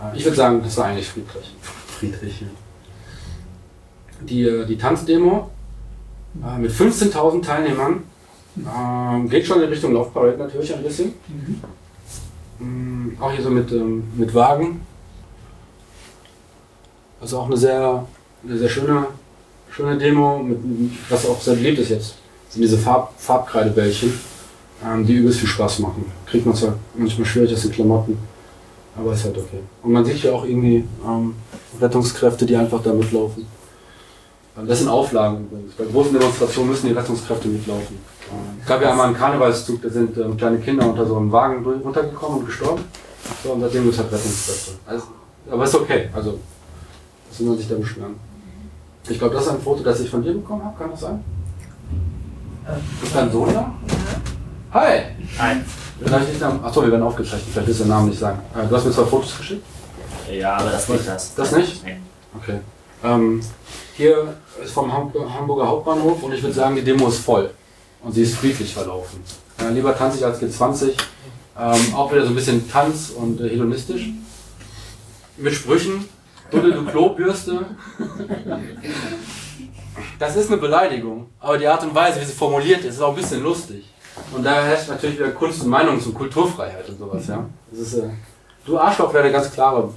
Äh, 0.01 0.17
ich 0.17 0.25
würde 0.25 0.37
sagen, 0.37 0.61
das 0.63 0.77
war 0.77 0.87
eigentlich 0.87 1.09
friedlich. 1.09 1.55
Friedrich. 1.99 2.41
Ja. 2.41 2.47
Die, 4.21 4.43
äh, 4.43 4.67
die 4.67 4.79
Tanzdemo 4.79 5.51
äh, 6.45 6.59
mit 6.59 6.71
15.000 6.71 7.43
Teilnehmern 7.43 8.03
äh, 8.57 9.29
geht 9.29 9.47
schon 9.47 9.63
in 9.63 9.69
Richtung 9.69 9.93
Laufparade 9.93 10.37
natürlich 10.37 10.75
ein 10.75 10.83
bisschen. 10.83 11.15
Mhm. 12.61 13.17
Auch 13.21 13.31
hier 13.31 13.43
so 13.43 13.51
mit, 13.51 13.71
ähm, 13.73 14.05
mit 14.17 14.35
Wagen. 14.35 14.81
Also 17.21 17.39
auch 17.41 17.47
eine 17.47 17.57
sehr, 17.57 18.07
eine 18.45 18.59
sehr 18.59 18.69
schöne, 18.69 19.07
schöne 19.71 19.99
Demo, 19.99 20.39
mit, 20.39 20.59
was 21.09 21.27
auch 21.27 21.41
sehr 21.41 21.55
beliebt 21.55 21.79
ist 21.79 21.91
jetzt. 21.91 22.15
Das 22.47 22.55
sind 22.55 22.63
diese 22.63 22.79
Farb, 22.79 23.13
Farbkreidebällchen, 23.19 24.13
ähm, 24.85 25.07
die 25.07 25.15
übelst 25.15 25.41
viel 25.41 25.49
Spaß 25.49 25.81
machen. 25.81 26.11
Kriegt 26.27 26.47
man 26.47 26.55
zwar 26.55 26.75
manchmal 26.97 27.27
schwierig 27.27 27.53
aus 27.53 27.63
den 27.63 27.73
Klamotten, 27.73 28.19
aber 28.97 29.13
ist 29.13 29.25
halt 29.25 29.37
okay. 29.37 29.61
Und 29.83 29.93
man 29.93 30.05
sieht 30.05 30.23
ja 30.23 30.33
auch 30.33 30.45
irgendwie 30.45 30.85
ähm, 31.07 31.35
Rettungskräfte, 31.81 32.47
die 32.47 32.57
einfach 32.57 32.83
da 32.83 32.93
mitlaufen. 32.93 33.47
Das 34.67 34.81
sind 34.81 34.89
Auflagen 34.89 35.47
übrigens. 35.47 35.75
Bei 35.75 35.85
großen 35.85 36.13
Demonstrationen 36.13 36.71
müssen 36.71 36.89
die 36.89 36.93
Rettungskräfte 36.93 37.47
mitlaufen. 37.47 37.97
Es 38.61 38.67
gab 38.67 38.83
ja 38.83 38.91
einmal 38.91 39.07
einen 39.07 39.17
Karnevalszug, 39.17 39.81
da 39.81 39.89
sind 39.89 40.17
ähm, 40.19 40.37
kleine 40.37 40.59
Kinder 40.59 40.87
unter 40.89 41.07
so 41.07 41.17
einem 41.17 41.31
Wagen 41.33 41.65
runtergekommen 41.65 42.41
und 42.41 42.47
gestorben. 42.47 42.83
So, 43.43 43.53
und 43.53 43.61
seitdem 43.61 43.85
gibt 43.85 43.95
es 43.95 44.01
halt 44.01 44.13
Rettungskräfte. 44.13 44.73
Also, 44.87 45.05
aber 45.51 45.65
ist 45.65 45.75
okay, 45.75 46.09
also 46.13 46.39
das 47.29 47.41
will 47.41 47.49
man 47.49 47.59
sich 47.59 47.69
da 47.69 47.77
beschweren. 47.77 48.17
Ich 49.09 49.19
glaube, 49.19 49.35
das 49.35 49.45
ist 49.47 49.51
ein 49.53 49.61
Foto, 49.61 49.83
das 49.83 50.01
ich 50.01 50.11
von 50.11 50.23
dir 50.23 50.33
bekommen 50.35 50.65
habe, 50.65 50.77
kann 50.79 50.91
das 50.91 51.01
sein? 51.01 51.25
Ist 53.03 53.15
dein 53.15 53.33
Sohn 53.33 53.53
da? 53.55 53.73
Hi! 54.73 55.01
Hi. 55.39 55.57
Vielleicht 56.01 56.29
nicht 56.33 56.43
Achso, 56.43 56.83
wir 56.83 56.93
werden 56.93 57.03
aufgezeichnet, 57.03 57.49
vielleicht 57.53 57.69
ist 57.71 57.81
der 57.81 57.87
Name 57.87 58.09
nicht 58.09 58.19
sagen. 58.21 58.39
Äh, 58.55 58.67
Du 58.69 58.77
hast 58.77 58.85
mir 58.85 58.93
zwei 58.93 59.05
Fotos 59.05 59.37
geschickt? 59.39 59.65
Ja, 60.31 60.57
aber 60.57 60.71
das 60.71 60.89
nicht 60.89 61.09
das. 61.09 61.35
Das 61.35 61.53
nicht? 61.53 61.85
Nee. 61.85 61.97
Okay. 62.37 62.59
Ähm, 63.03 63.41
hier 63.97 64.35
ist 64.63 64.73
vom 64.73 64.93
Ham- 64.93 65.13
Hamburger 65.35 65.67
Hauptbahnhof 65.67 66.23
und 66.23 66.33
ich 66.35 66.43
würde 66.43 66.55
sagen, 66.55 66.77
die 66.77 66.83
Demo 66.85 67.09
ist 67.09 67.19
voll. 67.19 67.51
Und 68.03 68.13
sie 68.13 68.23
ist 68.23 68.37
friedlich 68.37 68.73
verlaufen. 68.75 69.21
Ja, 69.61 69.71
lieber 69.71 69.97
tanzig 69.97 70.25
als 70.25 70.41
G20. 70.41 70.91
Ähm, 71.59 71.95
auch 71.95 72.13
wieder 72.13 72.23
so 72.23 72.29
ein 72.29 72.35
bisschen 72.37 72.71
Tanz 72.71 73.11
und 73.11 73.41
äh, 73.41 73.49
hedonistisch. 73.49 74.11
Mit 75.37 75.55
Sprüchen. 75.55 76.05
Duddel 76.51 76.73
du 76.73 76.85
Klobürste. 76.85 77.67
Das 80.19 80.37
ist 80.37 80.51
eine 80.51 80.61
Beleidigung. 80.61 81.31
Aber 81.41 81.59
die 81.59 81.67
Art 81.67 81.83
und 81.83 81.95
Weise, 81.95 82.21
wie 82.21 82.25
sie 82.25 82.33
formuliert 82.33 82.81
ist, 82.81 82.97
ist 82.97 83.01
auch 83.01 83.11
ein 83.11 83.17
bisschen 83.17 83.43
lustig. 83.43 83.89
Und 84.33 84.45
da 84.45 84.63
herrscht 84.63 84.89
natürlich 84.89 85.19
wieder 85.19 85.31
Kunst 85.31 85.63
und 85.63 85.71
Meinungs- 85.71 86.07
und 86.07 86.15
Kulturfreiheit 86.15 86.89
und 86.89 86.99
sowas, 86.99 87.27
ja. 87.29 87.45
Das 87.71 87.81
ist, 87.81 87.95
äh, 87.95 88.11
du 88.67 88.79
Arschloch 88.79 89.13
wäre 89.13 89.25
eine 89.25 89.33
ganz 89.33 89.51
klare 89.53 89.93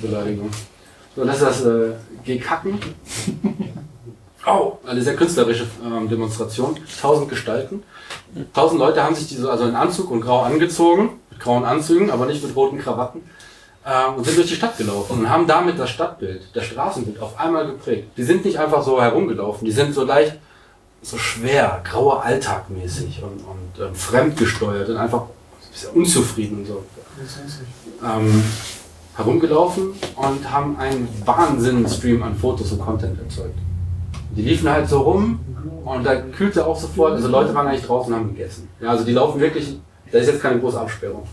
Beleidigung. 0.00 0.50
So, 1.16 1.24
das 1.24 1.36
ist 1.36 1.42
das 1.42 1.64
äh, 1.64 1.92
Gekacken. 2.24 2.78
Oh, 4.46 4.78
eine 4.86 5.00
sehr 5.02 5.14
künstlerische 5.14 5.66
ähm, 5.84 6.08
Demonstration. 6.08 6.76
Tausend 7.00 7.28
Gestalten. 7.28 7.82
Tausend 8.52 8.80
Leute 8.80 9.02
haben 9.02 9.14
sich 9.14 9.28
diese, 9.28 9.50
also 9.50 9.64
in 9.64 9.74
Anzug 9.74 10.10
und 10.10 10.20
grau 10.20 10.40
angezogen, 10.42 11.20
mit 11.30 11.38
grauen 11.38 11.64
Anzügen, 11.64 12.10
aber 12.10 12.26
nicht 12.26 12.42
mit 12.42 12.56
roten 12.56 12.78
Krawatten, 12.78 13.22
und 14.16 14.24
sind 14.24 14.36
durch 14.38 14.48
die 14.48 14.54
Stadt 14.54 14.78
gelaufen 14.78 15.20
und 15.20 15.28
haben 15.28 15.46
damit 15.46 15.78
das 15.78 15.90
Stadtbild, 15.90 16.42
das 16.54 16.64
Straßenbild 16.64 17.20
auf 17.20 17.38
einmal 17.38 17.66
geprägt. 17.66 18.10
Die 18.16 18.22
sind 18.22 18.44
nicht 18.44 18.58
einfach 18.58 18.82
so 18.82 19.02
herumgelaufen, 19.02 19.64
die 19.64 19.72
sind 19.72 19.92
so 19.92 20.04
leicht, 20.04 20.38
so 21.02 21.18
schwer, 21.18 21.80
grauer 21.82 22.22
Alltag 22.22 22.70
mäßig 22.70 23.22
und, 23.22 23.40
und 23.40 23.84
ähm, 23.84 23.94
fremdgesteuert 23.94 24.88
und 24.88 24.96
einfach 24.96 25.24
unzufrieden 25.94 26.58
und 26.58 26.66
so. 26.66 26.84
Ähm, 28.04 28.44
herumgelaufen 29.16 29.94
und 30.14 30.50
haben 30.50 30.78
einen 30.78 31.08
Wahnsinn-Stream 31.24 32.22
an 32.22 32.36
Fotos 32.36 32.70
und 32.72 32.80
Content 32.80 33.18
erzeugt. 33.18 33.58
Die 34.36 34.42
liefen 34.42 34.70
halt 34.70 34.88
so 34.88 35.00
rum 35.00 35.40
und 35.84 36.04
da 36.04 36.16
kühlte 36.16 36.64
auch 36.64 36.78
sofort, 36.78 37.14
also 37.14 37.28
Leute 37.28 37.52
waren 37.54 37.66
eigentlich 37.66 37.84
draußen 37.84 38.12
und 38.12 38.18
haben 38.18 38.28
gegessen. 38.34 38.68
Ja, 38.80 38.90
also 38.90 39.04
die 39.04 39.12
laufen 39.12 39.40
wirklich, 39.40 39.76
da 40.10 40.18
ist 40.18 40.28
jetzt 40.28 40.40
keine 40.40 40.60
große 40.60 40.80
Absperrung. 40.80 41.26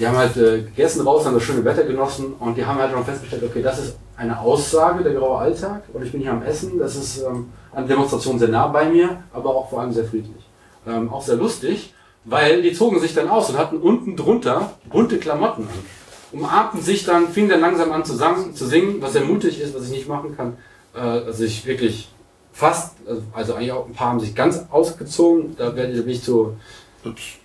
Die 0.00 0.06
haben 0.06 0.16
halt 0.16 0.36
äh, 0.36 0.62
gegessen 0.62 1.06
raus, 1.06 1.26
haben 1.26 1.34
das 1.34 1.42
schöne 1.42 1.64
Wetter 1.64 1.84
genossen 1.84 2.34
und 2.40 2.56
die 2.56 2.64
haben 2.64 2.78
halt 2.78 2.90
schon 2.90 3.04
festgestellt, 3.04 3.44
okay, 3.44 3.62
das 3.62 3.78
ist 3.78 3.98
eine 4.16 4.40
Aussage, 4.40 5.04
der 5.04 5.14
graue 5.14 5.38
Alltag 5.38 5.82
und 5.92 6.04
ich 6.04 6.10
bin 6.10 6.22
hier 6.22 6.32
am 6.32 6.42
Essen, 6.42 6.78
das 6.78 6.96
ist 6.96 7.22
ähm, 7.22 7.52
eine 7.72 7.86
Demonstration 7.86 8.38
sehr 8.38 8.48
nah 8.48 8.66
bei 8.66 8.88
mir, 8.88 9.22
aber 9.32 9.50
auch 9.50 9.70
vor 9.70 9.82
allem 9.82 9.92
sehr 9.92 10.04
friedlich. 10.04 10.48
Ähm, 10.86 11.12
auch 11.12 11.22
sehr 11.22 11.36
lustig, 11.36 11.94
weil 12.24 12.62
die 12.62 12.72
zogen 12.72 12.98
sich 12.98 13.14
dann 13.14 13.28
aus 13.28 13.50
und 13.50 13.58
hatten 13.58 13.76
unten 13.76 14.16
drunter 14.16 14.72
bunte 14.90 15.18
Klamotten 15.18 15.64
an 15.64 16.00
umarmten 16.32 16.80
sich 16.80 17.04
dann, 17.04 17.28
fingen 17.28 17.48
dann 17.48 17.60
langsam 17.60 17.92
an 17.92 18.04
zusammen 18.04 18.54
zu 18.54 18.66
singen, 18.66 19.00
was 19.00 19.12
sehr 19.12 19.24
mutig 19.24 19.60
ist, 19.60 19.74
was 19.74 19.84
ich 19.84 19.90
nicht 19.90 20.08
machen 20.08 20.36
kann. 20.36 20.56
Äh, 20.94 20.98
also 20.98 21.44
ich 21.44 21.66
wirklich 21.66 22.08
fast, 22.52 22.96
also, 23.06 23.22
also 23.32 23.54
eigentlich 23.54 23.72
auch 23.72 23.86
ein 23.86 23.92
paar 23.92 24.08
haben 24.08 24.20
sich 24.20 24.34
ganz 24.34 24.64
ausgezogen, 24.70 25.56
da 25.56 25.74
werde 25.74 25.92
ich 25.92 26.04
nicht 26.04 26.24
so 26.24 26.56
hübsch. 27.02 27.38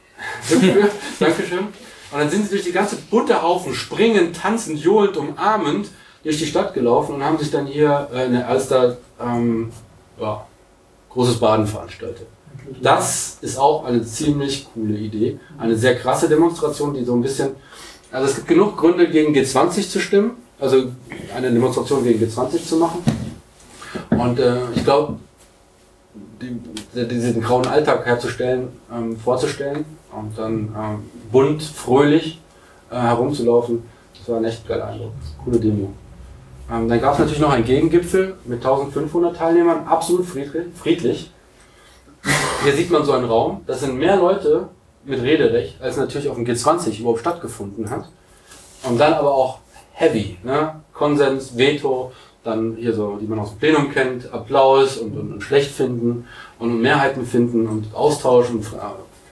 Dankeschön. 1.19 1.67
Und 2.15 2.21
dann 2.21 2.29
sind 2.29 2.43
sie 2.43 2.51
durch 2.51 2.63
die 2.63 2.71
ganze 2.71 2.95
bunte 2.95 3.41
Haufen, 3.41 3.73
springend, 3.73 4.37
tanzend, 4.37 4.79
johlend, 4.79 5.17
umarmend 5.17 5.89
durch 6.23 6.37
die 6.37 6.45
Stadt 6.45 6.73
gelaufen 6.73 7.15
und 7.15 7.23
haben 7.23 7.37
sich 7.37 7.51
dann 7.51 7.67
hier 7.67 8.07
äh, 8.13 8.25
in 8.27 8.31
der 8.31 8.47
Alster 8.47 8.97
ähm, 9.21 9.71
ja, 10.19 10.47
großes 11.09 11.39
Baden 11.41 11.67
veranstaltet. 11.67 12.27
Das 12.81 13.37
ist 13.41 13.57
auch 13.59 13.83
eine 13.83 14.03
ziemlich 14.03 14.67
coole 14.73 14.97
Idee. 14.97 15.39
Eine 15.57 15.75
sehr 15.75 15.97
krasse 15.97 16.29
Demonstration, 16.29 16.93
die 16.93 17.03
so 17.03 17.13
ein 17.13 17.21
bisschen 17.21 17.51
also 18.15 18.29
es 18.29 18.35
gibt 18.35 18.47
genug 18.47 18.77
Gründe, 18.77 19.09
gegen 19.09 19.35
G20 19.35 19.89
zu 19.89 19.99
stimmen, 19.99 20.37
also 20.57 20.85
eine 21.35 21.51
Demonstration 21.51 22.01
gegen 22.01 22.23
G20 22.23 22.65
zu 22.65 22.77
machen. 22.77 23.03
Und 24.09 24.39
äh, 24.39 24.55
ich 24.73 24.85
glaube, 24.85 25.17
die, 26.41 26.57
diesen 27.07 27.41
grauen 27.41 27.67
Alltag 27.67 28.05
herzustellen, 28.05 28.69
ähm, 28.89 29.17
vorzustellen 29.17 29.83
und 30.17 30.37
dann 30.37 30.75
ähm, 30.77 31.09
bunt, 31.31 31.63
fröhlich 31.63 32.39
äh, 32.89 32.95
herumzulaufen, 32.95 33.83
das 34.17 34.29
war 34.29 34.37
ein 34.37 34.45
echt 34.45 34.67
geiler 34.67 34.87
Eindruck. 34.87 35.11
Coole 35.43 35.59
Demo. 35.59 35.91
Ähm, 36.71 36.89
dann 36.89 36.99
gab 36.99 37.13
es 37.13 37.19
natürlich 37.19 37.41
noch 37.41 37.51
einen 37.51 37.65
Gegengipfel 37.65 38.35
mit 38.45 38.65
1500 38.65 39.35
Teilnehmern, 39.35 39.85
absolut 39.85 40.25
friedlich. 40.25 41.31
Hier 42.63 42.73
sieht 42.73 42.89
man 42.89 43.05
so 43.05 43.11
einen 43.11 43.25
Raum, 43.25 43.61
das 43.67 43.81
sind 43.81 43.97
mehr 43.97 44.15
Leute 44.15 44.69
mit 45.03 45.21
Rederecht, 45.21 45.79
als 45.81 45.97
natürlich 45.97 46.27
auf 46.27 46.35
dem 46.35 46.45
G20 46.45 46.99
überhaupt 46.99 47.19
stattgefunden 47.19 47.89
hat. 47.89 48.09
Und 48.83 48.99
dann 48.99 49.13
aber 49.13 49.33
auch 49.33 49.59
heavy, 49.91 50.37
ne? 50.43 50.81
Konsens, 50.93 51.57
Veto, 51.57 52.11
dann 52.43 52.75
hier 52.77 52.93
so, 52.93 53.17
die 53.19 53.27
man 53.27 53.39
aus 53.39 53.51
dem 53.51 53.59
Plenum 53.59 53.91
kennt, 53.91 54.31
Applaus 54.31 54.97
und, 54.97 55.17
und, 55.17 55.33
und 55.33 55.41
schlecht 55.41 55.71
finden 55.71 56.27
und 56.59 56.81
Mehrheiten 56.81 57.25
finden 57.25 57.67
und 57.67 57.93
Austausch 57.93 58.49
und 58.49 58.63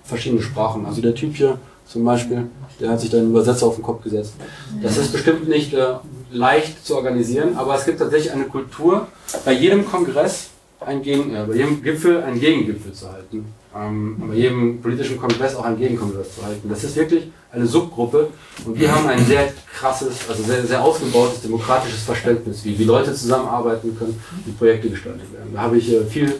verschiedene 0.04 0.42
Sprachen. 0.42 0.86
Also 0.86 1.02
der 1.02 1.16
Typ 1.16 1.36
hier 1.36 1.58
zum 1.86 2.04
Beispiel, 2.06 2.48
der 2.80 2.90
hat 2.90 3.02
sich 3.02 3.10
da 3.10 3.18
einen 3.18 3.30
Übersetzer 3.30 3.68
auf 3.68 3.76
den 3.76 3.84
Kopf 3.84 4.04
gesetzt. 4.04 4.34
Das 4.82 4.98
ist 4.98 5.12
bestimmt 5.12 5.48
nicht 5.48 5.74
äh, 5.74 5.96
leicht 6.32 6.86
zu 6.86 6.96
organisieren, 6.96 7.56
aber 7.58 7.76
es 7.76 7.86
gibt 7.86 8.00
tatsächlich 8.00 8.32
eine 8.32 8.46
Kultur 8.46 9.08
bei 9.46 9.54
jedem 9.54 9.86
Kongress, 9.86 10.50
ein 10.80 11.02
Gegen, 11.02 11.36
äh, 11.36 11.44
bei 11.48 11.56
jedem 11.56 11.82
Gipfel 11.82 12.24
einen 12.24 12.40
Gegengipfel 12.40 12.94
zu 12.94 13.12
halten. 13.12 13.46
Ähm, 13.76 14.22
bei 14.28 14.36
jedem 14.36 14.82
politischen 14.82 15.18
Kongress 15.18 15.56
auch 15.56 15.66
einen 15.66 15.80
Gegenkongress 15.80 16.36
zu 16.36 16.46
halten. 16.46 16.70
Das 16.70 16.84
ist 16.84 16.96
wirklich 16.96 17.32
eine 17.52 17.66
Subgruppe 17.66 18.28
und 18.66 18.80
wir 18.80 18.94
haben 18.94 19.08
ein 19.08 19.26
sehr 19.26 19.52
krasses, 19.74 20.30
also 20.30 20.44
sehr, 20.44 20.64
sehr 20.66 20.84
ausgebautes 20.84 21.42
demokratisches 21.42 22.04
Verständnis, 22.04 22.64
wie, 22.66 22.78
wie 22.78 22.84
Leute 22.84 23.14
zusammenarbeiten 23.14 23.98
können, 23.98 24.20
wie 24.46 24.52
Projekte 24.52 24.90
gestaltet 24.90 25.32
werden. 25.34 25.52
Da 25.54 25.62
habe 25.62 25.78
ich 25.78 25.92
äh, 25.92 26.04
viel 26.06 26.36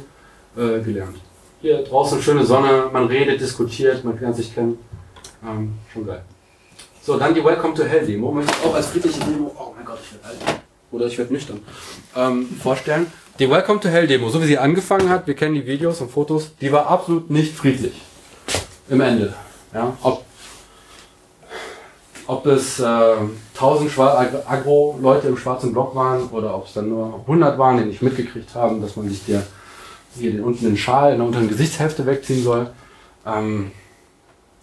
äh, 0.56 0.80
gelernt. 0.82 1.18
Hier 1.64 1.82
draußen 1.82 2.22
schöne 2.22 2.46
Sonne, 2.46 2.90
man 2.92 3.08
redet, 3.08 3.40
diskutiert, 3.40 4.04
man 4.04 4.20
lernt 4.20 4.36
sich 4.36 4.54
kennen. 4.54 4.78
Ähm, 5.48 5.72
schon 5.94 6.06
geil. 6.06 6.22
So, 7.02 7.18
dann 7.18 7.34
die 7.34 7.42
Welcome 7.42 7.74
to 7.74 7.86
Hell 7.86 8.06
Demo. 8.06 8.34
Möchte 8.34 8.52
ich 8.60 8.66
auch 8.70 8.76
als 8.76 8.88
friedliche 8.88 9.22
Demo, 9.22 9.50
oh 9.58 9.74
mein 9.74 9.86
Gott, 9.86 9.98
ich 10.04 10.12
werde 10.14 10.28
alt. 10.28 10.60
Oder 10.92 11.06
ich 11.06 11.18
werde 11.18 11.32
nüchtern. 11.32 11.62
Ähm, 12.18 12.50
vorstellen. 12.62 13.08
Die 13.40 13.50
Welcome 13.50 13.80
to 13.80 13.88
Hell 13.88 14.08
Demo, 14.08 14.28
so 14.28 14.42
wie 14.42 14.46
sie 14.46 14.58
angefangen 14.58 15.08
hat, 15.10 15.26
wir 15.26 15.36
kennen 15.36 15.56
die 15.56 15.66
Videos 15.66 16.02
und 16.02 16.12
Fotos, 16.12 16.52
die 16.60 16.70
war 16.70 16.88
absolut 16.88 17.30
nicht 17.30 17.56
friedlich. 17.56 17.94
Im 18.90 19.00
Ende. 19.00 19.34
Ja, 19.74 19.96
ob, 20.04 20.26
ob 22.28 22.46
es 22.46 22.82
äh, 22.82 23.16
1000 23.56 23.90
Schwa- 23.90 24.30
Agro-Leute 24.46 25.30
im 25.30 25.38
schwarzen 25.38 25.72
Block 25.72 25.96
waren 25.96 26.28
oder 26.30 26.54
ob 26.58 26.68
es 26.68 26.74
dann 26.74 26.90
nur 26.90 27.22
100 27.22 27.58
waren, 27.58 27.78
die 27.78 27.86
nicht 27.86 28.02
mitgekriegt 28.02 28.54
haben, 28.54 28.82
dass 28.82 28.98
man 28.98 29.08
sich 29.08 29.26
der, 29.26 29.44
hier 30.16 30.32
den 30.32 30.44
unten 30.44 30.66
den 30.66 30.78
Schal 30.78 31.12
in 31.12 31.18
der 31.18 31.28
unteren 31.28 31.50
Gesichtshälfte 31.50 32.06
wegziehen 32.06 32.44
soll. 32.44 32.70
Ähm, 33.26 33.72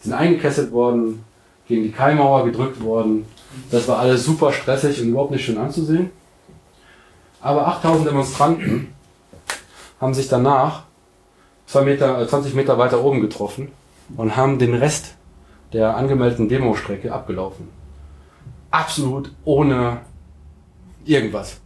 sind 0.00 0.12
eingekesselt 0.12 0.72
worden, 0.72 1.24
gegen 1.66 1.82
die 1.84 1.92
Keimauer 1.92 2.44
gedrückt 2.44 2.82
worden. 2.82 3.26
Das 3.70 3.86
war 3.88 3.98
alles 3.98 4.24
super 4.24 4.52
stressig 4.52 5.00
und 5.00 5.10
überhaupt 5.10 5.30
nicht 5.30 5.44
schön 5.44 5.58
anzusehen. 5.58 6.10
Aber 7.40 7.66
8000 7.68 8.08
Demonstranten 8.08 8.88
haben 10.00 10.14
sich 10.14 10.28
danach 10.28 10.84
zwei 11.66 11.82
Meter, 11.82 12.20
äh, 12.20 12.26
20 12.26 12.54
Meter 12.54 12.78
weiter 12.78 13.02
oben 13.02 13.20
getroffen 13.20 13.68
und 14.16 14.36
haben 14.36 14.58
den 14.58 14.74
Rest 14.74 15.14
der 15.72 15.96
angemeldeten 15.96 16.48
Demostrecke 16.48 17.12
abgelaufen. 17.12 17.68
Absolut 18.70 19.32
ohne 19.44 20.00
irgendwas. 21.04 21.60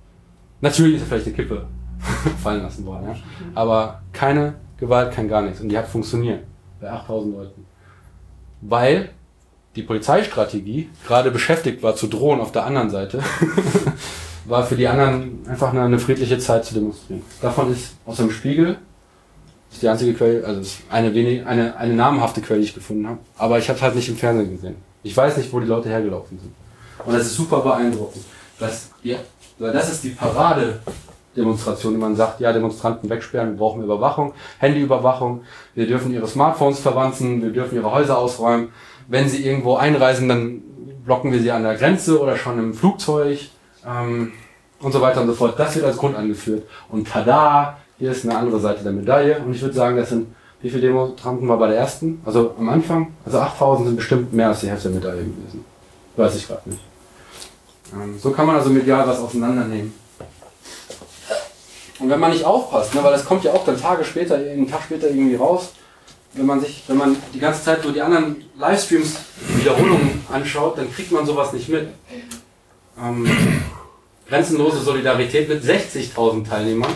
Natürlich 0.61 0.97
ist 0.97 1.09
vielleicht 1.09 1.27
eine 1.27 1.35
Kippe 1.35 1.66
fallen 2.42 2.62
lassen 2.62 2.84
worden, 2.86 3.08
ja? 3.08 3.16
aber 3.54 4.02
keine 4.12 4.54
Gewalt, 4.78 5.12
kein 5.12 5.28
gar 5.28 5.42
nichts. 5.42 5.60
Und 5.60 5.68
die 5.68 5.78
hat 5.78 5.86
funktioniert 5.86 6.44
bei 6.80 6.90
8000 6.90 7.34
Leuten. 7.34 7.66
Weil 8.60 9.10
die 9.76 9.82
Polizeistrategie 9.82 10.88
gerade 11.06 11.30
beschäftigt 11.30 11.82
war 11.82 11.96
zu 11.96 12.06
drohen 12.06 12.40
auf 12.40 12.52
der 12.52 12.64
anderen 12.64 12.90
Seite, 12.90 13.22
war 14.44 14.64
für 14.64 14.76
die 14.76 14.86
anderen 14.86 15.40
einfach 15.48 15.72
eine, 15.72 15.82
eine 15.82 15.98
friedliche 15.98 16.38
Zeit 16.38 16.64
zu 16.64 16.74
demonstrieren. 16.74 17.22
Davon 17.40 17.72
ist 17.72 17.94
aus 18.06 18.18
dem 18.18 18.30
Spiegel, 18.30 18.76
ist 19.72 19.82
die 19.82 19.88
einzige 19.88 20.14
Quelle, 20.14 20.44
also 20.46 20.60
ist 20.60 20.82
eine, 20.90 21.12
wenig, 21.14 21.44
eine, 21.46 21.76
eine 21.76 21.94
namhafte 21.94 22.40
Quelle, 22.40 22.60
die 22.60 22.66
ich 22.66 22.74
gefunden 22.74 23.08
habe, 23.08 23.18
aber 23.36 23.58
ich 23.58 23.68
habe 23.68 23.76
es 23.76 23.82
halt 23.82 23.96
nicht 23.96 24.08
im 24.08 24.16
Fernsehen 24.16 24.50
gesehen. 24.50 24.76
Ich 25.02 25.16
weiß 25.16 25.36
nicht, 25.36 25.52
wo 25.52 25.60
die 25.60 25.66
Leute 25.66 25.88
hergelaufen 25.88 26.38
sind. 26.38 26.52
Und 27.04 27.14
das 27.14 27.26
ist 27.26 27.34
super 27.34 27.60
beeindruckend. 27.60 28.24
Das, 28.58 28.90
ja, 29.02 29.18
weil 29.58 29.72
das 29.72 29.90
ist 29.90 30.04
die 30.04 30.10
Parade-Demonstration, 30.10 31.13
die 31.36 31.43
man 31.43 32.16
sagt, 32.16 32.40
ja, 32.40 32.52
Demonstranten 32.52 33.09
wegsperren, 33.11 33.51
wir 33.51 33.59
brauchen 33.59 33.82
Überwachung, 33.82 34.32
Handyüberwachung, 34.59 35.43
wir 35.74 35.86
dürfen 35.86 36.12
ihre 36.12 36.27
Smartphones 36.27 36.78
verwanzen, 36.78 37.43
wir 37.43 37.51
dürfen 37.51 37.77
ihre 37.77 37.90
Häuser 37.90 38.19
ausräumen. 38.19 38.69
Wenn 39.09 39.28
sie 39.28 39.44
irgendwo 39.44 39.77
einreisen, 39.77 40.28
dann 40.28 40.62
blocken 41.05 41.32
wir 41.32 41.40
sie 41.40 41.51
an 41.51 41.62
der 41.62 41.74
Grenze 41.74 42.20
oder 42.20 42.36
schon 42.36 42.59
im 42.59 42.74
Flugzeug 42.74 43.39
ähm, 43.86 44.32
und 44.81 44.93
so 44.93 45.01
weiter 45.01 45.20
und 45.20 45.28
so 45.28 45.35
fort. 45.35 45.59
Das 45.59 45.74
wird 45.74 45.85
als 45.85 45.97
Grund 45.97 46.16
angeführt. 46.16 46.62
Und 46.89 47.09
tada, 47.09 47.78
hier 47.98 48.11
ist 48.11 48.24
eine 48.24 48.36
andere 48.36 48.61
Seite 48.61 48.82
der 48.82 48.93
Medaille. 48.93 49.39
Und 49.39 49.55
ich 49.55 49.62
würde 49.62 49.74
sagen, 49.74 49.97
das 49.97 50.09
sind, 50.11 50.28
wie 50.61 50.70
viele 50.70 50.82
Demonstranten 50.82 51.48
war 51.48 51.59
bei 51.59 51.69
der 51.69 51.77
ersten? 51.77 52.20
Also 52.24 52.55
am 52.59 52.69
Anfang? 52.69 53.12
Also 53.24 53.39
8000 53.39 53.89
sind 53.89 53.97
bestimmt 53.97 54.32
mehr 54.32 54.48
als 54.48 54.61
die 54.61 54.69
Hälfte 54.69 54.89
der 54.89 54.98
Medaille 54.98 55.23
gewesen. 55.24 55.65
Weiß 56.16 56.36
ich 56.36 56.47
gerade 56.47 56.69
nicht. 56.69 56.81
Ähm, 57.93 58.19
so 58.19 58.31
kann 58.31 58.47
man 58.47 58.56
also 58.56 58.70
medial 58.70 59.06
was 59.06 59.20
auseinandernehmen. 59.20 59.93
Und 62.00 62.10
wenn 62.10 62.20
man 62.20 62.32
nicht 62.32 62.44
aufpasst, 62.44 62.94
ne, 62.94 63.04
weil 63.04 63.12
das 63.12 63.24
kommt 63.24 63.44
ja 63.44 63.52
auch 63.52 63.64
dann 63.64 63.80
Tage 63.80 64.04
später, 64.04 64.36
einen 64.36 64.68
Tag 64.68 64.82
später 64.82 65.08
irgendwie 65.08 65.36
raus, 65.36 65.72
wenn 66.32 66.46
man 66.46 66.60
sich, 66.60 66.82
wenn 66.88 66.96
man 66.96 67.16
die 67.32 67.38
ganze 67.38 67.62
Zeit 67.62 67.84
nur 67.84 67.92
die 67.92 68.02
anderen 68.02 68.44
Livestreams, 68.58 69.14
Wiederholungen 69.56 70.24
anschaut, 70.32 70.78
dann 70.78 70.92
kriegt 70.92 71.12
man 71.12 71.24
sowas 71.24 71.52
nicht 71.52 71.68
mit. 71.68 71.88
Ähm, 73.00 73.30
grenzenlose 74.28 74.80
Solidarität 74.80 75.48
mit 75.48 75.62
60.000 75.62 76.48
Teilnehmern. 76.48 76.90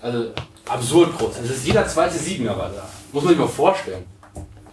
Also 0.00 0.30
absurd 0.66 1.18
groß. 1.18 1.40
Es 1.44 1.50
ist 1.50 1.66
jeder 1.66 1.86
zweite 1.86 2.16
Siebener 2.16 2.56
war 2.56 2.70
da. 2.70 2.88
Muss 3.12 3.24
man 3.24 3.32
sich 3.32 3.40
mal 3.40 3.48
vorstellen. 3.48 4.04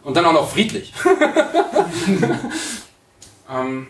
Und 0.04 0.16
dann 0.16 0.26
auch 0.26 0.34
noch 0.34 0.50
friedlich. 0.50 0.94
ähm, 3.52 3.88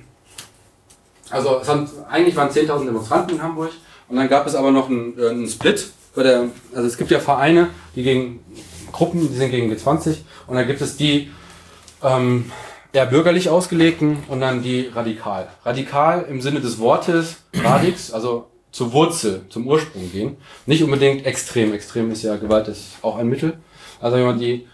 also 1.30 1.68
haben, 1.68 1.90
eigentlich 2.10 2.36
waren 2.36 2.50
10.000 2.50 2.86
Demonstranten 2.86 3.36
in 3.36 3.44
Hamburg 3.44 3.72
und 4.10 4.18
dann 4.18 4.30
gab 4.30 4.48
es 4.48 4.56
aber 4.56 4.72
noch 4.72 4.90
einen, 4.90 5.18
äh, 5.20 5.30
einen 5.30 5.48
Split. 5.48 5.88
Bei 6.16 6.24
der, 6.24 6.46
also 6.74 6.88
es 6.88 6.98
gibt 6.98 7.12
ja 7.12 7.20
Vereine, 7.20 7.70
die 7.96 8.04
gegen 8.04 8.40
Gruppen, 8.92 9.28
die 9.30 9.36
sind 9.36 9.52
gegen 9.52 9.72
G20 9.72 10.18
und 10.48 10.56
dann 10.56 10.66
gibt 10.66 10.82
es 10.82 10.96
die 10.96 11.30
ähm, 12.02 12.52
eher 12.94 13.06
bürgerlich 13.06 13.50
ausgelegten 13.50 14.20
und 14.30 14.40
dann 14.40 14.64
die 14.64 14.90
radikal. 14.94 15.50
Radikal 15.66 16.26
im 16.30 16.42
Sinne 16.42 16.62
des 16.62 16.80
Wortes 16.80 17.38
radix, 17.54 18.12
also 18.12 18.48
zur 18.72 18.94
Wurzel, 18.94 19.42
zum 19.50 19.68
Ursprung 19.68 20.10
gehen. 20.12 20.38
Nicht 20.66 20.84
unbedingt 20.84 21.26
extrem. 21.26 21.74
Extrem 21.74 22.12
ist 22.12 22.24
ja 22.24 22.38
Gewalt 22.38 22.70
ist 22.70 22.98
auch 23.02 23.18
ein 23.18 23.28
Mittel. 23.28 23.58
Also 24.00 24.18
wenn 24.18 24.26
man 24.26 24.40
die 24.40 24.68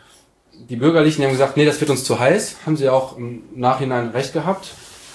die 0.70 0.76
Bürgerlichen 0.76 1.24
haben 1.24 1.32
gesagt, 1.32 1.58
nee, 1.58 1.66
das 1.66 1.80
wird 1.82 1.90
uns 1.90 2.03
zu 2.03 2.20
heiß, 2.20 2.58
haben 2.66 2.78
sie 2.78 2.90
auch 2.90 3.18
im 3.18 3.44
Nachhinein 3.56 4.10
recht 4.10 4.34
gehabt. 4.34 4.70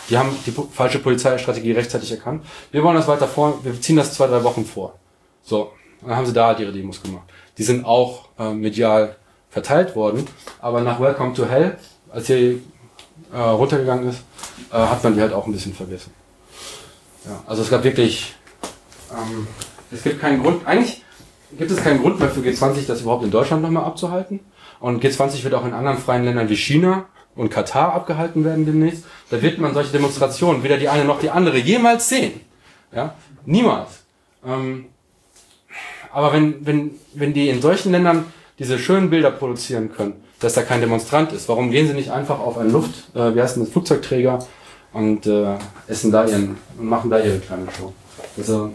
Die 0.08 0.16
haben 0.16 0.30
die 0.46 0.52
falsche 0.72 0.98
Polizeistrategie 1.00 1.72
rechtzeitig 1.72 2.10
erkannt. 2.12 2.44
Wir 2.70 2.82
wollen 2.82 2.96
das 2.96 3.08
weiter 3.08 3.26
vor, 3.26 3.64
wir 3.64 3.80
ziehen 3.80 3.96
das 3.96 4.14
zwei, 4.14 4.26
drei 4.26 4.42
Wochen 4.44 4.64
vor. 4.64 4.94
So, 5.42 5.72
dann 6.02 6.16
haben 6.16 6.26
sie 6.26 6.32
da 6.32 6.48
halt 6.48 6.60
ihre 6.60 6.72
Demos 6.72 7.02
gemacht. 7.02 7.24
Die 7.58 7.62
sind 7.62 7.84
auch 7.84 8.28
äh, 8.38 8.52
medial 8.52 9.16
verteilt 9.50 9.96
worden, 9.96 10.26
aber 10.60 10.80
nach 10.80 11.00
Welcome 11.00 11.32
to 11.34 11.46
Hell, 11.46 11.78
als 12.10 12.26
hier 12.26 12.58
äh, 13.32 13.38
runtergegangen 13.38 14.08
ist, 14.08 14.22
äh, 14.70 14.76
hat 14.76 15.02
man 15.02 15.14
die 15.14 15.20
halt 15.20 15.32
auch 15.32 15.46
ein 15.46 15.52
bisschen 15.52 15.74
vergessen. 15.74 16.12
Ja, 17.24 17.42
also 17.46 17.62
es 17.62 17.70
gab 17.70 17.82
wirklich, 17.82 18.34
ähm, 19.10 19.46
es 19.90 20.02
gibt 20.02 20.20
keinen 20.20 20.42
Grund, 20.42 20.66
eigentlich 20.66 21.02
gibt 21.56 21.70
es 21.70 21.82
keinen 21.82 22.00
Grund 22.00 22.20
mehr 22.20 22.28
für 22.28 22.40
G20, 22.40 22.86
das 22.86 23.00
überhaupt 23.00 23.24
in 23.24 23.30
Deutschland 23.30 23.62
nochmal 23.62 23.84
abzuhalten. 23.84 24.40
Und 24.78 25.02
G20 25.02 25.42
wird 25.42 25.54
auch 25.54 25.64
in 25.64 25.72
anderen 25.72 25.98
freien 25.98 26.24
Ländern 26.24 26.48
wie 26.48 26.56
China 26.56 27.06
und 27.36 27.50
Katar 27.50 27.92
abgehalten 27.92 28.44
werden 28.44 28.66
demnächst. 28.66 29.04
Da 29.30 29.40
wird 29.40 29.58
man 29.58 29.74
solche 29.74 29.92
Demonstrationen, 29.92 30.62
weder 30.62 30.78
die 30.78 30.88
eine 30.88 31.04
noch 31.04 31.20
die 31.20 31.30
andere, 31.30 31.58
jemals 31.58 32.08
sehen. 32.08 32.40
Ja, 32.92 33.14
niemals. 33.44 34.04
Ähm, 34.44 34.86
aber 36.12 36.32
wenn, 36.32 36.64
wenn, 36.66 36.92
wenn 37.14 37.34
die 37.34 37.48
in 37.48 37.60
solchen 37.60 37.92
Ländern 37.92 38.24
diese 38.58 38.78
schönen 38.78 39.10
Bilder 39.10 39.30
produzieren 39.30 39.92
können, 39.92 40.14
dass 40.40 40.54
da 40.54 40.62
kein 40.62 40.80
Demonstrant 40.80 41.32
ist, 41.32 41.48
warum 41.48 41.70
gehen 41.70 41.86
sie 41.86 41.94
nicht 41.94 42.10
einfach 42.10 42.40
auf 42.40 42.58
einen 42.58 42.72
Luft, 42.72 43.14
äh, 43.14 43.34
wie 43.34 43.42
heißt 43.42 43.56
denn 43.56 43.64
das, 43.64 43.72
Flugzeugträger 43.72 44.38
und 44.92 45.26
äh, 45.26 45.56
essen 45.88 46.12
da 46.12 46.24
ihren 46.24 46.56
und 46.78 46.86
machen 46.86 47.10
da 47.10 47.18
ihre 47.18 47.38
kleine 47.38 47.66
Show. 47.70 47.92
Also 48.38 48.72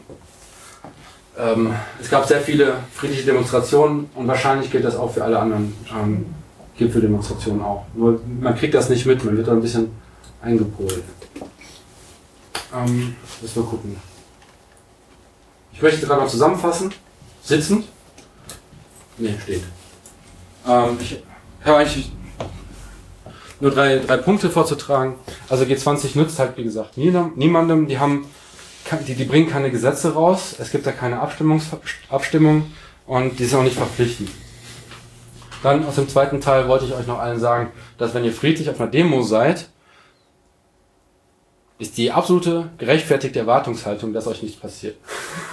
ähm, 1.38 1.74
es 2.00 2.10
gab 2.10 2.28
sehr 2.28 2.42
viele 2.42 2.76
friedliche 2.94 3.26
Demonstrationen 3.26 4.10
und 4.16 4.28
wahrscheinlich 4.28 4.70
gilt 4.70 4.86
das 4.86 4.96
auch 4.96 5.12
für 5.12 5.24
alle 5.24 5.40
anderen 5.40 5.74
ähm, 5.92 6.26
Gipfeldemonstrationen 6.82 7.62
auch. 7.62 7.86
Nur 7.94 8.20
man 8.40 8.56
kriegt 8.56 8.74
das 8.74 8.90
nicht 8.90 9.06
mit, 9.06 9.24
man 9.24 9.38
wird 9.38 9.48
da 9.48 9.52
ein 9.52 9.62
bisschen 9.62 9.92
eingepolt. 10.42 11.04
Ähm, 12.74 13.16
müssen 13.42 13.56
wir 13.56 13.70
gucken. 13.70 13.96
Ich 15.74 15.82
möchte 15.82 16.06
gerade 16.06 16.22
noch 16.22 16.30
zusammenfassen. 16.30 16.92
Sitzend? 17.44 17.86
Nee, 19.18 19.36
steht. 19.44 19.64
Ähm, 20.68 20.98
ich 21.00 21.22
habe 21.64 21.78
eigentlich 21.78 22.12
nur 23.60 23.72
drei, 23.72 24.00
drei 24.00 24.18
Punkte 24.18 24.50
vorzutragen. 24.50 25.16
Also 25.50 25.66
G20 25.66 26.18
nützt 26.18 26.40
halt, 26.40 26.58
wie 26.58 26.64
gesagt, 26.64 26.98
niemandem. 26.98 27.88
Die 27.88 28.00
haben 28.00 28.26
die, 29.08 29.14
die 29.14 29.26
bringen 29.26 29.50
keine 29.50 29.70
Gesetze 29.70 30.14
raus, 30.14 30.56
es 30.58 30.72
gibt 30.72 30.86
da 30.86 30.92
keine 30.92 31.20
Abstimmung 31.22 32.72
und 33.06 33.40
die 33.40 33.46
sind 33.46 33.60
auch 33.60 33.64
nicht 33.64 33.78
verpflichtend. 33.78 34.30
Dann 35.64 35.86
aus 35.86 35.96
dem 35.96 36.10
zweiten 36.10 36.42
Teil 36.42 36.68
wollte 36.68 36.86
ich 36.86 36.94
euch 36.94 37.08
noch 37.08 37.20
allen 37.20 37.40
sagen, 37.40 37.72
dass 37.98 38.14
wenn 38.14 38.24
ihr 38.24 38.32
friedlich 38.32 38.70
auf 38.70 38.80
einer 38.80 38.90
Demo 38.90 39.22
seid, 39.22 39.70
ist 41.78 41.98
die 41.98 42.12
absolute 42.12 42.70
gerechtfertigte 42.78 43.40
Erwartungshaltung, 43.40 44.14
dass 44.14 44.28
euch 44.28 44.44
nichts 44.44 44.60
passiert. 44.60 44.96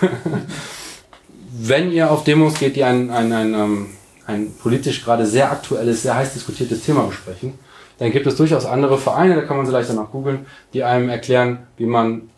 wenn 1.52 1.90
ihr 1.90 2.10
auf 2.10 2.24
Demos 2.24 2.58
geht, 2.58 2.76
die 2.76 2.84
ein, 2.84 3.10
ein, 3.10 3.32
ein, 3.32 3.54
ähm, 3.54 3.86
ein 4.26 4.52
politisch 4.52 5.04
gerade 5.04 5.26
sehr 5.26 5.50
aktuelles, 5.50 6.02
sehr 6.02 6.14
heiß 6.14 6.34
diskutiertes 6.34 6.82
Thema 6.82 7.02
besprechen, 7.04 7.58
dann 7.98 8.12
gibt 8.12 8.26
es 8.26 8.36
durchaus 8.36 8.64
andere 8.64 8.98
Vereine, 8.98 9.34
da 9.34 9.42
kann 9.42 9.56
man 9.56 9.66
sie 9.66 9.72
leicht 9.72 9.90
danach 9.90 10.10
googeln, 10.10 10.46
die 10.72 10.84
einem 10.84 11.08
erklären, 11.08 11.66
wie 11.76 11.86
man 11.86 12.30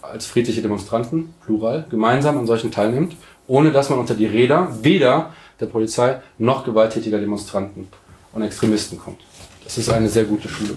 als 0.00 0.26
friedliche 0.26 0.62
Demonstranten, 0.62 1.34
plural, 1.44 1.86
gemeinsam 1.90 2.38
an 2.38 2.46
solchen 2.46 2.70
teilnimmt 2.70 3.16
ohne 3.46 3.72
dass 3.72 3.90
man 3.90 3.98
unter 3.98 4.14
die 4.14 4.26
Räder 4.26 4.68
weder 4.82 5.32
der 5.60 5.66
Polizei 5.66 6.20
noch 6.38 6.64
gewalttätiger 6.64 7.18
Demonstranten 7.18 7.88
und 8.32 8.42
Extremisten 8.42 8.98
kommt. 8.98 9.20
Das 9.64 9.78
ist 9.78 9.88
eine 9.90 10.08
sehr 10.08 10.24
gute 10.24 10.48
Schule. 10.48 10.76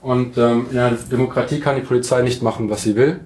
Und 0.00 0.36
ähm, 0.36 0.66
in 0.70 0.76
der 0.76 0.90
Demokratie 0.90 1.60
kann 1.60 1.76
die 1.76 1.82
Polizei 1.82 2.22
nicht 2.22 2.42
machen, 2.42 2.68
was 2.68 2.82
sie 2.82 2.94
will. 2.94 3.20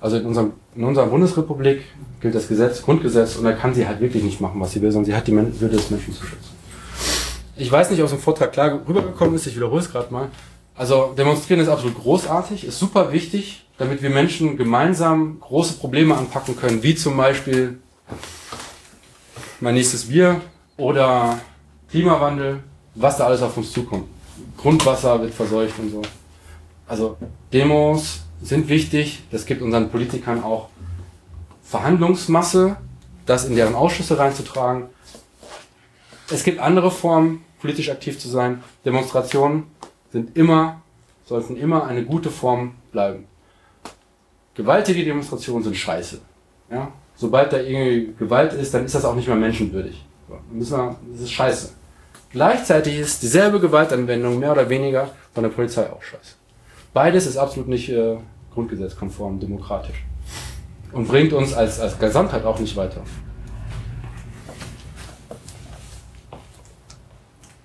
Also 0.00 0.16
in, 0.16 0.26
unserem, 0.26 0.52
in 0.74 0.84
unserer 0.84 1.06
Bundesrepublik 1.06 1.82
gilt 2.20 2.34
das 2.34 2.48
Gesetz, 2.48 2.82
Grundgesetz, 2.82 3.36
und 3.36 3.44
da 3.44 3.52
kann 3.52 3.74
sie 3.74 3.86
halt 3.86 4.00
wirklich 4.00 4.24
nicht 4.24 4.40
machen, 4.40 4.60
was 4.60 4.72
sie 4.72 4.82
will, 4.82 4.90
sondern 4.90 5.06
sie 5.06 5.14
hat 5.14 5.26
die 5.26 5.32
Würde 5.32 5.76
des 5.76 5.90
Menschen 5.90 6.12
zu 6.12 6.24
schützen. 6.24 6.50
Ich 7.56 7.70
weiß 7.70 7.90
nicht, 7.90 8.00
ob 8.00 8.06
es 8.06 8.12
im 8.12 8.18
Vortrag 8.18 8.52
klar 8.52 8.80
rübergekommen 8.88 9.34
ist, 9.34 9.46
ich 9.46 9.54
wiederhole 9.54 9.80
es 9.80 9.90
gerade 9.92 10.12
mal. 10.12 10.28
Also 10.74 11.14
demonstrieren 11.16 11.60
ist 11.60 11.68
absolut 11.68 11.98
großartig, 11.98 12.64
ist 12.64 12.78
super 12.78 13.12
wichtig, 13.12 13.66
damit 13.76 14.02
wir 14.02 14.10
Menschen 14.10 14.56
gemeinsam 14.56 15.38
große 15.40 15.74
Probleme 15.74 16.16
anpacken 16.16 16.56
können, 16.56 16.82
wie 16.82 16.94
zum 16.94 17.16
Beispiel 17.16 17.78
mein 19.60 19.74
nächstes 19.74 20.08
Bier 20.08 20.40
oder 20.76 21.38
Klimawandel, 21.90 22.62
was 22.94 23.18
da 23.18 23.26
alles 23.26 23.42
auf 23.42 23.56
uns 23.56 23.72
zukommt. 23.72 24.08
Grundwasser 24.56 25.20
wird 25.20 25.34
verseucht 25.34 25.78
und 25.78 25.90
so. 25.90 26.02
Also 26.86 27.16
Demos 27.52 28.22
sind 28.42 28.68
wichtig, 28.68 29.22
das 29.30 29.46
gibt 29.46 29.62
unseren 29.62 29.90
Politikern 29.90 30.42
auch 30.42 30.68
Verhandlungsmasse, 31.62 32.76
das 33.26 33.44
in 33.44 33.54
deren 33.54 33.74
Ausschüsse 33.74 34.18
reinzutragen. 34.18 34.86
Es 36.30 36.42
gibt 36.42 36.58
andere 36.58 36.90
Formen, 36.90 37.44
politisch 37.60 37.90
aktiv 37.90 38.18
zu 38.18 38.28
sein. 38.28 38.62
Demonstrationen 38.84 39.64
sind 40.10 40.36
immer, 40.36 40.80
sollten 41.26 41.56
immer 41.56 41.86
eine 41.86 42.04
gute 42.04 42.30
Form 42.30 42.74
bleiben. 42.92 43.26
Gewaltige 44.54 45.04
Demonstrationen 45.04 45.62
sind 45.62 45.76
scheiße. 45.76 46.20
Ja? 46.70 46.92
Sobald 47.20 47.52
da 47.52 47.58
irgendwie 47.58 48.14
Gewalt 48.18 48.54
ist, 48.54 48.72
dann 48.72 48.86
ist 48.86 48.94
das 48.94 49.04
auch 49.04 49.14
nicht 49.14 49.28
mehr 49.28 49.36
menschenwürdig. 49.36 50.02
Das 50.58 50.70
ist 51.22 51.30
scheiße. 51.30 51.68
Gleichzeitig 52.30 52.98
ist 52.98 53.22
dieselbe 53.22 53.60
Gewaltanwendung 53.60 54.38
mehr 54.38 54.52
oder 54.52 54.70
weniger 54.70 55.10
von 55.34 55.42
der 55.42 55.50
Polizei 55.50 55.82
auch 55.90 56.02
scheiße. 56.02 56.36
Beides 56.94 57.26
ist 57.26 57.36
absolut 57.36 57.68
nicht 57.68 57.90
äh, 57.90 58.16
grundgesetzkonform, 58.54 59.38
demokratisch. 59.38 60.02
Und 60.92 61.08
bringt 61.08 61.34
uns 61.34 61.52
als, 61.52 61.78
als 61.78 61.98
Gesamtheit 61.98 62.46
auch 62.46 62.58
nicht 62.58 62.74
weiter. 62.74 63.02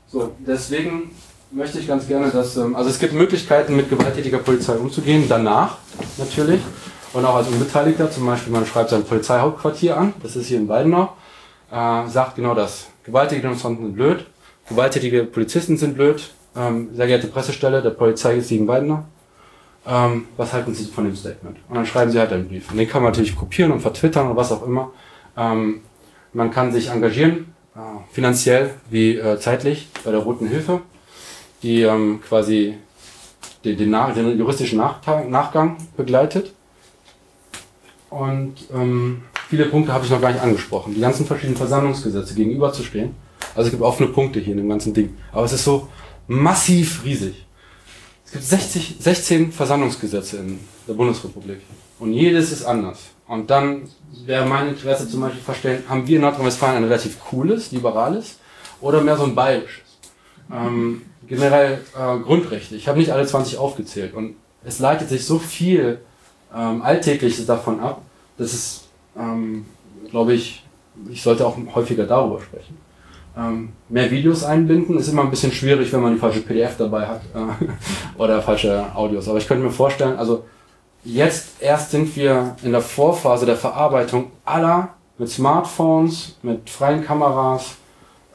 So, 0.07 0.34
deswegen 0.45 1.11
möchte 1.52 1.80
ich 1.80 1.88
ganz 1.88 2.10
gerne, 2.10 2.30
dass, 2.30 2.57
ähm, 2.57 2.76
also 2.76 2.90
es 2.90 2.99
gibt 2.99 3.14
Möglichkeiten, 3.14 3.77
mit 3.77 3.90
gewalttätiger 3.90 4.40
Polizei 4.40 4.76
umzugehen, 4.76 5.23
danach 5.30 5.77
natürlich. 6.18 6.60
Und 7.15 7.23
auch 7.23 7.35
als 7.35 7.47
Unbeteiligter, 7.47 8.11
zum 8.11 8.25
Beispiel 8.25 8.51
man 8.51 8.65
schreibt 8.65 8.89
sein 8.89 9.05
Polizeihauptquartier 9.05 9.95
an, 9.95 10.13
das 10.21 10.35
ist 10.35 10.47
hier 10.47 10.57
in 10.57 10.67
Weidenau, 10.67 11.13
äh, 11.71 12.07
sagt 12.09 12.35
genau 12.35 12.53
das. 12.53 12.87
Gewalttätige 13.05 13.43
Demonstranten 13.43 13.85
sind 13.85 13.95
blöd, 13.95 14.25
gewalttätige 14.67 15.23
Polizisten 15.23 15.77
sind 15.77 15.95
blöd, 15.95 16.29
ähm, 16.57 16.89
sehr 16.93 17.07
geehrte 17.07 17.27
Pressestelle 17.27 17.81
der 17.81 17.91
Polizei 17.91 18.35
ist 18.35 18.49
gegen 18.49 18.67
Weidenau. 18.67 19.05
Ähm, 19.87 20.27
was 20.35 20.51
halten 20.51 20.73
Sie 20.73 20.83
von 20.83 21.05
dem 21.05 21.15
Statement? 21.15 21.57
Und 21.69 21.75
dann 21.75 21.85
schreiben 21.85 22.11
Sie 22.11 22.19
halt 22.19 22.33
einen 22.33 22.49
Brief. 22.49 22.69
Und 22.69 22.77
den 22.77 22.89
kann 22.89 23.01
man 23.01 23.13
natürlich 23.13 23.37
kopieren 23.37 23.71
und 23.71 23.79
vertwittern 23.79 24.27
oder 24.27 24.35
was 24.35 24.51
auch 24.51 24.67
immer. 24.67 24.91
Ähm, 25.37 25.83
man 26.33 26.51
kann 26.51 26.73
sich 26.73 26.89
engagieren, 26.89 27.53
äh, 27.77 27.79
finanziell 28.11 28.71
wie 28.89 29.15
äh, 29.15 29.39
zeitlich 29.39 29.87
bei 30.03 30.11
der 30.11 30.19
Roten 30.19 30.47
Hilfe, 30.47 30.81
die 31.63 31.83
ähm, 31.83 32.19
quasi 32.27 32.75
den, 33.63 33.77
den, 33.77 33.91
den 33.91 34.37
juristischen 34.37 34.79
Nachgang 34.79 35.77
begleitet. 35.95 36.51
Und 38.15 38.55
ähm, 38.73 39.23
viele 39.49 39.65
Punkte 39.65 39.91
habe 39.91 40.05
ich 40.05 40.11
noch 40.11 40.21
gar 40.21 40.31
nicht 40.31 40.41
angesprochen. 40.41 40.93
Die 40.95 41.01
ganzen 41.01 41.25
verschiedenen 41.25 41.57
Versammlungsgesetze 41.57 42.33
gegenüberzustehen. 42.33 43.13
Also 43.53 43.67
es 43.67 43.71
gibt 43.71 43.83
offene 43.83 44.07
Punkte 44.07 44.39
hier 44.39 44.53
in 44.53 44.59
dem 44.59 44.69
ganzen 44.69 44.93
Ding. 44.93 45.17
Aber 45.33 45.43
es 45.43 45.51
ist 45.51 45.65
so 45.65 45.89
massiv 46.25 47.03
riesig. 47.03 47.45
Es 48.25 48.31
gibt 48.31 48.45
60, 48.45 48.95
16 49.01 49.51
Versammlungsgesetze 49.51 50.37
in 50.37 50.61
der 50.87 50.93
Bundesrepublik. 50.93 51.59
Und 51.99 52.13
jedes 52.13 52.53
ist 52.53 52.63
anders. 52.63 52.99
Und 53.27 53.49
dann 53.49 53.81
wäre 54.25 54.45
mein 54.45 54.69
Interesse 54.69 55.09
zum 55.09 55.19
Beispiel 55.19 55.41
verstehen, 55.41 55.83
haben 55.89 56.07
wir 56.07 56.15
in 56.15 56.21
Nordrhein-Westfalen 56.21 56.77
ein 56.77 56.83
relativ 56.85 57.19
cooles, 57.19 57.73
liberales 57.73 58.37
oder 58.79 59.01
mehr 59.01 59.17
so 59.17 59.23
ein 59.23 59.35
bayerisches? 59.35 59.97
Ähm, 60.49 61.01
generell 61.27 61.81
äh, 61.93 62.19
Grundrechte. 62.19 62.75
Ich 62.77 62.87
habe 62.87 62.97
nicht 62.97 63.11
alle 63.11 63.25
20 63.25 63.57
aufgezählt 63.57 64.13
und 64.13 64.35
es 64.63 64.79
leitet 64.79 65.09
sich 65.09 65.25
so 65.25 65.37
viel 65.37 65.99
ähm, 66.55 66.81
Alltägliches 66.81 67.45
davon 67.45 67.81
ab, 67.81 68.01
dass 68.38 68.53
es, 68.53 68.88
ähm, 69.18 69.66
glaube 70.10 70.34
ich, 70.34 70.64
ich 71.10 71.22
sollte 71.22 71.45
auch 71.45 71.57
häufiger 71.74 72.06
darüber 72.06 72.41
sprechen. 72.41 72.78
Ähm, 73.38 73.74
mehr 73.90 74.10
Videos 74.12 74.44
einbinden 74.44 74.98
ist 74.98 75.10
immer 75.10 75.24
ein 75.24 75.30
bisschen 75.30 75.52
schwierig, 75.52 75.91
wenn 75.91 76.02
man 76.02 76.14
die 76.14 76.20
falsche 76.20 76.41
PDF 76.41 76.78
dabei 76.78 77.06
hat 77.06 77.22
äh, 77.34 77.66
oder 78.18 78.41
falsche 78.41 78.86
Audios. 78.95 79.28
Aber 79.28 79.38
ich 79.38 79.48
könnte 79.48 79.64
mir 79.64 79.72
vorstellen, 79.72 80.18
also 80.18 80.44
Jetzt 81.06 81.62
erst 81.62 81.91
sind 81.91 82.16
wir 82.16 82.56
in 82.64 82.72
der 82.72 82.82
Vorphase 82.82 83.45
der 83.45 83.56
Verarbeitung 83.56 84.32
aller 84.44 84.90
mit 85.20 85.30
Smartphones, 85.30 86.36
mit 86.41 86.68
freien 86.68 87.06
Kameras, 87.06 87.76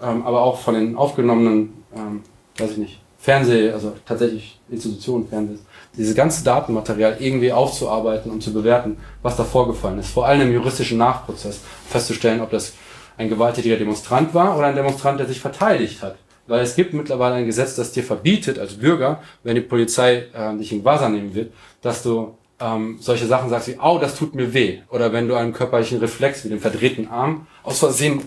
ähm, 0.01 0.25
aber 0.25 0.41
auch 0.41 0.61
von 0.61 0.75
den 0.75 0.97
aufgenommenen, 0.97 1.83
ähm, 1.97 2.23
weiß 2.59 2.71
ich 2.71 2.77
nicht, 2.77 3.01
Fernseh, 3.21 3.71
also 3.71 3.93
tatsächlich 4.07 4.59
Institutionen, 4.71 5.29
Fernseh, 5.29 5.59
dieses 5.97 6.15
ganze 6.15 6.43
Datenmaterial 6.43 7.17
irgendwie 7.19 7.53
aufzuarbeiten 7.53 8.31
und 8.31 8.43
zu 8.43 8.53
bewerten, 8.53 8.97
was 9.23 9.37
da 9.37 9.45
vorgefallen 9.45 9.99
ist. 9.99 10.11
Vor 10.11 10.27
allem 10.27 10.41
im 10.41 10.53
juristischen 10.53 10.99
Nachprozess 10.99 11.61
festzustellen, 11.89 12.41
ob 12.41 12.51
das 12.51 12.73
ein 13.19 13.29
gewalttätiger 13.29 13.77
Demonstrant 13.77 14.33
war 14.33 14.57
oder 14.57 14.69
ein 14.69 14.77
Demonstrant, 14.77 15.21
der 15.21 15.27
sich 15.27 15.41
verteidigt 15.41 16.03
hat. 16.03 16.17
Weil 16.47 16.63
es 16.63 16.75
gibt 16.75 16.95
mittlerweile 16.95 17.35
ein 17.35 17.47
Gesetz, 17.47 17.77
das 17.77 17.93
dir 17.93 18.03
verbietet, 18.03 18.59
als 18.59 18.75
Bürger, 18.79 19.21
wenn 19.45 19.55
die 19.55 19.61
Polizei 19.61 20.27
äh, 20.33 20.57
dich 20.57 20.73
in 20.73 20.79
Gewahrsam 20.79 21.13
nehmen 21.13 21.35
wird, 21.35 21.53
dass 21.83 22.03
du 22.03 22.39
ähm, 22.59 22.97
solche 23.01 23.27
Sachen 23.27 23.51
sagst 23.51 23.69
wie, 23.69 23.79
au, 23.79 23.99
das 23.99 24.17
tut 24.17 24.35
mir 24.35 24.55
weh. 24.55 24.79
Oder 24.89 25.13
wenn 25.13 25.29
du 25.29 25.35
einen 25.35 25.53
körperlichen 25.53 25.99
Reflex 25.99 26.45
wie 26.45 26.49
den 26.49 26.61
verdrehten 26.61 27.09
Arm 27.09 27.47
aus 27.63 27.79
Versehen 27.79 28.23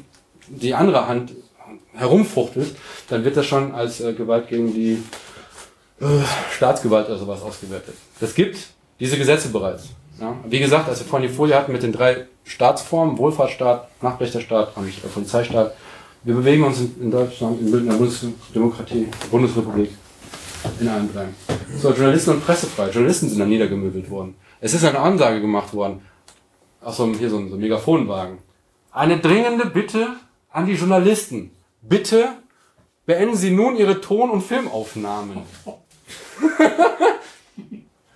die 0.47 0.75
andere 0.75 1.07
Hand 1.07 1.31
herumfuchtelst, 1.93 2.75
dann 3.09 3.23
wird 3.23 3.37
das 3.37 3.45
schon 3.45 3.73
als 3.73 4.01
äh, 4.01 4.13
Gewalt 4.13 4.47
gegen 4.47 4.73
die 4.73 5.03
äh, 5.99 6.05
Staatsgewalt 6.55 7.07
oder 7.07 7.17
sowas 7.17 7.41
ausgewertet. 7.41 7.95
Das 8.19 8.33
gibt 8.33 8.57
diese 8.99 9.17
Gesetze 9.17 9.49
bereits. 9.49 9.89
Ja? 10.19 10.35
Wie 10.47 10.59
gesagt, 10.59 10.89
als 10.89 10.99
wir 10.99 11.07
vorhin 11.07 11.29
die 11.29 11.33
Folie 11.33 11.55
hatten 11.55 11.71
mit 11.71 11.83
den 11.83 11.91
drei 11.91 12.25
Staatsformen, 12.43 13.17
Wohlfahrtsstaat, 13.17 13.89
Nachrichterstaat 14.01 14.75
und 14.75 14.87
äh, 14.87 15.07
Polizeistaat, 15.13 15.73
wir 16.23 16.35
bewegen 16.35 16.63
uns 16.63 16.79
in, 16.79 16.95
in 17.01 17.11
Deutschland, 17.11 17.59
in 17.59 17.71
der 17.85 17.93
Bundesdemokratie, 17.93 19.07
Bundesrepublik 19.29 19.91
in 20.79 20.87
allen 20.87 21.11
drei. 21.13 21.27
So, 21.77 21.91
Journalisten 21.91 22.31
und 22.31 22.45
Pressefrei. 22.45 22.89
Journalisten 22.89 23.29
sind 23.29 23.39
dann 23.39 23.49
niedergemöbelt 23.49 24.09
worden. 24.09 24.35
Es 24.61 24.73
ist 24.73 24.85
eine 24.85 24.99
Ansage 24.99 25.41
gemacht 25.41 25.73
worden. 25.73 26.01
Ach 26.81 26.93
so, 26.93 27.11
hier 27.13 27.29
so 27.29 27.37
ein, 27.37 27.49
so 27.49 27.55
ein 27.55 27.61
Megafonwagen. 27.61 28.37
Eine 28.91 29.19
dringende 29.19 29.65
Bitte 29.65 30.07
an 30.51 30.65
die 30.65 30.73
Journalisten. 30.73 31.51
Bitte 31.83 32.29
beenden 33.05 33.35
Sie 33.35 33.51
nun 33.51 33.75
Ihre 33.75 34.01
Ton- 34.01 34.31
und 34.31 34.41
Filmaufnahmen. 34.41 35.43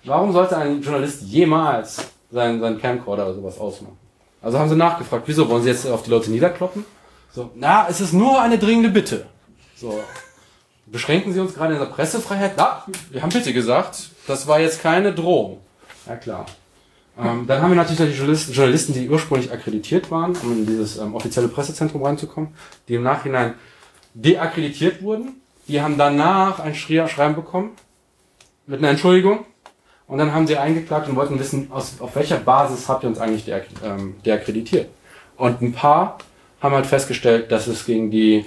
Warum 0.04 0.32
sollte 0.32 0.56
ein 0.56 0.80
Journalist 0.80 1.22
jemals 1.22 1.98
seinen, 2.30 2.60
seinen 2.60 2.80
Camcorder 2.80 3.26
oder 3.26 3.34
sowas 3.34 3.58
ausmachen? 3.58 3.98
Also 4.40 4.58
haben 4.58 4.70
sie 4.70 4.76
nachgefragt, 4.76 5.24
wieso 5.26 5.48
wollen 5.48 5.62
sie 5.62 5.68
jetzt 5.68 5.86
auf 5.86 6.02
die 6.02 6.10
Leute 6.10 6.30
niederkloppen? 6.30 6.84
So, 7.30 7.50
na, 7.54 7.86
es 7.88 8.00
ist 8.00 8.14
nur 8.14 8.40
eine 8.40 8.58
dringende 8.58 8.88
Bitte. 8.88 9.26
So, 9.76 10.00
beschränken 10.86 11.32
Sie 11.32 11.40
uns 11.40 11.54
gerade 11.54 11.74
in 11.74 11.80
der 11.80 11.86
Pressefreiheit? 11.86 12.56
Ja, 12.56 12.86
wir 13.10 13.20
haben 13.20 13.30
bitte 13.30 13.52
gesagt, 13.52 14.10
das 14.26 14.46
war 14.46 14.60
jetzt 14.60 14.82
keine 14.82 15.12
Drohung. 15.12 15.60
Ja 16.06 16.16
klar. 16.16 16.46
Ähm, 17.18 17.46
dann 17.46 17.62
haben 17.62 17.70
wir 17.70 17.76
natürlich 17.76 18.12
die 18.12 18.16
Journalisten, 18.16 18.52
Journalisten, 18.52 18.92
die 18.94 19.08
ursprünglich 19.08 19.52
akkreditiert 19.52 20.10
waren, 20.10 20.36
um 20.36 20.52
in 20.52 20.66
dieses 20.66 20.98
ähm, 20.98 21.14
offizielle 21.14 21.48
Pressezentrum 21.48 22.02
reinzukommen, 22.04 22.50
die 22.86 22.94
im 22.94 23.02
Nachhinein 23.02 23.54
deakkreditiert 24.14 25.02
wurden. 25.02 25.40
Die 25.66 25.80
haben 25.80 25.98
danach 25.98 26.60
ein 26.60 26.74
Schreiben 26.74 27.34
bekommen 27.34 27.70
mit 28.66 28.78
einer 28.78 28.90
Entschuldigung. 28.90 29.44
Und 30.06 30.18
dann 30.18 30.32
haben 30.32 30.46
sie 30.46 30.56
eingeklagt 30.56 31.08
und 31.08 31.16
wollten 31.16 31.38
wissen, 31.38 31.70
aus, 31.70 32.00
auf 32.00 32.16
welcher 32.16 32.38
Basis 32.38 32.88
habt 32.88 33.02
ihr 33.02 33.10
uns 33.10 33.18
eigentlich 33.18 33.44
deak 33.44 33.64
ähm, 33.84 34.14
deakkreditiert. 34.24 34.88
Und 35.36 35.60
ein 35.60 35.72
paar 35.72 36.18
haben 36.60 36.74
halt 36.74 36.86
festgestellt, 36.86 37.52
dass 37.52 37.66
es 37.66 37.84
gegen 37.84 38.10
die 38.10 38.44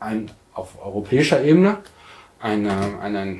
ein 0.00 0.30
auf 0.52 0.74
europäischer 0.84 1.42
Ebene 1.42 1.78
eine, 2.40 3.00
eine, 3.00 3.38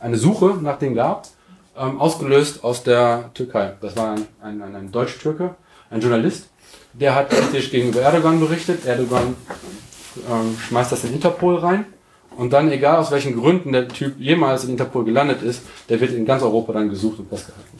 eine 0.00 0.16
Suche 0.16 0.58
nach 0.60 0.78
dem 0.78 0.94
gab, 0.94 1.28
ähm, 1.76 2.00
ausgelöst 2.00 2.64
aus 2.64 2.82
der 2.82 3.30
Türkei. 3.34 3.74
Das 3.80 3.96
war 3.96 4.12
ein, 4.12 4.26
ein, 4.42 4.62
ein, 4.62 4.76
ein 4.76 4.92
Deutsch-Türke, 4.92 5.54
ein 5.90 6.00
Journalist, 6.00 6.46
der 6.92 7.14
hat 7.14 7.30
kritisch 7.30 7.70
gegenüber 7.70 8.00
Erdogan 8.00 8.40
berichtet. 8.40 8.84
Erdogan 8.84 9.36
ähm, 10.28 10.56
schmeißt 10.68 10.92
das 10.92 11.04
in 11.04 11.14
Interpol 11.14 11.56
rein. 11.56 11.86
Und 12.36 12.52
dann, 12.52 12.70
egal 12.70 12.96
aus 12.96 13.10
welchen 13.10 13.38
Gründen 13.38 13.72
der 13.72 13.88
Typ 13.88 14.18
jemals 14.18 14.64
in 14.64 14.70
Interpol 14.70 15.04
gelandet 15.04 15.42
ist, 15.42 15.62
der 15.88 16.00
wird 16.00 16.12
in 16.12 16.24
ganz 16.24 16.42
Europa 16.42 16.72
dann 16.72 16.88
gesucht 16.88 17.18
und 17.18 17.28
festgehalten. 17.28 17.78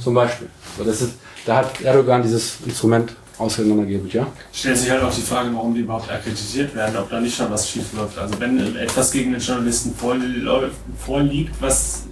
Zum 0.00 0.14
Beispiel. 0.14 0.48
So, 0.76 0.84
das 0.84 1.00
ist, 1.00 1.14
da 1.46 1.58
hat 1.58 1.80
Erdogan 1.80 2.22
dieses 2.22 2.58
Instrument 2.64 3.14
auseinandergegeben, 3.38 4.08
ja? 4.10 4.26
Stellt 4.52 4.76
sich 4.76 4.90
halt 4.90 5.02
auch 5.02 5.12
die 5.12 5.22
Frage, 5.22 5.50
warum 5.54 5.74
die 5.74 5.80
überhaupt 5.80 6.10
akkreditiert 6.10 6.74
werden, 6.74 6.96
ob 6.96 7.10
da 7.10 7.20
nicht 7.20 7.36
schon 7.36 7.50
was 7.50 7.68
schief 7.68 7.92
läuft. 7.94 8.18
Also 8.18 8.38
wenn 8.38 8.76
etwas 8.76 9.10
gegen 9.10 9.32
den 9.32 9.40
Journalisten 9.40 9.94
vorliegt, 9.94 11.54
was 11.60 12.04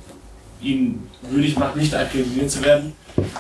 ihn 0.62 1.08
würdig 1.22 1.58
macht, 1.58 1.76
nicht 1.76 1.94
akkreditiert 1.94 2.50
zu 2.50 2.64
werden, 2.64 2.92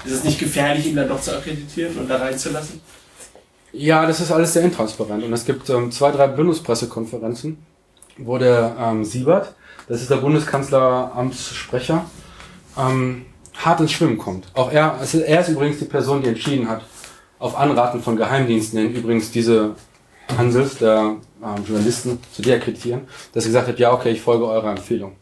ist 0.04 0.12
es 0.12 0.24
nicht 0.24 0.38
gefährlich, 0.38 0.86
ihn 0.86 0.96
dann 0.96 1.08
doch 1.08 1.20
zu 1.20 1.36
akkreditieren 1.36 1.96
und 1.96 2.08
da 2.08 2.16
reinzulassen? 2.16 2.80
Ja, 3.72 4.04
das 4.06 4.20
ist 4.20 4.32
alles 4.32 4.52
sehr 4.52 4.62
intransparent. 4.62 5.22
Und 5.22 5.32
es 5.32 5.44
gibt 5.44 5.68
ähm, 5.70 5.92
zwei, 5.92 6.10
drei 6.10 6.26
Bundespressekonferenzen, 6.26 7.58
wo 8.18 8.38
der 8.38 8.76
ähm, 8.78 9.04
Siebert, 9.04 9.54
das 9.88 10.00
ist 10.02 10.10
der 10.10 10.16
Bundeskanzleramtssprecher, 10.16 12.04
ähm, 12.76 13.26
hart 13.54 13.80
ins 13.80 13.92
Schwimmen 13.92 14.18
kommt. 14.18 14.48
Auch 14.54 14.72
er, 14.72 14.98
ist, 15.02 15.14
er 15.14 15.40
ist 15.40 15.48
übrigens 15.48 15.78
die 15.78 15.84
Person, 15.84 16.22
die 16.22 16.28
entschieden 16.28 16.68
hat, 16.68 16.82
auf 17.38 17.56
Anraten 17.56 18.02
von 18.02 18.16
Geheimdiensten 18.16 18.78
hin 18.78 18.94
übrigens 18.94 19.30
diese 19.30 19.74
Hansels, 20.36 20.78
der 20.78 21.16
ähm, 21.42 21.64
Journalisten, 21.66 22.18
zu 22.32 22.42
deakkreditieren, 22.42 23.02
dass 23.32 23.44
er 23.44 23.48
gesagt 23.48 23.68
hat, 23.68 23.78
ja, 23.78 23.92
okay, 23.92 24.10
ich 24.10 24.20
folge 24.20 24.46
eurer 24.46 24.70
Empfehlung. 24.70 25.12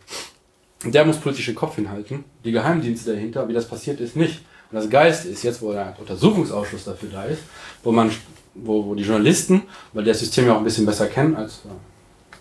Der 0.85 1.05
muss 1.05 1.19
politisch 1.19 1.47
den 1.47 1.55
Kopf 1.55 1.75
hinhalten. 1.75 2.25
Die 2.45 2.53
Geheimdienste 2.53 3.13
dahinter, 3.13 3.49
wie 3.49 3.53
das 3.53 3.67
passiert 3.67 4.01
ist, 4.01 4.17
nicht. 4.17 4.43
Und 4.71 4.77
das 4.77 4.89
Geist 4.89 5.25
ist 5.25 5.43
jetzt, 5.43 5.61
wo 5.63 5.73
der 5.73 5.97
Untersuchungsausschuss 5.99 6.85
dafür 6.85 7.09
da 7.11 7.25
ist, 7.25 7.43
wo 7.83 7.91
man, 7.91 8.11
wo, 8.55 8.87
wo 8.87 8.95
die 8.95 9.03
Journalisten, 9.03 9.63
weil 9.93 10.05
die 10.05 10.11
das 10.11 10.21
System 10.21 10.47
ja 10.47 10.55
auch 10.55 10.59
ein 10.59 10.65
bisschen 10.65 10.87
besser 10.87 11.07
kennen 11.07 11.35
als 11.35 11.63
äh, 11.65 11.69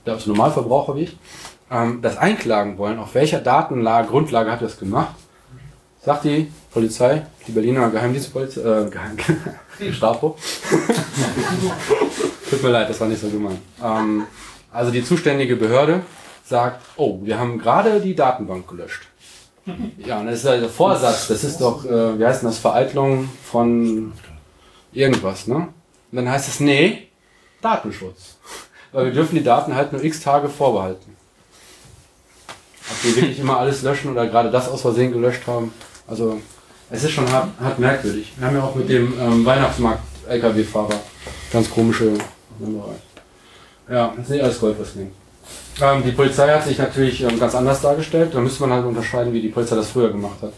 der 0.05 0.15
als 0.15 0.26
Normalverbraucher 0.26 0.95
wie 0.95 1.03
ich, 1.03 1.18
ähm, 1.72 1.99
das 2.01 2.18
einklagen 2.18 2.77
wollen. 2.77 2.99
Auf 2.99 3.15
welcher 3.15 3.39
Datenlage, 3.39 4.09
Grundlage 4.09 4.51
hat 4.51 4.61
das 4.61 4.80
gemacht? 4.80 5.15
Sagt 6.03 6.26
die 6.26 6.51
Polizei, 6.72 7.26
die 7.47 7.51
Berliner 7.51 7.89
Geheimdienstpolizei, 7.89 8.61
äh, 8.61 8.89
Geheim 8.89 9.18
Gestapo. 9.80 10.38
Tut 12.49 12.64
mir 12.64 12.69
leid, 12.69 12.89
das 12.89 12.99
war 13.01 13.07
nicht 13.07 13.22
so 13.22 13.30
gemeint. 13.30 13.59
Ähm, 13.84 14.23
also 14.72 14.91
die 14.91 15.03
zuständige 15.03 15.55
Behörde 15.55 16.01
sagt, 16.48 16.82
oh, 16.95 17.19
wir 17.24 17.38
haben 17.38 17.60
gerade 17.60 17.99
die 17.99 18.15
Datenbank 18.15 18.68
gelöscht. 18.68 19.03
Ja, 19.98 20.19
und 20.19 20.28
das 20.28 20.36
ist 20.36 20.45
ja 20.45 20.57
der 20.57 20.69
Vorsatz, 20.69 21.28
das 21.28 21.44
ist 21.44 21.60
doch, 21.60 21.84
äh, 21.84 22.18
wie 22.18 22.26
heißt 22.26 22.41
denn 22.41 22.49
das, 22.49 22.57
Vereitlung 22.57 23.30
von 23.44 24.14
irgendwas, 24.94 25.48
ne? 25.48 25.56
Und 25.56 26.15
dann 26.15 26.30
heißt 26.30 26.48
es, 26.48 26.61
nee, 26.61 27.10
Datenschutz. 27.61 28.38
Weil 28.94 29.06
wir 29.07 29.11
dürfen 29.11 29.36
die 29.36 29.44
Daten 29.44 29.76
halt 29.76 29.91
nur 29.91 30.02
x 30.02 30.22
Tage 30.22 30.48
vorbehalten. 30.48 31.18
Ob 32.90 33.03
wir 33.03 33.15
wirklich 33.18 33.40
immer 33.40 33.57
alles 33.57 33.82
löschen 33.82 34.10
oder 34.10 34.28
gerade 34.28 34.49
das 34.49 34.69
aus 34.69 34.82
Versehen 34.82 35.11
gelöscht 35.11 35.45
haben. 35.48 35.74
Also, 36.07 36.40
es 36.90 37.03
ist 37.03 37.11
schon 37.11 37.30
hart, 37.30 37.49
hart 37.60 37.78
merkwürdig. 37.78 38.32
Wir 38.38 38.48
haben 38.48 38.56
ja 38.56 38.64
auch 38.64 38.76
mit 38.76 38.88
dem 38.88 39.19
ähm, 39.19 39.45
Weihnachtsmarkt-LKW-Fahrer 39.45 40.98
ganz 41.52 41.69
komische. 41.69 42.14
Ja, 43.90 44.14
das 44.15 44.26
ist 44.26 44.30
nicht 44.30 44.44
alles 44.44 44.60
Goldwrestling. 44.61 45.11
Ähm, 45.82 46.04
die 46.04 46.12
Polizei 46.12 46.48
hat 46.49 46.64
sich 46.64 46.78
natürlich 46.78 47.22
ähm, 47.22 47.40
ganz 47.40 47.54
anders 47.54 47.82
dargestellt. 47.82 48.34
Da 48.34 48.40
müsste 48.40 48.62
man 48.62 48.72
halt 48.72 48.86
unterscheiden, 48.86 49.34
wie 49.34 49.41
die 49.41 49.49
Polizei 49.49 49.76
das 49.76 49.90
früher 49.90 50.10
gemacht 50.10 50.41
hat. 50.41 50.54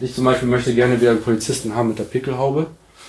Ich 0.00 0.14
zum 0.14 0.24
Beispiel 0.24 0.48
möchte 0.48 0.74
gerne 0.74 1.00
wieder 1.00 1.10
einen 1.10 1.22
Polizisten 1.22 1.74
haben 1.74 1.88
mit 1.88 1.98
der 1.98 2.04
Pickelhaube. 2.04 2.66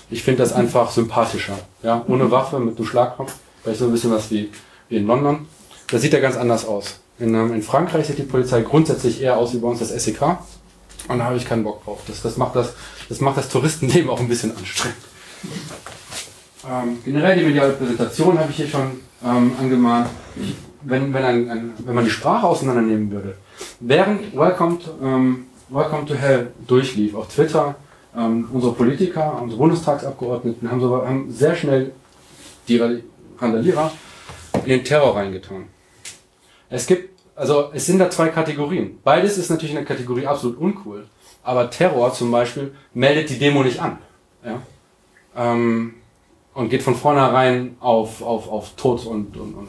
Ich 0.10 0.24
finde 0.24 0.44
das 0.44 0.54
einfach 0.54 0.92
sympathischer. 0.92 1.58
Ja, 1.82 2.04
ohne 2.08 2.30
Waffe, 2.30 2.60
mit 2.60 2.78
einem 2.78 2.86
Schlagkopf. 2.86 3.34
Vielleicht 3.62 3.80
so 3.80 3.86
ein 3.86 3.92
bisschen 3.92 4.12
was 4.12 4.30
wie, 4.30 4.52
wie 4.90 4.98
in 4.98 5.08
London. 5.08 5.48
Da 5.90 5.98
sieht 5.98 6.14
er 6.14 6.22
ganz 6.22 6.36
anders 6.36 6.66
aus. 6.66 7.00
In, 7.18 7.34
ähm, 7.34 7.54
in 7.54 7.62
Frankreich 7.62 8.08
sieht 8.08 8.18
die 8.18 8.24
Polizei 8.24 8.62
grundsätzlich 8.62 9.22
eher 9.22 9.38
aus 9.38 9.54
wie 9.54 9.58
bei 9.58 9.68
uns 9.68 9.80
das 9.80 9.90
SEK. 9.90 10.22
Und 11.08 11.20
da 11.20 11.26
habe 11.26 11.38
ich 11.38 11.48
keinen 11.48 11.64
Bock 11.64 11.84
drauf. 11.84 12.02
Das, 12.08 12.22
das, 12.22 12.38
macht 12.38 12.56
das, 12.56 12.74
das 13.10 13.22
macht 13.22 13.38
das 13.38 13.50
Touristenleben 13.50 14.10
auch 14.10 14.20
ein 14.20 14.28
bisschen 14.28 14.56
anstrengend. 14.56 14.98
Ähm, 16.70 16.98
generell 17.04 17.38
die 17.38 17.46
mediale 17.46 17.74
Präsentation 17.74 18.40
habe 18.40 18.52
ich 18.52 18.58
hier 18.58 18.68
schon 18.68 19.00
ähm, 19.26 19.52
angemahnt. 19.60 20.10
Ich, 20.36 20.56
wenn, 20.86 21.14
wenn, 21.14 21.24
ein, 21.24 21.50
ein, 21.50 21.74
wenn 21.86 21.96
man 21.96 22.06
die 22.06 22.12
Sprache 22.12 22.46
auseinandernehmen 22.48 23.12
würde, 23.12 23.36
während 23.80 24.36
Welcome 24.36 24.80
to, 24.80 24.92
ähm, 25.04 25.46
Welcome 25.70 26.06
to 26.06 26.16
Hell 26.16 26.52
durchlief 26.68 27.16
auf 27.16 27.28
Twitter, 27.28 27.76
ähm, 28.16 28.48
unsere 28.52 28.74
Politiker, 28.74 29.40
unsere 29.42 29.60
Bundestagsabgeordneten 29.60 30.70
haben, 30.70 30.80
so, 30.80 31.06
haben 31.06 31.32
sehr 31.32 31.56
schnell 31.56 31.92
die 32.68 32.78
Ra- 32.78 33.00
Randalierer 33.40 33.92
in 34.64 34.70
den 34.70 34.84
Terror 34.84 35.16
reingetan. 35.16 35.66
Es 36.70 36.86
gibt, 36.86 37.10
also 37.36 37.70
es 37.74 37.86
sind 37.86 38.00
da 38.00 38.10
zwei 38.10 38.30
Kategorien. 38.30 39.00
Beides 39.04 39.38
ist 39.38 39.50
natürlich 39.50 39.76
eine 39.76 39.86
Kategorie 39.86 40.26
absolut 40.28 40.58
uncool. 40.58 41.06
Aber 41.44 41.70
Terror 41.70 42.14
zum 42.14 42.32
Beispiel 42.32 42.74
meldet 42.94 43.30
die 43.30 43.38
Demo 43.38 43.64
nicht 43.64 43.80
an. 43.82 43.98
Ja? 44.46 44.62
Ähm, 45.36 45.96
und 46.54 46.70
geht 46.70 46.84
von 46.84 46.96
vornherein 46.96 47.76
auf, 47.80 48.22
auf, 48.22 48.50
auf 48.50 48.76
Tod 48.76 49.06
und, 49.06 49.36
und, 49.36 49.56
und. 49.56 49.68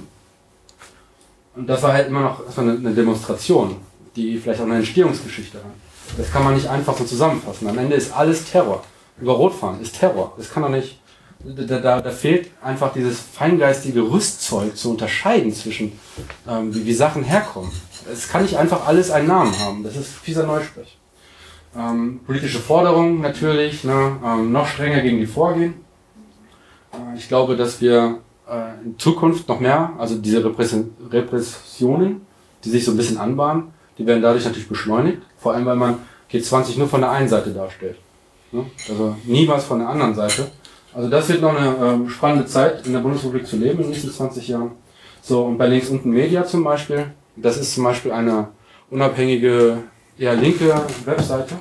Und 1.57 1.67
das 1.69 1.83
war 1.83 1.93
halt 1.93 2.09
immer 2.09 2.21
noch 2.21 2.45
das 2.45 2.57
war 2.57 2.65
eine, 2.65 2.93
Demonstration, 2.93 3.77
die 4.17 4.39
vielleicht 4.39 4.61
auch 4.61 4.67
eine 4.67 4.77
Entstehungsgeschichte 4.77 5.59
hat. 5.59 5.65
Das 6.19 6.31
kann 6.31 6.45
man 6.45 6.55
nicht 6.55 6.69
einfach 6.69 6.97
so 6.97 7.05
zusammenfassen. 7.05 7.69
Am 7.69 7.79
Ende 7.79 7.97
ist 7.97 8.13
alles 8.13 8.51
Terror. 8.51 8.83
Über 9.21 9.33
Rotfahren 9.33 9.81
ist 9.81 9.99
Terror. 9.99 10.33
Das 10.37 10.51
kann 10.51 10.63
doch 10.63 10.69
nicht. 10.69 10.99
Da, 11.45 11.79
da, 11.79 12.01
da 12.01 12.11
fehlt 12.11 12.51
einfach 12.63 12.93
dieses 12.95 13.21
feingeistige 13.21 14.01
Rüstzeug 14.01 14.77
zu 14.77 14.91
unterscheiden 14.91 15.53
zwischen, 15.53 15.93
ähm, 16.49 16.75
wie, 16.75 16.87
wie 16.87 16.95
Sachen 16.95 17.23
herkommen. 17.23 17.71
Es 18.11 18.29
kann 18.29 18.43
nicht 18.43 18.57
einfach 18.57 18.87
alles 18.87 19.11
einen 19.11 19.29
Namen 19.29 19.59
haben. 19.59 19.85
Das 19.85 19.95
ist 19.95 20.09
fieser 20.09 20.47
Neusprech. 20.47 20.97
Ähm, 21.77 22.21
politische 22.25 22.61
Forderungen 22.61 23.21
natürlich, 23.21 23.85
ne, 23.85 24.17
ähm, 24.25 24.53
noch 24.53 24.67
strenger 24.67 25.01
gegen 25.01 25.19
die 25.19 25.27
vorgehen. 25.27 25.75
Äh, 26.93 27.19
ich 27.19 27.29
glaube, 27.29 27.57
dass 27.57 27.81
wir 27.81 28.21
äh, 28.49 28.85
in 28.85 28.99
Zukunft 28.99 29.49
noch 29.49 29.61
mehr, 29.61 29.93
also 29.99 30.17
diese 30.19 30.45
Repress- 30.45 30.85
Repressionen, 31.11 32.23
die 32.65 32.71
sich 32.71 32.85
so 32.85 32.91
ein 32.93 32.97
bisschen 32.97 33.19
anbahnen, 33.19 33.73
die 33.99 34.07
werden 34.07 34.23
dadurch 34.23 34.45
natürlich 34.45 34.69
beschleunigt. 34.69 35.23
Vor 35.39 35.55
allem, 35.55 35.67
weil 35.67 35.77
man 35.77 35.99
G20 36.31 36.79
nur 36.79 36.89
von 36.89 37.01
der 37.01 37.11
einen 37.11 37.29
Seite 37.29 37.51
darstellt. 37.51 37.97
Ne? 38.53 38.65
Also 38.89 39.17
nie 39.25 39.47
was 39.47 39.65
von 39.65 39.79
der 39.81 39.89
anderen 39.89 40.15
Seite. 40.15 40.51
Also 40.93 41.09
das 41.09 41.29
wird 41.29 41.43
noch 41.43 41.57
eine 41.57 41.75
ähm, 41.77 42.09
spannende 42.09 42.47
Zeit 42.47 42.87
in 42.87 42.93
der 42.93 43.01
Bundesrepublik 43.01 43.47
zu 43.47 43.57
leben 43.57 43.79
in 43.79 43.83
den 43.85 43.91
nächsten 43.91 44.11
20 44.11 44.49
Jahren. 44.49 44.73
So, 45.23 45.45
und 45.45 45.59
bei 45.59 45.67
links 45.67 45.89
unten 45.89 46.11
Media 46.11 46.45
zum 46.45 46.65
Beispiel, 46.65 47.07
das 47.37 47.57
ist 47.57 47.75
zum 47.75 47.85
Beispiel 47.85 48.13
eine 48.13 48.49
unabhängige, 48.91 49.79
eher 50.19 50.35
linke 50.35 50.73
Webseite. 51.05 51.57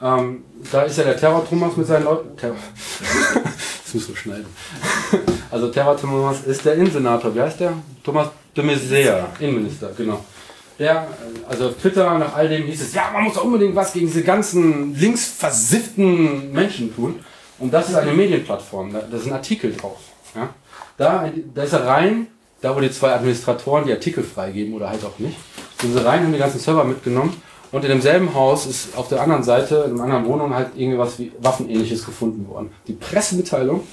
Ähm, 0.00 0.44
da 0.70 0.82
ist 0.82 0.98
ja 0.98 1.04
der 1.04 1.16
Terror 1.16 1.46
Thomas 1.48 1.76
mit 1.76 1.86
seinen 1.86 2.04
Leuten. 2.04 2.36
Terror. 2.36 2.56
das 3.84 3.94
müssen 3.94 4.08
wir 4.08 4.16
schneiden. 4.16 4.46
Also 5.54 5.68
Terror 5.68 5.96
Thomas 5.96 6.42
ist 6.42 6.64
der 6.64 6.74
Innensenator. 6.74 7.32
Wie 7.32 7.40
heißt 7.40 7.60
der? 7.60 7.74
Thomas 8.02 8.26
de 8.56 8.64
Maizière, 8.64 9.26
Innenminister, 9.38 9.90
genau. 9.96 10.18
Der, 10.80 11.06
also 11.48 11.68
auf 11.68 11.74
Twitter 11.74 12.18
nach 12.18 12.34
all 12.34 12.48
dem 12.48 12.64
hieß 12.64 12.82
es, 12.82 12.92
ja, 12.92 13.10
man 13.12 13.22
muss 13.22 13.34
doch 13.34 13.44
unbedingt 13.44 13.76
was 13.76 13.92
gegen 13.92 14.08
diese 14.08 14.24
ganzen 14.24 14.96
linksversifften 14.96 16.50
Menschen 16.50 16.92
tun. 16.92 17.20
Und 17.60 17.72
das 17.72 17.88
ist 17.88 17.94
eine 17.94 18.10
Medienplattform, 18.10 18.92
da, 18.92 19.02
da 19.08 19.16
sind 19.16 19.32
Artikel 19.32 19.72
drauf. 19.76 19.98
Ja? 20.34 20.48
Da, 20.96 21.30
da 21.54 21.62
ist 21.62 21.72
er 21.72 21.86
rein, 21.86 22.26
da 22.60 22.74
wo 22.74 22.80
die 22.80 22.90
zwei 22.90 23.12
Administratoren 23.12 23.86
die 23.86 23.92
Artikel 23.92 24.24
freigeben 24.24 24.74
oder 24.74 24.88
halt 24.88 25.04
auch 25.04 25.20
nicht. 25.20 25.36
Sind 25.80 25.92
sie 25.92 26.04
rein, 26.04 26.24
haben 26.24 26.32
die 26.32 26.38
ganzen 26.40 26.58
Server 26.58 26.82
mitgenommen 26.82 27.32
und 27.70 27.84
in 27.84 27.90
demselben 27.90 28.34
Haus 28.34 28.66
ist 28.66 28.96
auf 28.96 29.06
der 29.06 29.20
anderen 29.20 29.44
Seite, 29.44 29.86
in 29.88 30.00
einer 30.00 30.02
anderen 30.02 30.26
Wohnung 30.26 30.52
halt 30.52 30.76
irgendwas 30.76 31.16
wie 31.20 31.30
Waffenähnliches 31.40 32.04
gefunden 32.04 32.48
worden. 32.48 32.72
Die 32.88 32.94
Pressemitteilung 32.94 33.84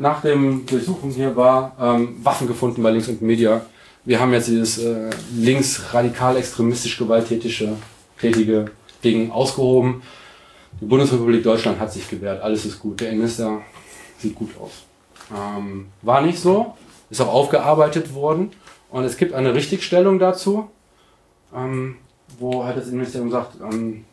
nach 0.00 0.22
dem 0.22 0.64
Durchsuchen 0.64 1.10
hier 1.10 1.36
war 1.36 1.76
ähm, 1.78 2.16
Waffen 2.24 2.48
gefunden 2.48 2.82
bei 2.82 2.90
Links 2.90 3.08
und 3.08 3.20
Media. 3.20 3.60
Wir 4.06 4.18
haben 4.18 4.32
jetzt 4.32 4.48
dieses 4.48 4.78
äh, 4.78 5.10
links 5.36 5.92
radikal 5.92 6.38
extremistisch 6.38 6.96
gewalttätige 6.96 7.76
tätige 8.18 8.70
Ding 9.04 9.30
ausgehoben. 9.30 10.02
Die 10.80 10.86
Bundesrepublik 10.86 11.42
Deutschland 11.42 11.78
hat 11.78 11.92
sich 11.92 12.08
gewehrt, 12.08 12.42
alles 12.42 12.64
ist 12.64 12.80
gut. 12.80 13.00
Der 13.00 13.10
Innenminister 13.10 13.60
sieht 14.18 14.34
gut 14.34 14.50
aus. 14.58 14.70
Ähm, 15.36 15.88
war 16.00 16.22
nicht 16.22 16.38
so, 16.38 16.74
ist 17.10 17.20
auch 17.20 17.32
aufgearbeitet 17.32 18.14
worden 18.14 18.52
und 18.90 19.04
es 19.04 19.18
gibt 19.18 19.34
eine 19.34 19.54
Richtigstellung 19.54 20.18
dazu, 20.18 20.70
ähm, 21.54 21.96
wo 22.38 22.64
halt 22.64 22.78
das 22.78 22.86
Innenministerium 22.86 23.30
sagt, 23.30 23.60
ähm, 23.60 24.06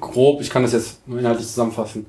grob, 0.00 0.40
ich 0.40 0.48
kann 0.48 0.62
das 0.62 0.72
jetzt 0.72 1.06
nur 1.06 1.18
inhaltlich 1.18 1.46
zusammenfassen, 1.46 2.06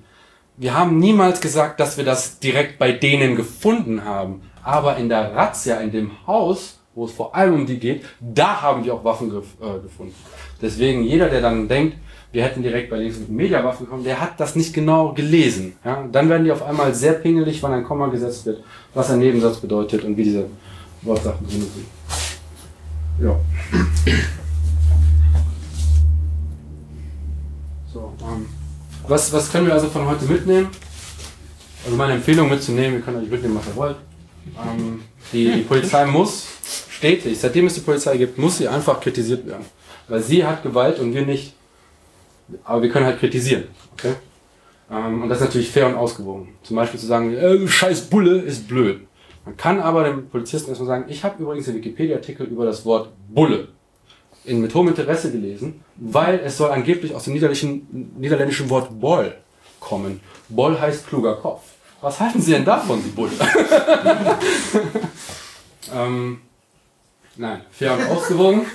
wir 0.57 0.77
haben 0.77 0.99
niemals 0.99 1.41
gesagt, 1.41 1.80
dass 1.80 1.97
wir 1.97 2.05
das 2.05 2.39
direkt 2.39 2.77
bei 2.77 2.91
denen 2.91 3.35
gefunden 3.35 4.05
haben, 4.05 4.41
aber 4.63 4.97
in 4.97 5.09
der 5.09 5.35
Razzia, 5.35 5.77
in 5.77 5.91
dem 5.91 6.11
Haus, 6.27 6.80
wo 6.95 7.05
es 7.05 7.11
vor 7.11 7.35
allem 7.35 7.55
um 7.55 7.65
die 7.65 7.80
geht, 7.80 8.05
da 8.19 8.61
haben 8.61 8.85
wir 8.85 8.93
auch 8.93 9.03
Waffen 9.03 9.30
gef 9.30 9.45
äh, 9.61 9.80
gefunden. 9.81 10.13
Deswegen 10.61 11.03
jeder, 11.03 11.30
der 11.30 11.41
dann 11.41 11.67
denkt, 11.67 11.97
wir 12.31 12.43
hätten 12.43 12.63
direkt 12.63 12.89
bei 12.89 12.97
Links 12.97 13.17
Media 13.27 13.63
Waffen 13.63 13.85
bekommen, 13.85 14.03
der 14.03 14.21
hat 14.21 14.39
das 14.39 14.55
nicht 14.55 14.73
genau 14.73 15.13
gelesen. 15.13 15.73
Ja? 15.84 16.07
Dann 16.11 16.30
werden 16.30 16.45
die 16.45 16.51
auf 16.51 16.63
einmal 16.63 16.93
sehr 16.93 17.13
pingelig, 17.13 17.61
wann 17.61 17.73
ein 17.73 17.84
Komma 17.84 18.07
gesetzt 18.07 18.45
wird, 18.45 18.63
was 18.93 19.11
ein 19.11 19.19
Nebensatz 19.19 19.57
bedeutet 19.57 20.03
und 20.03 20.17
wie 20.17 20.23
diese 20.23 20.45
Wortsachen 21.01 21.47
drin 21.47 21.61
sind. 21.61 21.85
Ja. 23.19 23.39
was, 29.07 29.31
was 29.34 29.51
können 29.51 29.67
wir 29.67 29.73
also 29.73 29.88
von 29.88 30.07
heute 30.07 30.25
mitnehmen? 30.25 30.69
Also 31.85 31.97
meine 31.97 32.13
Empfehlung 32.13 32.49
mitzunehmen, 32.49 32.99
ihr 32.99 33.01
könnt 33.01 33.17
euch 33.17 33.30
mitnehmen, 33.30 33.55
was 33.57 33.67
ihr 33.67 33.75
wollt. 33.75 33.97
Ähm, 34.57 35.03
die, 35.31 35.51
die 35.51 35.61
Polizei 35.61 36.05
muss 36.05 36.47
stetig, 36.89 37.39
seitdem 37.39 37.67
es 37.67 37.75
die 37.75 37.81
Polizei 37.81 38.17
gibt, 38.17 38.38
muss 38.38 38.57
sie 38.57 38.67
einfach 38.67 38.99
kritisiert 38.99 39.45
werden. 39.45 39.65
Weil 40.07 40.21
sie 40.21 40.45
hat 40.45 40.63
Gewalt 40.63 40.99
und 40.99 41.13
wir 41.13 41.25
nicht. 41.25 41.53
Aber 42.63 42.81
wir 42.81 42.89
können 42.89 43.05
halt 43.05 43.19
kritisieren. 43.19 43.65
Okay? 43.93 44.13
Ähm, 44.91 45.23
und 45.23 45.30
das 45.30 45.39
ist 45.39 45.45
natürlich 45.45 45.71
fair 45.71 45.88
und 45.88 45.95
ausgewogen. 45.95 46.49
Zum 46.63 46.75
Beispiel 46.75 46.99
zu 46.99 47.05
sagen, 47.05 47.34
äh, 47.34 47.67
scheiß 47.67 48.09
Bulle 48.09 48.39
ist 48.39 48.67
blöd. 48.67 49.01
Man 49.45 49.57
kann 49.57 49.81
aber 49.81 50.05
dem 50.05 50.30
Polizisten 50.30 50.69
erstmal 50.69 50.88
sagen, 50.88 51.05
ich 51.09 51.23
habe 51.23 51.41
übrigens 51.41 51.65
den 51.65 51.75
Wikipedia-Artikel 51.75 52.47
über 52.47 52.65
das 52.65 52.85
Wort 52.85 53.09
Bulle 53.27 53.67
in, 54.45 54.61
mit 54.61 54.73
hohem 54.73 54.89
Interesse 54.89 55.31
gelesen, 55.31 55.83
weil 55.95 56.39
es 56.43 56.57
soll 56.57 56.71
angeblich 56.71 57.15
aus 57.15 57.23
dem 57.23 57.33
niederländischen, 57.33 58.15
niederländischen 58.17 58.69
Wort 58.69 58.99
Boll 58.99 59.33
kommen. 59.79 60.19
Boll 60.49 60.79
heißt 60.79 61.07
kluger 61.07 61.35
Kopf. 61.35 61.61
Was 62.01 62.19
halten 62.19 62.41
Sie 62.41 62.51
denn 62.51 62.65
davon, 62.65 63.01
Sie 63.01 63.11
Bulle? 63.11 63.31
ähm, 65.95 66.41
nein, 67.37 67.61
fair 67.71 67.93
und 67.93 68.09
ausgewogen. 68.09 68.65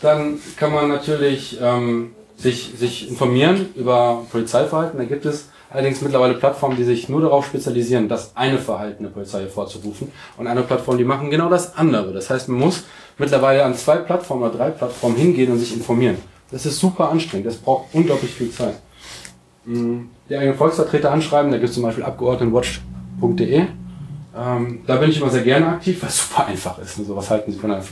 Dann 0.00 0.40
kann 0.56 0.72
man 0.72 0.88
natürlich 0.88 1.58
ähm, 1.60 2.14
sich, 2.38 2.72
sich 2.78 3.10
informieren 3.10 3.68
über 3.74 4.26
Polizeiverhalten. 4.30 4.98
Da 4.98 5.04
gibt 5.04 5.26
es 5.26 5.50
allerdings 5.70 6.00
mittlerweile 6.00 6.34
Plattformen, 6.34 6.76
die 6.76 6.84
sich 6.84 7.08
nur 7.08 7.20
darauf 7.20 7.46
spezialisieren, 7.46 8.08
das 8.08 8.32
eine 8.36 8.58
Verhalten 8.58 9.04
der 9.04 9.10
Polizei 9.10 9.40
hervorzurufen 9.40 10.10
und 10.36 10.46
eine 10.46 10.62
Plattform, 10.62 10.98
die 10.98 11.04
machen 11.04 11.30
genau 11.30 11.48
das 11.48 11.76
andere. 11.76 12.12
Das 12.12 12.30
heißt, 12.30 12.48
man 12.48 12.60
muss 12.60 12.84
mittlerweile 13.18 13.64
an 13.64 13.74
zwei 13.74 13.96
Plattformen 13.96 14.44
oder 14.44 14.54
drei 14.54 14.70
Plattformen 14.70 15.16
hingehen 15.16 15.52
und 15.52 15.58
sich 15.58 15.74
informieren. 15.74 16.16
Das 16.50 16.64
ist 16.64 16.78
super 16.78 17.10
anstrengend, 17.10 17.46
das 17.46 17.56
braucht 17.56 17.94
unglaublich 17.94 18.32
viel 18.32 18.50
Zeit. 18.50 18.78
Mm, 19.66 20.04
Die 20.28 20.36
eigenen 20.36 20.56
Volksvertreter 20.56 21.10
anschreiben, 21.12 21.50
da 21.50 21.58
gibt 21.58 21.68
es 21.68 21.74
zum 21.74 21.82
Beispiel 21.82 22.04
abgeordnetenwatch.de. 22.04 23.66
Ähm, 24.36 24.80
da 24.86 24.96
bin 24.96 25.10
ich 25.10 25.20
immer 25.20 25.30
sehr 25.30 25.42
gerne 25.42 25.68
aktiv, 25.68 26.00
weil 26.00 26.08
es 26.08 26.18
super 26.28 26.46
einfach 26.46 26.78
ist. 26.78 26.96
So, 26.96 27.16
was 27.16 27.28
halten 27.30 27.52
Sie 27.52 27.58
von 27.58 27.72
einer 27.72 27.82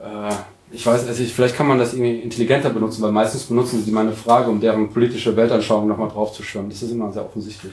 äh, 0.00 0.34
ich 0.72 0.86
weiß, 0.86 1.06
also 1.06 1.22
ich, 1.22 1.34
vielleicht 1.34 1.56
kann 1.56 1.66
man 1.66 1.78
das 1.78 1.94
irgendwie 1.94 2.20
intelligenter 2.20 2.70
benutzen, 2.70 3.02
weil 3.02 3.12
meistens 3.12 3.44
benutzen 3.44 3.82
sie 3.84 3.90
meine 3.90 4.12
Frage, 4.12 4.50
um 4.50 4.60
deren 4.60 4.88
politische 4.88 5.34
Weltanschauung 5.34 5.88
nochmal 5.88 6.08
draufzuschwimmen. 6.08 6.70
Das 6.70 6.82
ist 6.82 6.92
immer 6.92 7.12
sehr 7.12 7.24
offensichtlich. 7.24 7.72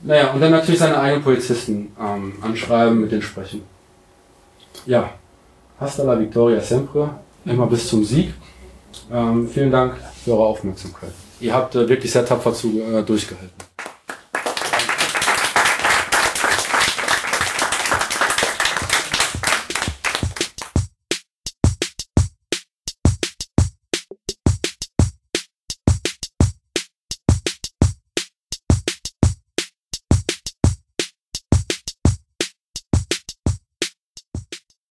Naja, 0.00 0.32
und 0.32 0.40
dann 0.40 0.52
natürlich 0.52 0.78
seine 0.78 0.98
eigenen 0.98 1.24
Polizisten 1.24 1.92
ähm, 2.00 2.34
anschreiben, 2.40 3.00
mit 3.00 3.10
denen 3.10 3.22
sprechen. 3.22 3.62
Ja, 4.84 5.10
hasta 5.80 6.04
la 6.04 6.18
victoria 6.18 6.60
sempre, 6.60 7.10
immer 7.44 7.66
bis 7.66 7.88
zum 7.88 8.04
Sieg. 8.04 8.32
Ähm, 9.10 9.48
vielen 9.48 9.70
Dank 9.70 9.96
für 10.24 10.32
eure 10.32 10.46
Aufmerksamkeit. 10.46 11.12
Ihr 11.40 11.52
habt 11.52 11.74
äh, 11.74 11.88
wirklich 11.88 12.12
sehr 12.12 12.24
tapfer 12.24 12.54
zu, 12.54 12.80
äh, 12.80 13.02
durchgehalten. 13.02 13.52